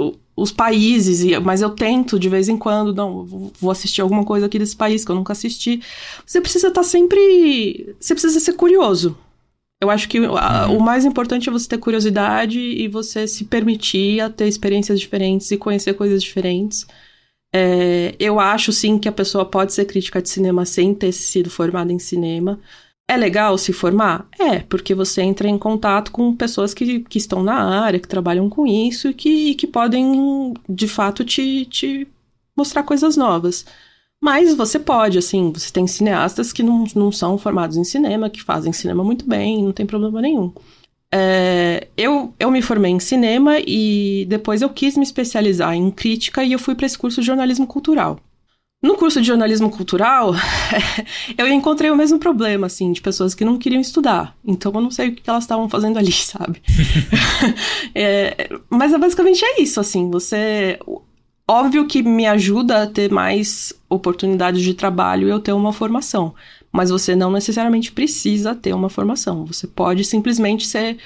os 0.43 0.51
países, 0.51 1.39
mas 1.41 1.63
eu 1.63 1.71
tento 1.71 2.19
de 2.19 2.29
vez 2.29 2.49
em 2.49 2.59
quando, 2.59 2.93
não, 2.93 3.25
vou 3.61 3.71
assistir 3.71 4.01
alguma 4.01 4.25
coisa 4.25 4.47
aqui 4.47 4.59
desse 4.59 4.75
país 4.75 5.05
que 5.05 5.11
eu 5.11 5.15
nunca 5.15 5.33
assisti. 5.33 5.81
Você 6.27 6.41
precisa 6.41 6.69
estar 6.69 6.81
tá 6.81 6.87
sempre. 6.87 7.95
Você 8.01 8.13
precisa 8.13 8.41
ser 8.41 8.55
curioso. 8.55 9.17
Eu 9.81 9.89
acho 9.89 10.09
que 10.09 10.19
a, 10.19 10.69
uhum. 10.69 10.79
o 10.79 10.81
mais 10.81 11.05
importante 11.05 11.49
é 11.49 11.53
você 11.53 11.69
ter 11.69 11.79
curiosidade 11.79 12.59
e 12.59 12.89
você 12.89 13.27
se 13.27 13.45
permitir 13.45 14.21
a 14.21 14.29
ter 14.29 14.49
experiências 14.49 14.99
diferentes 14.99 15.51
e 15.53 15.57
conhecer 15.57 15.95
coisas 15.95 16.23
diferentes. 16.23 16.87
É, 17.55 18.17
eu 18.19 18.41
acho 18.41 18.73
sim 18.73 18.99
que 18.99 19.09
a 19.09 19.13
pessoa 19.13 19.45
pode 19.45 19.73
ser 19.73 19.85
crítica 19.85 20.21
de 20.21 20.29
cinema 20.29 20.65
sem 20.65 20.95
ter 20.95 21.13
sido 21.13 21.51
formada 21.51 21.93
em 21.93 21.99
cinema. 22.01 22.59
É 23.09 23.17
legal 23.17 23.59
se 23.59 23.73
formar? 23.73 24.27
É, 24.39 24.61
porque 24.61 24.95
você 24.95 25.23
entra 25.23 25.49
em 25.49 25.59
contato 25.59 26.11
com 26.13 26.35
pessoas 26.35 26.73
que, 26.73 27.01
que 27.01 27.19
estão 27.19 27.43
na 27.43 27.83
área, 27.83 28.01
que 28.01 28.09
trabalham 28.09 28.49
com 28.49 28.67
isso 28.67 29.09
e 29.09 29.15
que, 29.15 29.55
que 29.55 29.67
podem, 29.67 30.55
de 30.69 30.89
fato, 30.89 31.25
te, 31.25 31.67
te 31.67 32.09
mostrar 32.57 32.83
coisas 32.85 33.17
novas. 33.17 33.67
Mas 34.21 34.55
você 34.55 34.79
pode, 34.79 35.19
assim, 35.19 35.53
você 35.53 35.71
tem 35.73 35.87
cineastas 35.87 36.53
que 36.53 36.63
não, 36.63 36.85
não 36.95 37.11
são 37.11 37.37
formados 37.37 37.77
em 37.77 37.85
cinema, 37.85 38.31
que 38.31 38.43
fazem 38.43 38.73
cinema 38.73 39.03
muito 39.03 39.27
bem, 39.29 39.63
não 39.63 39.73
tem 39.73 39.85
problema 39.85 40.21
nenhum. 40.23 40.53
É, 41.15 41.89
eu, 41.97 42.33
eu 42.39 42.51
me 42.51 42.63
formei 42.63 42.93
em 42.93 43.01
cinema 43.01 43.59
e 43.59 44.25
depois 44.29 44.63
eu 44.63 44.71
quis 44.71 44.97
me 44.97 45.03
especializar 45.03 45.75
em 45.75 45.91
crítica 45.91 46.43
e 46.45 46.53
eu 46.53 46.59
fui 46.59 46.75
para 46.75 46.87
esse 46.87 46.97
curso 46.97 47.21
de 47.21 47.27
jornalismo 47.27 47.67
cultural. 47.67 48.19
No 48.83 48.97
curso 48.97 49.21
de 49.21 49.29
jornalismo 49.29 49.71
cultural, 49.71 50.35
eu 51.39 51.47
encontrei 51.47 51.89
o 51.89 51.97
mesmo 51.97 52.19
problema, 52.19 52.67
assim, 52.67 52.91
de 52.91 53.01
pessoas 53.01 53.33
que 53.33 53.45
não 53.45 53.57
queriam 53.57 53.81
estudar. 53.81 54.37
Então 54.45 54.73
eu 54.75 54.81
não 54.81 54.91
sei 54.91 55.09
o 55.09 55.15
que 55.15 55.23
elas 55.25 55.45
estavam 55.45 55.69
fazendo 55.69 55.99
ali, 55.99 56.11
sabe? 56.11 56.61
é, 57.95 58.51
mas 58.69 58.93
é 58.93 58.99
basicamente 58.99 59.45
é 59.45 59.63
isso, 59.63 59.79
assim, 59.79 60.11
você. 60.11 60.81
Óbvio 61.47 61.87
que 61.87 62.03
me 62.03 62.27
ajuda 62.27 62.83
a 62.83 62.87
ter 62.87 63.11
mais 63.11 63.73
oportunidades 63.89 64.63
de 64.63 64.75
trabalho 64.75 65.29
e 65.29 65.31
eu 65.31 65.41
ter 65.41 65.53
uma 65.53 65.73
formação. 65.73 66.35
Mas 66.71 66.89
você 66.89 67.15
não 67.15 67.31
necessariamente 67.31 67.93
precisa 67.93 68.55
ter 68.55 68.73
uma 68.73 68.89
formação. 68.89 69.45
Você 69.45 69.67
pode 69.67 70.05
simplesmente 70.05 70.67
ser 70.67 70.99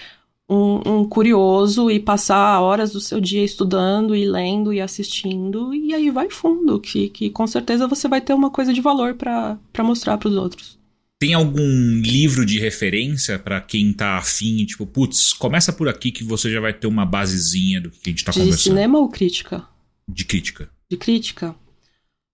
um, 0.48 1.00
um, 1.00 1.08
curioso 1.08 1.90
e 1.90 1.98
passar 1.98 2.60
horas 2.60 2.92
do 2.92 3.00
seu 3.00 3.20
dia 3.20 3.44
estudando 3.44 4.14
e 4.14 4.24
lendo 4.24 4.72
e 4.72 4.80
assistindo, 4.80 5.74
e 5.74 5.92
aí 5.92 6.10
vai 6.10 6.30
fundo, 6.30 6.80
que, 6.80 7.08
que 7.08 7.30
com 7.30 7.46
certeza 7.46 7.88
você 7.88 8.06
vai 8.06 8.20
ter 8.20 8.32
uma 8.32 8.50
coisa 8.50 8.72
de 8.72 8.80
valor 8.80 9.14
para 9.14 9.58
mostrar 9.80 10.16
para 10.18 10.28
os 10.28 10.36
outros. 10.36 10.78
Tem 11.18 11.32
algum 11.32 12.00
livro 12.00 12.44
de 12.44 12.60
referência 12.60 13.38
para 13.38 13.60
quem 13.60 13.92
tá 13.92 14.18
afim, 14.18 14.64
tipo, 14.66 14.86
putz, 14.86 15.32
começa 15.32 15.72
por 15.72 15.88
aqui 15.88 16.12
que 16.12 16.22
você 16.22 16.50
já 16.50 16.60
vai 16.60 16.74
ter 16.74 16.86
uma 16.86 17.06
basezinha 17.06 17.80
do 17.80 17.90
que 17.90 17.98
a 18.04 18.10
gente 18.10 18.24
tá 18.24 18.32
de 18.32 18.38
conversando? 18.38 18.58
De 18.58 18.62
cinema 18.62 18.98
ou 18.98 19.08
crítica? 19.08 19.66
De 20.06 20.24
crítica. 20.24 20.68
De 20.90 20.96
crítica? 20.96 21.54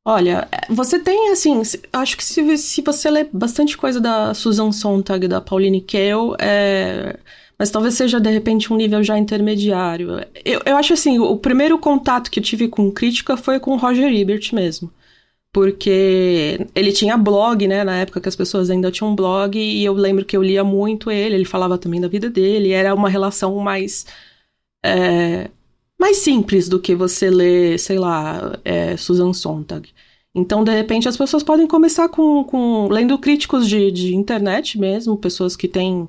Olha, 0.04 0.48
você 0.68 0.98
tem, 0.98 1.30
assim, 1.30 1.62
acho 1.92 2.16
que 2.16 2.24
se, 2.24 2.58
se 2.58 2.82
você 2.82 3.08
ler 3.08 3.30
bastante 3.32 3.76
coisa 3.76 4.00
da 4.00 4.34
Susan 4.34 4.72
Sontag, 4.72 5.28
da 5.28 5.40
Pauline 5.40 5.80
Kael, 5.80 6.34
é 6.40 7.20
mas 7.62 7.70
talvez 7.70 7.94
seja 7.94 8.18
de 8.18 8.28
repente 8.28 8.72
um 8.72 8.76
nível 8.76 9.04
já 9.04 9.16
intermediário. 9.16 10.08
Eu, 10.44 10.60
eu 10.66 10.76
acho 10.76 10.94
assim, 10.94 11.20
o, 11.20 11.36
primeiro 11.36 11.78
contato 11.78 12.28
que 12.28 12.40
eu 12.40 12.42
tive 12.42 12.66
com 12.66 12.90
crítica 12.90 13.36
foi 13.36 13.60
com 13.60 13.70
o 13.70 13.76
Roger 13.76 14.12
Ebert 14.12 14.52
mesmo. 14.52 14.92
Porque 15.52 16.66
ele 16.74 16.90
tinha 16.90 17.16
blog, 17.16 17.68
né, 17.68 17.84
na 17.84 17.98
época 17.98 18.20
que 18.20 18.28
as 18.28 18.34
pessoas 18.34 18.68
ainda 18.68 18.90
tinham 18.90 19.14
blog, 19.14 19.56
e 19.56 19.84
eu 19.84 19.92
lembro 19.92 20.24
que 20.24 20.36
eu 20.36 20.42
lia 20.42 20.64
muito 20.64 21.08
ele, 21.08 21.36
ele 21.36 21.44
falava 21.44 21.78
também 21.78 22.00
da 22.00 22.08
vida 22.08 22.28
dele, 22.28 22.72
era 22.72 22.92
uma 22.96 23.08
relação 23.08 23.54
mais. 23.58 24.06
É, 24.84 25.48
mais 26.00 26.16
simples 26.16 26.68
do 26.68 26.80
que 26.80 26.96
você 26.96 27.30
ler, 27.30 27.78
sei 27.78 27.96
lá, 27.96 28.58
é, 28.64 28.96
Susan 28.96 29.32
Sontag. 29.32 29.88
Então, 30.34 30.64
de 30.64 30.72
repente, 30.72 31.08
as 31.08 31.16
pessoas 31.16 31.44
podem 31.44 31.68
começar 31.68 32.08
com, 32.08 32.42
com 32.42 32.88
lendo 32.88 33.16
críticos 33.18 33.68
de, 33.68 33.92
de 33.92 34.16
internet 34.16 34.76
mesmo, 34.80 35.16
pessoas 35.16 35.54
que 35.54 35.68
têm 35.68 36.08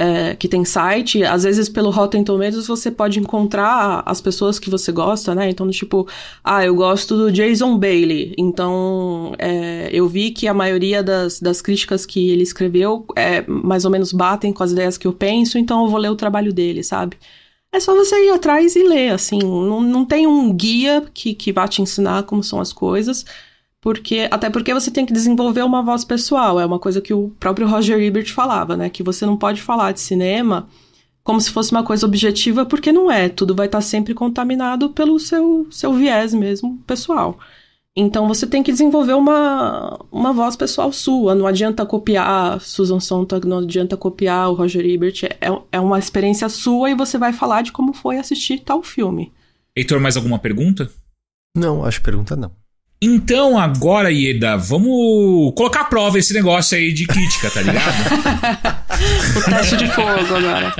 é, 0.00 0.34
que 0.34 0.48
tem 0.48 0.64
site, 0.64 1.22
às 1.22 1.42
vezes 1.42 1.68
pelo 1.68 1.90
Rotten 1.90 2.24
Tomatoes 2.24 2.66
você 2.66 2.90
pode 2.90 3.20
encontrar 3.20 4.02
as 4.06 4.18
pessoas 4.18 4.58
que 4.58 4.70
você 4.70 4.90
gosta, 4.90 5.34
né? 5.34 5.50
Então, 5.50 5.68
tipo, 5.68 6.08
ah, 6.42 6.64
eu 6.64 6.74
gosto 6.74 7.14
do 7.18 7.30
Jason 7.30 7.76
Bailey, 7.76 8.34
então 8.38 9.34
é, 9.38 9.90
eu 9.92 10.08
vi 10.08 10.30
que 10.30 10.48
a 10.48 10.54
maioria 10.54 11.02
das, 11.02 11.38
das 11.38 11.60
críticas 11.60 12.06
que 12.06 12.30
ele 12.30 12.42
escreveu 12.42 13.04
é, 13.14 13.44
mais 13.46 13.84
ou 13.84 13.90
menos 13.90 14.10
batem 14.10 14.54
com 14.54 14.62
as 14.62 14.72
ideias 14.72 14.96
que 14.96 15.06
eu 15.06 15.12
penso, 15.12 15.58
então 15.58 15.84
eu 15.84 15.90
vou 15.90 16.00
ler 16.00 16.10
o 16.10 16.16
trabalho 16.16 16.50
dele, 16.50 16.82
sabe? 16.82 17.18
É 17.70 17.78
só 17.78 17.94
você 17.94 18.24
ir 18.24 18.30
atrás 18.30 18.74
e 18.76 18.82
ler, 18.82 19.10
assim, 19.10 19.38
não, 19.38 19.82
não 19.82 20.04
tem 20.06 20.26
um 20.26 20.50
guia 20.50 21.04
que, 21.12 21.34
que 21.34 21.52
vá 21.52 21.68
te 21.68 21.82
ensinar 21.82 22.22
como 22.22 22.42
são 22.42 22.58
as 22.58 22.72
coisas, 22.72 23.26
porque 23.80 24.28
até 24.30 24.50
porque 24.50 24.74
você 24.74 24.90
tem 24.90 25.06
que 25.06 25.12
desenvolver 25.12 25.62
uma 25.62 25.82
voz 25.82 26.04
pessoal. 26.04 26.60
É 26.60 26.66
uma 26.66 26.78
coisa 26.78 27.00
que 27.00 27.14
o 27.14 27.30
próprio 27.40 27.66
Roger 27.66 27.98
Ebert 28.00 28.32
falava, 28.32 28.76
né? 28.76 28.90
Que 28.90 29.02
você 29.02 29.24
não 29.24 29.36
pode 29.36 29.62
falar 29.62 29.92
de 29.92 30.00
cinema 30.00 30.68
como 31.22 31.40
se 31.40 31.50
fosse 31.50 31.70
uma 31.70 31.84
coisa 31.84 32.06
objetiva, 32.06 32.66
porque 32.66 32.92
não 32.92 33.10
é. 33.10 33.28
Tudo 33.28 33.54
vai 33.54 33.66
estar 33.66 33.80
sempre 33.80 34.14
contaminado 34.14 34.90
pelo 34.90 35.18
seu, 35.18 35.66
seu 35.70 35.92
viés 35.92 36.34
mesmo 36.34 36.78
pessoal. 36.86 37.38
Então 37.96 38.28
você 38.28 38.46
tem 38.46 38.62
que 38.62 38.72
desenvolver 38.72 39.14
uma, 39.14 39.98
uma 40.10 40.32
voz 40.32 40.56
pessoal 40.56 40.92
sua. 40.92 41.34
Não 41.34 41.46
adianta 41.46 41.84
copiar 41.84 42.60
Susan 42.60 43.00
Sontag, 43.00 43.46
não 43.46 43.58
adianta 43.58 43.96
copiar 43.96 44.50
o 44.50 44.54
Roger 44.54 44.84
Ebert. 44.84 45.24
É, 45.24 45.48
é 45.72 45.80
uma 45.80 45.98
experiência 45.98 46.48
sua 46.48 46.90
e 46.90 46.94
você 46.94 47.18
vai 47.18 47.32
falar 47.32 47.62
de 47.62 47.72
como 47.72 47.92
foi 47.92 48.18
assistir 48.18 48.60
tal 48.60 48.82
filme. 48.82 49.32
Heitor, 49.76 50.00
mais 50.00 50.16
alguma 50.16 50.38
pergunta? 50.38 50.90
Não, 51.56 51.84
acho 51.84 52.02
pergunta 52.02 52.36
não. 52.36 52.59
Então, 53.02 53.58
agora, 53.58 54.12
Ieda, 54.12 54.58
vamos 54.58 55.54
colocar 55.56 55.80
à 55.80 55.84
prova 55.84 56.18
esse 56.18 56.34
negócio 56.34 56.76
aí 56.76 56.92
de 56.92 57.06
crítica, 57.06 57.50
tá 57.50 57.62
ligado? 57.62 57.94
o 59.38 59.42
teste 59.42 59.76
de 59.78 59.86
fogo 59.86 60.10
agora. 60.10 60.74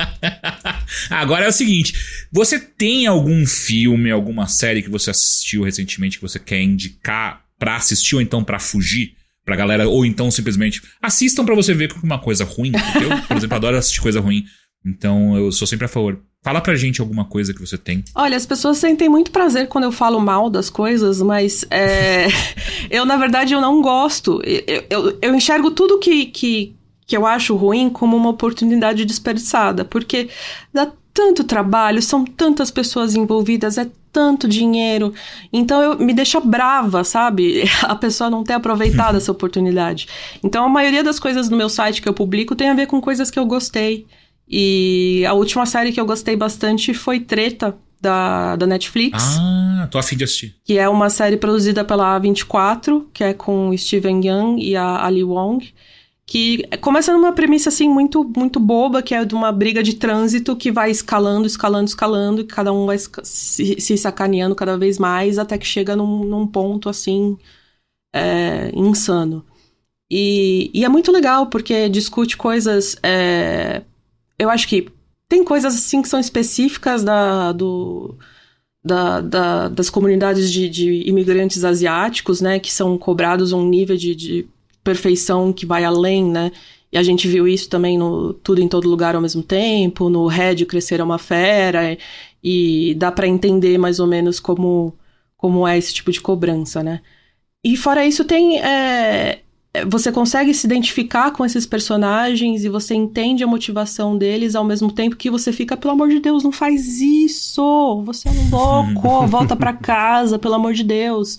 agora 1.09 1.47
é 1.47 1.49
o 1.49 1.53
seguinte: 1.53 1.95
você 2.31 2.61
tem 2.61 3.07
algum 3.07 3.47
filme, 3.47 4.11
alguma 4.11 4.47
série 4.47 4.83
que 4.83 4.91
você 4.91 5.11
assistiu 5.11 5.63
recentemente 5.63 6.19
que 6.19 6.23
você 6.23 6.39
quer 6.39 6.61
indicar 6.61 7.43
pra 7.59 7.77
assistir 7.77 8.17
ou 8.17 8.21
então 8.21 8.45
pra 8.45 8.59
fugir? 8.59 9.15
Pra 9.43 9.57
galera, 9.57 9.89
ou 9.89 10.05
então 10.05 10.31
simplesmente 10.31 10.83
assistam 11.01 11.47
para 11.47 11.55
você 11.55 11.73
ver 11.73 11.95
com 11.95 12.07
uma 12.07 12.19
coisa 12.19 12.45
ruim. 12.45 12.73
Eu, 13.01 13.23
por 13.27 13.37
exemplo, 13.39 13.57
adoro 13.57 13.79
assistir 13.79 14.03
coisa 14.03 14.21
ruim. 14.21 14.45
Então 14.85 15.37
eu 15.37 15.53
sou 15.53 15.67
sempre 15.67 15.85
a 15.85 15.89
favor. 15.89 16.19
Fala 16.43 16.61
pra 16.61 16.75
gente 16.75 17.03
alguma 17.03 17.27
coisa 17.27 17.53
que 17.53 17.61
você 17.61 17.77
tem. 17.77 18.03
Olha, 18.15 18.35
as 18.35 18.47
pessoas 18.47 18.79
sentem 18.79 19.11
muito 19.11 19.31
prazer 19.31 19.69
quando 19.69 19.85
eu 19.85 19.93
falo 19.93 20.19
mal 20.19 20.49
das 20.49 20.71
coisas, 20.71 21.21
mas 21.21 21.67
é, 21.71 22.29
eu, 22.91 23.05
na 23.05 23.17
verdade, 23.17 23.53
eu 23.53 23.61
não 23.61 23.83
gosto. 23.83 24.41
Eu, 24.43 24.85
eu, 24.89 25.19
eu 25.21 25.35
enxergo 25.35 25.71
tudo 25.71 25.99
que, 25.99 26.27
que, 26.27 26.75
que 27.07 27.15
eu 27.15 27.27
acho 27.27 27.55
ruim 27.55 27.91
como 27.91 28.17
uma 28.17 28.31
oportunidade 28.31 29.05
desperdiçada, 29.05 29.85
porque 29.85 30.31
dá 30.73 30.91
tanto 31.13 31.45
trabalho, 31.45 32.01
são 32.01 32.25
tantas 32.25 32.71
pessoas 32.71 33.15
envolvidas, 33.15 33.77
é 33.77 33.87
tanto 34.13 34.49
dinheiro. 34.49 35.13
Então 35.53 35.83
eu 35.83 35.99
me 35.99 36.15
deixa 36.15 36.41
brava, 36.41 37.05
sabe? 37.05 37.65
A 37.83 37.95
pessoa 37.95 38.31
não 38.31 38.45
ter 38.45 38.55
aproveitado 38.55 39.17
essa 39.19 39.33
oportunidade. 39.33 40.09
Então 40.43 40.65
a 40.65 40.69
maioria 40.69 41.05
das 41.05 41.19
coisas 41.19 41.49
no 41.51 41.57
meu 41.57 41.69
site 41.69 42.01
que 42.01 42.09
eu 42.09 42.15
publico 42.15 42.57
tem 42.57 42.71
a 42.71 42.75
ver 42.75 42.87
com 42.87 43.01
coisas 43.01 43.31
que 43.31 43.39
eu 43.39 43.45
gostei. 43.45 44.07
E 44.51 45.25
a 45.27 45.33
última 45.33 45.65
série 45.65 45.93
que 45.93 46.01
eu 46.01 46.07
gostei 46.07 46.35
bastante 46.35 46.93
foi 46.93 47.21
Treta, 47.21 47.79
da, 48.01 48.57
da 48.57 48.67
Netflix. 48.67 49.37
Ah, 49.39 49.87
tô 49.91 49.99
afim 49.99 50.17
de 50.17 50.25
assistir. 50.25 50.57
Que 50.65 50.79
é 50.79 50.89
uma 50.89 51.11
série 51.11 51.37
produzida 51.37 51.85
pela 51.85 52.19
A24, 52.19 53.07
que 53.13 53.23
é 53.23 53.35
com 53.35 53.77
Steven 53.77 54.25
Yeun 54.25 54.59
e 54.59 54.75
a 54.75 55.05
Ali 55.05 55.23
Wong. 55.23 55.73
Que 56.25 56.65
começa 56.81 57.13
numa 57.13 57.33
premissa, 57.33 57.69
assim, 57.69 57.89
muito, 57.89 58.25
muito 58.37 58.61
boba, 58.61 59.03
que 59.03 59.15
é 59.15 59.25
de 59.25 59.35
uma 59.35 59.51
briga 59.51 59.83
de 59.83 59.95
trânsito 59.95 60.57
que 60.57 60.71
vai 60.71 60.91
escalando, 60.91 61.47
escalando, 61.47 61.89
escalando, 61.89 62.41
e 62.41 62.45
cada 62.45 62.73
um 62.73 62.87
vai 62.87 62.97
se, 62.99 63.81
se 63.81 63.99
sacaneando 63.99 64.55
cada 64.55 64.79
vez 64.79 64.97
mais, 64.97 65.39
até 65.39 65.59
que 65.59 65.67
chega 65.67 65.97
num, 65.97 66.25
num 66.25 66.47
ponto, 66.47 66.89
assim, 66.89 67.37
é, 68.15 68.71
insano. 68.75 69.45
E, 70.09 70.71
e, 70.73 70.85
é 70.85 70.89
muito 70.89 71.13
legal, 71.13 71.47
porque 71.49 71.89
discute 71.89 72.37
coisas 72.37 72.97
é, 73.03 73.83
eu 74.41 74.49
acho 74.49 74.67
que 74.67 74.89
tem 75.29 75.45
coisas 75.45 75.75
assim 75.75 76.01
que 76.01 76.09
são 76.09 76.19
específicas 76.19 77.05
da, 77.05 77.53
do, 77.53 78.17
da, 78.83 79.21
da, 79.21 79.69
das 79.69 79.91
comunidades 79.91 80.51
de, 80.51 80.69
de, 80.69 81.09
imigrantes 81.09 81.63
asiáticos, 81.63 82.41
né, 82.41 82.59
que 82.59 82.73
são 82.73 82.97
cobrados 82.97 83.53
um 83.53 83.69
nível 83.69 83.97
de, 83.97 84.15
de, 84.15 84.49
perfeição 84.83 85.53
que 85.53 85.67
vai 85.67 85.85
além, 85.85 86.25
né, 86.25 86.51
e 86.91 86.97
a 86.97 87.03
gente 87.03 87.29
viu 87.29 87.47
isso 87.47 87.69
também 87.69 87.99
no 87.99 88.33
Tudo 88.33 88.63
em 88.63 88.69
Todo 88.69 88.89
Lugar 88.89 89.15
ao 89.15 89.21
mesmo 89.21 89.43
tempo, 89.43 90.09
no 90.09 90.27
Red 90.27 90.65
Crescer 90.65 91.01
é 91.01 91.05
uma 91.05 91.19
Fera, 91.19 91.99
e 92.43 92.95
dá 92.95 93.13
para 93.13 93.29
entender 93.29 93.77
mais 93.77 94.01
ou 94.01 94.07
menos 94.07 94.41
como, 94.41 94.97
como 95.37 95.69
é 95.69 95.77
esse 95.77 95.93
tipo 95.93 96.11
de 96.11 96.21
cobrança, 96.21 96.83
né. 96.83 97.03
E 97.63 97.77
fora 97.77 98.07
isso 98.07 98.25
tem 98.25 98.59
é, 98.61 99.41
você 99.89 100.11
consegue 100.11 100.53
se 100.53 100.67
identificar 100.67 101.31
com 101.31 101.45
esses 101.45 101.65
personagens 101.65 102.65
e 102.65 102.69
você 102.69 102.95
entende 102.95 103.45
a 103.45 103.47
motivação 103.47 104.19
deles 104.19 104.57
ao 104.57 104.65
mesmo 104.65 104.91
tempo 104.91 105.17
que 105.17 105.31
você 105.31 105.53
fica, 105.53 105.77
pelo 105.77 105.93
amor 105.93 106.09
de 106.09 106.19
Deus, 106.19 106.43
não 106.43 106.51
faz 106.51 107.01
isso! 107.01 108.03
Você 108.05 108.29
é 108.29 108.33
um 108.33 108.51
louco, 108.51 109.27
volta 109.29 109.55
para 109.55 109.73
casa, 109.73 110.39
pelo 110.41 110.55
amor 110.55 110.75
de 110.75 110.83
Deus. 110.83 111.39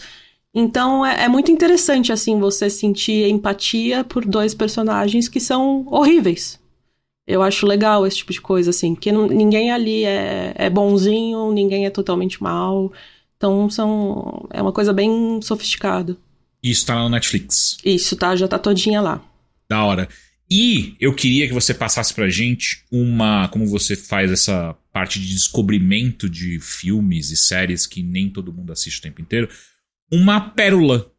Então 0.53 1.05
é, 1.05 1.25
é, 1.25 1.27
muito 1.27 1.51
interessante, 1.51 2.11
assim, 2.11 2.39
você 2.39 2.69
sentir 2.69 3.29
empatia 3.29 4.03
por 4.03 4.25
dois 4.25 4.53
personagens 4.53 5.27
que 5.27 5.39
são 5.39 5.85
horríveis. 5.87 6.59
Eu 7.27 7.41
acho 7.41 7.65
legal 7.65 8.05
esse 8.07 8.17
tipo 8.17 8.31
de 8.33 8.41
coisa, 8.41 8.71
assim, 8.71 8.95
que 8.95 9.11
ninguém 9.11 9.71
ali 9.71 10.05
é, 10.05 10.53
é 10.55 10.69
bonzinho, 10.69 11.51
ninguém 11.51 11.85
é 11.85 11.89
totalmente 11.89 12.41
mal. 12.41 12.91
Então 13.37 13.69
são, 13.69 14.47
é 14.51 14.61
uma 14.61 14.71
coisa 14.71 14.93
bem 14.93 15.41
sofisticada. 15.41 16.17
Isso 16.63 16.85
tá 16.85 16.95
lá 16.95 17.03
no 17.03 17.09
Netflix. 17.09 17.77
Isso, 17.83 18.15
tá? 18.15 18.35
Já 18.35 18.47
tá 18.47 18.59
todinha 18.59 19.01
lá. 19.01 19.23
Da 19.69 19.83
hora. 19.83 20.07
E 20.49 20.95
eu 20.99 21.13
queria 21.13 21.47
que 21.47 21.53
você 21.53 21.73
passasse 21.73 22.13
pra 22.13 22.29
gente 22.29 22.83
uma. 22.91 23.47
Como 23.47 23.65
você 23.67 23.95
faz 23.95 24.29
essa 24.29 24.75
parte 24.91 25.19
de 25.19 25.33
descobrimento 25.33 26.29
de 26.29 26.59
filmes 26.59 27.31
e 27.31 27.37
séries 27.37 27.87
que 27.87 28.03
nem 28.03 28.29
todo 28.29 28.53
mundo 28.53 28.73
assiste 28.73 28.99
o 28.99 29.01
tempo 29.01 29.21
inteiro. 29.21 29.49
Uma 30.11 30.41
pérola. 30.41 31.09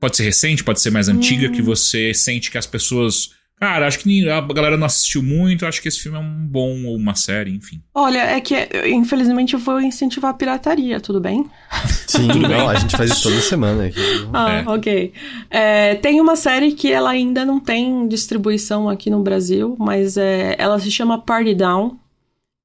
Pode 0.00 0.16
ser 0.16 0.24
recente, 0.24 0.64
pode 0.64 0.80
ser 0.80 0.90
mais 0.90 1.08
antiga, 1.08 1.48
hum. 1.48 1.52
que 1.52 1.62
você 1.62 2.12
sente 2.12 2.50
que 2.50 2.58
as 2.58 2.66
pessoas 2.66 3.30
Cara, 3.62 3.86
acho 3.86 4.00
que 4.00 4.28
a 4.28 4.40
galera 4.40 4.76
não 4.76 4.86
assistiu 4.86 5.22
muito, 5.22 5.64
acho 5.64 5.80
que 5.80 5.86
esse 5.86 6.00
filme 6.00 6.18
é 6.18 6.20
um 6.20 6.44
bom 6.44 6.84
ou 6.84 6.96
uma 6.96 7.14
série, 7.14 7.54
enfim. 7.54 7.80
Olha, 7.94 8.18
é 8.18 8.40
que 8.40 8.56
infelizmente 8.88 9.54
eu 9.54 9.60
vou 9.60 9.80
incentivar 9.80 10.32
a 10.32 10.34
pirataria, 10.34 10.98
tudo 10.98 11.20
bem? 11.20 11.48
Sim, 12.08 12.26
tudo 12.26 12.48
bem. 12.48 12.60
a 12.60 12.74
gente 12.74 12.96
faz 12.96 13.12
isso 13.12 13.22
toda 13.22 13.40
semana 13.40 13.86
aqui. 13.86 14.00
Ah, 14.32 14.52
é. 14.52 14.68
ok. 14.68 15.12
É, 15.48 15.94
tem 15.94 16.20
uma 16.20 16.34
série 16.34 16.72
que 16.72 16.90
ela 16.90 17.10
ainda 17.10 17.44
não 17.44 17.60
tem 17.60 18.08
distribuição 18.08 18.88
aqui 18.88 19.08
no 19.08 19.22
Brasil, 19.22 19.76
mas 19.78 20.16
é, 20.16 20.56
ela 20.58 20.80
se 20.80 20.90
chama 20.90 21.20
Party 21.22 21.54
Down. 21.54 21.96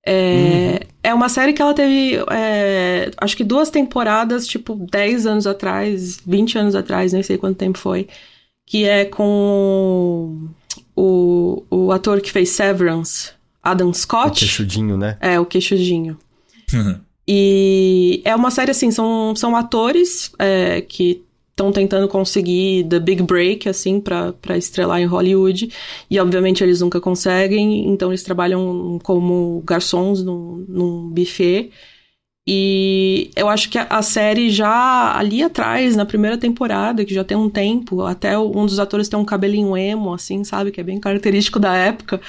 É, 0.03 0.79
uhum. 0.81 0.88
é 1.03 1.13
uma 1.13 1.29
série 1.29 1.53
que 1.53 1.61
ela 1.61 1.75
teve, 1.75 2.15
é, 2.31 3.11
acho 3.17 3.38
que 3.38 3.43
duas 3.43 3.69
temporadas, 3.69 4.47
tipo, 4.47 4.73
10 4.89 5.27
anos 5.27 5.45
atrás, 5.45 6.19
20 6.25 6.57
anos 6.57 6.75
atrás, 6.75 7.13
nem 7.13 7.21
sei 7.21 7.38
quanto 7.38 7.57
tempo 7.57 7.77
foi, 7.77 8.07
que 8.65 8.85
é 8.85 9.05
com 9.05 10.47
o, 10.98 11.64
o 11.70 11.91
ator 11.91 12.20
que 12.20 12.32
fez 12.32 12.50
Severance, 12.50 13.30
Adam 13.62 13.93
Scott. 13.93 14.30
O 14.30 14.39
queixudinho, 14.39 14.98
né? 14.98 15.18
É, 15.22 15.39
o 15.39 15.45
queixudinho. 15.45 16.18
e 17.28 18.22
é 18.26 18.36
uma 18.36 18.50
série 18.50 18.72
assim, 18.72 18.89
são, 18.89 19.36
são 19.36 19.56
atores 19.56 20.32
é, 20.39 20.82
que 20.82 21.24
estão 21.52 21.72
tentando 21.72 22.08
conseguir 22.08 22.86
the 22.88 23.00
big 23.00 23.22
break, 23.24 23.70
assim, 23.70 24.00
para 24.00 24.58
estrelar 24.58 25.00
em 25.00 25.06
Hollywood. 25.06 25.72
E, 26.10 26.20
obviamente, 26.20 26.64
eles 26.64 26.82
nunca 26.82 27.00
conseguem, 27.00 27.88
então 27.89 28.10
eles 28.10 28.24
trabalham 28.24 29.00
como 29.04 29.62
garçons 29.66 30.24
num, 30.24 30.66
num 30.68 31.10
buffet. 31.10 31.72
E 32.48 33.30
eu 33.36 33.50
acho 33.50 33.70
que 33.70 33.78
a, 33.78 34.02
série 34.02 34.50
já 34.50 35.18
ali 35.18 35.43
atrás, 35.43 35.98
na 35.98 36.06
primeira 36.06 36.38
temporada, 36.38 37.04
que 37.04 37.14
já 37.14 37.22
tem 37.22 37.36
um 37.36 37.50
tempo, 37.50 38.04
até 38.04 38.39
um 38.39 38.66
dos 38.66 38.80
atores 38.80 39.10
tem 39.10 39.20
um 39.20 39.26
cabelinho 39.26 39.76
emo, 39.76 40.14
assim, 40.14 40.45
sabe? 40.45 40.72
Que 40.72 40.80
é 40.80 40.84
bem 40.84 40.98
característico 40.98 41.60
da 41.60 41.76
época. 41.76 42.22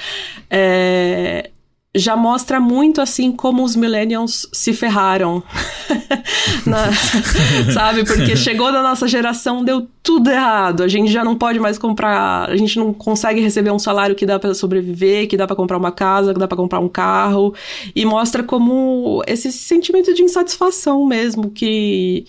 É, 0.50 1.50
já 1.94 2.14
mostra 2.16 2.60
muito 2.60 3.00
assim 3.00 3.32
como 3.32 3.64
os 3.64 3.74
millennials 3.74 4.46
se 4.52 4.72
ferraram. 4.72 5.42
Na, 6.66 6.92
sabe? 7.72 8.04
Porque 8.04 8.36
chegou 8.36 8.70
na 8.70 8.82
nossa 8.82 9.08
geração, 9.08 9.64
deu 9.64 9.86
tudo 10.02 10.30
errado. 10.30 10.82
A 10.82 10.88
gente 10.88 11.10
já 11.10 11.24
não 11.24 11.36
pode 11.36 11.58
mais 11.58 11.78
comprar, 11.78 12.48
a 12.48 12.56
gente 12.56 12.78
não 12.78 12.92
consegue 12.92 13.40
receber 13.40 13.70
um 13.70 13.78
salário 13.78 14.14
que 14.14 14.26
dá 14.26 14.38
para 14.38 14.54
sobreviver, 14.54 15.28
que 15.28 15.36
dá 15.36 15.46
para 15.46 15.56
comprar 15.56 15.76
uma 15.76 15.92
casa, 15.92 16.32
que 16.32 16.40
dá 16.40 16.46
para 16.48 16.56
comprar 16.56 16.80
um 16.80 16.88
carro, 16.88 17.54
e 17.94 18.04
mostra 18.04 18.42
como 18.42 19.22
esse 19.26 19.52
sentimento 19.52 20.12
de 20.14 20.22
insatisfação 20.22 21.06
mesmo 21.06 21.50
que 21.50 22.26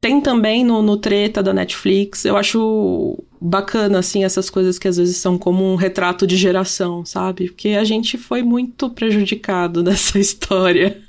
tem 0.00 0.20
também 0.20 0.64
no, 0.64 0.82
no 0.82 0.96
Treta 0.96 1.42
da 1.42 1.52
Netflix. 1.52 2.24
Eu 2.24 2.36
acho 2.36 3.22
bacana, 3.40 3.98
assim, 3.98 4.24
essas 4.24 4.50
coisas 4.50 4.78
que 4.78 4.88
às 4.88 4.96
vezes 4.96 5.16
são 5.16 5.38
como 5.38 5.64
um 5.64 5.76
retrato 5.76 6.26
de 6.26 6.36
geração, 6.36 7.04
sabe? 7.04 7.46
Porque 7.48 7.70
a 7.70 7.84
gente 7.84 8.16
foi 8.16 8.42
muito 8.42 8.90
prejudicado 8.90 9.82
nessa 9.84 10.18
história. 10.18 11.00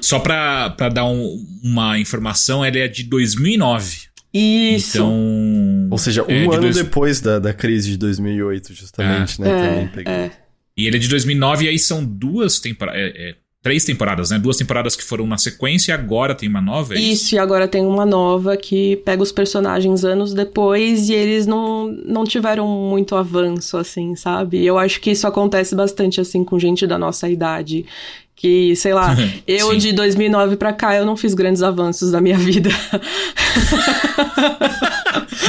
Só 0.00 0.18
pra, 0.18 0.70
pra 0.70 0.88
dar 0.88 1.04
um, 1.04 1.44
uma 1.62 1.98
informação, 1.98 2.64
ele 2.64 2.80
é 2.80 2.88
de 2.88 3.04
2009. 3.04 4.06
Isso. 4.32 4.98
Então. 4.98 5.88
Ou 5.90 5.98
seja, 5.98 6.24
um 6.24 6.30
é 6.30 6.42
ano 6.42 6.60
dois... 6.60 6.76
depois 6.76 7.20
da, 7.20 7.38
da 7.38 7.54
crise 7.54 7.90
de 7.90 7.96
2008, 7.96 8.74
justamente, 8.74 9.40
é. 9.40 9.44
né? 9.44 9.50
É, 9.50 9.68
Também 9.68 9.88
peguei. 9.88 10.12
É. 10.12 10.30
E 10.76 10.86
ele 10.86 10.96
é 10.96 11.00
de 11.00 11.08
2009, 11.08 11.64
e 11.64 11.68
aí 11.68 11.78
são 11.78 12.04
duas 12.04 12.60
temporadas. 12.60 13.00
É, 13.00 13.30
é, 13.30 13.34
três 13.66 13.84
temporadas, 13.84 14.30
né? 14.30 14.38
Duas 14.38 14.56
temporadas 14.56 14.94
que 14.94 15.02
foram 15.02 15.26
na 15.26 15.36
sequência 15.36 15.90
e 15.90 15.92
agora 15.92 16.36
tem 16.36 16.48
uma 16.48 16.60
nova. 16.60 16.94
É 16.94 16.98
isso? 16.98 17.24
isso, 17.24 17.34
e 17.34 17.38
agora 17.40 17.66
tem 17.66 17.84
uma 17.84 18.06
nova 18.06 18.56
que 18.56 18.94
pega 19.04 19.20
os 19.20 19.32
personagens 19.32 20.04
anos 20.04 20.32
depois 20.32 21.08
e 21.08 21.14
eles 21.14 21.48
não, 21.48 21.88
não 21.88 22.22
tiveram 22.22 22.68
muito 22.68 23.16
avanço, 23.16 23.76
assim, 23.76 24.14
sabe? 24.14 24.64
Eu 24.64 24.78
acho 24.78 25.00
que 25.00 25.10
isso 25.10 25.26
acontece 25.26 25.74
bastante, 25.74 26.20
assim, 26.20 26.44
com 26.44 26.56
gente 26.60 26.86
da 26.86 26.96
nossa 26.96 27.28
idade. 27.28 27.84
Que, 28.36 28.76
sei 28.76 28.92
lá, 28.92 29.16
eu 29.48 29.74
de 29.76 29.92
2009 29.92 30.56
pra 30.56 30.72
cá, 30.72 30.94
eu 30.94 31.06
não 31.06 31.16
fiz 31.16 31.32
grandes 31.32 31.62
avanços 31.62 32.12
da 32.12 32.20
minha 32.20 32.36
vida. 32.38 32.68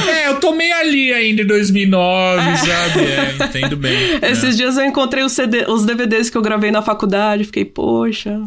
é, 0.08 0.28
eu 0.28 0.40
tomei 0.40 0.72
ali 0.72 1.12
ainda 1.12 1.42
em 1.42 1.46
2009, 1.46 2.48
é. 2.48 2.56
sabe? 2.56 3.00
É, 3.04 3.36
entendo 3.44 3.76
bem. 3.76 4.18
Esses 4.22 4.54
é. 4.54 4.56
dias 4.56 4.78
eu 4.78 4.86
encontrei 4.86 5.22
os, 5.22 5.32
CD, 5.32 5.66
os 5.68 5.84
DVDs 5.84 6.30
que 6.30 6.38
eu 6.38 6.42
gravei 6.42 6.70
na 6.70 6.80
faculdade, 6.80 7.44
fiquei, 7.44 7.66
poxa. 7.66 8.40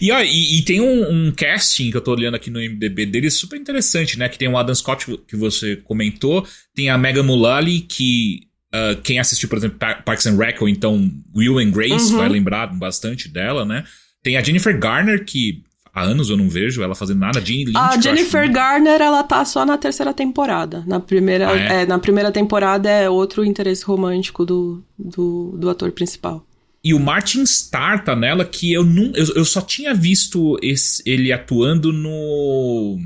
E, 0.00 0.12
ó, 0.12 0.20
e, 0.22 0.58
e, 0.58 0.62
tem 0.62 0.80
um, 0.80 1.10
um, 1.10 1.32
casting 1.32 1.90
que 1.90 1.96
eu 1.96 2.00
tô 2.00 2.12
olhando 2.12 2.36
aqui 2.36 2.48
no 2.48 2.60
MDB 2.60 3.06
dele 3.06 3.30
super 3.30 3.56
interessante, 3.56 4.18
né? 4.18 4.28
Que 4.28 4.38
tem 4.38 4.48
o 4.48 4.56
Adam 4.56 4.74
Scott 4.74 5.18
que 5.26 5.36
você 5.36 5.76
comentou, 5.76 6.46
tem 6.74 6.90
a 6.90 6.96
Megan 6.96 7.24
Mullally, 7.24 7.80
que 7.80 8.46
Uh, 8.74 9.00
quem 9.02 9.20
assistiu, 9.20 9.48
por 9.48 9.56
exemplo, 9.56 9.78
Parks 9.78 10.26
and 10.26 10.36
Rec 10.36 10.60
ou 10.60 10.68
então 10.68 11.08
Will 11.32 11.58
and 11.58 11.70
Grace 11.70 12.10
uhum. 12.10 12.18
vai 12.18 12.28
lembrar 12.28 12.66
bastante 12.66 13.28
dela, 13.28 13.64
né? 13.64 13.84
Tem 14.20 14.36
a 14.36 14.42
Jennifer 14.42 14.76
Garner, 14.76 15.24
que 15.24 15.62
há 15.92 16.02
anos 16.02 16.28
eu 16.28 16.36
não 16.36 16.48
vejo 16.48 16.82
ela 16.82 16.96
fazendo 16.96 17.20
nada. 17.20 17.40
Jean 17.40 17.66
Lynch, 17.66 17.76
a 17.76 18.00
Jennifer 18.00 18.50
Garner, 18.50 19.00
ela 19.00 19.22
tá 19.22 19.44
só 19.44 19.64
na 19.64 19.78
terceira 19.78 20.12
temporada. 20.12 20.82
Na 20.88 20.98
primeira, 20.98 21.50
ah, 21.50 21.56
é? 21.56 21.82
É, 21.82 21.86
na 21.86 22.00
primeira 22.00 22.32
temporada 22.32 22.90
é 22.90 23.08
outro 23.08 23.44
interesse 23.44 23.84
romântico 23.84 24.44
do, 24.44 24.82
do, 24.98 25.56
do 25.56 25.70
ator 25.70 25.92
principal. 25.92 26.44
E 26.82 26.92
o 26.92 26.98
Martin 26.98 27.42
Starr 27.44 28.02
tá 28.02 28.16
nela, 28.16 28.44
que 28.44 28.72
eu 28.72 28.84
não. 28.84 29.12
Eu, 29.14 29.36
eu 29.36 29.44
só 29.44 29.60
tinha 29.60 29.94
visto 29.94 30.58
esse, 30.60 31.02
ele 31.06 31.32
atuando 31.32 31.92
no. 31.92 32.98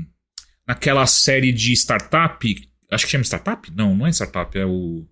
naquela 0.67 1.05
série 1.05 1.51
de 1.51 1.73
startup. 1.73 2.69
Acho 2.91 3.05
que 3.05 3.11
chama 3.11 3.23
startup? 3.23 3.71
Não, 3.75 3.95
não 3.95 4.07
é 4.07 4.09
startup, 4.09 4.57
é 4.57 4.65
o. 4.65 5.05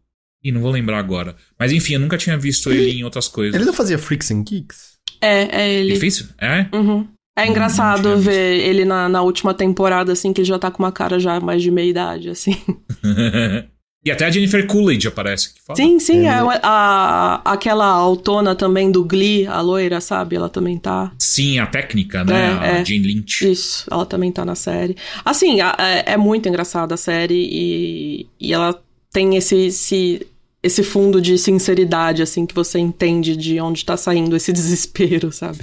E 0.44 0.52
não 0.52 0.62
vou 0.62 0.72
lembrar 0.72 1.00
agora. 1.00 1.36
Mas 1.60 1.72
enfim, 1.72 1.94
eu 1.94 2.00
nunca 2.00 2.18
tinha 2.18 2.38
visto 2.38 2.72
ele, 2.72 2.84
ele 2.84 3.00
em 3.00 3.04
outras 3.04 3.28
coisas. 3.28 3.56
Ele 3.56 3.66
não 3.66 3.74
fazia 3.74 3.98
Freaks 3.98 4.32
and 4.32 4.44
Geeks? 4.44 4.98
É, 5.22 5.62
é 5.62 5.74
ele. 5.74 5.92
Ele 5.92 6.00
fez? 6.00 6.28
É? 6.40 6.68
Uhum. 6.74 7.08
É 7.38 7.46
engraçado 7.46 8.18
ver 8.18 8.60
ele 8.62 8.84
na, 8.84 9.08
na 9.08 9.22
última 9.22 9.54
temporada, 9.54 10.12
assim, 10.12 10.34
que 10.34 10.42
ele 10.42 10.48
já 10.48 10.58
tá 10.58 10.72
com 10.72 10.82
uma 10.82 10.92
cara 10.92 11.20
já 11.20 11.40
mais 11.40 11.62
de 11.62 11.70
meia 11.70 11.88
idade, 11.88 12.30
assim. 12.30 12.58
e 14.04 14.10
até 14.10 14.26
a 14.26 14.32
Jennifer 14.32 14.66
Coolidge 14.66 15.08
aparece. 15.08 15.54
Que 15.54 15.62
fala. 15.64 15.78
Sim, 15.78 16.00
sim. 16.00 16.26
É, 16.26 16.32
é 16.32 16.60
a, 16.64 17.40
aquela 17.46 17.86
autona 17.86 18.56
também 18.56 18.92
do 18.92 19.04
Glee, 19.04 19.46
a 19.46 19.62
loira, 19.62 20.02
sabe? 20.02 20.36
Ela 20.36 20.50
também 20.50 20.80
tá. 20.80 21.12
Sim, 21.20 21.60
a 21.60 21.68
técnica, 21.68 22.24
né? 22.24 22.34
É, 22.34 22.48
a 22.48 22.68
é. 22.80 22.86
Jane 22.86 23.06
Lynch. 23.06 23.52
Isso, 23.52 23.86
ela 23.92 24.06
também 24.08 24.32
tá 24.32 24.44
na 24.44 24.56
série. 24.56 24.98
Assim, 25.24 25.62
é, 25.62 26.14
é 26.14 26.18
muito 26.18 26.50
engraçada 26.50 26.96
a 26.96 26.98
série 26.98 27.48
e, 27.52 28.28
e 28.40 28.52
ela 28.52 28.82
tem 29.12 29.36
esse, 29.36 29.68
esse, 29.68 30.28
esse 30.62 30.84
fundo 30.84 31.22
de 31.22 31.38
sinceridade, 31.38 32.22
assim, 32.22 32.46
que 32.46 32.56
você 32.56 32.80
entende 32.80 33.36
de 33.36 33.60
onde 33.60 33.86
tá 33.86 33.98
saindo 33.98 34.36
esse 34.36 34.52
desespero, 34.54 35.32
sabe? 35.32 35.60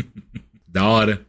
da 0.66 0.86
hora. 0.86 1.24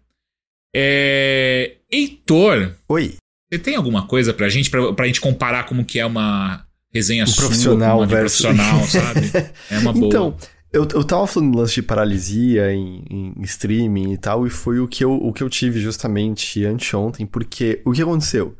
É... 0.75 1.77
Heitor. 1.91 2.73
Oi. 2.87 3.15
Você 3.51 3.59
tem 3.59 3.75
alguma 3.75 4.07
coisa 4.07 4.33
pra 4.33 4.49
gente, 4.49 4.69
pra, 4.69 4.93
pra 4.93 5.05
gente 5.05 5.21
comparar 5.21 5.65
como 5.65 5.85
que 5.85 5.99
é 5.99 6.05
uma 6.05 6.65
resenha 6.91 7.23
um 7.23 7.27
sua 7.27 7.45
profissional 7.45 7.97
uma 7.97 8.07
versus... 8.07 8.41
profissional, 8.41 8.83
sabe? 8.85 9.31
É 9.69 9.79
uma 9.79 9.93
boa. 9.93 10.07
Então, 10.07 10.37
eu, 10.71 10.87
eu 10.93 11.03
tava 11.03 11.27
falando 11.27 11.57
lance 11.57 11.75
de 11.75 11.83
paralisia 11.83 12.73
em, 12.73 13.03
em, 13.09 13.41
streaming 13.43 14.11
e 14.11 14.17
tal, 14.17 14.47
e 14.47 14.49
foi 14.49 14.79
o 14.79 14.87
que 14.87 15.03
eu, 15.03 15.13
o 15.13 15.31
que 15.31 15.43
eu 15.43 15.49
tive 15.49 15.79
justamente 15.79 16.65
anteontem, 16.65 17.27
porque 17.27 17.79
o 17.85 17.91
que 17.91 18.01
aconteceu? 18.01 18.55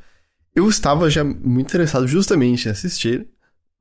Eu 0.55 0.69
estava 0.69 1.09
já 1.09 1.23
muito 1.23 1.67
interessado 1.67 2.07
justamente 2.07 2.67
em 2.67 2.71
assistir 2.71 3.27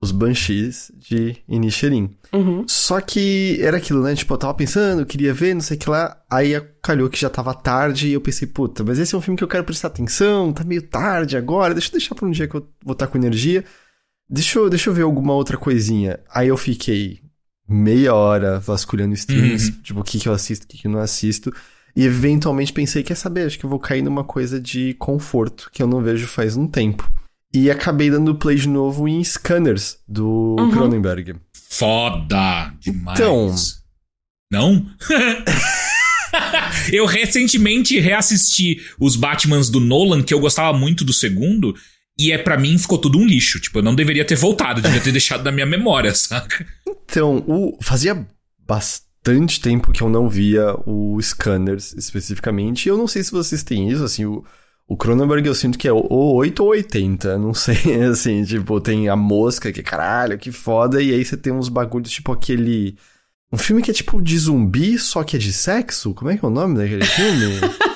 os 0.02 0.10
Banshees 0.10 0.90
de 0.96 1.36
Inisherin. 1.48 2.10
Uhum. 2.32 2.64
Só 2.66 3.00
que 3.00 3.56
era 3.60 3.76
aquilo, 3.76 4.02
né? 4.02 4.16
Tipo, 4.16 4.34
eu 4.34 4.38
tava 4.38 4.54
pensando, 4.54 5.02
eu 5.02 5.06
queria 5.06 5.32
ver, 5.32 5.54
não 5.54 5.60
sei 5.60 5.76
o 5.76 5.80
que 5.80 5.88
lá. 5.88 6.20
Aí 6.28 6.60
calhou 6.82 7.08
que 7.08 7.20
já 7.20 7.30
tava 7.30 7.54
tarde 7.54 8.08
e 8.08 8.12
eu 8.12 8.20
pensei, 8.20 8.48
puta, 8.48 8.82
mas 8.82 8.98
esse 8.98 9.14
é 9.14 9.18
um 9.18 9.20
filme 9.20 9.38
que 9.38 9.44
eu 9.44 9.48
quero 9.48 9.62
prestar 9.62 9.88
atenção, 9.88 10.52
tá 10.52 10.64
meio 10.64 10.82
tarde 10.82 11.36
agora, 11.36 11.72
deixa 11.72 11.88
eu 11.88 11.92
deixar 11.92 12.16
pra 12.16 12.26
um 12.26 12.32
dia 12.32 12.48
que 12.48 12.56
eu 12.56 12.68
vou 12.84 12.94
estar 12.94 13.06
com 13.06 13.16
energia. 13.16 13.64
Deixa 14.28 14.58
eu, 14.58 14.68
deixa 14.68 14.90
eu 14.90 14.94
ver 14.94 15.02
alguma 15.02 15.34
outra 15.34 15.56
coisinha. 15.56 16.18
Aí 16.34 16.48
eu 16.48 16.56
fiquei 16.56 17.20
meia 17.68 18.12
hora 18.12 18.58
vasculhando 18.58 19.14
streams, 19.14 19.70
uhum. 19.70 19.82
tipo, 19.82 20.00
o 20.00 20.04
que, 20.04 20.18
que 20.18 20.28
eu 20.28 20.32
assisto, 20.32 20.64
o 20.64 20.68
que, 20.68 20.78
que 20.78 20.86
eu 20.88 20.90
não 20.90 21.00
assisto. 21.00 21.54
E 21.94 22.04
eventualmente 22.04 22.72
pensei, 22.72 23.02
quer 23.02 23.14
saber, 23.14 23.46
acho 23.46 23.58
que 23.58 23.66
eu 23.66 23.70
vou 23.70 23.78
cair 23.78 24.02
numa 24.02 24.24
coisa 24.24 24.60
de 24.60 24.94
conforto 24.94 25.68
que 25.72 25.82
eu 25.82 25.86
não 25.86 26.02
vejo 26.02 26.26
faz 26.26 26.56
um 26.56 26.66
tempo. 26.66 27.10
E 27.54 27.70
acabei 27.70 28.10
dando 28.10 28.34
play 28.34 28.56
de 28.56 28.66
novo 28.66 29.06
em 29.06 29.22
Scanners, 29.22 29.98
do 30.08 30.56
uhum. 30.58 30.70
Cronenberg. 30.70 31.36
Foda 31.52 32.72
demais. 32.80 33.18
Então. 33.18 33.54
Não? 34.50 34.86
eu 36.90 37.04
recentemente 37.04 37.98
reassisti 38.00 38.80
os 38.98 39.16
Batmans 39.16 39.68
do 39.68 39.80
Nolan, 39.80 40.22
que 40.22 40.32
eu 40.32 40.40
gostava 40.40 40.76
muito 40.76 41.04
do 41.04 41.12
segundo, 41.12 41.74
e 42.18 42.32
é 42.32 42.38
para 42.38 42.56
mim 42.56 42.78
ficou 42.78 42.96
tudo 42.96 43.18
um 43.18 43.26
lixo. 43.26 43.60
Tipo, 43.60 43.80
eu 43.80 43.82
não 43.82 43.94
deveria 43.94 44.24
ter 44.24 44.36
voltado, 44.36 44.80
eu 44.80 44.84
devia 44.84 45.00
ter 45.00 45.12
deixado 45.12 45.44
na 45.44 45.52
minha 45.52 45.66
memória, 45.66 46.14
saca? 46.14 46.66
Então, 46.86 47.44
o... 47.46 47.78
fazia 47.82 48.26
bastante 48.66 49.11
bastante 49.24 49.60
tempo 49.60 49.92
que 49.92 50.02
eu 50.02 50.08
não 50.08 50.28
via 50.28 50.74
o 50.84 51.20
Scanners 51.22 51.94
especificamente. 51.94 52.86
E 52.86 52.88
eu 52.88 52.98
não 52.98 53.06
sei 53.06 53.22
se 53.22 53.30
vocês 53.30 53.62
têm 53.62 53.88
isso, 53.88 54.02
assim, 54.02 54.24
o, 54.24 54.44
o 54.86 54.96
Cronenberg 54.96 55.46
eu 55.46 55.54
sinto 55.54 55.78
que 55.78 55.86
é 55.86 55.92
ou 55.92 56.34
8 56.34 56.60
ou 56.62 56.70
80, 56.70 57.38
não 57.38 57.54
sei, 57.54 57.76
assim, 58.10 58.44
tipo, 58.44 58.80
tem 58.80 59.08
a 59.08 59.16
mosca, 59.16 59.72
que 59.72 59.82
caralho, 59.82 60.36
que 60.36 60.50
foda, 60.50 61.00
e 61.00 61.14
aí 61.14 61.24
você 61.24 61.36
tem 61.36 61.52
uns 61.52 61.68
bagulhos, 61.68 62.10
tipo 62.10 62.32
aquele... 62.32 62.96
Um 63.52 63.58
filme 63.58 63.82
que 63.82 63.90
é 63.90 63.94
tipo 63.94 64.20
de 64.20 64.38
zumbi, 64.38 64.98
só 64.98 65.22
que 65.22 65.36
é 65.36 65.38
de 65.38 65.52
sexo? 65.52 66.14
Como 66.14 66.30
é 66.30 66.36
que 66.38 66.44
é 66.44 66.48
o 66.48 66.50
nome 66.50 66.78
daquele 66.78 67.04
filme? 67.04 67.60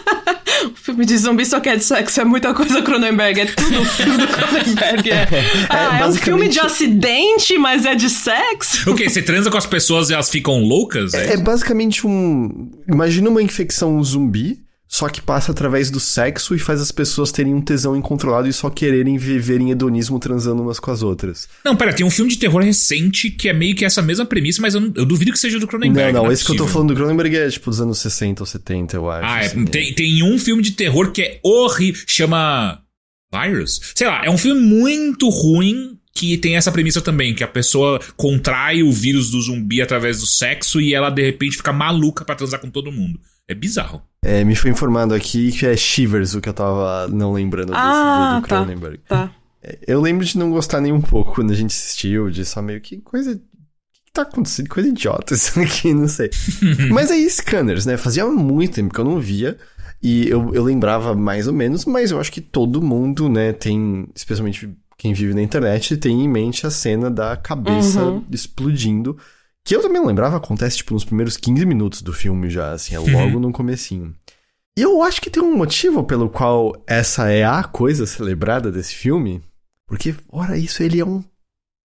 filme 0.74 1.04
de 1.04 1.16
zumbi 1.16 1.44
só 1.44 1.60
que 1.60 1.68
é 1.68 1.76
de 1.76 1.84
sexo, 1.84 2.20
é 2.20 2.24
muita 2.24 2.52
coisa 2.54 2.82
Cronenberg, 2.82 3.40
é 3.40 3.46
tudo 3.46 3.84
filme 3.96 4.18
do 4.18 4.26
Cronenberg. 4.28 5.10
É, 5.16 5.28
ah, 5.68 5.98
é, 5.98 6.02
é 6.02 6.06
um 6.06 6.14
filme 6.14 6.48
de 6.48 6.60
acidente, 6.60 7.56
mas 7.58 7.84
é 7.84 7.94
de 7.94 8.08
sexo? 8.08 8.90
O 8.90 8.94
quê? 8.94 9.08
Você 9.08 9.22
transa 9.22 9.50
com 9.50 9.56
as 9.56 9.66
pessoas 9.66 10.10
e 10.10 10.14
elas 10.14 10.28
ficam 10.28 10.60
loucas? 10.60 11.14
É, 11.14 11.34
é 11.34 11.36
basicamente 11.36 12.06
um. 12.06 12.70
Imagina 12.88 13.28
uma 13.28 13.42
infecção 13.42 14.02
zumbi 14.02 14.65
só 14.88 15.08
que 15.08 15.20
passa 15.20 15.52
através 15.52 15.90
do 15.90 15.98
sexo 15.98 16.54
e 16.54 16.58
faz 16.58 16.80
as 16.80 16.92
pessoas 16.92 17.32
terem 17.32 17.52
um 17.52 17.60
tesão 17.60 17.96
incontrolado 17.96 18.48
e 18.48 18.52
só 18.52 18.70
quererem 18.70 19.18
viver 19.18 19.60
em 19.60 19.70
hedonismo 19.70 20.18
transando 20.18 20.62
umas 20.62 20.78
com 20.78 20.90
as 20.90 21.02
outras. 21.02 21.48
Não, 21.64 21.76
pera, 21.76 21.92
tem 21.92 22.06
um 22.06 22.10
filme 22.10 22.30
de 22.30 22.38
terror 22.38 22.62
recente 22.62 23.30
que 23.30 23.48
é 23.48 23.52
meio 23.52 23.74
que 23.74 23.84
essa 23.84 24.00
mesma 24.00 24.24
premissa, 24.24 24.62
mas 24.62 24.74
eu, 24.74 24.92
eu 24.94 25.04
duvido 25.04 25.32
que 25.32 25.38
seja 25.38 25.58
do 25.58 25.66
Cronenberg. 25.66 26.12
Não, 26.12 26.20
não, 26.20 26.24
não 26.24 26.30
é 26.30 26.34
esse 26.34 26.44
possível. 26.44 26.56
que 26.56 26.62
eu 26.62 26.66
tô 26.66 26.72
falando 26.72 26.88
do 26.88 26.94
Cronenberg 26.94 27.36
é 27.36 27.48
tipo 27.50 27.68
dos 27.68 27.80
anos 27.80 27.98
60 27.98 28.42
ou 28.42 28.46
70, 28.46 28.96
eu 28.96 29.10
acho. 29.10 29.26
Ah, 29.26 29.42
é, 29.42 29.46
assim, 29.46 29.64
tem, 29.64 29.94
tem 29.94 30.22
um 30.22 30.38
filme 30.38 30.62
de 30.62 30.72
terror 30.72 31.10
que 31.10 31.22
é 31.22 31.40
horrível, 31.42 32.02
chama 32.06 32.80
Virus? 33.32 33.80
Sei 33.94 34.06
lá, 34.06 34.24
é 34.24 34.30
um 34.30 34.38
filme 34.38 34.60
muito 34.60 35.28
ruim 35.28 35.95
que 36.16 36.38
tem 36.38 36.56
essa 36.56 36.72
premissa 36.72 37.02
também, 37.02 37.34
que 37.34 37.44
a 37.44 37.48
pessoa 37.48 38.00
contrai 38.16 38.82
o 38.82 38.90
vírus 38.90 39.30
do 39.30 39.40
zumbi 39.40 39.82
através 39.82 40.18
do 40.18 40.26
sexo 40.26 40.80
e 40.80 40.94
ela 40.94 41.10
de 41.10 41.22
repente 41.22 41.58
fica 41.58 41.72
maluca 41.72 42.24
para 42.24 42.34
transar 42.34 42.58
com 42.58 42.70
todo 42.70 42.90
mundo. 42.90 43.20
É 43.46 43.54
bizarro. 43.54 44.02
É, 44.24 44.42
me 44.42 44.56
foi 44.56 44.70
informado 44.70 45.14
aqui 45.14 45.52
que 45.52 45.66
é 45.66 45.76
Shivers 45.76 46.34
o 46.34 46.40
que 46.40 46.48
eu 46.48 46.54
tava 46.54 47.06
não 47.08 47.32
lembrando 47.32 47.68
desse, 47.68 47.80
ah, 47.80 48.34
do, 48.34 48.40
do 48.40 48.48
Cronenberg. 48.48 48.98
Tá, 49.06 49.28
tá. 49.28 49.34
Eu 49.86 50.00
lembro 50.00 50.24
de 50.24 50.38
não 50.38 50.50
gostar 50.50 50.80
nem 50.80 50.92
um 50.92 51.00
pouco 51.00 51.34
quando 51.34 51.50
a 51.50 51.54
gente 51.54 51.70
assistiu, 51.70 52.30
de 52.30 52.44
só 52.44 52.62
meio 52.62 52.80
que 52.80 52.96
coisa. 52.98 53.32
O 53.32 53.34
que 53.34 54.12
tá 54.12 54.22
acontecendo? 54.22 54.68
Coisa 54.68 54.88
idiota 54.88 55.34
isso 55.34 55.60
aqui, 55.60 55.92
não 55.92 56.08
sei. 56.08 56.30
mas 56.90 57.10
aí, 57.10 57.28
Scanners, 57.28 57.84
né? 57.84 57.96
Fazia 57.96 58.24
muito 58.26 58.74
tempo 58.74 58.94
que 58.94 59.00
eu 59.00 59.04
não 59.04 59.20
via. 59.20 59.58
E 60.02 60.28
eu, 60.28 60.54
eu 60.54 60.62
lembrava 60.62 61.14
mais 61.14 61.46
ou 61.46 61.52
menos, 61.52 61.84
mas 61.84 62.10
eu 62.10 62.20
acho 62.20 62.30
que 62.30 62.40
todo 62.40 62.82
mundo, 62.82 63.28
né, 63.28 63.52
tem, 63.52 64.06
especialmente 64.14 64.70
quem 64.96 65.12
vive 65.12 65.34
na 65.34 65.42
internet, 65.42 65.96
tem 65.96 66.22
em 66.22 66.28
mente 66.28 66.66
a 66.66 66.70
cena 66.70 67.10
da 67.10 67.36
cabeça 67.36 68.02
uhum. 68.02 68.24
explodindo 68.30 69.16
que 69.66 69.74
eu 69.74 69.82
também 69.82 70.00
não 70.00 70.06
lembrava, 70.06 70.36
acontece, 70.36 70.76
tipo, 70.76 70.94
nos 70.94 71.04
primeiros 71.04 71.36
15 71.36 71.66
minutos 71.66 72.00
do 72.00 72.12
filme 72.12 72.48
já, 72.48 72.70
assim, 72.70 72.94
é 72.94 73.00
logo 73.00 73.34
uhum. 73.34 73.40
no 73.40 73.52
comecinho. 73.52 74.14
E 74.78 74.82
eu 74.82 75.02
acho 75.02 75.20
que 75.20 75.28
tem 75.28 75.42
um 75.42 75.56
motivo 75.56 76.04
pelo 76.04 76.30
qual 76.30 76.72
essa 76.86 77.30
é 77.32 77.44
a 77.44 77.64
coisa 77.64 78.06
celebrada 78.06 78.70
desse 78.70 78.94
filme. 78.94 79.42
Porque, 79.84 80.14
ora, 80.28 80.56
isso 80.56 80.84
ele 80.84 81.00
é 81.00 81.04
um 81.04 81.24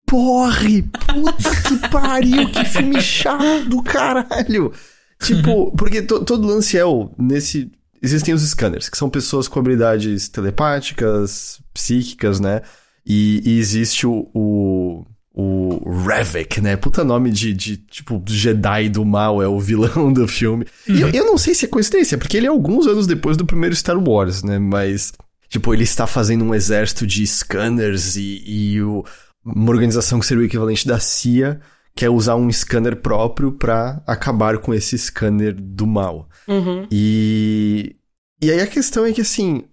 porre! 0.06 0.84
Puta 0.84 1.62
que 1.64 1.78
pariu, 1.90 2.52
que 2.52 2.66
filme 2.66 3.02
chato 3.02 3.68
do 3.68 3.82
caralho! 3.82 4.72
Tipo, 5.20 5.72
porque 5.72 6.04
to, 6.04 6.24
todo 6.24 6.48
lance 6.48 6.78
é 6.78 6.86
o. 6.86 7.10
Nesse. 7.18 7.72
Existem 8.00 8.34
os 8.34 8.42
scanners, 8.42 8.90
que 8.90 8.98
são 8.98 9.10
pessoas 9.10 9.48
com 9.48 9.60
habilidades 9.60 10.28
telepáticas, 10.28 11.60
psíquicas, 11.74 12.40
né? 12.40 12.62
E, 13.06 13.42
e 13.46 13.60
existe 13.60 14.06
o, 14.06 14.30
o, 14.34 15.06
o 15.34 16.06
Revek, 16.06 16.62
né? 16.62 16.76
Puta 16.76 17.04
nome 17.04 17.32
de, 17.32 17.54
de, 17.54 17.78
tipo, 17.78 18.22
Jedi 18.28 18.90
do 18.90 19.06
mal, 19.06 19.42
é 19.42 19.48
o 19.48 19.60
vilão 19.60 20.12
do 20.12 20.28
filme. 20.28 20.66
Uhum. 20.88 20.96
E 20.96 21.02
eu, 21.02 21.10
eu 21.10 21.26
não 21.26 21.38
sei 21.38 21.54
se 21.54 21.66
é 21.66 21.68
coincidência, 21.68 22.18
porque 22.18 22.38
ele 22.38 22.46
é 22.46 22.50
alguns 22.50 22.88
anos 22.88 23.08
depois 23.08 23.38
do 23.38 23.46
primeiro 23.46 23.76
Star 23.76 23.98
Wars, 23.98 24.44
né? 24.44 24.60
Mas, 24.60 25.14
tipo, 25.50 25.74
ele 25.74 25.84
está 25.84 26.06
fazendo 26.06 26.44
um 26.44 26.54
exército 26.54 27.08
de 27.08 27.26
scanners 27.26 28.16
e, 28.16 28.44
e 28.46 28.82
o, 28.82 29.04
uma 29.44 29.72
organização 29.72 30.20
que 30.20 30.26
seria 30.26 30.44
o 30.44 30.46
equivalente 30.46 30.88
da 30.88 31.00
CIA 31.00 31.60
quer 31.96 32.10
usar 32.10 32.36
um 32.36 32.50
scanner 32.52 32.96
próprio 32.96 33.52
para 33.52 34.02
acabar 34.08 34.58
com 34.60 34.74
esse 34.74 34.98
scanner 34.98 35.54
do 35.54 35.86
mal. 35.86 36.30
Uhum. 36.48 36.88
E, 36.92 37.96
e 38.42 38.52
aí 38.52 38.62
a 38.62 38.68
questão 38.68 39.06
é 39.06 39.12
que, 39.12 39.22
assim, 39.22 39.64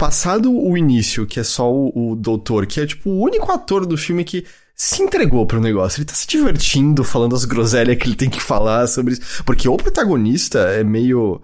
passado 0.00 0.50
o 0.50 0.78
início, 0.78 1.26
que 1.26 1.38
é 1.38 1.44
só 1.44 1.70
o, 1.70 2.12
o 2.12 2.16
doutor, 2.16 2.66
que 2.66 2.80
é 2.80 2.86
tipo 2.86 3.10
o 3.10 3.20
único 3.20 3.52
ator 3.52 3.84
do 3.84 3.98
filme 3.98 4.24
que 4.24 4.46
se 4.74 5.02
entregou 5.02 5.44
pro 5.44 5.60
negócio. 5.60 5.98
Ele 5.98 6.06
tá 6.06 6.14
se 6.14 6.26
divertindo, 6.26 7.04
falando 7.04 7.36
as 7.36 7.44
groselhas 7.44 7.98
que 7.98 8.08
ele 8.08 8.16
tem 8.16 8.30
que 8.30 8.40
falar 8.40 8.86
sobre 8.86 9.12
isso. 9.12 9.44
Porque 9.44 9.68
o 9.68 9.76
protagonista 9.76 10.58
é 10.60 10.82
meio. 10.82 11.42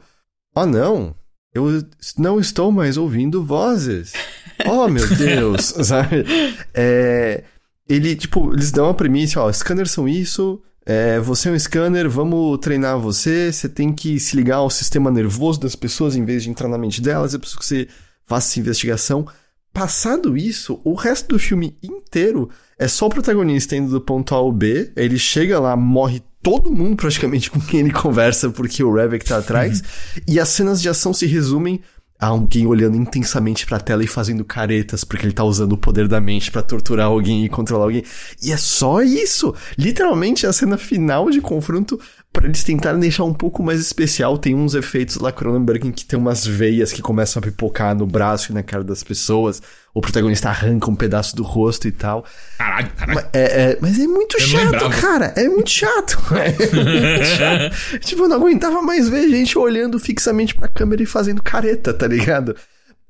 Oh, 0.54 0.64
não. 0.64 1.14
Eu 1.52 1.86
não 2.16 2.40
estou 2.40 2.72
mais 2.72 2.96
ouvindo 2.96 3.44
vozes. 3.44 4.14
Oh, 4.66 4.88
meu 4.88 5.06
Deus, 5.14 5.66
sabe? 5.84 6.24
É, 6.72 7.44
ele, 7.86 8.16
tipo, 8.16 8.54
eles 8.54 8.72
dão 8.72 8.88
a 8.88 8.94
premissa, 8.94 9.38
ó, 9.38 9.52
scanners 9.52 9.90
são 9.90 10.08
isso, 10.08 10.62
é, 10.86 11.20
você 11.20 11.50
é 11.50 11.52
um 11.52 11.58
scanner, 11.58 12.08
vamos 12.08 12.58
treinar 12.60 12.98
você, 12.98 13.52
você 13.52 13.68
tem 13.68 13.92
que 13.92 14.18
se 14.18 14.34
ligar 14.34 14.56
ao 14.56 14.70
sistema 14.70 15.10
nervoso 15.10 15.60
das 15.60 15.76
pessoas 15.76 16.16
em 16.16 16.24
vez 16.24 16.42
de 16.42 16.48
entrar 16.48 16.68
na 16.68 16.78
mente 16.78 17.02
delas, 17.02 17.34
é 17.34 17.38
preciso 17.38 17.58
que 17.58 17.66
você 17.66 17.88
faça 18.26 18.50
essa 18.50 18.60
investigação. 18.60 19.26
Passado 19.72 20.36
isso, 20.36 20.80
o 20.84 20.94
resto 20.94 21.28
do 21.28 21.38
filme 21.38 21.76
inteiro 21.82 22.50
é 22.78 22.88
só 22.88 23.06
o 23.06 23.10
protagonista 23.10 23.76
indo 23.76 23.90
do 23.90 24.00
ponto 24.00 24.34
A 24.34 24.38
ao 24.38 24.52
B, 24.52 24.92
ele 24.96 25.18
chega 25.18 25.58
lá, 25.60 25.76
morre 25.76 26.22
todo 26.42 26.72
mundo 26.72 26.96
praticamente 26.96 27.50
com 27.52 27.60
quem 27.60 27.80
ele 27.80 27.92
conversa 27.92 28.50
porque 28.50 28.82
o 28.82 28.92
Revek 28.92 29.24
tá 29.24 29.38
atrás, 29.38 29.82
e 30.26 30.40
as 30.40 30.48
cenas 30.48 30.80
de 30.80 30.88
ação 30.88 31.12
se 31.12 31.26
resumem 31.26 31.80
alguém 32.18 32.66
olhando 32.66 32.96
intensamente 32.96 33.66
pra 33.66 33.78
tela 33.78 34.02
e 34.02 34.06
fazendo 34.06 34.44
caretas 34.44 35.04
porque 35.04 35.26
ele 35.26 35.32
tá 35.32 35.44
usando 35.44 35.72
o 35.72 35.78
poder 35.78 36.08
da 36.08 36.20
mente 36.20 36.50
para 36.50 36.62
torturar 36.62 37.06
alguém 37.06 37.44
e 37.44 37.48
controlar 37.48 37.84
alguém. 37.84 38.04
E 38.42 38.52
é 38.52 38.56
só 38.56 39.02
isso! 39.02 39.54
Literalmente 39.78 40.46
a 40.46 40.52
cena 40.52 40.78
final 40.78 41.30
de 41.30 41.40
confronto 41.40 41.98
para 42.32 42.46
eles 42.46 42.62
tentarem 42.62 43.00
deixar 43.00 43.24
um 43.24 43.32
pouco 43.32 43.62
mais 43.62 43.80
especial, 43.80 44.36
tem 44.36 44.54
uns 44.54 44.74
efeitos 44.74 45.16
lá 45.16 45.32
Cronenberg 45.32 45.88
em 45.88 45.92
que 45.92 46.04
tem 46.04 46.18
umas 46.18 46.46
veias 46.46 46.92
que 46.92 47.00
começam 47.00 47.40
a 47.40 47.42
pipocar 47.42 47.96
no 47.96 48.06
braço 48.06 48.52
e 48.52 48.54
na 48.54 48.62
cara 48.62 48.84
das 48.84 49.02
pessoas. 49.02 49.62
O 49.96 50.00
protagonista 50.02 50.50
arranca 50.50 50.90
um 50.90 50.94
pedaço 50.94 51.34
do 51.34 51.42
rosto 51.42 51.88
e 51.88 51.90
tal. 51.90 52.22
Caralho, 52.58 52.90
caralho. 52.94 53.14
Mas 53.14 53.28
é, 53.32 53.62
é, 53.62 53.78
mas 53.80 53.98
é 53.98 54.06
muito 54.06 54.36
eu 54.36 54.40
chato, 54.42 54.90
cara. 55.00 55.32
É 55.34 55.48
muito 55.48 55.70
chato. 55.70 56.18
É 56.36 56.50
muito 56.50 57.24
chato. 57.24 57.98
tipo, 58.00 58.24
eu 58.24 58.28
não 58.28 58.36
aguentava 58.36 58.82
mais 58.82 59.08
ver 59.08 59.26
gente 59.30 59.56
olhando 59.58 59.98
fixamente 59.98 60.54
pra 60.54 60.68
câmera 60.68 61.02
e 61.02 61.06
fazendo 61.06 61.42
careta, 61.42 61.94
tá 61.94 62.06
ligado? 62.06 62.54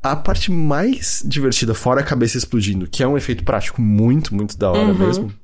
A 0.00 0.14
parte 0.14 0.52
mais 0.52 1.24
divertida, 1.26 1.74
fora 1.74 2.02
a 2.02 2.04
cabeça 2.04 2.38
explodindo, 2.38 2.86
que 2.86 3.02
é 3.02 3.08
um 3.08 3.16
efeito 3.16 3.42
prático 3.42 3.82
muito, 3.82 4.32
muito 4.32 4.56
da 4.56 4.70
hora 4.70 4.92
uhum. 4.92 4.94
mesmo 4.94 5.34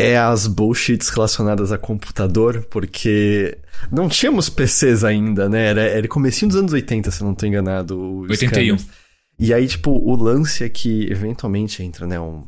é 0.00 0.16
as 0.16 0.46
bullshits 0.46 1.08
relacionadas 1.08 1.72
a 1.72 1.76
computador, 1.76 2.64
porque 2.70 3.58
não 3.90 4.08
tínhamos 4.08 4.48
PCs 4.48 5.02
ainda, 5.02 5.48
né? 5.48 5.66
Era, 5.66 5.80
era 5.82 6.06
comecinho 6.06 6.48
dos 6.48 6.56
anos 6.56 6.72
80, 6.72 7.10
se 7.10 7.20
eu 7.20 7.26
não 7.26 7.34
tô 7.34 7.44
enganado. 7.44 8.20
81. 8.28 8.76
E 9.38 9.54
aí, 9.54 9.66
tipo, 9.68 9.90
o 9.90 10.16
lance 10.16 10.64
é 10.64 10.68
que 10.68 11.10
eventualmente 11.10 11.82
entra, 11.82 12.06
né, 12.06 12.18
um, 12.18 12.46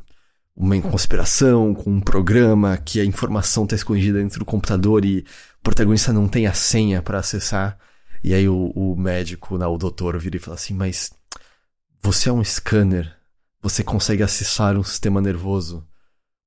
uma 0.57 0.80
conspiração 0.80 1.74
com 1.74 1.91
um 1.91 2.01
programa 2.01 2.76
que 2.78 3.01
a 3.01 3.05
informação 3.05 3.66
tá 3.66 3.76
escondida 3.76 4.18
dentro 4.18 4.41
do 4.41 4.45
computador 4.45 5.05
e 5.05 5.20
o 5.20 5.62
protagonista 5.62 6.12
não 6.12 6.28
tem 6.28 6.47
a 6.47 6.53
senha 6.53 7.03
para 7.03 7.18
acessar. 7.18 7.78
E 8.22 8.34
aí 8.34 8.49
o, 8.49 8.72
o 8.74 8.97
médico, 8.97 9.57
né, 9.57 9.66
o 9.66 9.78
doutor, 9.78 10.18
vira 10.18 10.36
e 10.36 10.41
fala 10.41 10.57
assim, 10.57 10.74
mas 10.74 11.12
você 12.03 12.28
é 12.28 12.32
um 12.32 12.43
scanner, 12.45 13.14
você 13.62 13.84
consegue 13.84 14.22
acessar 14.22 14.76
um 14.76 14.82
sistema 14.82 15.20
nervoso 15.20 15.86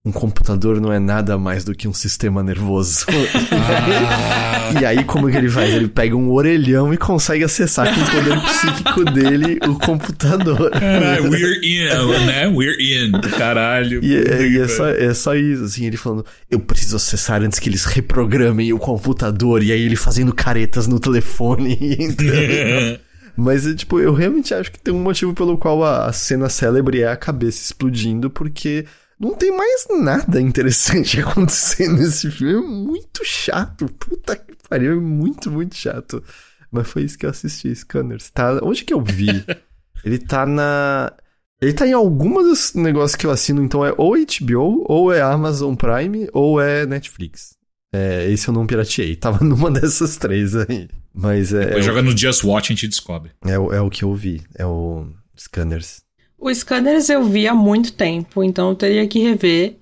um 0.06 0.12
computador 0.12 0.82
não 0.82 0.92
é 0.92 1.00
nada 1.00 1.38
mais 1.38 1.64
do 1.64 1.74
que 1.74 1.88
um 1.88 1.94
sistema 1.94 2.44
nervoso. 2.44 3.06
Ah. 3.54 4.74
e 4.82 4.86
aí, 4.86 5.02
como 5.06 5.32
que 5.32 5.38
ele 5.38 5.48
faz? 5.48 5.74
Ele 5.74 5.88
pega 5.88 6.14
um 6.14 6.30
orelhão 6.30 6.94
e 6.94 6.98
consegue 6.98 7.46
acessar 7.46 7.88
com 7.94 8.02
o 8.02 8.12
poder 8.12 8.42
psíquico 8.42 9.06
dele 9.06 9.60
o 9.66 9.80
computador. 9.80 10.72
Caralho, 10.72 11.32
we're 11.32 11.58
in, 11.64 12.26
né? 12.26 12.48
We're 12.50 12.76
in. 12.82 13.12
Caralho. 13.38 14.04
E, 14.04 14.18
é, 14.18 14.46
e 14.46 14.60
é, 14.60 14.68
só, 14.68 14.90
é 14.90 15.14
só 15.14 15.36
isso, 15.36 15.64
assim, 15.64 15.86
ele 15.86 15.96
falando, 15.96 16.26
eu 16.52 16.60
preciso 16.60 16.98
acessar 16.98 17.42
antes 17.42 17.58
que 17.58 17.70
eles 17.70 17.86
reprogramem 17.86 18.74
o 18.74 18.80
computador. 18.80 19.64
E 19.64 19.72
aí 19.72 19.82
ele 19.84 19.96
fazendo 19.96 20.34
caretas 20.36 20.86
no 20.86 21.00
telefone. 21.00 21.80
Mas, 23.38 23.64
tipo, 23.76 24.02
eu 24.02 24.14
realmente 24.14 24.54
acho 24.54 24.70
que 24.70 24.80
tem 24.80 24.94
um 24.94 25.02
motivo 25.02 25.34
pelo 25.34 25.58
qual 25.58 25.82
a 25.82 26.12
cena 26.12 26.50
célebre 26.50 27.02
é 27.02 27.08
a 27.08 27.16
cabeça 27.16 27.64
explodindo, 27.64 28.30
porque 28.30 28.86
não 29.24 29.34
tem 29.36 29.56
mais 29.56 29.88
nada 30.02 30.42
interessante 30.42 31.20
acontecendo 31.22 31.98
nesse 31.98 32.30
filme. 32.30 32.54
É 32.54 32.68
muito 32.68 33.24
chato. 33.24 33.86
Puta 33.94 34.36
que 34.36 34.54
pariu, 34.70 34.94
é 34.94 34.96
muito, 34.96 35.50
muito 35.50 35.76
chato. 35.76 36.24
Mas 36.72 36.88
foi 36.88 37.04
isso 37.04 37.18
que 37.18 37.26
eu 37.26 37.30
assisti, 37.30 37.74
Scanners. 37.74 38.30
Tá... 38.32 38.60
Onde 38.62 38.84
que 38.84 38.94
eu 38.94 39.02
vi? 39.02 39.46
Ele 40.04 40.18
tá 40.18 40.46
na. 40.46 41.14
Ele 41.62 41.72
tá 41.72 41.88
em 41.88 41.94
alguma 41.94 42.44
dos 42.44 42.74
negócios 42.74 43.16
que 43.16 43.26
eu 43.26 43.32
assino, 43.32 43.64
então 43.64 43.86
é 43.86 43.94
ou 43.98 44.16
HBO, 44.16 44.84
ou 44.86 45.14
é 45.14 45.22
Amazon 45.22 45.76
Prime, 45.76 46.28
ou 46.34 46.60
é 46.60 46.86
Netflix. 46.86 47.56
É, 47.94 48.30
esse 48.30 48.50
eu 48.50 48.54
não 48.54 48.68
pirateei. 48.68 49.16
Tava 49.16 49.44
numa 49.46 49.72
dessas 49.72 50.18
três 50.18 50.56
aí. 50.56 50.90
Mas 51.14 51.54
é. 51.54 51.66
Depois 51.66 51.86
é 51.86 51.88
joga 51.88 52.00
o... 52.00 52.04
no 52.04 52.18
Just 52.18 52.44
Watch 52.44 52.70
e 52.70 52.74
a 52.74 52.76
gente 52.76 52.88
descobre. 52.90 53.32
É, 53.46 53.54
é 53.54 53.82
o 53.82 53.90
que 53.90 54.04
eu 54.04 54.14
vi. 54.14 54.42
É 54.56 54.66
o 54.66 55.08
Scanners. 55.38 56.03
O 56.44 56.54
Scanners 56.54 57.10
eu 57.10 57.24
vi 57.24 57.48
há 57.48 57.56
muito 57.56 57.94
tempo, 57.94 58.44
então 58.44 58.72
eu 58.72 58.76
teria 58.76 59.08
que 59.08 59.18
rever. 59.18 59.78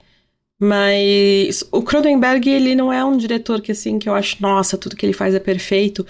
Mas 0.60 1.68
o 1.72 1.82
Cronenberg, 1.82 2.48
ele 2.48 2.76
não 2.76 2.94
é 2.94 3.04
um 3.04 3.18
diretor 3.18 3.62
que, 3.62 3.72
assim, 3.72 3.98
que 3.98 4.08
eu 4.08 4.14
acho, 4.14 4.40
nossa, 4.40 4.78
tudo 4.78 4.96
que 4.96 5.04
ele 5.04 5.12
faz 5.12 5.34
é 5.34 5.40
perfeito. 5.40 6.06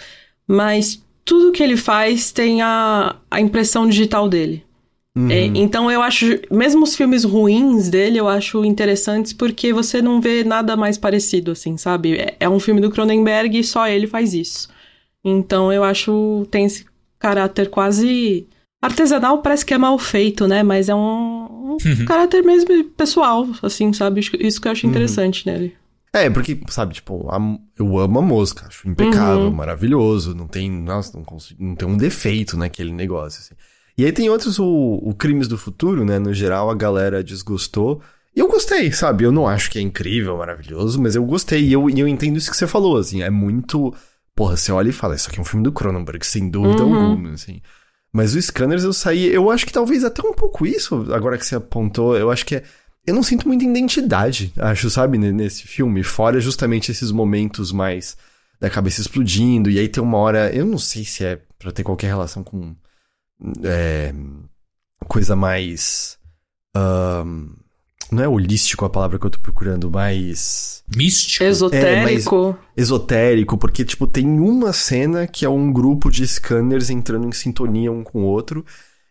Mas 0.45 1.01
tudo 1.23 1.53
que 1.53 1.63
ele 1.63 1.77
faz 1.77 2.33
tem 2.33 2.61
a, 2.61 3.15
a 3.31 3.39
impressão 3.39 3.87
digital 3.87 4.27
dele. 4.27 4.61
Uhum. 5.15 5.31
É, 5.31 5.45
então 5.45 5.89
eu 5.89 6.01
acho, 6.01 6.25
mesmo 6.51 6.83
os 6.83 6.97
filmes 6.97 7.23
ruins 7.23 7.87
dele, 7.89 8.17
eu 8.17 8.27
acho 8.27 8.65
interessantes 8.65 9.31
porque 9.31 9.71
você 9.71 10.01
não 10.01 10.19
vê 10.19 10.43
nada 10.43 10.75
mais 10.75 10.97
parecido, 10.97 11.51
assim, 11.51 11.77
sabe? 11.77 12.17
É, 12.17 12.35
é 12.41 12.49
um 12.49 12.59
filme 12.59 12.81
do 12.81 12.91
Cronenberg 12.91 13.57
e 13.57 13.63
só 13.63 13.87
ele 13.87 14.05
faz 14.05 14.33
isso. 14.33 14.67
Então 15.23 15.71
eu 15.71 15.81
acho, 15.81 16.45
tem 16.51 16.65
esse 16.65 16.85
caráter 17.17 17.69
quase 17.69 18.47
Artesanal 18.81 19.41
parece 19.41 19.65
que 19.65 19.73
é 19.73 19.77
mal 19.77 19.97
feito, 19.99 20.47
né? 20.47 20.63
Mas 20.63 20.89
é 20.89 20.95
um, 20.95 20.97
um 20.97 21.77
uhum. 21.85 22.05
caráter 22.05 22.43
mesmo 22.43 22.83
pessoal, 22.85 23.47
assim, 23.61 23.93
sabe? 23.93 24.21
Isso 24.39 24.59
que 24.59 24.67
eu 24.67 24.71
acho 24.71 24.85
uhum. 24.85 24.91
interessante 24.91 25.47
uhum. 25.47 25.53
nele. 25.53 25.81
É, 26.13 26.29
porque, 26.29 26.59
sabe, 26.67 26.95
tipo, 26.95 27.29
a, 27.29 27.39
eu 27.79 27.97
amo 27.97 28.19
a 28.19 28.21
música, 28.21 28.67
acho 28.67 28.87
impecável, 28.87 29.45
uhum. 29.45 29.51
maravilhoso, 29.51 30.35
não 30.35 30.45
tem, 30.45 30.69
nossa, 30.69 31.17
não, 31.17 31.23
consigo, 31.23 31.63
não 31.63 31.73
tem 31.73 31.87
um 31.87 31.95
defeito 31.95 32.57
naquele 32.57 32.91
negócio, 32.91 33.39
assim. 33.39 33.55
E 33.97 34.03
aí 34.03 34.11
tem 34.11 34.29
outros, 34.29 34.59
o, 34.59 34.65
o 34.65 35.13
Crimes 35.13 35.47
do 35.47 35.57
Futuro, 35.57 36.03
né, 36.03 36.19
no 36.19 36.33
geral 36.33 36.69
a 36.69 36.75
galera 36.75 37.23
desgostou, 37.23 38.01
e 38.35 38.41
eu 38.41 38.47
gostei, 38.49 38.91
sabe, 38.91 39.23
eu 39.23 39.31
não 39.31 39.47
acho 39.47 39.71
que 39.71 39.79
é 39.79 39.81
incrível, 39.81 40.37
maravilhoso, 40.37 41.01
mas 41.01 41.15
eu 41.15 41.23
gostei, 41.23 41.63
e 41.63 41.71
eu, 41.71 41.89
e 41.89 41.97
eu 41.97 42.07
entendo 42.07 42.35
isso 42.35 42.51
que 42.51 42.57
você 42.57 42.67
falou, 42.67 42.97
assim, 42.97 43.21
é 43.21 43.29
muito, 43.29 43.93
porra, 44.35 44.57
você 44.57 44.69
olha 44.69 44.89
e 44.89 44.93
fala, 44.93 45.15
isso 45.15 45.29
aqui 45.29 45.39
é 45.39 45.41
um 45.41 45.45
filme 45.45 45.63
do 45.63 45.71
Cronenberg, 45.71 46.25
sem 46.25 46.49
dúvida 46.49 46.83
uhum. 46.83 46.93
alguma, 46.93 47.31
assim. 47.31 47.61
Mas 48.11 48.35
o 48.35 48.41
Scanners 48.41 48.83
eu 48.83 48.93
saí. 48.93 49.27
Eu 49.27 49.49
acho 49.49 49.65
que 49.65 49.71
talvez 49.71 50.03
até 50.03 50.21
um 50.21 50.33
pouco 50.33 50.65
isso, 50.65 51.11
agora 51.13 51.37
que 51.37 51.45
você 51.45 51.55
apontou, 51.55 52.17
eu 52.17 52.29
acho 52.29 52.45
que 52.45 52.55
é. 52.57 52.63
Eu 53.05 53.15
não 53.15 53.23
sinto 53.23 53.47
muita 53.47 53.63
identidade, 53.63 54.53
acho, 54.57 54.89
sabe, 54.89 55.17
nesse 55.17 55.67
filme. 55.67 56.03
Fora 56.03 56.39
justamente 56.39 56.91
esses 56.91 57.11
momentos 57.11 57.71
mais 57.71 58.15
da 58.59 58.69
cabeça 58.69 59.01
explodindo. 59.01 59.71
E 59.71 59.79
aí 59.79 59.89
tem 59.89 60.03
uma 60.03 60.17
hora. 60.17 60.53
Eu 60.53 60.65
não 60.65 60.77
sei 60.77 61.03
se 61.03 61.25
é 61.25 61.39
para 61.57 61.71
ter 61.71 61.83
qualquer 61.83 62.07
relação 62.07 62.43
com. 62.43 62.75
É, 63.63 64.13
coisa 65.07 65.35
mais. 65.35 66.17
Um, 66.75 67.55
Não 68.11 68.23
é 68.23 68.27
holístico 68.27 68.83
a 68.83 68.89
palavra 68.89 69.17
que 69.17 69.25
eu 69.25 69.29
tô 69.29 69.39
procurando, 69.39 69.89
mas. 69.89 70.83
Místico? 70.93 71.45
Esotérico. 71.45 72.57
É, 72.75 72.81
esotérico, 72.81 73.57
porque, 73.57 73.85
tipo, 73.85 74.05
tem 74.05 74.27
uma 74.27 74.73
cena 74.73 75.25
que 75.25 75.45
é 75.45 75.49
um 75.49 75.71
grupo 75.71 76.11
de 76.11 76.27
scanners 76.27 76.89
entrando 76.89 77.25
em 77.25 77.31
sintonia 77.31 77.89
um 77.89 78.03
com 78.03 78.23
o 78.23 78.25
outro. 78.25 78.65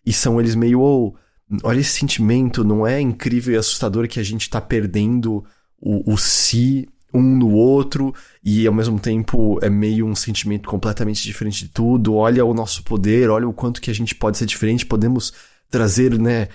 E 0.05 0.12
são 0.12 0.38
eles 0.38 0.55
meio. 0.55 0.80
Oh, 0.80 1.14
olha 1.62 1.80
esse 1.80 1.98
sentimento, 1.98 2.62
não 2.62 2.86
é 2.86 3.01
incrível 3.01 3.55
e 3.55 3.57
assustador 3.57 4.07
que 4.07 4.20
a 4.20 4.22
gente 4.22 4.51
tá 4.51 4.61
perdendo 4.61 5.44
o, 5.80 6.12
o 6.12 6.18
si 6.18 6.86
um 7.12 7.22
no 7.22 7.51
outro 7.51 8.14
e 8.42 8.66
ao 8.66 8.72
mesmo 8.72 8.98
tempo 8.98 9.59
é 9.62 9.68
meio 9.68 10.07
um 10.07 10.14
sentimento 10.14 10.68
completamente 10.68 11.22
diferente 11.22 11.64
de 11.64 11.68
tudo. 11.68 12.14
Olha 12.14 12.44
o 12.44 12.55
nosso 12.55 12.84
poder, 12.84 13.30
olha 13.30 13.48
o 13.48 13.53
quanto 13.53 13.80
que 13.80 13.90
a 13.90 13.94
gente 13.94 14.14
pode 14.14 14.38
ser 14.38 14.46
diferente, 14.46 14.86
podemos 14.86 15.32
trazer, 15.68 16.18
né, 16.18 16.48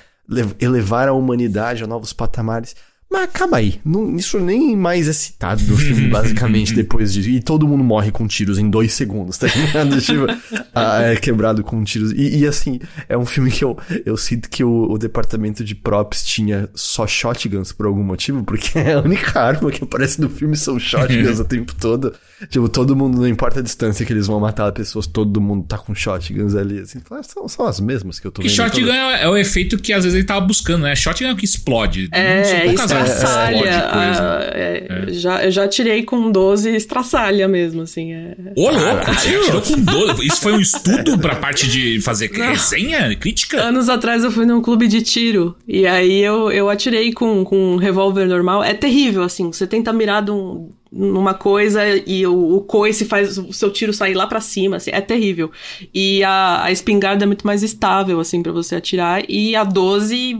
elevar 0.60 1.08
a 1.08 1.14
humanidade 1.14 1.84
a 1.84 1.88
novos 1.88 2.14
patamares. 2.14 2.76
Mas 3.10 3.24
acaba 3.24 3.58
aí. 3.58 3.80
Não, 3.86 4.16
isso 4.16 4.40
nem 4.40 4.76
mais 4.76 5.08
é 5.08 5.14
citado 5.14 5.64
no 5.64 5.78
filme, 5.78 6.08
basicamente, 6.10 6.74
depois 6.74 7.14
disso. 7.14 7.30
E 7.30 7.40
todo 7.40 7.68
mundo 7.68 7.84
morre 7.84 8.12
com 8.12 8.28
tiros 8.28 8.58
em 8.58 8.70
dois 8.70 8.94
segundos, 8.94 9.38
tá 9.38 9.48
ligado? 9.48 10.00
tipo, 10.02 10.26
ah, 10.74 11.02
é 11.02 11.16
quebrado 11.16 11.64
com 11.64 11.84
tiros. 11.84 12.12
E, 12.12 12.40
e, 12.40 12.48
assim, 12.48 12.80
é 13.08 13.18
um 13.18 13.26
filme 13.26 13.52
que 13.52 13.64
eu, 13.64 13.78
eu 14.06 14.18
sinto 14.18 14.50
que 14.50 14.64
o, 14.64 14.92
o, 14.92 14.98
departamento 14.98 15.64
de 15.64 15.76
props 15.76 16.24
tinha 16.24 16.68
só 16.74 17.06
shotguns 17.06 17.72
por 17.72 17.86
algum 17.86 18.04
motivo, 18.04 18.44
porque 18.44 18.78
é 18.80 18.94
a 18.94 19.00
única 19.00 19.40
arma 19.40 19.72
que 19.72 19.84
aparece 19.84 20.20
no 20.20 20.30
filme 20.30 20.58
são 20.58 20.80
shotguns 20.80 21.40
o 21.40 21.46
tempo 21.46 21.74
todo. 21.76 22.14
Tipo, 22.50 22.68
todo 22.68 22.96
mundo, 22.96 23.18
não 23.18 23.28
importa 23.28 23.60
a 23.60 23.64
distância 23.64 24.06
que 24.06 24.12
eles 24.12 24.28
vão 24.28 24.40
matar 24.40 24.70
pessoas, 24.74 25.08
todo 25.08 25.40
mundo 25.40 25.66
tá 25.66 25.78
com 25.78 25.96
shotguns 25.96 26.54
ali. 26.54 26.80
Assim, 26.80 27.00
são, 27.24 27.48
são 27.48 27.66
as 27.66 27.80
mesmas 27.80 28.20
que 28.20 28.28
eu 28.28 28.32
tô 28.32 28.42
que 28.42 28.50
vendo. 28.50 28.58
shotgun 28.58 28.92
é, 28.92 29.24
é, 29.24 29.30
o 29.30 29.38
efeito 29.38 29.78
que 29.78 29.94
às 29.94 30.04
vezes 30.04 30.18
ele 30.18 30.26
tava 30.26 30.42
buscando, 30.42 30.84
né? 30.84 30.96
Shotgun 30.96 31.28
é 31.28 31.32
o 31.32 31.36
que 31.36 31.46
explode. 31.46 32.10
É, 32.12 32.66
estraçalha. 33.04 33.90
Ah, 33.92 34.40
é, 34.54 34.88
é. 34.90 35.14
Já, 35.14 35.44
eu 35.44 35.52
já 35.52 35.68
tirei 35.68 36.04
com 36.04 36.32
12 36.32 36.76
estraçalha 36.76 37.48
mesmo, 37.48 37.82
assim. 37.82 38.14
É... 38.14 38.36
Ô, 38.56 38.70
louco, 38.70 39.14
você 39.14 39.30
tirou 39.30 39.62
com 39.62 39.80
12. 39.82 40.26
Isso 40.26 40.42
foi 40.42 40.54
um 40.54 40.60
estudo 40.60 41.18
pra 41.18 41.36
parte 41.36 41.68
de 41.68 42.00
fazer 42.02 42.32
Não. 42.32 42.48
resenha, 42.48 43.16
crítica? 43.16 43.62
Anos 43.62 43.90
atrás 43.90 44.24
eu 44.24 44.32
fui 44.32 44.46
num 44.46 44.62
clube 44.62 44.88
de 44.88 45.02
tiro. 45.02 45.56
E 45.68 45.86
aí 45.86 46.22
eu, 46.22 46.52
eu 46.52 46.70
atirei 46.70 47.14
com, 47.14 47.44
com 47.44 47.74
um 47.74 47.78
revólver 47.78 48.26
normal. 48.28 48.64
É 48.64 48.74
terrível, 48.74 49.24
assim. 49.24 49.52
Você 49.52 49.68
tenta 49.68 49.92
mirar 49.94 50.24
de 50.24 50.32
um 50.32 50.70
numa 50.96 51.34
coisa 51.34 51.82
e 52.08 52.26
o, 52.26 52.56
o 52.56 52.62
coice 52.62 53.04
faz 53.04 53.38
o 53.38 53.52
seu 53.52 53.70
tiro 53.70 53.92
sair 53.92 54.14
lá 54.14 54.26
para 54.26 54.40
cima, 54.40 54.78
assim, 54.78 54.92
é 54.94 55.02
terrível. 55.02 55.52
E 55.94 56.24
a, 56.24 56.64
a 56.64 56.72
espingarda 56.72 57.26
é 57.26 57.28
muito 57.28 57.46
mais 57.46 57.64
estável, 57.64 58.20
assim, 58.20 58.42
para 58.42 58.54
você 58.54 58.76
atirar. 58.76 59.24
E 59.28 59.56
a 59.58 59.66
12 59.66 60.40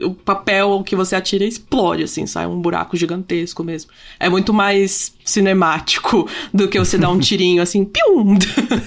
o 0.00 0.14
papel 0.14 0.82
que 0.84 0.94
você 0.94 1.16
atira 1.16 1.44
explode, 1.44 2.04
assim, 2.04 2.24
sai 2.24 2.46
um 2.46 2.60
buraco 2.60 2.96
gigantesco 2.96 3.64
mesmo. 3.64 3.90
É 4.20 4.28
muito 4.28 4.54
mais 4.54 5.12
cinemático 5.24 6.28
do 6.54 6.68
que 6.68 6.78
você 6.78 6.96
dar 6.96 7.10
um 7.10 7.18
tirinho 7.18 7.60
assim, 7.60 7.84
pium! 7.84 8.38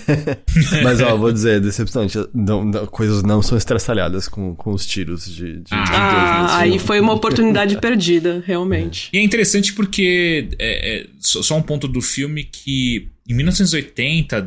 Mas, 0.83 1.01
ó, 1.01 1.17
vou 1.17 1.31
dizer, 1.31 1.59
decepcionante, 1.59 2.17
não, 2.33 2.63
não, 2.63 2.85
coisas 2.87 3.23
não 3.23 3.41
são 3.41 3.57
estraçalhadas 3.57 4.29
com, 4.29 4.55
com 4.55 4.71
os 4.71 4.85
tiros 4.85 5.25
de, 5.25 5.57
de, 5.59 5.71
ah, 5.71 5.83
de 5.83 5.91
Ah, 5.93 6.57
aí 6.59 6.79
foi 6.79 6.99
uma 7.01 7.13
oportunidade 7.13 7.77
perdida, 7.79 8.41
realmente. 8.45 9.09
É. 9.13 9.17
E 9.17 9.19
é 9.19 9.23
interessante 9.23 9.73
porque, 9.73 10.49
é, 10.59 10.99
é, 10.99 11.07
só 11.19 11.57
um 11.57 11.61
ponto 11.61 11.89
do 11.89 12.01
filme 12.01 12.45
que 12.45 13.11
em 13.31 13.35
1980, 13.35 14.41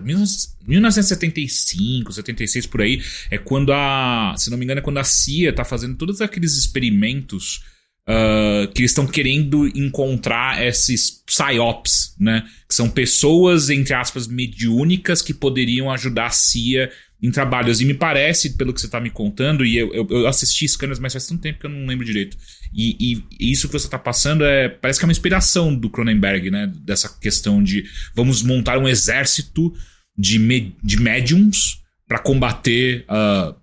1975, 0.66 2.12
76 2.12 2.66
por 2.66 2.82
aí, 2.82 3.02
é 3.30 3.38
quando 3.38 3.72
a. 3.72 4.34
Se 4.36 4.50
não 4.50 4.58
me 4.58 4.64
engano, 4.64 4.80
é 4.80 4.82
quando 4.82 4.98
a 4.98 5.04
CIA 5.04 5.52
tá 5.52 5.64
fazendo 5.64 5.96
todos 5.96 6.20
aqueles 6.20 6.56
experimentos 6.56 7.62
uh, 8.08 8.70
que 8.72 8.82
eles 8.82 8.90
estão 8.90 9.06
querendo 9.06 9.66
encontrar 9.68 10.64
esses 10.64 11.22
psyops, 11.26 12.14
né? 12.18 12.44
Que 12.68 12.74
são 12.74 12.88
pessoas, 12.88 13.70
entre 13.70 13.94
aspas, 13.94 14.26
mediúnicas 14.26 15.22
que 15.22 15.32
poderiam 15.32 15.90
ajudar 15.90 16.26
a 16.26 16.30
CIA 16.30 16.90
em 17.22 17.30
trabalhos. 17.30 17.80
E 17.80 17.86
me 17.86 17.94
parece, 17.94 18.56
pelo 18.56 18.74
que 18.74 18.80
você 18.80 18.88
tá 18.88 19.00
me 19.00 19.10
contando, 19.10 19.64
e 19.64 19.78
eu, 19.78 19.94
eu, 19.94 20.06
eu 20.10 20.26
assisti 20.26 20.68
Scanners, 20.68 20.98
mas 20.98 21.14
faz 21.14 21.26
tanto 21.26 21.40
tempo 21.40 21.58
que 21.58 21.66
eu 21.66 21.70
não 21.70 21.86
lembro 21.86 22.04
direito. 22.04 22.36
E, 22.74 23.24
e, 23.40 23.52
isso 23.52 23.68
que 23.68 23.72
você 23.72 23.88
tá 23.88 23.98
passando 23.98 24.44
é. 24.44 24.68
Parece 24.68 24.98
que 24.98 25.04
é 25.04 25.08
uma 25.08 25.12
inspiração 25.12 25.74
do 25.74 25.88
Cronenberg, 25.88 26.50
né? 26.50 26.70
Dessa 26.82 27.08
questão 27.20 27.62
de 27.62 27.84
vamos 28.14 28.42
montar 28.42 28.78
um 28.78 28.88
exército 28.88 29.72
de, 30.18 30.38
me, 30.38 30.76
de 30.82 31.00
médiums 31.00 31.82
para 32.08 32.18
combater 32.18 33.06
uh, 33.08 33.54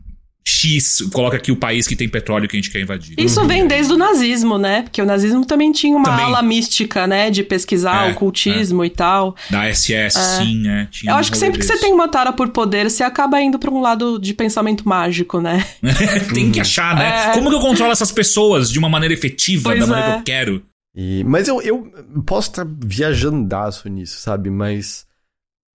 X, 0.44 1.02
coloca 1.14 1.38
aqui 1.38 1.52
o 1.52 1.56
país 1.56 1.88
que 1.88 1.96
tem 1.96 2.10
petróleo 2.10 2.48
que 2.48 2.56
a 2.56 2.60
gente 2.60 2.72
quer 2.72 2.82
invadir. 2.82 3.14
Isso 3.18 3.40
uhum. 3.42 3.48
vem 3.48 3.68
desde 3.68 3.94
o 3.94 3.98
nazismo, 3.98 4.58
né? 4.58 4.82
Porque 4.82 5.00
o 5.00 5.06
nazismo 5.06 5.46
também 5.46 5.72
tinha 5.72 5.96
uma 5.96 6.10
também. 6.10 6.26
ala 6.26 6.42
mística, 6.42 7.06
né? 7.06 7.30
De 7.30 7.44
pesquisar 7.44 8.08
é, 8.08 8.12
ocultismo 8.12 8.84
é. 8.84 8.88
e 8.88 8.90
tal. 8.90 9.36
Da 9.52 9.72
SS, 9.72 9.94
é. 9.94 10.10
sim, 10.10 10.62
né? 10.62 10.88
Tinha 10.90 11.12
Eu 11.12 11.16
acho 11.16 11.32
que 11.32 11.38
sempre 11.38 11.60
desse. 11.60 11.72
que 11.72 11.78
você 11.78 11.86
tem 11.86 11.94
uma 11.94 12.08
tara 12.08 12.34
por 12.34 12.50
poder, 12.50 12.90
você 12.90 13.04
acaba 13.04 13.40
indo 13.40 13.60
pra 13.60 13.70
um 13.70 13.82
lado 13.82 14.18
de 14.18 14.34
pensamento 14.34 14.88
mágico, 14.88 15.40
né? 15.40 15.64
tem 16.34 16.52
que 16.52 16.60
achar, 16.60 16.96
né? 16.96 17.30
É. 17.30 17.34
Como 17.34 17.50
que 17.50 17.56
eu 17.56 17.62
controlo 17.62 17.92
essas 17.92 18.12
pessoas 18.12 18.72
de 18.72 18.80
uma 18.80 18.90
maneira 18.90 19.14
efetiva, 19.14 19.70
pois 19.70 19.80
da 19.80 19.88
maneira 19.88 20.12
que 20.12 20.16
eu 20.16 20.22
é. 20.22 20.24
quero? 20.24 20.66
E, 20.96 21.24
mas 21.24 21.48
eu, 21.48 21.62
eu 21.62 21.92
posso 22.26 22.50
estar 22.50 22.66
viajandaço 22.68 23.88
nisso, 23.90 24.20
sabe? 24.20 24.50
Mas. 24.50 25.06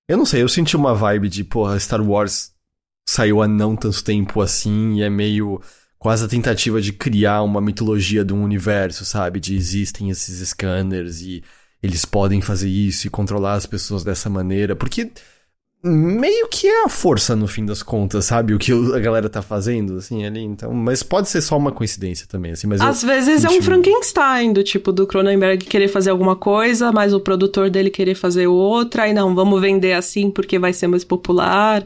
Eu 0.08 0.16
não 0.16 0.24
sei, 0.24 0.42
eu 0.42 0.48
senti 0.48 0.76
uma 0.76 0.94
vibe 0.94 1.28
de, 1.28 1.42
porra, 1.42 1.78
Star 1.80 2.00
Wars 2.00 2.52
saiu 3.08 3.40
há 3.40 3.48
não 3.48 3.76
tanto 3.76 4.02
tempo 4.02 4.40
assim 4.40 4.96
e 4.96 5.02
é 5.02 5.08
meio 5.08 5.60
quase 5.98 6.24
a 6.24 6.28
tentativa 6.28 6.80
de 6.80 6.92
criar 6.92 7.42
uma 7.42 7.60
mitologia 7.60 8.24
de 8.24 8.34
um 8.34 8.42
universo, 8.42 9.04
sabe? 9.04 9.40
De 9.40 9.54
existem 9.56 10.10
esses 10.10 10.46
scanners 10.48 11.20
e 11.20 11.42
eles 11.82 12.04
podem 12.04 12.40
fazer 12.40 12.68
isso 12.68 13.06
e 13.06 13.10
controlar 13.10 13.54
as 13.54 13.66
pessoas 13.66 14.02
dessa 14.02 14.28
maneira, 14.28 14.74
porque 14.74 15.10
meio 15.82 16.48
que 16.48 16.66
é 16.66 16.84
a 16.84 16.88
força 16.88 17.36
no 17.36 17.46
fim 17.46 17.64
das 17.64 17.82
contas, 17.82 18.24
sabe? 18.24 18.54
O 18.54 18.58
que 18.58 18.72
a 18.72 18.98
galera 18.98 19.28
tá 19.28 19.40
fazendo, 19.40 19.96
assim, 19.96 20.24
ali, 20.24 20.40
então. 20.40 20.72
Mas 20.72 21.02
pode 21.02 21.28
ser 21.28 21.40
só 21.40 21.56
uma 21.56 21.70
coincidência 21.70 22.26
também, 22.26 22.52
assim, 22.52 22.66
mas. 22.66 22.80
Às 22.80 23.02
vezes 23.02 23.44
é 23.44 23.48
um 23.48 23.62
Frankenstein, 23.62 24.52
do 24.52 24.64
tipo 24.64 24.90
do 24.90 25.06
Cronenberg 25.06 25.64
querer 25.64 25.88
fazer 25.88 26.10
alguma 26.10 26.34
coisa, 26.34 26.90
mas 26.90 27.12
o 27.12 27.20
produtor 27.20 27.70
dele 27.70 27.90
querer 27.90 28.14
fazer 28.14 28.46
outra, 28.46 29.06
e 29.06 29.12
não, 29.12 29.34
vamos 29.34 29.60
vender 29.60 29.92
assim 29.92 30.30
porque 30.30 30.58
vai 30.58 30.72
ser 30.72 30.88
mais 30.88 31.04
popular. 31.04 31.84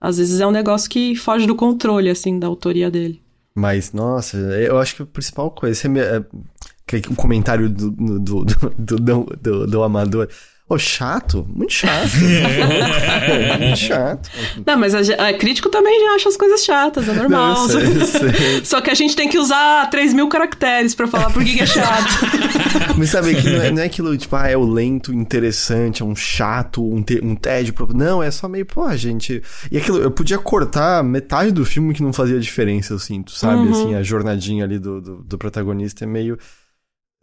Às 0.00 0.18
vezes 0.18 0.40
é 0.40 0.46
um 0.46 0.50
negócio 0.50 0.88
que 0.88 1.14
foge 1.14 1.46
do 1.46 1.54
controle, 1.54 2.08
assim, 2.08 2.38
da 2.38 2.46
autoria 2.46 2.90
dele. 2.90 3.20
Mas, 3.54 3.92
nossa, 3.92 4.36
eu 4.36 4.78
acho 4.78 4.96
que 4.96 5.02
a 5.02 5.06
principal 5.06 5.50
coisa. 5.50 5.86
É, 5.88 6.16
é, 6.16 7.10
um 7.10 7.14
comentário 7.14 7.68
do, 7.68 7.90
do, 7.90 8.44
do, 8.44 9.36
do, 9.40 9.66
do 9.66 9.82
amador. 9.82 10.28
Ô, 10.70 10.78
chato? 10.78 11.44
Muito 11.52 11.72
chato. 11.72 12.12
muito 13.58 13.76
chato. 13.76 14.30
Não, 14.64 14.78
mas 14.78 14.94
a, 14.94 15.28
a, 15.28 15.34
crítico 15.34 15.68
também 15.68 16.00
já 16.00 16.14
acha 16.14 16.28
as 16.28 16.36
coisas 16.36 16.64
chatas, 16.64 17.08
é 17.08 17.12
normal. 17.12 17.66
Não, 17.66 17.68
sei, 17.68 18.06
sei. 18.06 18.64
Só 18.64 18.80
que 18.80 18.88
a 18.88 18.94
gente 18.94 19.16
tem 19.16 19.28
que 19.28 19.36
usar 19.36 19.90
3 19.90 20.14
mil 20.14 20.28
caracteres 20.28 20.94
pra 20.94 21.08
falar 21.08 21.32
por 21.32 21.42
que 21.44 21.60
é 21.60 21.66
chato. 21.66 22.08
mas 22.96 23.10
sabe 23.10 23.34
que 23.34 23.50
não 23.50 23.60
é, 23.60 23.70
não 23.72 23.82
é 23.82 23.86
aquilo, 23.86 24.16
tipo, 24.16 24.36
ah, 24.36 24.46
é 24.46 24.56
o 24.56 24.64
lento, 24.64 25.12
interessante, 25.12 26.02
é 26.02 26.04
um 26.04 26.14
chato, 26.14 26.88
um, 26.88 27.02
te, 27.02 27.18
um 27.20 27.34
tédio. 27.34 27.74
Não, 27.92 28.22
é 28.22 28.30
só 28.30 28.46
meio, 28.46 28.64
pô, 28.64 28.88
gente. 28.96 29.42
E 29.72 29.76
aquilo, 29.76 29.98
eu 29.98 30.12
podia 30.12 30.38
cortar 30.38 31.02
metade 31.02 31.50
do 31.50 31.64
filme 31.64 31.92
que 31.92 32.02
não 32.02 32.12
fazia 32.12 32.38
diferença, 32.38 32.92
eu 32.92 32.98
sinto, 33.00 33.32
sabe? 33.32 33.62
Uhum. 33.62 33.72
Assim, 33.72 33.94
a 33.96 34.04
jornadinha 34.04 34.62
ali 34.62 34.78
do, 34.78 35.00
do, 35.00 35.16
do 35.16 35.36
protagonista 35.36 36.04
é 36.04 36.06
meio. 36.06 36.38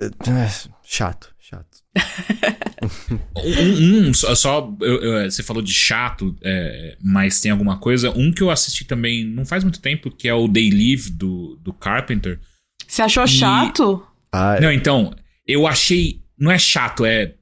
É, 0.02 0.10
chato, 0.22 0.70
chato. 0.84 1.37
Um, 3.43 4.10
um, 4.10 4.14
só, 4.14 4.74
eu, 4.82 5.02
eu, 5.02 5.32
você 5.32 5.43
falou 5.43 5.62
de 5.62 5.74
chato, 5.74 6.36
é, 6.41 6.98
mas 7.04 7.41
tem 7.41 7.52
alguma 7.52 7.78
coisa. 7.78 8.12
Um 8.12 8.32
que 8.32 8.41
eu 8.41 8.50
assisti 8.50 8.86
também 8.86 9.26
não 9.26 9.45
faz 9.45 9.64
muito 9.64 9.80
tempo, 9.80 10.12
que 10.12 10.28
é 10.28 10.34
o 10.34 10.48
Day 10.48 10.70
Live 10.70 11.12
do, 11.12 11.60
do 11.62 11.74
Carpenter. 11.74 12.39
Você 12.88 13.02
achou 13.02 13.26
e... 13.26 13.28
chato? 13.28 14.06
Ah, 14.32 14.60
não, 14.62 14.72
então, 14.72 15.14
eu 15.48 15.68
achei. 15.68 16.22
Não 16.38 16.52
é 16.52 16.58
chato, 16.58 17.06
é. 17.06 17.34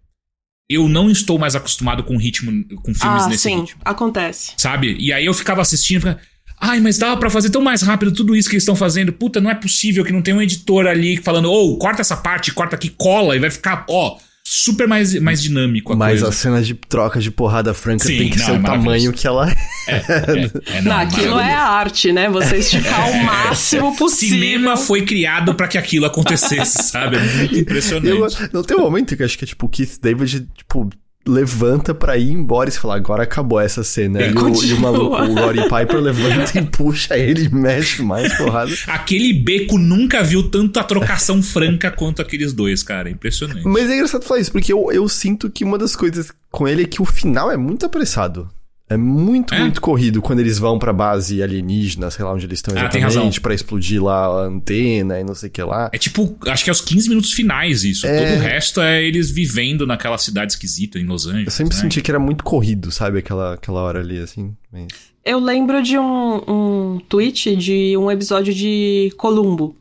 Eu 0.67 0.87
não 0.89 1.11
estou 1.11 1.37
mais 1.37 1.55
acostumado 1.55 2.03
com 2.03 2.17
ritmo, 2.17 2.51
com 2.77 2.93
filmes 2.93 3.23
ah, 3.23 3.27
nesse 3.27 3.43
sim, 3.43 3.59
ritmo. 3.61 3.81
acontece. 3.85 4.53
Sabe? 4.57 4.97
E 4.99 5.13
aí 5.13 5.23
eu 5.23 5.33
ficava 5.33 5.61
assistindo 5.61 5.97
e 5.97 5.99
ficava, 5.99 6.19
Ai, 6.59 6.79
mas 6.79 6.97
dava 6.97 7.17
para 7.17 7.29
fazer 7.29 7.49
tão 7.49 7.61
mais 7.61 7.81
rápido 7.81 8.11
tudo 8.11 8.35
isso 8.35 8.49
que 8.49 8.55
eles 8.55 8.63
estão 8.63 8.75
fazendo. 8.75 9.11
Puta, 9.11 9.41
não 9.41 9.51
é 9.51 9.55
possível 9.55 10.03
que 10.03 10.11
não 10.11 10.21
tenha 10.21 10.37
um 10.37 10.41
editor 10.41 10.87
ali 10.87 11.17
falando, 11.17 11.51
ou 11.51 11.73
oh, 11.73 11.77
corta 11.77 12.01
essa 12.01 12.15
parte, 12.15 12.51
corta 12.51 12.75
aqui, 12.75 12.89
cola 12.89 13.35
e 13.35 13.39
vai 13.39 13.51
ficar, 13.51 13.85
ó, 13.89 14.17
super 14.47 14.87
mais, 14.87 15.19
mais 15.19 15.41
dinâmico 15.41 15.93
a 15.93 15.95
Mas 15.95 16.21
coisa. 16.21 16.29
a 16.29 16.31
cena 16.31 16.61
de 16.61 16.75
troca 16.75 17.19
de 17.19 17.31
porrada 17.31 17.73
franca 17.73 18.05
Sim, 18.05 18.17
tem 18.17 18.29
que 18.29 18.37
não, 18.37 18.45
ser 18.45 18.51
o 18.51 18.55
é 18.55 18.61
tamanho 18.61 19.11
que 19.11 19.25
ela 19.25 19.49
é. 19.49 19.55
é, 19.87 19.95
é, 19.97 20.77
é 20.77 20.81
não, 20.81 20.91
não 20.91 20.97
aquilo 20.99 21.39
é 21.39 21.53
arte, 21.53 22.13
né? 22.13 22.29
Você 22.29 22.57
esticar 22.57 23.09
o 23.09 23.23
máximo 23.23 23.95
possível. 23.97 24.37
Cinema 24.37 24.77
foi 24.77 25.01
criado 25.01 25.55
para 25.55 25.67
que 25.67 25.77
aquilo 25.79 26.05
acontecesse, 26.05 26.83
sabe? 26.83 27.17
É 27.17 27.23
muito 27.23 27.57
impressionante. 27.59 28.41
Eu, 28.43 28.49
não 28.53 28.63
tem 28.63 28.77
um 28.77 28.81
momento 28.81 29.17
que 29.17 29.23
acho 29.23 29.37
que 29.37 29.45
é 29.45 29.47
tipo 29.47 29.65
o 29.65 29.69
Keith 29.69 29.99
David, 29.99 30.47
tipo, 30.55 30.89
levanta 31.27 31.93
pra 31.93 32.17
ir 32.17 32.31
embora 32.31 32.69
e 32.69 32.71
você 32.71 32.79
fala, 32.79 32.95
agora 32.95 33.23
acabou 33.23 33.59
essa 33.59 33.83
cena. 33.83 34.21
E 34.21 34.33
o, 34.33 34.63
e 34.63 34.73
o 34.73 34.79
maluco, 34.79 35.15
o 35.15 35.33
Roddy 35.33 35.63
Piper 35.63 35.97
levanta 35.97 36.59
e 36.59 36.61
puxa 36.63 37.17
ele 37.17 37.45
e 37.45 37.49
mexe 37.49 38.03
mais 38.03 38.35
porrada. 38.37 38.71
Aquele 38.87 39.33
beco 39.33 39.77
nunca 39.77 40.23
viu 40.23 40.49
tanta 40.49 40.83
trocação 40.83 41.41
franca 41.41 41.89
quanto 41.89 42.21
aqueles 42.21 42.53
dois, 42.53 42.83
cara. 42.83 43.09
Impressionante. 43.09 43.65
Mas 43.65 43.89
é 43.89 43.95
engraçado 43.95 44.23
falar 44.23 44.39
isso, 44.39 44.51
porque 44.51 44.71
eu, 44.71 44.91
eu 44.91 45.07
sinto 45.09 45.49
que 45.49 45.63
uma 45.63 45.77
das 45.77 45.95
coisas 45.95 46.31
com 46.51 46.67
ele 46.67 46.83
é 46.83 46.85
que 46.85 47.01
o 47.01 47.05
final 47.05 47.51
é 47.51 47.57
muito 47.57 47.85
apressado. 47.85 48.49
É 48.87 48.95
muito, 48.95 49.53
é? 49.55 49.59
muito 49.59 49.81
corrido 49.81 50.21
quando 50.21 50.39
eles 50.39 50.59
vão 50.59 50.77
pra 50.77 50.93
base 50.93 51.41
alienígena, 51.41 52.11
sei 52.11 52.23
lá 52.23 52.31
onde 52.31 52.45
eles 52.45 52.59
estão 52.59 52.75
exatamente, 52.75 53.39
ah, 53.39 53.41
pra 53.41 53.53
explodir 53.53 54.03
lá 54.03 54.25
a 54.25 54.45
antena 54.45 55.19
e 55.19 55.23
não 55.23 55.33
sei 55.33 55.49
o 55.49 55.51
que 55.51 55.63
lá. 55.63 55.89
É 55.91 55.97
tipo, 55.97 56.37
acho 56.47 56.63
que 56.63 56.69
é 56.69 56.73
os 56.73 56.81
15 56.81 57.09
minutos 57.09 57.33
finais 57.33 57.83
isso. 57.83 58.05
É... 58.05 58.17
Todo 58.17 58.39
o 58.39 58.43
resto 58.43 58.81
é 58.81 59.03
eles 59.03 59.31
vivendo 59.31 59.87
naquela 59.87 60.19
cidade 60.19 60.51
esquisita 60.51 60.99
em 60.99 61.05
Los 61.05 61.25
Angeles. 61.25 61.47
Eu 61.47 61.51
sempre 61.51 61.75
né? 61.75 61.81
senti 61.81 61.99
que 61.99 62.11
era 62.11 62.19
muito 62.19 62.43
corrido, 62.43 62.91
sabe, 62.91 63.19
aquela, 63.19 63.55
aquela 63.55 63.81
hora 63.81 64.01
ali, 64.01 64.19
assim. 64.19 64.55
Mas... 64.71 64.87
Eu 65.25 65.39
lembro 65.39 65.81
de 65.81 65.97
um, 65.97 66.43
um 66.47 66.99
tweet 67.09 67.55
de 67.55 67.97
um 67.97 68.11
episódio 68.11 68.53
de 68.53 69.11
Columbo. 69.17 69.75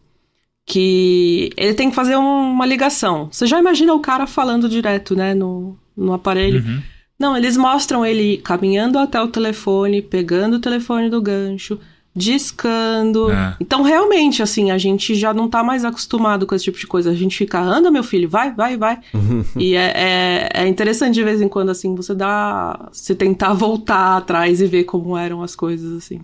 Que 0.66 1.50
ele 1.58 1.74
tem 1.74 1.90
que 1.90 1.94
fazer 1.94 2.16
uma 2.16 2.64
ligação. 2.64 3.28
Você 3.30 3.46
já 3.46 3.58
imagina 3.58 3.92
o 3.92 4.00
cara 4.00 4.26
falando 4.26 4.66
direto, 4.66 5.14
né, 5.14 5.34
no, 5.34 5.76
no 5.94 6.14
aparelho. 6.14 6.64
Uhum. 6.64 6.82
Não, 7.18 7.36
eles 7.36 7.56
mostram 7.56 8.04
ele 8.04 8.38
caminhando 8.38 8.98
até 8.98 9.20
o 9.20 9.28
telefone, 9.28 10.02
pegando 10.02 10.56
o 10.56 10.60
telefone 10.60 11.08
do 11.08 11.22
gancho, 11.22 11.78
discando. 12.14 13.30
É. 13.30 13.56
Então, 13.60 13.82
realmente, 13.82 14.42
assim, 14.42 14.70
a 14.70 14.78
gente 14.78 15.14
já 15.14 15.32
não 15.32 15.48
tá 15.48 15.62
mais 15.62 15.84
acostumado 15.84 16.46
com 16.46 16.54
esse 16.54 16.64
tipo 16.64 16.78
de 16.78 16.86
coisa. 16.86 17.10
A 17.10 17.14
gente 17.14 17.36
fica, 17.36 17.60
anda, 17.60 17.90
meu 17.90 18.02
filho, 18.02 18.28
vai, 18.28 18.52
vai, 18.52 18.76
vai. 18.76 19.00
e 19.56 19.74
é, 19.74 19.92
é, 19.94 20.48
é, 20.54 20.68
interessante 20.68 21.14
de 21.14 21.24
vez 21.24 21.40
em 21.40 21.48
quando, 21.48 21.70
assim, 21.70 21.94
você 21.94 22.14
dá. 22.14 22.88
Você 22.92 23.14
tentar 23.14 23.52
voltar 23.54 24.16
atrás 24.16 24.60
e 24.60 24.66
ver 24.66 24.84
como 24.84 25.16
eram 25.16 25.42
as 25.42 25.54
coisas, 25.56 25.92
assim. 25.92 26.20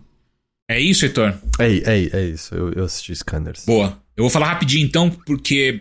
É 0.70 0.78
isso, 0.78 1.04
Heitor? 1.04 1.34
É, 1.58 1.66
é, 1.66 2.10
é 2.12 2.24
isso. 2.28 2.54
Eu, 2.54 2.72
eu 2.72 2.84
assisti 2.84 3.14
Scanners. 3.14 3.64
Boa. 3.66 3.98
Eu 4.16 4.22
vou 4.22 4.30
falar 4.30 4.46
rapidinho, 4.46 4.86
então, 4.86 5.10
porque 5.10 5.80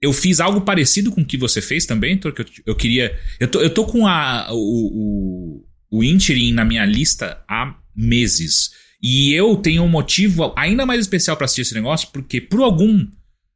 eu 0.00 0.12
fiz 0.12 0.40
algo 0.40 0.62
parecido 0.62 1.12
com 1.12 1.20
o 1.20 1.24
que 1.24 1.36
você 1.36 1.60
fez 1.60 1.84
também, 1.84 2.12
Heitor, 2.12 2.32
que 2.32 2.42
eu, 2.42 2.46
eu 2.66 2.74
queria. 2.74 3.18
Eu 3.38 3.48
tô, 3.48 3.60
eu 3.60 3.70
tô 3.72 3.84
com 3.84 4.06
a, 4.06 4.48
o, 4.50 4.56
o, 5.90 5.98
o 5.98 6.04
Interim 6.04 6.52
na 6.52 6.64
minha 6.64 6.84
lista 6.86 7.42
há 7.48 7.74
meses. 7.94 8.70
E 9.02 9.32
eu 9.32 9.56
tenho 9.56 9.82
um 9.82 9.88
motivo 9.88 10.52
ainda 10.56 10.86
mais 10.86 11.00
especial 11.00 11.36
para 11.36 11.44
assistir 11.44 11.62
esse 11.62 11.74
negócio, 11.74 12.08
porque 12.12 12.40
por 12.40 12.62
algum 12.62 13.06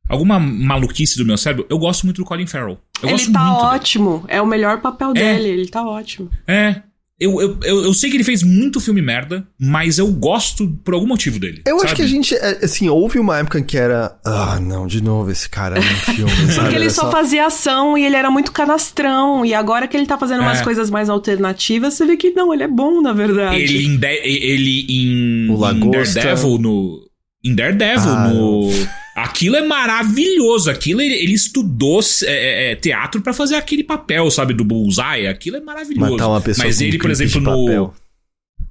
alguma 0.09 0.38
maluquice 0.38 1.16
do 1.16 1.24
meu 1.24 1.36
cérebro, 1.38 1.66
eu 1.70 1.78
gosto 1.78 2.05
muito 2.05 2.18
do 2.18 2.26
Colin 2.26 2.47
Farrell. 2.47 2.78
Eu 3.03 3.11
ele 3.11 3.32
tá 3.32 3.57
ótimo. 3.57 4.20
Dele. 4.20 4.34
É 4.34 4.42
o 4.42 4.47
melhor 4.47 4.80
papel 4.80 5.11
é. 5.11 5.12
dele. 5.14 5.49
Ele 5.49 5.68
tá 5.68 5.82
ótimo. 5.86 6.30
É. 6.47 6.82
Eu, 7.19 7.41
eu, 7.41 7.59
eu, 7.62 7.85
eu, 7.85 7.95
sei 7.95 8.11
que 8.11 8.17
ele 8.17 8.25
fez 8.25 8.43
muito 8.43 8.81
filme 8.81 9.01
merda, 9.01 9.47
mas 9.59 9.99
eu 9.99 10.11
gosto 10.11 10.67
por 10.85 10.95
algum 10.95 11.07
motivo 11.07 11.39
dele. 11.39 11.62
Eu 11.65 11.77
sabe? 11.77 11.87
acho 11.87 11.97
que 11.97 12.03
a 12.03 12.07
gente, 12.09 12.35
é, 12.35 12.65
assim, 12.65 12.89
houve 12.89 13.21
uma 13.21 13.39
época 13.39 13.62
que 13.62 13.79
era. 13.79 14.19
Ah, 14.27 14.59
não, 14.61 14.85
de 14.85 15.01
novo 15.01 15.31
esse 15.31 15.49
cara 15.49 15.77
no 15.77 15.83
filme. 16.12 16.53
Sabe? 16.53 16.61
Porque 16.62 16.77
ele 16.77 16.91
só 16.91 17.12
fazia 17.12 17.47
ação 17.47 17.97
e 17.97 18.05
ele 18.05 18.17
era 18.17 18.31
muito 18.33 18.51
canastrão. 18.51 19.47
E 19.47 19.55
agora 19.55 19.87
que 19.87 19.97
ele 19.97 20.07
tá 20.07 20.19
fazendo 20.19 20.43
é. 20.43 20.47
umas 20.47 20.61
coisas 20.61 20.91
mais 20.91 21.09
alternativas, 21.09 21.95
você 21.95 22.05
vê 22.05 22.17
que 22.17 22.31
não, 22.31 22.53
ele 22.53 22.65
é 22.65 22.69
bom, 22.69 23.01
na 23.01 23.12
verdade. 23.12 23.62
Ele 23.62 23.87
em, 23.87 23.97
de, 23.97 24.21
ele 24.25 24.87
em, 24.89 25.51
o 25.51 25.71
em 25.71 25.91
Daredevil 25.91 26.59
no. 26.59 27.01
Em 27.45 27.55
Daredevil 27.55 28.11
ah, 28.11 28.29
no. 28.29 28.71
Aquilo 29.15 29.57
é 29.57 29.62
maravilhoso. 29.65 30.71
Aquilo 30.71 31.01
ele, 31.01 31.15
ele 31.15 31.35
estudou 31.35 32.01
é, 32.25 32.27
é, 32.27 32.73
é 32.73 32.77
teatro 32.77 33.21
para 33.21 33.33
fazer 33.33 33.55
aquele 33.55 33.85
papel, 33.85 34.29
sabe, 34.31 34.53
do 34.55 34.65
Bullseye. 34.65 35.29
Aquilo 35.29 35.57
é 35.57 35.61
maravilhoso. 35.61 36.12
Matar 36.12 36.29
uma 36.29 36.41
pessoa 36.41 36.67
Mas 36.67 36.81
ele, 36.81 36.99
por 36.99 37.11
exemplo, 37.11 37.41
no. 37.41 37.65
Papel. 37.65 37.95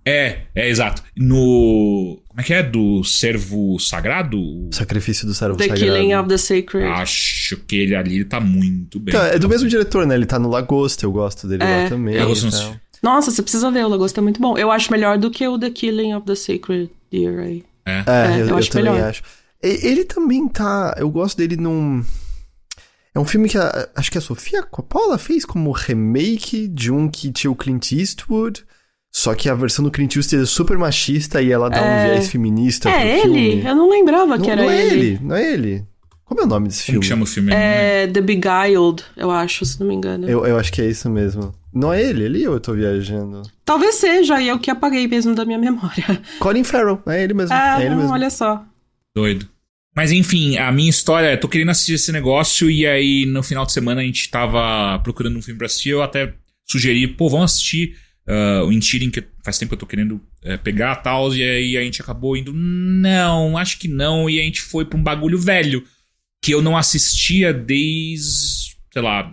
É, 0.05 0.39
é 0.53 0.69
exato. 0.69 1.01
No. 1.15 2.21
Como 2.27 2.41
é 2.41 2.43
que 2.43 2.53
é? 2.53 2.61
Do 2.61 3.03
servo 3.05 3.79
sagrado? 3.79 4.37
Sacrifício 4.71 5.25
do 5.25 5.33
servo 5.33 5.55
the 5.55 5.63
sagrado. 5.63 5.79
The 5.79 5.97
Killing 5.97 6.15
of 6.15 6.27
the 6.27 6.37
Sacred. 6.37 6.87
Acho 6.87 7.57
que 7.57 7.77
ele 7.77 7.95
ali 7.95 8.25
tá 8.25 8.41
muito 8.41 8.99
bem. 8.99 9.15
Então, 9.15 9.25
é 9.25 9.39
do 9.39 9.47
mesmo 9.47 9.69
diretor, 9.69 10.05
né? 10.05 10.15
Ele 10.15 10.25
tá 10.25 10.37
no 10.37 10.49
Lagosta, 10.49 11.05
eu 11.05 11.11
gosto 11.11 11.47
dele 11.47 11.63
é. 11.63 11.83
lá 11.83 11.89
também. 11.89 12.15
É, 12.17 12.23
então. 12.23 12.79
Nossa, 13.01 13.31
você 13.31 13.41
precisa 13.41 13.69
ver, 13.71 13.85
o 13.85 13.89
Lagosta 13.89 14.19
é 14.19 14.23
muito 14.23 14.41
bom. 14.41 14.57
Eu 14.57 14.71
acho 14.71 14.91
melhor 14.91 15.17
do 15.17 15.29
que 15.29 15.47
o 15.47 15.57
The 15.57 15.69
Killing 15.69 16.13
of 16.15 16.25
the 16.25 16.35
Sacred 16.35 16.89
Deer 17.11 17.39
aí. 17.39 17.63
É, 17.85 18.03
é, 18.07 18.41
eu, 18.41 18.47
eu, 18.47 18.57
acho 18.57 18.69
eu 18.69 18.71
também 18.71 18.91
melhor. 18.91 19.09
acho. 19.09 19.23
Ele 19.63 20.03
também 20.03 20.47
tá. 20.47 20.93
Eu 20.97 21.09
gosto 21.09 21.37
dele 21.37 21.55
num. 21.55 22.03
É 23.15 23.19
um 23.19 23.25
filme 23.25 23.47
que 23.47 23.57
a, 23.57 23.89
acho 23.95 24.11
que 24.11 24.17
a 24.17 24.21
Sofia 24.21 24.63
Coppola 24.63 25.17
fez 25.17 25.45
como 25.45 25.71
remake 25.71 26.67
de 26.67 26.91
um 26.91 27.07
que 27.07 27.31
tinha 27.31 27.49
o 27.49 27.55
Clint 27.55 27.91
Eastwood. 27.91 28.65
Só 29.15 29.35
que 29.35 29.47
a 29.47 29.53
versão 29.53 29.85
do 29.85 29.91
Clint 29.91 30.15
Eastwood 30.15 30.43
é 30.43 30.45
super 30.47 30.77
machista 30.77 31.41
e 31.41 31.51
ela 31.51 31.69
dá 31.69 31.77
é... 31.77 31.81
um 31.81 32.09
viés 32.09 32.29
feminista. 32.29 32.89
É 32.89 33.19
ele? 33.19 33.51
Filme. 33.51 33.65
Eu 33.65 33.75
não 33.75 33.89
lembrava 33.89 34.37
não, 34.37 34.43
que 34.43 34.49
era 34.49 34.63
não 34.63 34.69
é 34.69 34.85
ele. 34.85 34.95
ele. 34.95 35.19
Não 35.21 35.35
é 35.35 35.53
ele. 35.53 35.85
Como 36.25 36.41
é 36.41 36.43
o 36.45 36.47
nome 36.47 36.67
desse 36.67 36.83
filme? 36.83 36.99
Como 36.99 37.07
chama 37.07 37.23
o 37.23 37.27
filme? 37.27 37.53
É 37.53 38.07
The 38.07 38.21
Beguiled, 38.21 39.03
eu 39.15 39.29
acho, 39.29 39.65
se 39.65 39.79
não 39.79 39.87
me 39.87 39.93
engano. 39.93 40.27
Eu, 40.27 40.45
eu 40.45 40.57
acho 40.57 40.73
que 40.73 40.81
é 40.81 40.89
isso 40.89 41.09
mesmo. 41.09 41.53
Não 41.71 41.93
é 41.93 42.01
ele 42.01 42.25
ali 42.25 42.47
ou 42.47 42.55
eu 42.55 42.59
tô 42.59 42.73
viajando? 42.73 43.43
Talvez 43.63 43.95
seja, 43.95 44.41
e 44.41 44.47
eu 44.47 44.57
que 44.57 44.71
apaguei 44.71 45.07
mesmo 45.07 45.35
da 45.35 45.45
minha 45.45 45.59
memória. 45.59 46.21
Colin 46.39 46.63
Farrell, 46.63 47.01
é 47.05 47.23
ele 47.23 47.33
mesmo. 47.35 47.53
É, 47.53 47.83
é 47.83 47.85
ele 47.85 47.95
mesmo. 47.95 48.11
olha 48.11 48.29
só. 48.29 48.65
Doido. 49.15 49.47
Mas 49.95 50.11
enfim, 50.11 50.57
a 50.57 50.71
minha 50.71 50.89
história, 50.89 51.37
tô 51.37 51.47
querendo 51.47 51.69
assistir 51.69 51.93
esse 51.93 52.11
negócio 52.11 52.69
e 52.69 52.85
aí 52.85 53.25
no 53.25 53.43
final 53.43 53.65
de 53.65 53.71
semana 53.71 54.01
a 54.01 54.03
gente 54.03 54.29
tava 54.29 54.99
procurando 54.99 55.37
um 55.37 55.41
filme 55.41 55.57
pra 55.57 55.67
assistir, 55.67 55.89
eu 55.89 56.01
até 56.01 56.33
sugeri, 56.65 57.07
pô, 57.07 57.29
vamos 57.29 57.51
assistir 57.51 57.95
uh, 58.27 58.65
o 58.65 58.71
Intirin, 58.71 59.11
que 59.11 59.23
faz 59.43 59.57
tempo 59.57 59.69
que 59.69 59.75
eu 59.75 59.79
tô 59.79 59.85
querendo 59.85 60.15
uh, 60.15 60.57
pegar 60.63 60.95
tal, 60.95 61.33
e 61.35 61.43
aí 61.43 61.77
a 61.77 61.81
gente 61.81 62.01
acabou 62.01 62.35
indo, 62.35 62.51
não, 62.53 63.57
acho 63.57 63.77
que 63.77 63.87
não, 63.87 64.29
e 64.29 64.39
a 64.39 64.43
gente 64.43 64.61
foi 64.61 64.83
pra 64.83 64.97
um 64.97 65.03
bagulho 65.03 65.37
velho, 65.37 65.83
que 66.41 66.53
eu 66.53 66.61
não 66.61 66.75
assistia 66.75 67.53
desde, 67.53 68.75
sei 68.91 69.01
lá, 69.01 69.31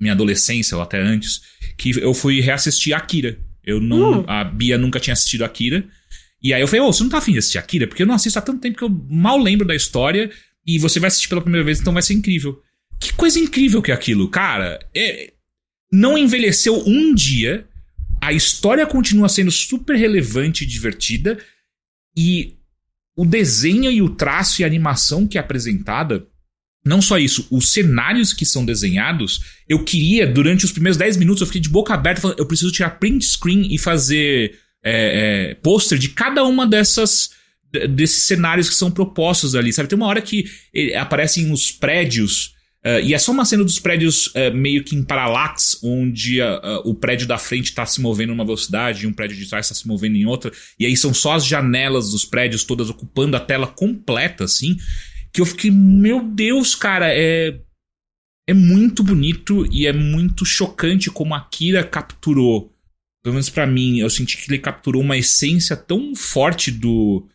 minha 0.00 0.14
adolescência 0.14 0.76
ou 0.76 0.82
até 0.82 1.00
antes, 1.00 1.42
que 1.76 1.90
eu 1.98 2.12
fui 2.14 2.40
reassistir 2.40 2.94
Akira. 2.94 3.38
Eu 3.62 3.80
não, 3.80 4.20
uh. 4.20 4.24
a 4.28 4.44
Bia 4.44 4.76
nunca 4.76 5.00
tinha 5.00 5.14
assistido 5.14 5.44
Akira, 5.44 5.86
e 6.44 6.52
aí 6.52 6.60
eu 6.60 6.68
falei, 6.68 6.82
ô, 6.82 6.88
oh, 6.88 6.92
você 6.92 7.02
não 7.02 7.08
tá 7.08 7.16
afim 7.16 7.32
de 7.32 7.38
assistir 7.38 7.56
Akira? 7.56 7.88
Porque 7.88 8.02
eu 8.02 8.06
não 8.06 8.14
assisto 8.14 8.38
há 8.38 8.42
tanto 8.42 8.60
tempo 8.60 8.76
que 8.76 8.84
eu 8.84 8.90
mal 9.08 9.38
lembro 9.38 9.66
da 9.66 9.74
história 9.74 10.30
e 10.66 10.78
você 10.78 11.00
vai 11.00 11.08
assistir 11.08 11.28
pela 11.28 11.40
primeira 11.40 11.64
vez, 11.64 11.80
então 11.80 11.94
vai 11.94 12.02
ser 12.02 12.12
incrível. 12.12 12.60
Que 13.00 13.14
coisa 13.14 13.38
incrível 13.38 13.80
que 13.80 13.90
é 13.90 13.94
aquilo, 13.94 14.28
cara. 14.28 14.78
É... 14.94 15.32
Não 15.90 16.18
envelheceu 16.18 16.86
um 16.86 17.14
dia, 17.14 17.66
a 18.20 18.30
história 18.32 18.86
continua 18.86 19.28
sendo 19.28 19.50
super 19.50 19.96
relevante 19.96 20.64
e 20.64 20.66
divertida, 20.66 21.38
e 22.16 22.58
o 23.16 23.24
desenho 23.24 23.90
e 23.90 24.02
o 24.02 24.10
traço 24.10 24.60
e 24.60 24.64
a 24.64 24.66
animação 24.66 25.26
que 25.26 25.38
é 25.38 25.40
apresentada 25.40 26.26
não 26.84 27.00
só 27.00 27.18
isso, 27.18 27.46
os 27.50 27.72
cenários 27.72 28.34
que 28.34 28.44
são 28.44 28.64
desenhados, 28.64 29.40
eu 29.66 29.82
queria, 29.82 30.26
durante 30.26 30.66
os 30.66 30.72
primeiros 30.72 30.98
10 30.98 31.16
minutos, 31.16 31.40
eu 31.40 31.46
fiquei 31.46 31.62
de 31.62 31.70
boca 31.70 31.94
aberta, 31.94 32.20
falando, 32.20 32.38
eu 32.38 32.46
preciso 32.46 32.70
tirar 32.70 32.98
print 32.98 33.24
screen 33.24 33.72
e 33.74 33.78
fazer 33.78 34.58
é, 34.84 35.50
é, 35.50 35.54
pôster 35.54 35.98
de 35.98 36.10
cada 36.10 36.44
uma 36.44 36.66
dessas 36.66 37.30
desses 37.88 38.22
cenários 38.24 38.68
que 38.68 38.74
são 38.76 38.88
propostos 38.88 39.56
ali, 39.56 39.72
sabe? 39.72 39.88
Tem 39.88 39.96
uma 39.96 40.06
hora 40.06 40.22
que 40.22 40.44
aparecem 40.94 41.50
os 41.50 41.72
prédios 41.72 42.54
uh, 42.86 43.00
e 43.02 43.12
é 43.12 43.18
só 43.18 43.32
uma 43.32 43.44
cena 43.44 43.64
dos 43.64 43.80
prédios 43.80 44.28
uh, 44.28 44.54
meio 44.54 44.84
que 44.84 44.94
em 44.94 45.02
paralax, 45.02 45.80
onde 45.82 46.40
uh, 46.40 46.80
o 46.84 46.94
prédio 46.94 47.26
da 47.26 47.36
frente 47.36 47.70
está 47.70 47.84
se 47.84 48.00
movendo 48.00 48.28
numa 48.28 48.44
velocidade 48.44 49.02
e 49.02 49.06
um 49.08 49.12
prédio 49.12 49.36
de 49.36 49.48
trás 49.48 49.66
está 49.66 49.74
se 49.74 49.88
movendo 49.88 50.14
em 50.14 50.24
outra, 50.24 50.52
e 50.78 50.86
aí 50.86 50.96
são 50.96 51.12
só 51.12 51.32
as 51.32 51.44
janelas 51.44 52.12
dos 52.12 52.24
prédios 52.24 52.62
todas 52.62 52.88
ocupando 52.88 53.36
a 53.36 53.40
tela 53.40 53.66
completa, 53.66 54.44
assim, 54.44 54.76
que 55.32 55.40
eu 55.40 55.46
fiquei, 55.46 55.72
meu 55.72 56.22
Deus, 56.22 56.76
cara, 56.76 57.08
é 57.08 57.58
é 58.46 58.52
muito 58.52 59.02
bonito 59.02 59.66
e 59.72 59.86
é 59.86 59.92
muito 59.92 60.44
chocante 60.44 61.10
como 61.10 61.34
a 61.34 61.40
Kira 61.40 61.82
capturou 61.82 62.73
pelo 63.24 63.34
menos 63.34 63.48
para 63.48 63.66
mim, 63.66 64.00
eu 64.00 64.10
senti 64.10 64.36
que 64.36 64.50
ele 64.50 64.58
capturou 64.58 65.02
uma 65.02 65.16
essência 65.16 65.74
tão 65.74 66.14
forte 66.14 66.70
do. 66.70 67.26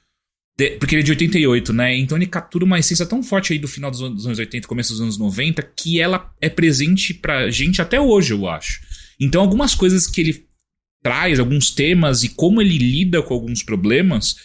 De, 0.56 0.78
porque 0.78 0.94
ele 0.94 1.02
é 1.02 1.04
de 1.04 1.12
88, 1.12 1.74
né? 1.74 1.98
Então 1.98 2.16
ele 2.16 2.28
captura 2.28 2.64
uma 2.64 2.78
essência 2.78 3.07
tão 3.07 3.24
forte 3.24 3.53
aí 3.53 3.60
do 3.60 3.68
final 3.68 3.90
dos, 3.90 3.99
anos 3.99 4.38
80, 4.38 4.68
começo 4.68 4.91
dos 4.94 5.02
anos 5.02 5.18
90, 5.18 5.64
que 5.76 5.99
ela 5.99 6.32
é 6.40 6.48
presente 6.48 7.11
pra 7.11 7.49
gente 7.49 7.82
até 7.82 7.99
hoje, 7.99 8.34
eu 8.34 8.48
acho. 8.48 8.80
Então 9.20 9.41
algumas 9.41 9.74
coisas 9.74 10.06
que 10.06 10.22
ele 10.22 10.45
traz, 11.02 11.40
alguns 11.40 11.72
temas 11.72 12.24
e 12.24 12.30
como 12.30 12.61
ele 12.61 12.78
lida 12.78 13.24
com 13.24 13.34
alguns 13.34 13.64
problemas, 13.64 14.36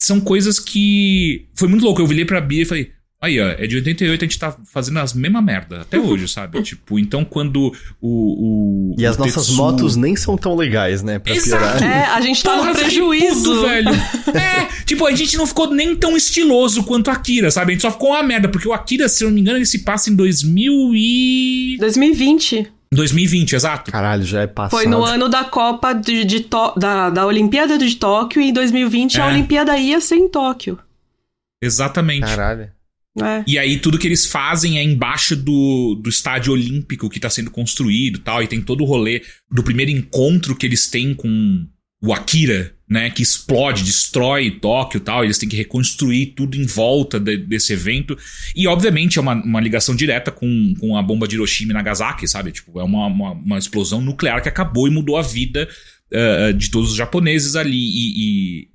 são 0.00 0.20
coisas 0.20 0.60
que. 0.60 1.48
Foi 1.56 1.66
muito 1.66 1.84
louco. 1.84 2.00
Eu 2.00 2.06
virei 2.06 2.24
pra 2.24 2.40
Bia 2.40 2.62
e 2.62 2.66
falei. 2.66 2.92
Aí, 3.20 3.40
ó, 3.40 3.48
é 3.48 3.66
de 3.66 3.74
88, 3.74 4.24
a 4.24 4.28
gente 4.28 4.38
tá 4.38 4.56
fazendo 4.64 5.00
as 5.00 5.12
mesmas 5.12 5.42
merda 5.42 5.80
até 5.80 5.98
hoje, 5.98 6.28
sabe? 6.28 6.62
tipo, 6.62 7.00
então 7.00 7.24
quando 7.24 7.72
o. 8.00 8.92
o 8.92 8.94
e 8.96 9.04
as 9.04 9.16
o 9.16 9.18
nossas 9.18 9.46
Tetsu... 9.46 9.56
motos 9.56 9.96
nem 9.96 10.14
são 10.14 10.36
tão 10.36 10.54
legais, 10.54 11.02
né? 11.02 11.18
Pra 11.18 11.34
Exato. 11.34 11.82
É, 11.82 12.04
a 12.04 12.20
gente 12.20 12.40
tá 12.44 12.54
Porra, 12.54 12.68
no 12.70 12.78
prejuízo. 12.78 13.42
Puto, 13.42 13.66
velho. 13.66 13.90
é, 14.38 14.84
tipo, 14.84 15.04
a 15.04 15.12
gente 15.12 15.36
não 15.36 15.48
ficou 15.48 15.68
nem 15.74 15.96
tão 15.96 16.16
estiloso 16.16 16.84
quanto 16.84 17.10
a 17.10 17.14
Akira, 17.14 17.50
sabe? 17.50 17.72
A 17.72 17.74
gente 17.74 17.82
só 17.82 17.90
ficou 17.90 18.10
uma 18.10 18.22
merda, 18.22 18.48
porque 18.48 18.68
o 18.68 18.72
Akira, 18.72 19.08
se 19.08 19.24
eu 19.24 19.28
não 19.28 19.34
me 19.34 19.40
engano, 19.40 19.58
ele 19.58 19.66
se 19.66 19.80
passa 19.80 20.10
em 20.10 20.14
2000 20.14 20.92
e. 20.94 21.76
2020. 21.80 22.70
2020, 22.92 23.52
exato. 23.52 23.90
Caralho, 23.90 24.22
já 24.22 24.42
é 24.42 24.46
passado. 24.46 24.78
Foi 24.78 24.88
no 24.88 25.04
ano 25.04 25.28
da 25.28 25.42
Copa 25.42 25.92
de, 25.92 26.24
de 26.24 26.40
to, 26.40 26.72
da, 26.76 27.10
da 27.10 27.26
Olimpíada 27.26 27.76
de 27.76 27.96
Tóquio 27.96 28.40
e 28.40 28.50
em 28.50 28.52
2020 28.52 29.18
É. 29.18 29.22
a 29.22 29.26
Olimpíada 29.26 29.76
ia 29.76 30.00
ser 30.00 30.14
em 30.16 30.28
Tóquio. 30.28 30.78
Exatamente. 31.60 32.24
Caralho. 32.24 32.77
É. 33.24 33.44
E 33.46 33.58
aí 33.58 33.78
tudo 33.78 33.98
que 33.98 34.06
eles 34.06 34.26
fazem 34.26 34.78
é 34.78 34.82
embaixo 34.82 35.34
do, 35.36 35.94
do 35.94 36.08
estádio 36.08 36.52
olímpico 36.52 37.08
que 37.10 37.20
tá 37.20 37.30
sendo 37.30 37.50
construído 37.50 38.18
tal. 38.18 38.42
E 38.42 38.46
tem 38.46 38.60
todo 38.60 38.82
o 38.82 38.86
rolê 38.86 39.22
do 39.50 39.62
primeiro 39.62 39.90
encontro 39.90 40.54
que 40.56 40.66
eles 40.66 40.88
têm 40.88 41.14
com 41.14 41.66
o 42.00 42.12
Akira, 42.12 42.72
né? 42.88 43.10
Que 43.10 43.22
explode, 43.22 43.82
destrói 43.82 44.52
Tóquio 44.52 45.00
tal. 45.00 45.24
Eles 45.24 45.36
têm 45.36 45.48
que 45.48 45.56
reconstruir 45.56 46.26
tudo 46.26 46.56
em 46.56 46.64
volta 46.64 47.18
de- 47.18 47.36
desse 47.36 47.72
evento. 47.72 48.16
E 48.54 48.66
obviamente 48.68 49.18
é 49.18 49.20
uma, 49.20 49.34
uma 49.34 49.60
ligação 49.60 49.96
direta 49.96 50.30
com, 50.30 50.74
com 50.78 50.96
a 50.96 51.02
bomba 51.02 51.26
de 51.26 51.34
Hiroshima 51.34 51.72
e 51.72 51.74
Nagasaki, 51.74 52.28
sabe? 52.28 52.52
Tipo, 52.52 52.78
é 52.78 52.84
uma, 52.84 53.06
uma, 53.06 53.32
uma 53.32 53.58
explosão 53.58 54.00
nuclear 54.00 54.40
que 54.42 54.48
acabou 54.48 54.86
e 54.86 54.90
mudou 54.90 55.16
a 55.16 55.22
vida 55.22 55.68
eh, 56.10 56.52
de 56.52 56.70
todos 56.70 56.90
os 56.92 56.96
japoneses 56.96 57.56
ali. 57.56 57.76
E, 57.76 58.14
e, 58.16 58.68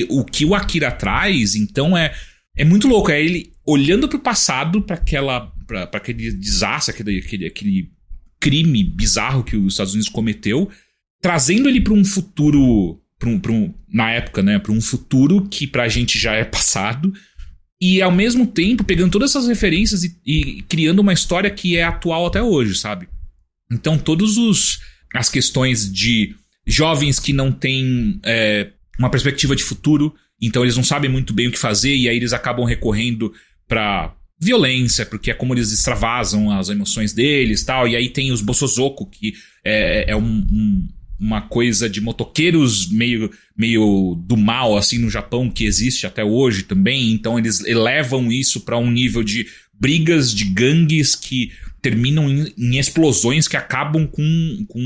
e 0.00 0.06
o 0.08 0.24
que 0.24 0.44
o 0.46 0.54
Akira 0.54 0.90
traz, 0.90 1.54
então, 1.54 1.96
é, 1.96 2.14
é 2.56 2.64
muito 2.64 2.88
louco. 2.88 3.10
É 3.10 3.22
ele 3.22 3.51
olhando 3.66 4.08
pro 4.08 4.18
passado, 4.18 4.82
para 4.82 4.96
aquela. 4.96 5.52
para 5.66 5.88
aquele 5.92 6.32
desastre, 6.32 6.94
aquele, 6.94 7.18
aquele, 7.18 7.46
aquele 7.46 7.90
crime 8.40 8.84
bizarro 8.84 9.44
que 9.44 9.56
os 9.56 9.74
Estados 9.74 9.94
Unidos 9.94 10.10
cometeu, 10.10 10.68
trazendo 11.20 11.68
ele 11.68 11.80
para 11.80 11.92
um 11.92 12.04
futuro. 12.04 12.98
Pra 13.18 13.28
um, 13.28 13.38
pra 13.38 13.52
um, 13.52 13.72
na 13.88 14.10
época, 14.10 14.42
né? 14.42 14.58
Para 14.58 14.72
um 14.72 14.80
futuro 14.80 15.46
que 15.48 15.66
pra 15.66 15.88
gente 15.88 16.18
já 16.18 16.34
é 16.34 16.44
passado. 16.44 17.12
E 17.80 18.00
ao 18.00 18.12
mesmo 18.12 18.46
tempo 18.46 18.84
pegando 18.84 19.10
todas 19.10 19.30
essas 19.30 19.48
referências 19.48 20.04
e, 20.04 20.16
e 20.24 20.62
criando 20.62 21.00
uma 21.00 21.12
história 21.12 21.50
que 21.50 21.76
é 21.76 21.82
atual 21.82 22.26
até 22.26 22.42
hoje, 22.42 22.76
sabe? 22.76 23.08
Então, 23.70 23.98
todos 23.98 24.36
os 24.36 24.80
as 25.14 25.28
questões 25.28 25.92
de 25.92 26.34
jovens 26.66 27.18
que 27.18 27.32
não 27.32 27.52
têm 27.52 28.20
é, 28.24 28.70
uma 28.98 29.10
perspectiva 29.10 29.54
de 29.54 29.62
futuro, 29.62 30.14
então 30.40 30.62
eles 30.62 30.76
não 30.76 30.84
sabem 30.84 31.10
muito 31.10 31.32
bem 31.32 31.48
o 31.48 31.52
que 31.52 31.58
fazer 31.58 31.94
e 31.94 32.08
aí 32.08 32.16
eles 32.16 32.32
acabam 32.32 32.64
recorrendo 32.64 33.32
pra 33.72 34.14
violência, 34.38 35.06
porque 35.06 35.30
é 35.30 35.34
como 35.34 35.54
eles 35.54 35.72
extravasam 35.72 36.50
as 36.50 36.68
emoções 36.68 37.14
deles, 37.14 37.64
tal. 37.64 37.88
E 37.88 37.96
aí 37.96 38.10
tem 38.10 38.30
os 38.30 38.42
Bosozoku 38.42 39.06
que 39.06 39.32
é, 39.64 40.10
é 40.10 40.16
um- 40.16 40.20
um- 40.52 40.88
uma 41.18 41.40
coisa 41.40 41.88
de 41.88 41.98
motoqueiros 42.00 42.90
meio 42.90 43.30
meio 43.56 44.20
do 44.26 44.36
mal 44.36 44.76
assim 44.76 44.98
no 44.98 45.08
Japão 45.08 45.48
que 45.48 45.64
existe 45.64 46.06
até 46.06 46.22
hoje 46.22 46.64
também. 46.64 47.12
Então 47.12 47.38
eles 47.38 47.64
elevam 47.64 48.30
isso 48.30 48.60
pra 48.60 48.76
um 48.76 48.90
nível 48.90 49.22
de 49.22 49.46
brigas 49.72 50.34
de 50.34 50.44
gangues 50.44 51.14
que 51.14 51.50
terminam 51.80 52.28
em, 52.28 52.52
em 52.58 52.78
explosões 52.78 53.48
que 53.48 53.56
acabam 53.56 54.06
com, 54.06 54.66
com 54.68 54.80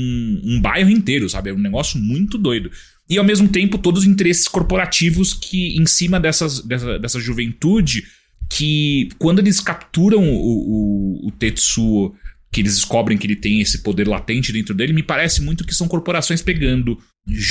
um 0.45 0.61
bairro 0.61 0.89
inteiro, 0.91 1.27
sabe? 1.29 1.49
É 1.49 1.53
um 1.53 1.59
negócio 1.59 1.99
muito 1.99 2.37
doido. 2.37 2.71
E 3.09 3.17
ao 3.17 3.25
mesmo 3.25 3.47
tempo, 3.49 3.77
todos 3.77 4.03
os 4.03 4.07
interesses 4.07 4.47
corporativos 4.47 5.33
que, 5.33 5.77
em 5.77 5.85
cima 5.85 6.19
dessas, 6.19 6.61
dessa, 6.61 6.99
dessa 6.99 7.19
juventude, 7.19 8.03
que 8.49 9.09
quando 9.17 9.39
eles 9.39 9.59
capturam 9.59 10.23
o, 10.23 11.25
o, 11.25 11.27
o 11.27 11.31
Tetsuo, 11.31 12.15
que 12.51 12.61
eles 12.61 12.75
descobrem 12.75 13.17
que 13.17 13.27
ele 13.27 13.35
tem 13.35 13.61
esse 13.61 13.83
poder 13.83 14.07
latente 14.07 14.53
dentro 14.53 14.73
dele, 14.73 14.93
me 14.93 15.03
parece 15.03 15.41
muito 15.41 15.65
que 15.65 15.75
são 15.75 15.87
corporações 15.87 16.41
pegando 16.41 16.97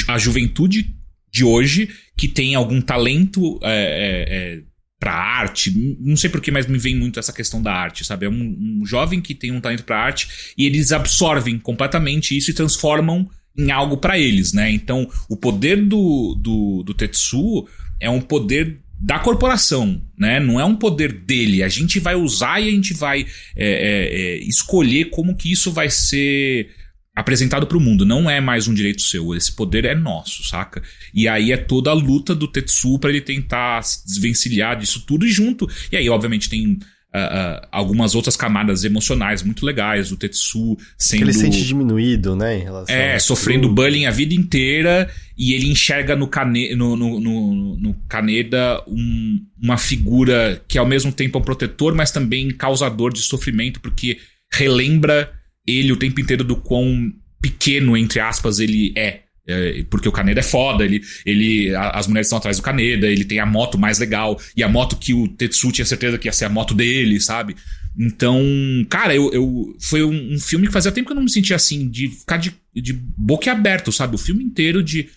a 0.09 0.19
juventude 0.19 0.95
de 1.31 1.45
hoje, 1.45 1.91
que 2.17 2.27
tem 2.27 2.55
algum 2.55 2.81
talento 2.81 3.61
é, 3.63 3.69
é, 3.69 4.55
é, 4.55 4.63
pra 4.99 5.13
arte. 5.13 5.71
Não 6.01 6.17
sei 6.17 6.31
porquê, 6.31 6.51
mas 6.51 6.67
me 6.67 6.79
vem 6.79 6.97
muito 6.97 7.19
essa 7.19 7.33
questão 7.33 7.63
da 7.63 7.73
arte, 7.73 8.05
sabe? 8.05 8.27
É 8.27 8.29
um, 8.29 8.81
um 8.81 8.87
jovem 8.87 9.21
que 9.21 9.35
tem 9.35 9.53
um 9.53 9.61
talento 9.61 9.85
pra 9.85 9.99
arte 9.99 10.55
e 10.57 10.65
eles 10.65 10.93
absorvem 10.93 11.59
completamente 11.59 12.37
isso 12.37 12.51
e 12.51 12.55
transformam 12.55 13.29
em 13.59 13.71
algo 13.71 13.99
pra 13.99 14.19
eles, 14.19 14.53
né? 14.53 14.71
Então, 14.71 15.11
o 15.29 15.37
poder 15.37 15.83
do, 15.85 16.35
do, 16.41 16.83
do 16.83 16.95
Tetsuo 16.95 17.67
é 18.01 18.09
um 18.09 18.21
poder 18.21 18.81
da 18.99 19.19
corporação, 19.19 20.03
né? 20.19 20.41
Não 20.41 20.59
é 20.59 20.65
um 20.65 20.77
poder 20.77 21.13
dele. 21.13 21.63
A 21.63 21.69
gente 21.69 22.01
vai 22.01 22.15
usar 22.15 22.61
e 22.61 22.69
a 22.69 22.71
gente 22.71 22.95
vai 22.95 23.27
é, 23.55 23.69
é, 23.69 24.21
é, 24.21 24.37
escolher 24.39 25.11
como 25.11 25.37
que 25.37 25.53
isso 25.53 25.71
vai 25.71 25.91
ser 25.91 26.71
apresentado 27.15 27.67
pro 27.67 27.81
mundo. 27.81 28.05
Não 28.05 28.29
é 28.29 28.41
mais 28.41 28.69
um 28.69 28.75
direito 28.75 29.03
seu. 29.03 29.35
Esse 29.35 29.55
poder 29.55 29.85
é 29.85 29.95
nosso, 29.95 30.45
saca? 30.45 30.83
E 31.15 31.29
aí 31.29 31.53
é 31.53 31.57
toda 31.57 31.91
a 31.91 31.95
luta 31.95 32.35
do 32.35 32.49
Tetsuo 32.49 32.99
pra 32.99 33.11
ele 33.11 33.21
tentar 33.21 33.83
se 33.83 34.05
desvencilhar 34.07 34.79
disso 34.79 35.05
tudo 35.07 35.27
junto. 35.27 35.69
E 35.91 35.97
aí, 35.97 36.09
obviamente, 36.09 36.49
tem 36.49 36.79
ah, 37.13 37.19
ah, 37.63 37.69
algumas 37.73 38.15
outras 38.15 38.37
camadas 38.37 38.85
emocionais 38.85 39.43
muito 39.43 39.65
legais. 39.65 40.13
O 40.13 40.17
Tetsuo 40.17 40.77
Que 40.77 40.85
sendo. 40.99 41.23
ele 41.25 41.33
se 41.33 41.41
sente 41.41 41.65
diminuído, 41.65 42.37
né? 42.37 42.59
Em 42.59 42.63
relação 42.63 42.95
É, 42.95 43.19
sofrendo 43.19 43.69
bullying 43.69 44.07
a 44.07 44.11
vida 44.11 44.35
inteira 44.35 45.09
e 45.39 45.53
ele 45.55 45.67
enxerga 45.71 46.15
no, 46.17 46.27
cane, 46.29 46.75
no, 46.75 46.97
no, 46.97 47.19
no, 47.21 47.77
no 47.79 47.95
Kaneda 48.09 48.83
um- 48.87 49.41
uma 49.63 49.79
figura 49.79 50.63
que 50.69 50.77
ao 50.79 50.87
mesmo 50.87 51.11
tempo 51.13 51.39
é 51.39 51.41
um 51.41 51.45
protetor, 51.45 51.95
mas 51.95 52.11
também 52.11 52.51
causador 52.51 53.13
de 53.13 53.21
sofrimento, 53.21 53.81
porque 53.81 54.19
relembra 54.53 55.33
ele 55.67 55.93
o 55.93 55.97
tempo 55.97 56.21
inteiro 56.21 56.45
do 56.45 56.57
quão 56.57 57.13
pequeno, 57.41 57.97
entre 57.97 58.21
aspas, 58.21 58.59
ele 58.61 58.93
é. 58.97 59.21
É, 59.49 59.85
porque 59.89 60.09
o 60.09 60.13
Kaneda 60.13 60.41
é 60.41 60.43
foda, 60.43 60.85
ele, 60.85 61.01
ele, 61.25 61.75
a- 61.75 61.91
as 61.91 62.07
mulheres 62.09 62.27
estão 62.27 62.39
atrás 62.39 62.57
do 62.57 62.63
Kaneda, 62.65 63.07
ele 63.07 63.25
tem 63.25 63.39
a 63.39 63.47
moto 63.47 63.79
mais 63.79 63.99
legal, 63.99 64.41
e 64.57 64.63
a 64.63 64.69
moto 64.69 64.97
que 64.97 65.15
o 65.15 65.29
Tetsu 65.29 65.71
tinha 65.71 65.85
certeza 65.85 66.19
que 66.19 66.27
ia 66.27 66.33
ser 66.33 66.47
a 66.47 66.49
moto 66.49 66.75
dele, 66.75 67.21
sabe? 67.21 67.55
Então, 67.97 68.43
cara, 68.91 69.15
eu, 69.15 69.33
eu 69.33 69.77
foi 69.81 70.03
um, 70.05 70.35
um 70.35 70.39
filme 70.39 70.67
que 70.67 70.73
fazia 70.73 70.91
tempo 70.93 71.07
que 71.07 71.13
eu 71.13 71.17
não 71.17 71.23
me 71.23 71.31
sentia 71.31 71.57
assim, 71.57 71.89
de 71.89 72.09
ficar 72.09 72.37
de, 72.39 72.55
de 72.75 72.93
boca 72.93 73.51
aberto, 73.53 73.93
sabe? 73.93 74.17
O 74.17 74.19
filme 74.19 74.43
inteiro 74.45 74.83
de. 74.83 75.09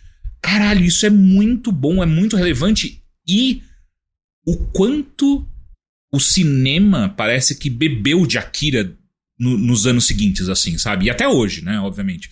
Caralho, 0.41 0.85
isso 0.85 1.05
é 1.05 1.09
muito 1.09 1.71
bom, 1.71 2.01
é 2.01 2.05
muito 2.05 2.37
relevante. 2.37 3.01
E 3.27 3.61
o 4.45 4.55
quanto 4.67 5.45
o 6.13 6.19
cinema 6.19 7.09
parece 7.09 7.57
que 7.57 7.69
bebeu 7.69 8.25
de 8.25 8.37
Akira 8.37 8.95
no- 9.37 9.57
nos 9.57 9.85
anos 9.85 10.05
seguintes, 10.07 10.47
assim, 10.49 10.77
sabe? 10.77 11.05
E 11.05 11.09
até 11.09 11.27
hoje, 11.27 11.61
né? 11.63 11.79
Obviamente. 11.81 12.29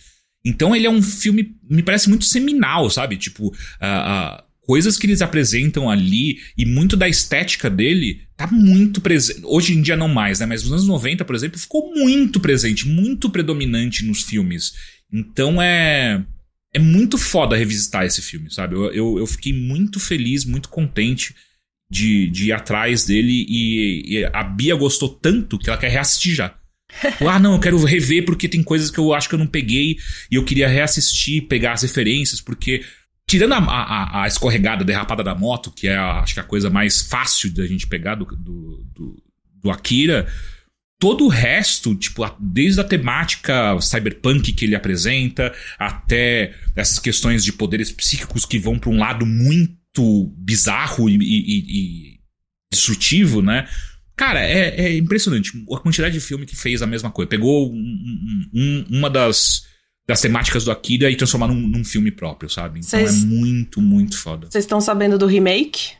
Então 0.48 0.74
ele 0.74 0.88
é 0.88 0.90
um 0.90 1.02
filme, 1.02 1.56
me 1.70 1.84
parece 1.84 2.08
muito 2.08 2.24
seminal, 2.24 2.90
sabe? 2.90 3.18
Tipo, 3.18 3.54
ah, 3.82 4.44
coisas 4.62 4.98
que 4.98 5.06
eles 5.06 5.22
apresentam 5.22 5.90
ali 5.90 6.40
e 6.58 6.66
muito 6.66 6.96
da 6.96 7.08
estética 7.08 7.70
dele 7.70 8.22
tá 8.38 8.48
muito 8.48 9.02
presente. 9.02 9.42
Hoje 9.44 9.74
em 9.74 9.82
dia 9.82 9.98
não 9.98 10.08
mais, 10.08 10.40
né? 10.40 10.46
Mas 10.46 10.64
nos 10.64 10.72
anos 10.72 10.88
90, 10.88 11.26
por 11.26 11.36
exemplo, 11.36 11.60
ficou 11.60 11.94
muito 11.94 12.40
presente, 12.40 12.88
muito 12.88 13.30
predominante 13.30 14.06
nos 14.06 14.24
filmes. 14.24 14.74
Então 15.12 15.62
é. 15.62 16.24
É 16.74 16.80
muito 16.80 17.18
foda 17.18 17.56
revisitar 17.56 18.06
esse 18.06 18.22
filme, 18.22 18.52
sabe? 18.52 18.76
Eu, 18.76 18.94
eu, 18.94 19.20
eu 19.20 19.26
fiquei 19.26 19.54
muito 19.54 20.00
feliz, 20.00 20.46
muito 20.46 20.70
contente 20.70 21.34
de, 21.90 22.30
de 22.30 22.48
ir 22.48 22.52
atrás 22.52 23.06
dele 23.06 23.46
e, 23.48 24.18
e 24.18 24.26
a 24.26 24.44
Bia 24.44 24.76
gostou 24.76 25.10
tanto 25.10 25.58
que 25.58 25.70
ela 25.70 25.80
quer 25.80 25.90
reassistir 25.90 26.36
já. 26.36 26.54
Ah, 27.28 27.40
não, 27.40 27.54
eu 27.54 27.60
quero 27.60 27.84
rever 27.84 28.26
porque 28.26 28.48
tem 28.48 28.64
coisas 28.64 28.90
que 28.92 29.00
eu 29.00 29.14
acho 29.14 29.30
que 29.30 29.36
eu 29.36 29.40
não 29.40 29.48
peguei 29.48 29.98
e 30.32 30.36
eu 30.36 30.44
queria 30.44 30.68
reassistir, 30.68 31.48
pegar 31.48 31.74
as 31.74 31.82
referências, 31.84 32.42
porque 32.42 32.84
tirando 33.28 33.54
a, 33.54 33.58
a, 33.58 34.24
a 34.24 34.28
escorregada, 34.28 34.84
a 34.84 34.86
derrapada 34.86 35.24
da 35.24 35.36
moto, 35.36 35.72
que 35.72 35.88
é 35.88 35.96
a- 35.96 36.20
acho 36.22 36.34
que 36.34 36.40
a 36.40 36.44
coisa 36.44 36.70
mais 36.70 37.02
fácil 37.02 37.54
da 37.54 37.66
gente 37.68 37.86
pegar 37.88 38.16
do, 38.16 38.26
do, 38.26 38.86
do, 38.96 39.24
do 39.64 39.70
Akira, 39.72 40.28
todo 41.00 41.26
o 41.26 41.28
resto, 41.28 41.94
tipo, 41.94 42.24
desde 42.40 42.80
a 42.82 42.84
temática 42.84 43.80
cyberpunk 43.82 44.52
que 44.54 44.66
ele 44.66 44.76
apresenta, 44.76 45.54
até 45.78 46.56
essas 46.76 47.00
questões 47.00 47.44
de 47.44 47.54
poderes 47.54 47.92
psíquicos 47.92 48.46
que 48.46 48.58
vão 48.58 48.80
para 48.80 48.90
um 48.90 48.98
lado 48.98 49.26
muito 49.26 50.34
bizarro 50.38 51.10
e, 51.10 51.16
e- 51.16 51.20
e- 51.20 52.14
e 52.14 52.20
destrutivo, 52.72 53.42
né? 53.42 53.68
Cara, 54.18 54.42
é, 54.42 54.76
é 54.88 54.98
impressionante 54.98 55.52
a 55.72 55.78
quantidade 55.80 56.14
de 56.16 56.20
filme 56.20 56.46
que 56.46 56.56
fez 56.56 56.82
a 56.82 56.88
mesma 56.88 57.10
coisa. 57.12 57.30
Pegou 57.30 57.72
um- 57.72 57.76
um- 57.76 58.50
um- 58.54 58.86
uma 58.98 59.10
das, 59.10 59.66
das 60.08 60.20
temáticas 60.20 60.64
do 60.66 60.72
Akira 60.72 61.10
e 61.10 61.16
transformou 61.16 61.48
num, 61.50 61.68
num 61.68 61.84
filme 61.86 62.10
próprio, 62.12 62.50
sabe? 62.50 62.80
Então 62.80 63.00
Vocês- 63.00 63.24
é 63.24 63.26
muito, 63.28 63.80
muito 63.80 64.18
foda. 64.18 64.48
Vocês 64.50 64.64
estão 64.66 64.82
sabendo 64.82 65.18
do 65.20 65.28
remake? 65.28 65.92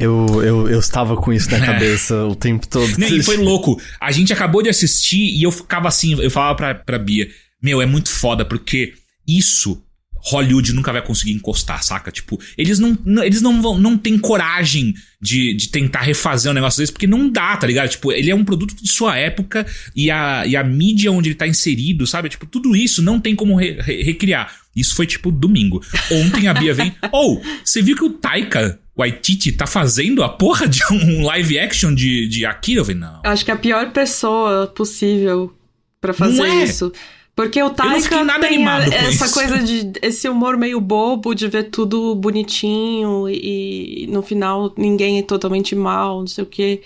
Eu, 0.00 0.26
eu, 0.42 0.68
eu 0.68 0.80
estava 0.80 1.14
com 1.16 1.32
isso 1.32 1.50
na 1.50 1.60
cabeça 1.64 2.24
o 2.24 2.34
tempo 2.34 2.66
todo. 2.66 2.90
Não, 2.98 3.06
e 3.06 3.22
foi 3.22 3.36
louco. 3.36 3.80
A 4.00 4.10
gente 4.10 4.32
acabou 4.32 4.62
de 4.62 4.68
assistir 4.70 5.18
e 5.38 5.42
eu 5.42 5.52
ficava 5.52 5.88
assim, 5.88 6.20
eu 6.20 6.30
falava 6.30 6.56
pra, 6.56 6.74
pra 6.74 6.98
Bia, 6.98 7.28
meu, 7.62 7.80
é 7.82 7.86
muito 7.86 8.08
foda, 8.08 8.44
porque 8.44 8.94
isso 9.28 9.80
Hollywood 10.22 10.72
nunca 10.72 10.92
vai 10.92 11.02
conseguir 11.02 11.32
encostar, 11.32 11.82
saca? 11.82 12.10
Tipo, 12.10 12.38
eles 12.56 12.78
não, 12.78 12.96
não- 13.04 13.22
eles 13.24 13.40
não 13.42 13.60
vão, 13.62 13.78
não 13.78 13.96
têm 13.96 14.18
coragem 14.18 14.94
de, 15.20 15.54
de 15.54 15.68
tentar 15.68 16.00
refazer 16.02 16.50
um 16.50 16.54
negócio 16.54 16.80
desse, 16.80 16.92
porque 16.92 17.06
não 17.06 17.28
dá, 17.28 17.56
tá 17.56 17.66
ligado? 17.66 17.88
Tipo, 17.90 18.12
ele 18.12 18.30
é 18.30 18.34
um 18.34 18.44
produto 18.44 18.74
de 18.74 18.90
sua 18.90 19.16
época 19.16 19.66
e 19.94 20.10
a, 20.10 20.46
e 20.46 20.56
a 20.56 20.64
mídia 20.64 21.10
onde 21.12 21.28
ele 21.30 21.34
tá 21.36 21.46
inserido, 21.46 22.06
sabe? 22.06 22.28
Tipo, 22.28 22.46
tudo 22.46 22.74
isso 22.76 23.02
não 23.02 23.18
tem 23.20 23.34
como 23.34 23.56
re- 23.56 23.80
re- 23.80 24.02
recriar. 24.02 24.54
Isso 24.74 24.94
foi 24.94 25.06
tipo 25.06 25.30
domingo. 25.32 25.82
Ontem 26.12 26.46
a 26.48 26.54
Bia 26.54 26.72
vem, 26.72 26.94
ou, 27.10 27.42
você 27.64 27.82
viu 27.82 27.96
que 27.96 28.04
o 28.04 28.10
Taika 28.10 28.78
Waititi 28.96 29.50
tá 29.52 29.66
fazendo 29.66 30.22
a 30.22 30.28
porra 30.28 30.68
de 30.68 30.80
um 30.92 31.24
live 31.24 31.58
action 31.58 31.94
de, 31.94 32.28
de 32.28 32.44
Akira? 32.46 32.80
Eu 32.80 32.84
falei, 32.84 33.00
não. 33.00 33.20
Acho 33.24 33.44
que 33.44 33.50
é 33.50 33.54
a 33.54 33.58
pior 33.58 33.90
pessoa 33.92 34.66
possível 34.68 35.52
pra 36.00 36.12
fazer 36.12 36.42
é? 36.42 36.64
isso. 36.64 36.92
Porque 37.40 37.62
o 37.62 37.70
Taika 37.70 38.22
nada 38.22 38.46
tem 38.46 38.68
a, 38.68 38.84
essa 38.84 39.24
isso. 39.24 39.32
coisa 39.32 39.58
de 39.60 39.92
esse 40.02 40.28
humor 40.28 40.58
meio 40.58 40.78
bobo 40.78 41.34
de 41.34 41.48
ver 41.48 41.70
tudo 41.70 42.14
bonitinho 42.14 43.26
e, 43.30 44.04
e 44.04 44.06
no 44.08 44.20
final 44.20 44.70
ninguém 44.76 45.18
é 45.18 45.22
totalmente 45.22 45.74
mal, 45.74 46.20
não 46.20 46.26
sei 46.26 46.44
o 46.44 46.46
quê. 46.46 46.82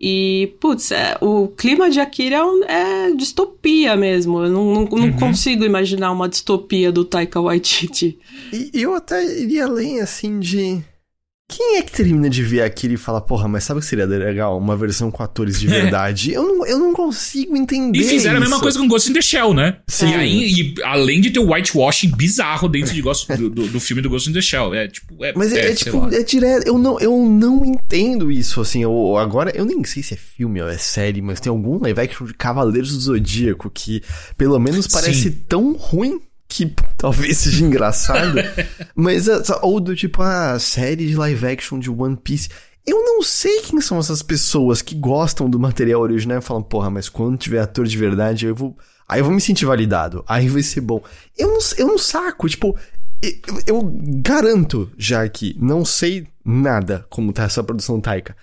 E, 0.00 0.56
putz, 0.58 0.90
é, 0.90 1.16
o 1.20 1.46
clima 1.46 1.88
de 1.88 2.00
Akira 2.00 2.38
é, 2.38 2.44
um, 2.44 2.64
é 2.64 3.12
distopia 3.12 3.94
mesmo. 3.96 4.42
Eu 4.42 4.50
não, 4.50 4.74
não, 4.74 4.84
não 4.86 5.04
uhum. 5.04 5.16
consigo 5.16 5.64
imaginar 5.64 6.10
uma 6.10 6.28
distopia 6.28 6.90
do 6.90 7.04
Taika 7.04 7.40
Waititi. 7.40 8.18
E 8.52 8.70
eu 8.74 8.96
até 8.96 9.24
iria 9.40 9.66
além, 9.66 10.00
assim, 10.00 10.40
de 10.40 10.82
quem 11.52 11.76
é 11.76 11.82
que 11.82 11.92
termina 11.92 12.30
de 12.30 12.42
ver 12.42 12.62
aquilo 12.62 12.94
e 12.94 12.96
fala, 12.96 13.20
porra, 13.20 13.46
mas 13.46 13.64
sabe 13.64 13.78
o 13.78 13.82
que 13.82 13.86
seria 13.86 14.06
legal? 14.06 14.56
Uma 14.56 14.74
versão 14.74 15.10
com 15.10 15.22
atores 15.22 15.60
de 15.60 15.66
verdade. 15.68 16.32
eu, 16.32 16.42
não, 16.42 16.66
eu 16.66 16.78
não 16.78 16.94
consigo 16.94 17.54
entender. 17.56 17.98
E 17.98 18.04
fizeram 18.04 18.36
isso. 18.36 18.46
a 18.46 18.48
mesma 18.48 18.60
coisa 18.60 18.78
com 18.78 18.88
Ghost 18.88 19.10
in 19.10 19.12
the 19.12 19.20
Shell, 19.20 19.52
né? 19.52 19.76
Sim. 19.86 20.08
E, 20.08 20.14
aí, 20.14 20.50
e 20.50 20.74
além 20.82 21.20
de 21.20 21.30
ter 21.30 21.40
o 21.40 21.52
whitewashing 21.52 22.10
bizarro 22.16 22.68
dentro 22.68 22.94
de 22.94 23.02
Ghost, 23.02 23.30
do, 23.36 23.50
do, 23.50 23.68
do, 23.68 23.80
filme 23.80 24.00
do 24.00 24.08
Ghost 24.08 24.30
in 24.30 24.32
the 24.32 24.40
Shell. 24.40 24.74
É 24.74 24.88
tipo. 24.88 25.22
É, 25.22 25.32
mas 25.36 25.52
é, 25.52 25.60
é, 25.60 25.72
é 25.72 25.74
tipo, 25.74 26.08
é 26.08 26.22
direto. 26.22 26.66
Eu 26.66 26.78
não, 26.78 26.98
eu 26.98 27.16
não 27.18 27.64
entendo 27.64 28.30
isso, 28.30 28.60
assim. 28.60 28.82
Eu, 28.82 29.16
agora, 29.18 29.52
eu 29.54 29.64
nem 29.64 29.84
sei 29.84 30.02
se 30.02 30.14
é 30.14 30.16
filme 30.16 30.62
ou 30.62 30.68
é 30.68 30.78
série, 30.78 31.20
mas 31.20 31.40
tem 31.40 31.50
algum 31.50 31.78
live 31.82 32.00
action 32.00 32.26
de 32.26 32.34
Cavaleiros 32.34 32.92
do 32.92 33.00
Zodíaco 33.00 33.70
que 33.70 34.02
pelo 34.36 34.58
menos 34.58 34.86
parece 34.86 35.30
Sim. 35.30 35.44
tão 35.48 35.72
ruim 35.74 36.20
que 36.52 36.74
talvez 36.98 37.38
seja 37.38 37.64
engraçado, 37.64 38.36
mas 38.94 39.28
ah, 39.28 39.60
ou 39.62 39.80
do 39.80 39.96
tipo 39.96 40.20
a 40.22 40.52
ah, 40.52 40.58
série 40.58 41.06
de 41.06 41.16
live 41.16 41.46
action 41.46 41.78
de 41.78 41.90
One 41.90 42.16
Piece. 42.16 42.50
Eu 42.84 43.02
não 43.04 43.22
sei 43.22 43.60
quem 43.60 43.80
são 43.80 43.98
essas 43.98 44.22
pessoas 44.22 44.82
que 44.82 44.94
gostam 44.94 45.48
do 45.48 45.58
material 45.58 46.00
original 46.00 46.38
e 46.38 46.42
falam, 46.42 46.62
porra, 46.62 46.90
mas 46.90 47.08
quando 47.08 47.38
tiver 47.38 47.60
ator 47.60 47.86
de 47.86 47.96
verdade, 47.96 48.46
eu 48.46 48.54
vou. 48.54 48.76
Aí 49.08 49.20
eu 49.20 49.24
vou 49.24 49.32
me 49.32 49.40
sentir 49.40 49.64
validado. 49.64 50.24
Aí 50.26 50.48
vai 50.48 50.62
ser 50.62 50.80
bom. 50.80 51.00
Eu 51.38 51.48
não, 51.48 51.58
eu 51.78 51.86
não 51.86 51.98
saco, 51.98 52.48
tipo, 52.48 52.76
eu, 53.22 53.32
eu 53.66 53.92
garanto 54.20 54.90
já 54.98 55.26
que 55.28 55.56
não 55.60 55.84
sei 55.84 56.26
nada 56.44 57.06
como 57.08 57.32
tá 57.32 57.44
essa 57.44 57.62
produção 57.62 58.00
Taika. 58.00 58.36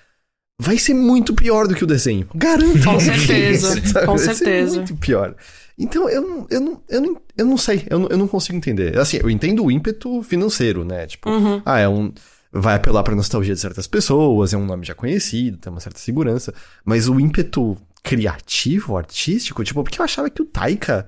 Vai 0.61 0.77
ser 0.77 0.94
muito 0.94 1.34
pior 1.34 1.69
do 1.69 1.73
que 1.73 1.86
o 1.86 1.88
desenho. 1.88 2.27
Garanto. 2.36 2.84
Com 2.84 2.99
certeza. 2.99 3.81
Com 4.06 4.18
certeza. 4.18 4.76
muito 4.76 4.95
pior. 4.98 5.34
Então, 5.77 6.10
eu 6.10 6.22
não, 6.22 6.48
eu 6.49 6.60
não, 6.60 6.81
eu 6.90 7.02
não, 7.02 7.22
eu 7.38 7.45
não 7.45 7.57
sei, 7.57 7.88
eu 7.90 7.98
não, 7.98 8.07
eu 8.10 8.18
não 8.18 8.27
consigo 8.27 8.57
entender. 8.57 8.98
Assim, 8.98 9.18
eu 9.23 9.30
entendo 9.30 9.64
o 9.64 9.72
ímpeto 9.72 10.22
financeiro, 10.22 10.84
né? 10.84 11.07
Tipo, 11.07 11.30
uhum. 11.30 11.61
ah, 11.65 11.80
é 11.80 11.88
um. 11.88 12.11
Vai 12.52 12.76
apelar 12.76 13.03
pra 13.03 13.15
nostalgia 13.15 13.53
de 13.53 13.60
certas 13.61 13.88
pessoas, 13.88 14.53
é 14.53 14.57
um 14.57 14.65
nome 14.65 14.86
já 14.86 14.94
conhecido, 14.94 15.57
tem 15.57 15.72
uma 15.72 15.80
certa 15.80 15.99
segurança. 15.99 16.53
Mas 16.84 17.07
o 17.07 17.18
ímpeto 17.18 17.77
criativo, 18.03 18.98
artístico, 18.98 19.64
tipo, 19.64 19.81
porque 19.81 20.02
eu 20.02 20.03
achava 20.03 20.30
que 20.30 20.41
o 20.41 20.45
Taika 20.45 21.07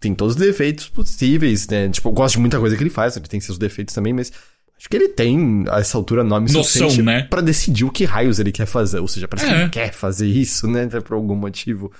tem 0.00 0.14
todos 0.14 0.34
os 0.34 0.40
defeitos 0.40 0.88
possíveis, 0.88 1.68
né? 1.68 1.88
Tipo, 1.88 2.08
eu 2.08 2.12
gosto 2.12 2.34
de 2.34 2.40
muita 2.40 2.58
coisa 2.58 2.76
que 2.76 2.82
ele 2.82 2.90
faz, 2.90 3.16
ele 3.16 3.28
tem 3.28 3.40
seus 3.40 3.58
defeitos 3.58 3.94
também, 3.94 4.12
mas 4.12 4.32
acho 4.80 4.88
que 4.88 4.96
ele 4.96 5.08
tem, 5.08 5.66
a 5.70 5.78
essa 5.78 5.98
altura, 5.98 6.24
nome 6.24 6.46
Noção, 6.46 6.64
suficiente 6.64 7.02
né? 7.02 7.22
pra 7.24 7.42
decidir 7.42 7.84
o 7.84 7.90
que 7.90 8.06
raios 8.06 8.38
ele 8.38 8.50
quer 8.50 8.64
fazer. 8.64 8.98
Ou 8.98 9.06
seja, 9.06 9.28
parece 9.28 9.46
é. 9.46 9.50
que 9.50 9.60
ele 9.60 9.68
quer 9.68 9.92
fazer 9.92 10.26
isso, 10.26 10.66
né? 10.66 10.86
Por 10.86 11.14
algum 11.14 11.36
motivo. 11.36 11.92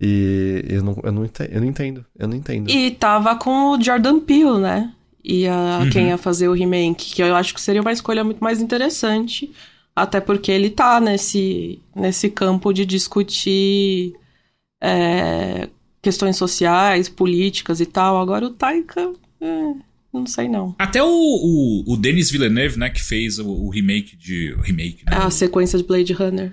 E 0.00 0.64
eu 0.68 0.82
não, 0.82 1.00
eu, 1.04 1.12
não 1.12 1.24
entendo, 1.24 1.52
eu 1.52 1.60
não 1.60 1.68
entendo, 1.68 2.04
eu 2.18 2.28
não 2.28 2.36
entendo. 2.36 2.68
E 2.68 2.90
tava 2.90 3.36
com 3.36 3.70
o 3.70 3.80
Jordan 3.80 4.18
Peele, 4.18 4.58
né? 4.58 4.92
E 5.24 5.46
a, 5.46 5.78
uhum. 5.80 5.90
quem 5.90 6.08
ia 6.08 6.18
fazer 6.18 6.48
o 6.48 6.52
remake, 6.52 7.14
que 7.14 7.22
eu 7.22 7.34
acho 7.36 7.54
que 7.54 7.60
seria 7.60 7.80
uma 7.80 7.92
escolha 7.92 8.24
muito 8.24 8.42
mais 8.42 8.60
interessante, 8.60 9.52
até 9.94 10.20
porque 10.20 10.50
ele 10.50 10.68
tá 10.68 11.00
nesse, 11.00 11.80
nesse 11.94 12.28
campo 12.28 12.72
de 12.72 12.84
discutir 12.84 14.14
é, 14.82 15.68
questões 16.02 16.36
sociais, 16.36 17.08
políticas 17.08 17.80
e 17.80 17.86
tal. 17.86 18.20
Agora 18.20 18.44
o 18.44 18.50
Taika, 18.50 19.12
é, 19.40 19.72
não 20.20 20.26
sei 20.26 20.48
não. 20.48 20.74
Até 20.78 21.02
o, 21.02 21.06
o, 21.08 21.84
o 21.92 21.96
Denis 21.96 22.30
Villeneuve, 22.30 22.78
né, 22.78 22.90
que 22.90 23.02
fez 23.02 23.38
o, 23.38 23.46
o 23.46 23.70
remake 23.70 24.16
de... 24.16 24.52
O 24.54 24.60
remake, 24.60 25.04
né? 25.04 25.16
A 25.16 25.30
sequência 25.30 25.78
de 25.78 25.84
Blade 25.84 26.12
Runner. 26.12 26.52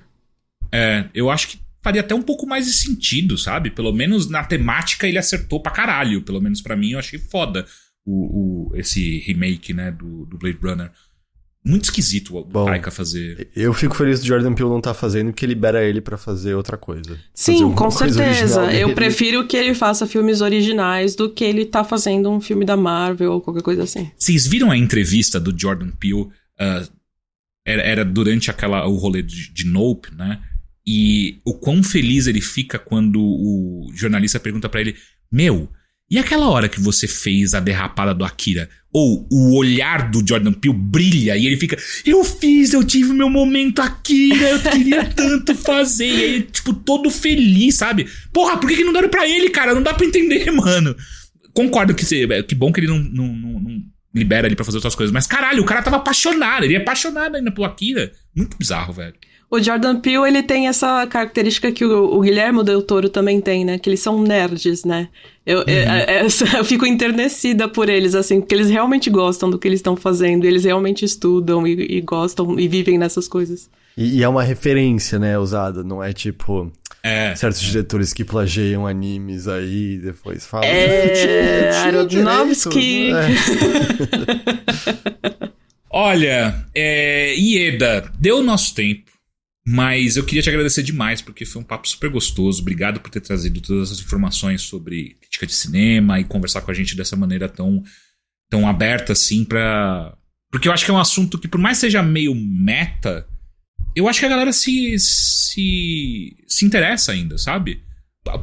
É, 0.72 1.06
eu 1.14 1.30
acho 1.30 1.50
que 1.50 1.60
faria 1.82 2.02
até 2.02 2.16
um 2.16 2.22
pouco 2.22 2.48
mais 2.48 2.66
de 2.66 2.74
sentido, 2.74 3.38
sabe? 3.38 3.70
Pelo 3.70 3.92
menos 3.92 4.30
na 4.30 4.44
temática 4.44 5.08
ele 5.08 5.18
acertou 5.18 5.60
pra 5.60 5.72
caralho. 5.72 6.22
Pelo 6.22 6.42
menos 6.42 6.62
para 6.62 6.76
mim 6.76 6.92
eu 6.92 7.00
achei 7.00 7.20
foda 7.20 7.66
o, 8.06 8.72
o, 8.72 8.76
esse 8.76 9.20
remake, 9.20 9.74
né, 9.74 9.92
do, 9.92 10.26
do 10.26 10.38
Blade 10.38 10.60
Runner. 10.62 10.92
Muito 11.66 11.86
esquisito 11.86 12.36
o 12.36 12.44
Bom, 12.44 12.66
Taika 12.66 12.92
fazer. 12.92 13.50
Eu 13.56 13.74
fico 13.74 13.96
feliz 13.96 14.20
do 14.20 14.26
Jordan 14.26 14.54
Peele 14.54 14.70
não 14.70 14.82
tá 14.82 14.94
fazendo, 14.94 15.28
porque 15.28 15.46
libera 15.46 15.82
ele 15.82 16.02
para 16.02 16.18
fazer 16.18 16.56
outra 16.56 16.76
coisa. 16.76 17.18
Sim, 17.34 17.72
com 17.72 17.90
certeza. 17.90 18.74
Eu 18.74 18.94
prefiro 18.94 19.48
que 19.48 19.56
ele 19.56 19.74
faça 19.74 20.06
filmes 20.06 20.42
originais 20.42 21.16
do 21.16 21.30
que 21.30 21.44
ele 21.44 21.66
tá 21.66 21.84
fazendo 21.86 22.30
um 22.30 22.42
filme 22.42 22.66
da 22.66 22.76
Marvel 22.76 23.32
ou 23.32 23.42
qualquer 23.42 23.64
coisa 23.64 23.84
assim. 23.84 24.12
Vocês 24.18 24.46
viram 24.46 24.72
a 24.72 24.78
entrevista 24.78 25.40
do 25.40 25.58
Jordan 25.58 25.92
Peele? 25.92 26.24
Uh, 26.24 26.90
era, 27.66 27.82
era, 27.82 28.06
durante 28.06 28.52
aquela 28.52 28.86
o 28.86 28.98
rolê 28.98 29.22
de, 29.22 29.50
de 29.54 29.66
Nope, 29.66 30.14
né? 30.14 30.42
E 30.86 31.40
o 31.46 31.54
quão 31.54 31.82
feliz 31.82 32.28
ele 32.28 32.42
fica 32.42 32.78
quando 32.78 33.22
o 33.22 33.90
jornalista 33.96 34.38
pergunta 34.38 34.68
para 34.68 34.82
ele: 34.82 34.96
Meu, 35.32 35.70
e 36.14 36.20
aquela 36.20 36.48
hora 36.48 36.70
que 36.70 36.80
você 36.80 37.08
fez 37.08 37.56
a 37.56 37.60
derrapada 37.60 38.14
do 38.14 38.24
Akira? 38.24 38.70
Ou 38.94 39.28
o 39.32 39.56
olhar 39.56 40.12
do 40.12 40.24
Jordan 40.24 40.54
Peele 40.54 40.78
brilha 40.78 41.36
e 41.36 41.48
ele 41.48 41.58
fica: 41.58 41.76
Eu 42.06 42.24
fiz, 42.24 42.72
eu 42.72 42.84
tive 42.84 43.12
meu 43.14 43.32
momento 43.32 43.82
Akira, 43.82 44.52
eu 44.52 44.60
queria 44.60 45.06
tanto 45.10 45.56
fazer. 45.56 46.06
E 46.06 46.24
aí, 46.24 46.42
tipo, 46.44 46.72
todo 46.72 47.10
feliz, 47.10 47.78
sabe? 47.78 48.08
Porra, 48.32 48.58
por 48.58 48.70
que, 48.70 48.76
que 48.76 48.84
não 48.84 48.94
deram 48.94 49.10
pra 49.10 49.28
ele, 49.28 49.50
cara? 49.50 49.74
Não 49.74 49.82
dá 49.82 49.92
pra 49.92 50.06
entender, 50.06 50.50
mano. 50.54 50.96
Concordo 51.52 51.96
que, 51.96 52.06
que 52.44 52.54
bom 52.54 52.72
que 52.72 52.80
ele 52.80 52.88
não, 52.88 53.00
não, 53.00 53.28
não, 53.28 53.60
não 53.60 53.84
libera 54.14 54.46
ele 54.46 54.56
pra 54.56 54.66
fazer 54.66 54.78
outras 54.78 54.94
coisas. 54.94 55.12
Mas 55.12 55.26
caralho, 55.26 55.64
o 55.64 55.66
cara 55.66 55.82
tava 55.82 55.96
apaixonado, 55.96 56.64
ele 56.64 56.76
é 56.76 56.78
apaixonado 56.78 57.38
ainda 57.38 57.52
pelo 57.52 57.66
Akira. 57.66 58.12
Muito 58.36 58.56
bizarro, 58.56 58.94
velho. 58.94 59.16
O 59.54 59.62
Jordan 59.62 60.00
Peele, 60.00 60.28
ele 60.28 60.42
tem 60.42 60.68
essa 60.68 61.06
característica 61.06 61.72
que 61.72 61.86
o, 61.86 62.16
o 62.16 62.22
Guilherme 62.22 62.64
Del 62.64 62.82
Toro 62.82 63.08
também 63.08 63.40
tem, 63.40 63.64
né? 63.64 63.78
Que 63.78 63.88
eles 63.88 64.00
são 64.00 64.20
nerds, 64.20 64.84
né? 64.84 65.10
Eu, 65.46 65.60
uhum. 65.60 65.66
eu, 65.68 65.76
é, 65.92 66.22
é, 66.22 66.26
eu, 66.58 66.66
fico 66.66 66.88
enternecida 66.88 67.68
por 67.68 67.88
eles, 67.88 68.16
assim, 68.16 68.40
porque 68.40 68.56
eles 68.56 68.72
realmente 68.72 69.12
gostam 69.12 69.52
do 69.52 69.60
que 69.60 69.68
eles 69.68 69.78
estão 69.78 69.96
fazendo, 69.96 70.46
eles 70.46 70.64
realmente 70.64 71.06
estudam 71.06 71.68
e, 71.68 71.98
e, 71.98 72.02
gostam 72.02 72.60
e 72.60 72.68
vivem 72.68 72.98
nessas 72.98 73.28
coisas. 73.28 73.70
E, 73.96 74.18
e, 74.18 74.24
é 74.24 74.28
uma 74.28 74.42
referência, 74.42 75.20
né, 75.20 75.38
usada, 75.38 75.84
não 75.84 76.04
é 76.04 76.12
tipo... 76.12 76.72
É. 77.04 77.36
Certos 77.36 77.62
diretores 77.62 78.12
que 78.12 78.24
plagiam 78.24 78.88
animes 78.88 79.48
aí 79.48 80.00
depois 80.00 80.48
falam... 80.48 80.68
É, 80.68 81.70
Aronofsky... 81.86 83.12
É. 83.12 83.28
Olha, 85.96 86.66
é, 86.74 87.36
Ieda, 87.36 88.12
deu 88.18 88.40
o 88.40 88.42
nosso 88.42 88.74
tempo. 88.74 89.13
Mas 89.66 90.18
eu 90.18 90.26
queria 90.26 90.42
te 90.42 90.50
agradecer 90.50 90.84
demais, 90.84 91.22
porque 91.22 91.46
foi 91.46 91.62
um 91.62 91.66
papo 91.66 91.88
super 91.88 92.10
gostoso. 92.10 92.62
Obrigado 92.62 93.00
por 93.00 93.10
ter 93.10 93.22
trazido 93.22 93.62
todas 93.62 93.90
essas 93.90 94.04
informações 94.04 94.62
sobre 94.62 95.16
crítica 95.22 95.48
de 95.48 95.54
cinema 95.54 96.20
e 96.20 96.26
conversar 96.26 96.62
com 96.62 96.72
a 96.72 96.74
gente 96.74 96.98
dessa 96.98 97.16
maneira 97.16 97.48
tão, 97.48 97.82
tão 98.50 98.68
aberta 98.68 99.14
assim 99.14 99.46
pra. 99.46 100.18
Porque 100.52 100.68
eu 100.68 100.74
acho 100.74 100.84
que 100.84 100.92
é 100.92 100.94
um 100.94 101.00
assunto 101.00 101.40
que, 101.40 101.48
por 101.48 101.60
mais 101.60 101.78
seja 101.78 102.04
meio 102.04 102.36
meta, 102.36 103.26
eu 103.96 104.08
acho 104.08 104.20
que 104.20 104.26
a 104.26 104.30
galera 104.30 104.52
se, 104.52 105.00
se, 105.00 106.36
se 106.48 106.66
interessa 106.66 107.14
ainda, 107.14 107.38
sabe? 107.38 107.82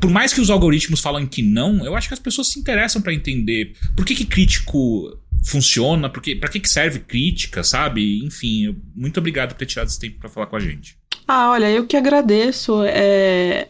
Por 0.01 0.11
mais 0.11 0.33
que 0.33 0.41
os 0.41 0.51
algoritmos 0.51 1.01
falam 1.01 1.27
que 1.27 1.43
não, 1.43 1.85
eu 1.85 1.95
acho 1.95 2.09
que 2.09 2.15
as 2.15 2.21
pessoas 2.21 2.49
se 2.49 2.59
interessam 2.59 3.01
para 3.01 3.15
entender 3.15 3.75
por 3.97 4.05
que, 4.05 4.15
que 4.15 4.25
crítico 4.25 5.19
funciona, 5.45 6.09
porque, 6.09 6.35
pra 6.35 6.51
que, 6.51 6.61
que 6.61 6.69
serve 6.69 7.01
crítica, 7.01 7.63
sabe? 7.63 8.23
Enfim, 8.25 8.77
muito 8.95 9.19
obrigado 9.19 9.51
por 9.51 9.59
ter 9.59 9.67
tirado 9.67 9.89
esse 9.89 9.99
tempo 9.99 10.19
para 10.19 10.29
falar 10.29 10.47
com 10.47 10.57
a 10.57 10.61
gente. 10.61 11.00
Ah, 11.33 11.51
olha, 11.51 11.71
eu 11.71 11.87
que 11.87 11.97
agradeço. 11.97 12.83
É... 12.83 13.69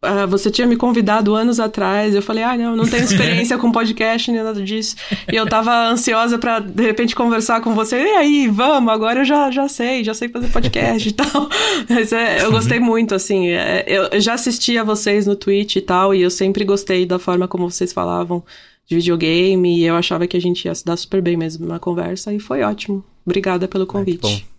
Ah, 0.00 0.24
você 0.24 0.50
tinha 0.50 0.66
me 0.66 0.76
convidado 0.76 1.34
anos 1.34 1.60
atrás, 1.60 2.14
eu 2.14 2.22
falei, 2.22 2.42
ah, 2.42 2.56
não, 2.56 2.74
não 2.74 2.88
tenho 2.88 3.04
experiência 3.04 3.58
com 3.58 3.70
podcast 3.70 4.32
nem 4.32 4.42
nada 4.42 4.62
disso. 4.62 4.96
E 5.30 5.36
eu 5.36 5.46
tava 5.46 5.90
ansiosa 5.90 6.38
para 6.38 6.58
de 6.58 6.82
repente 6.82 7.14
conversar 7.14 7.60
com 7.60 7.74
você. 7.74 8.02
E 8.02 8.16
aí, 8.16 8.48
vamos, 8.48 8.90
agora 8.90 9.20
eu 9.20 9.24
já, 9.26 9.50
já 9.50 9.68
sei, 9.68 10.02
já 10.02 10.14
sei 10.14 10.30
fazer 10.30 10.48
podcast 10.48 11.06
e 11.06 11.12
tal. 11.12 11.50
Mas 11.86 12.14
é, 12.14 12.42
eu 12.42 12.50
gostei 12.50 12.80
muito, 12.80 13.14
assim. 13.14 13.50
É, 13.50 13.84
eu, 13.86 14.18
já 14.18 14.32
assisti 14.32 14.78
a 14.78 14.82
vocês 14.82 15.26
no 15.26 15.36
Twitch 15.36 15.76
e 15.76 15.82
tal, 15.82 16.14
e 16.14 16.22
eu 16.22 16.30
sempre 16.30 16.64
gostei 16.64 17.04
da 17.04 17.18
forma 17.18 17.46
como 17.46 17.70
vocês 17.70 17.92
falavam 17.92 18.42
de 18.86 18.96
videogame, 18.96 19.80
e 19.80 19.84
eu 19.84 19.96
achava 19.96 20.26
que 20.26 20.36
a 20.36 20.40
gente 20.40 20.64
ia 20.64 20.74
se 20.74 20.82
dar 20.82 20.96
super 20.96 21.20
bem 21.20 21.36
mesmo 21.36 21.66
na 21.66 21.78
conversa, 21.78 22.32
e 22.32 22.40
foi 22.40 22.62
ótimo. 22.62 23.04
Obrigada 23.26 23.68
pelo 23.68 23.86
convite. 23.86 24.49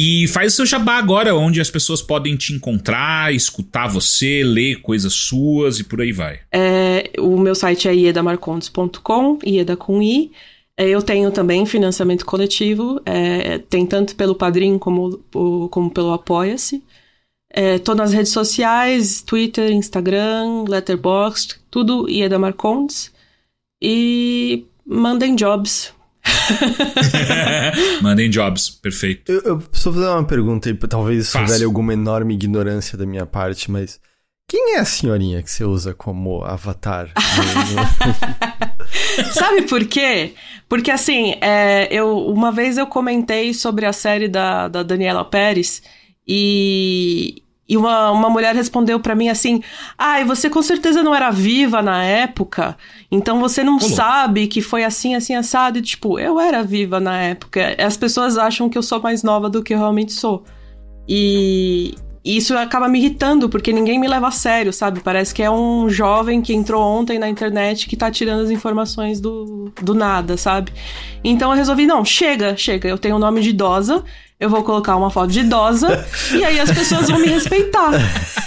E 0.00 0.28
faz 0.28 0.52
o 0.52 0.56
seu 0.56 0.66
jabá 0.66 0.96
agora, 0.96 1.34
onde 1.34 1.60
as 1.60 1.68
pessoas 1.68 2.00
podem 2.00 2.36
te 2.36 2.52
encontrar, 2.52 3.34
escutar 3.34 3.88
você, 3.88 4.44
ler 4.44 4.80
coisas 4.80 5.12
suas 5.12 5.80
e 5.80 5.84
por 5.84 6.00
aí 6.00 6.12
vai. 6.12 6.38
É, 6.52 7.10
o 7.18 7.36
meu 7.36 7.52
site 7.52 7.88
é 7.88 7.94
iedamarcondes.com, 7.96 9.40
ieda 9.44 9.76
com 9.76 10.00
i. 10.00 10.30
É, 10.76 10.88
eu 10.88 11.02
tenho 11.02 11.32
também 11.32 11.66
financiamento 11.66 12.24
coletivo, 12.24 13.02
é, 13.04 13.58
tem 13.58 13.84
tanto 13.84 14.14
pelo 14.14 14.36
Padrim 14.36 14.78
como, 14.78 15.18
como 15.68 15.90
pelo 15.90 16.12
Apoia-se. 16.12 16.80
É, 17.50 17.80
tô 17.80 17.92
nas 17.92 18.12
redes 18.12 18.30
sociais, 18.30 19.20
Twitter, 19.20 19.72
Instagram, 19.72 20.62
Letterboxd, 20.68 21.56
tudo 21.68 22.08
Ieda 22.08 22.38
Marcondes. 22.38 23.12
E 23.82 24.64
mandem 24.86 25.34
jobs. 25.34 25.92
mandem 28.02 28.30
jobs, 28.30 28.70
perfeito. 28.70 29.30
Eu, 29.30 29.40
eu 29.42 29.58
preciso 29.58 29.92
fazer 29.92 30.06
uma 30.06 30.24
pergunta, 30.24 30.70
e 30.70 30.74
talvez 30.74 31.26
isso 31.26 31.38
revele 31.38 31.64
alguma 31.64 31.92
enorme 31.92 32.34
ignorância 32.34 32.96
da 32.96 33.06
minha 33.06 33.26
parte, 33.26 33.70
mas 33.70 34.00
quem 34.48 34.76
é 34.76 34.78
a 34.78 34.84
senhorinha 34.84 35.42
que 35.42 35.50
você 35.50 35.64
usa 35.64 35.92
como 35.92 36.42
avatar? 36.42 37.12
Sabe 39.32 39.62
por 39.62 39.84
quê? 39.84 40.34
Porque 40.68 40.90
assim, 40.90 41.34
é, 41.40 41.88
eu 41.90 42.26
uma 42.26 42.50
vez 42.50 42.78
eu 42.78 42.86
comentei 42.86 43.52
sobre 43.52 43.84
a 43.84 43.92
série 43.92 44.26
da, 44.26 44.68
da 44.68 44.82
Daniela 44.82 45.24
Pérez 45.24 45.82
e, 46.26 47.42
e 47.68 47.76
uma, 47.76 48.10
uma 48.10 48.30
mulher 48.30 48.54
respondeu 48.54 48.98
para 48.98 49.14
mim 49.14 49.28
assim: 49.28 49.62
Ai, 49.96 50.22
ah, 50.22 50.24
você 50.24 50.48
com 50.48 50.62
certeza 50.62 51.02
não 51.02 51.14
era 51.14 51.30
viva 51.30 51.82
na 51.82 52.02
época, 52.02 52.76
então 53.10 53.38
você 53.40 53.62
não 53.62 53.76
Olá. 53.76 53.88
sabe 53.88 54.46
que 54.46 54.62
foi 54.62 54.84
assim, 54.84 55.14
assim, 55.14 55.34
assado. 55.34 55.78
E, 55.78 55.82
tipo, 55.82 56.18
eu 56.18 56.40
era 56.40 56.62
viva 56.62 56.98
na 56.98 57.20
época. 57.20 57.76
As 57.78 57.96
pessoas 57.96 58.38
acham 58.38 58.68
que 58.70 58.78
eu 58.78 58.82
sou 58.82 59.02
mais 59.02 59.22
nova 59.22 59.50
do 59.50 59.62
que 59.62 59.74
eu 59.74 59.78
realmente 59.78 60.12
sou. 60.12 60.44
E, 61.06 61.94
e 62.24 62.36
isso 62.38 62.56
acaba 62.56 62.88
me 62.88 62.98
irritando, 62.98 63.48
porque 63.50 63.72
ninguém 63.72 63.98
me 63.98 64.08
leva 64.08 64.28
a 64.28 64.30
sério, 64.30 64.72
sabe? 64.72 65.00
Parece 65.00 65.34
que 65.34 65.42
é 65.42 65.50
um 65.50 65.90
jovem 65.90 66.40
que 66.40 66.54
entrou 66.54 66.82
ontem 66.82 67.18
na 67.18 67.28
internet 67.28 67.86
que 67.86 67.96
tá 67.96 68.10
tirando 68.10 68.42
as 68.42 68.50
informações 68.50 69.20
do, 69.20 69.70
do 69.82 69.94
nada, 69.94 70.38
sabe? 70.38 70.72
Então 71.22 71.50
eu 71.50 71.56
resolvi, 71.56 71.86
não, 71.86 72.02
chega, 72.04 72.56
chega. 72.56 72.88
Eu 72.88 72.98
tenho 72.98 73.16
o 73.16 73.18
nome 73.18 73.42
de 73.42 73.50
idosa, 73.50 74.04
eu 74.40 74.48
vou 74.48 74.62
colocar 74.62 74.96
uma 74.96 75.10
foto 75.10 75.32
de 75.32 75.40
idosa 75.40 76.06
e 76.32 76.44
aí 76.44 76.60
as 76.60 76.70
pessoas 76.70 77.08
vão 77.08 77.18
me 77.18 77.26
respeitar. 77.26 77.90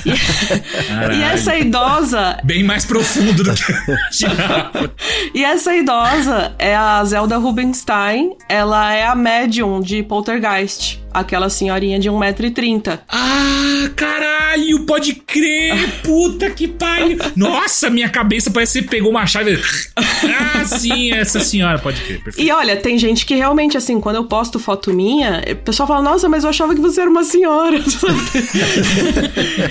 E, 0.06 1.18
e 1.18 1.22
essa 1.22 1.56
idosa. 1.56 2.38
Bem 2.44 2.64
mais 2.64 2.86
profundo 2.86 3.44
do 3.44 3.54
que 3.54 3.74
E 5.36 5.44
essa 5.44 5.76
idosa 5.76 6.56
é 6.58 6.76
a 6.76 7.04
Zelda 7.04 7.38
Rubinstein. 7.38 8.38
Ela 8.48 8.94
é 8.94 9.06
a 9.06 9.16
médium 9.16 9.82
de 9.82 10.02
Poltergeist. 10.02 11.02
Aquela 11.14 11.50
senhorinha 11.50 12.00
de 12.00 12.10
1,30m. 12.10 13.00
Ah, 13.10 13.90
caralho, 13.96 14.86
pode 14.86 15.16
crer! 15.16 16.02
Puta 16.04 16.50
que 16.50 16.68
pariu! 16.68 17.18
Nossa, 17.36 17.90
minha 17.90 18.10
cabeça 18.10 18.52
parece 18.52 18.82
que 18.82 18.90
pegou 18.90 19.12
uma 19.12 19.26
chave. 19.26 19.60
Ah, 19.98 20.66
sim, 20.66 21.12
essa 21.12 21.40
senhora, 21.40 21.80
pode 21.80 22.02
crer. 22.02 22.24
Perfeito. 22.24 22.48
E 22.48 22.52
olha, 22.52 22.78
tem 22.78 22.98
gente 22.98 23.26
que 23.26 23.36
realmente, 23.36 23.78
assim, 23.78 24.00
quando 24.00 24.18
eu 24.18 24.26
posto 24.26 24.60
foto 24.60 24.94
minha, 24.94 25.44
o 25.52 25.56
pessoal 25.58 25.88
fala, 25.88 26.02
nossa, 26.02 26.30
mas 26.30 26.44
eu 26.44 26.50
achava 26.50 26.76
que 26.76 26.82
você 26.82 27.02
era 27.02 27.10
uma 27.10 27.24
senhora. 27.24 27.78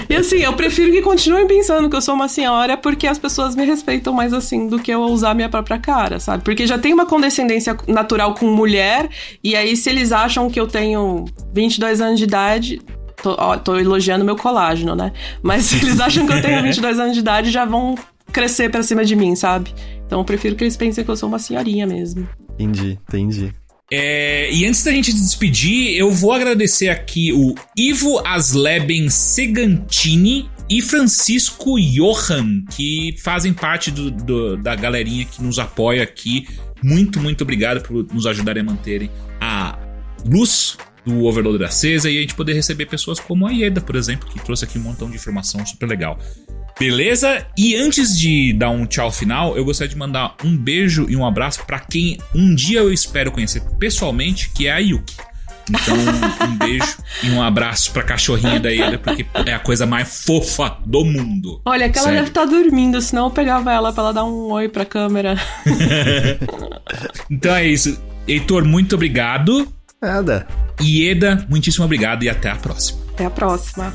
e 0.09 0.15
assim, 0.15 0.39
eu 0.39 0.53
prefiro 0.53 0.93
que 0.93 1.03
continuem 1.03 1.47
pensando 1.47 1.89
que 1.89 1.97
eu 1.97 2.03
sou 2.03 2.15
uma 2.15 2.29
senhora 2.29 2.77
porque 2.77 3.07
as 3.07 3.19
pessoas 3.19 3.55
me 3.55 3.65
respeitam 3.65 4.13
mais 4.13 4.33
assim 4.33 4.69
do 4.69 4.79
que 4.79 4.93
eu 4.93 5.01
usar 5.03 5.35
minha 5.35 5.49
própria 5.49 5.79
cara, 5.79 6.21
sabe? 6.21 6.45
Porque 6.45 6.67
já 6.67 6.79
tem 6.79 6.93
uma 6.93 7.07
condescendência 7.07 7.77
natural 7.87 8.35
com 8.35 8.47
mulher, 8.47 9.09
e 9.43 9.57
aí 9.57 9.77
se 9.77 9.89
eles 9.89 10.13
acham 10.13 10.51
que 10.51 10.59
eu 10.59 10.67
tenho 10.67 11.25
22 11.55 12.01
anos 12.01 12.19
de 12.19 12.25
idade. 12.25 12.81
Tô, 13.23 13.37
ó, 13.39 13.57
tô 13.57 13.77
elogiando 13.77 14.25
meu 14.25 14.37
colágeno, 14.37 14.95
né? 14.95 15.13
Mas 15.43 15.67
se 15.67 15.77
eles 15.85 16.01
acham 16.01 16.27
que 16.27 16.33
eu 16.33 16.43
tenho 16.43 16.63
22 16.65 16.99
anos 16.99 17.15
de 17.15 17.21
idade, 17.21 17.51
já 17.51 17.65
vão 17.65 17.95
crescer 18.33 18.71
pra 18.71 18.83
cima 18.83 19.05
de 19.05 19.17
mim, 19.17 19.35
sabe? 19.35 19.75
Então 20.07 20.21
eu 20.21 20.25
prefiro 20.25 20.57
que 20.57 20.65
eles 20.65 20.77
pensem 20.77 21.05
que 21.05 21.11
eu 21.11 21.17
sou 21.17 21.29
uma 21.29 21.39
senhorinha 21.39 21.87
mesmo. 21.87 22.29
Entendi, 22.55 22.99
entendi. 23.09 23.55
É, 23.93 24.53
e 24.53 24.65
antes 24.67 24.85
da 24.85 24.93
gente 24.93 25.13
despedir, 25.13 25.97
eu 25.97 26.13
vou 26.13 26.33
agradecer 26.33 26.89
aqui 26.89 27.33
o 27.33 27.57
Ivo 27.77 28.21
Asleben 28.25 29.11
Segantini 29.11 30.49
e 30.69 30.81
Francisco 30.81 31.75
Johan, 31.81 32.65
que 32.71 33.17
fazem 33.19 33.53
parte 33.53 33.91
do, 33.91 34.13
do, 34.13 34.57
da 34.57 34.77
galerinha 34.77 35.25
que 35.25 35.43
nos 35.43 35.59
apoia 35.59 36.05
aqui. 36.05 36.47
Muito, 36.81 37.19
muito 37.19 37.43
obrigado 37.43 37.83
por 37.83 38.07
nos 38.15 38.27
ajudarem 38.27 38.63
a 38.63 38.65
manterem 38.65 39.11
a 39.41 39.77
luz 40.25 40.77
do 41.05 41.25
Overloader 41.25 41.69
acesa 41.69 42.11
e 42.11 42.19
a 42.19 42.21
gente 42.21 42.35
poder 42.35 42.55
receber 42.55 42.87
pessoas 42.87 43.19
como 43.19 43.47
a 43.47 43.51
Ieda, 43.51 43.81
por 43.81 43.97
exemplo, 43.97 44.29
que 44.29 44.39
trouxe 44.41 44.65
aqui 44.65 44.79
um 44.79 44.83
montão 44.83 45.09
de 45.09 45.17
informação 45.17 45.65
super 45.65 45.89
legal. 45.89 46.19
Beleza? 46.79 47.47
E 47.59 47.77
antes 47.77 48.19
de 48.19 48.55
dar 48.55 48.71
um 48.71 48.87
tchau 48.87 49.13
final, 49.13 49.57
eu 49.57 49.65
gostaria 49.65 49.91
de 49.91 49.99
mandar 49.99 50.35
um 50.43 50.57
beijo 50.57 51.07
e 51.09 51.17
um 51.17 51.27
abraço 51.27 51.65
para 51.67 51.79
quem 51.79 52.19
um 52.35 52.55
dia 52.55 52.81
eu 52.81 52.93
espero 52.93 53.31
conhecer 53.31 53.61
pessoalmente, 53.79 54.51
que 54.51 54.67
é 54.67 54.73
a 54.73 54.79
Yuki. 54.79 55.15
Então, 55.69 55.95
um 56.49 56.57
beijo 56.57 56.97
e 57.23 57.31
um 57.31 57.43
abraço 57.43 57.93
pra 57.93 58.03
cachorrinha 58.03 58.59
da 58.59 58.71
Ieda, 58.71 58.99
porque 58.99 59.27
é 59.47 59.53
a 59.53 59.59
coisa 59.59 59.87
mais 59.87 60.25
fofa 60.25 60.79
do 60.87 61.05
mundo. 61.05 61.61
Olha, 61.65 61.89
que 61.91 61.99
ela 61.99 62.07
Sério. 62.07 62.21
deve 62.21 62.31
estar 62.31 62.47
tá 62.47 62.47
dormindo, 62.47 63.01
senão 63.01 63.27
eu 63.27 63.31
pegava 63.31 63.73
ela 63.73 63.93
pra 63.93 64.05
ela 64.05 64.13
dar 64.13 64.25
um 64.25 64.51
oi 64.51 64.69
pra 64.69 64.85
câmera. 64.85 65.37
então 67.31 67.55
é 67.55 67.67
isso. 67.67 68.01
Heitor, 68.27 68.65
muito 68.65 68.95
obrigado. 68.95 69.71
Nada. 70.01 70.47
Ieda, 70.81 71.47
muitíssimo 71.49 71.85
obrigado 71.85 72.23
e 72.23 72.29
até 72.29 72.51
a 72.51 72.57
próxima. 72.57 73.01
Até 73.13 73.27
a 73.27 73.31
próxima. 73.31 73.95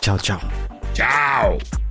Tchau, 0.00 0.18
tchau. 0.18 0.40
Tchau. 0.92 1.83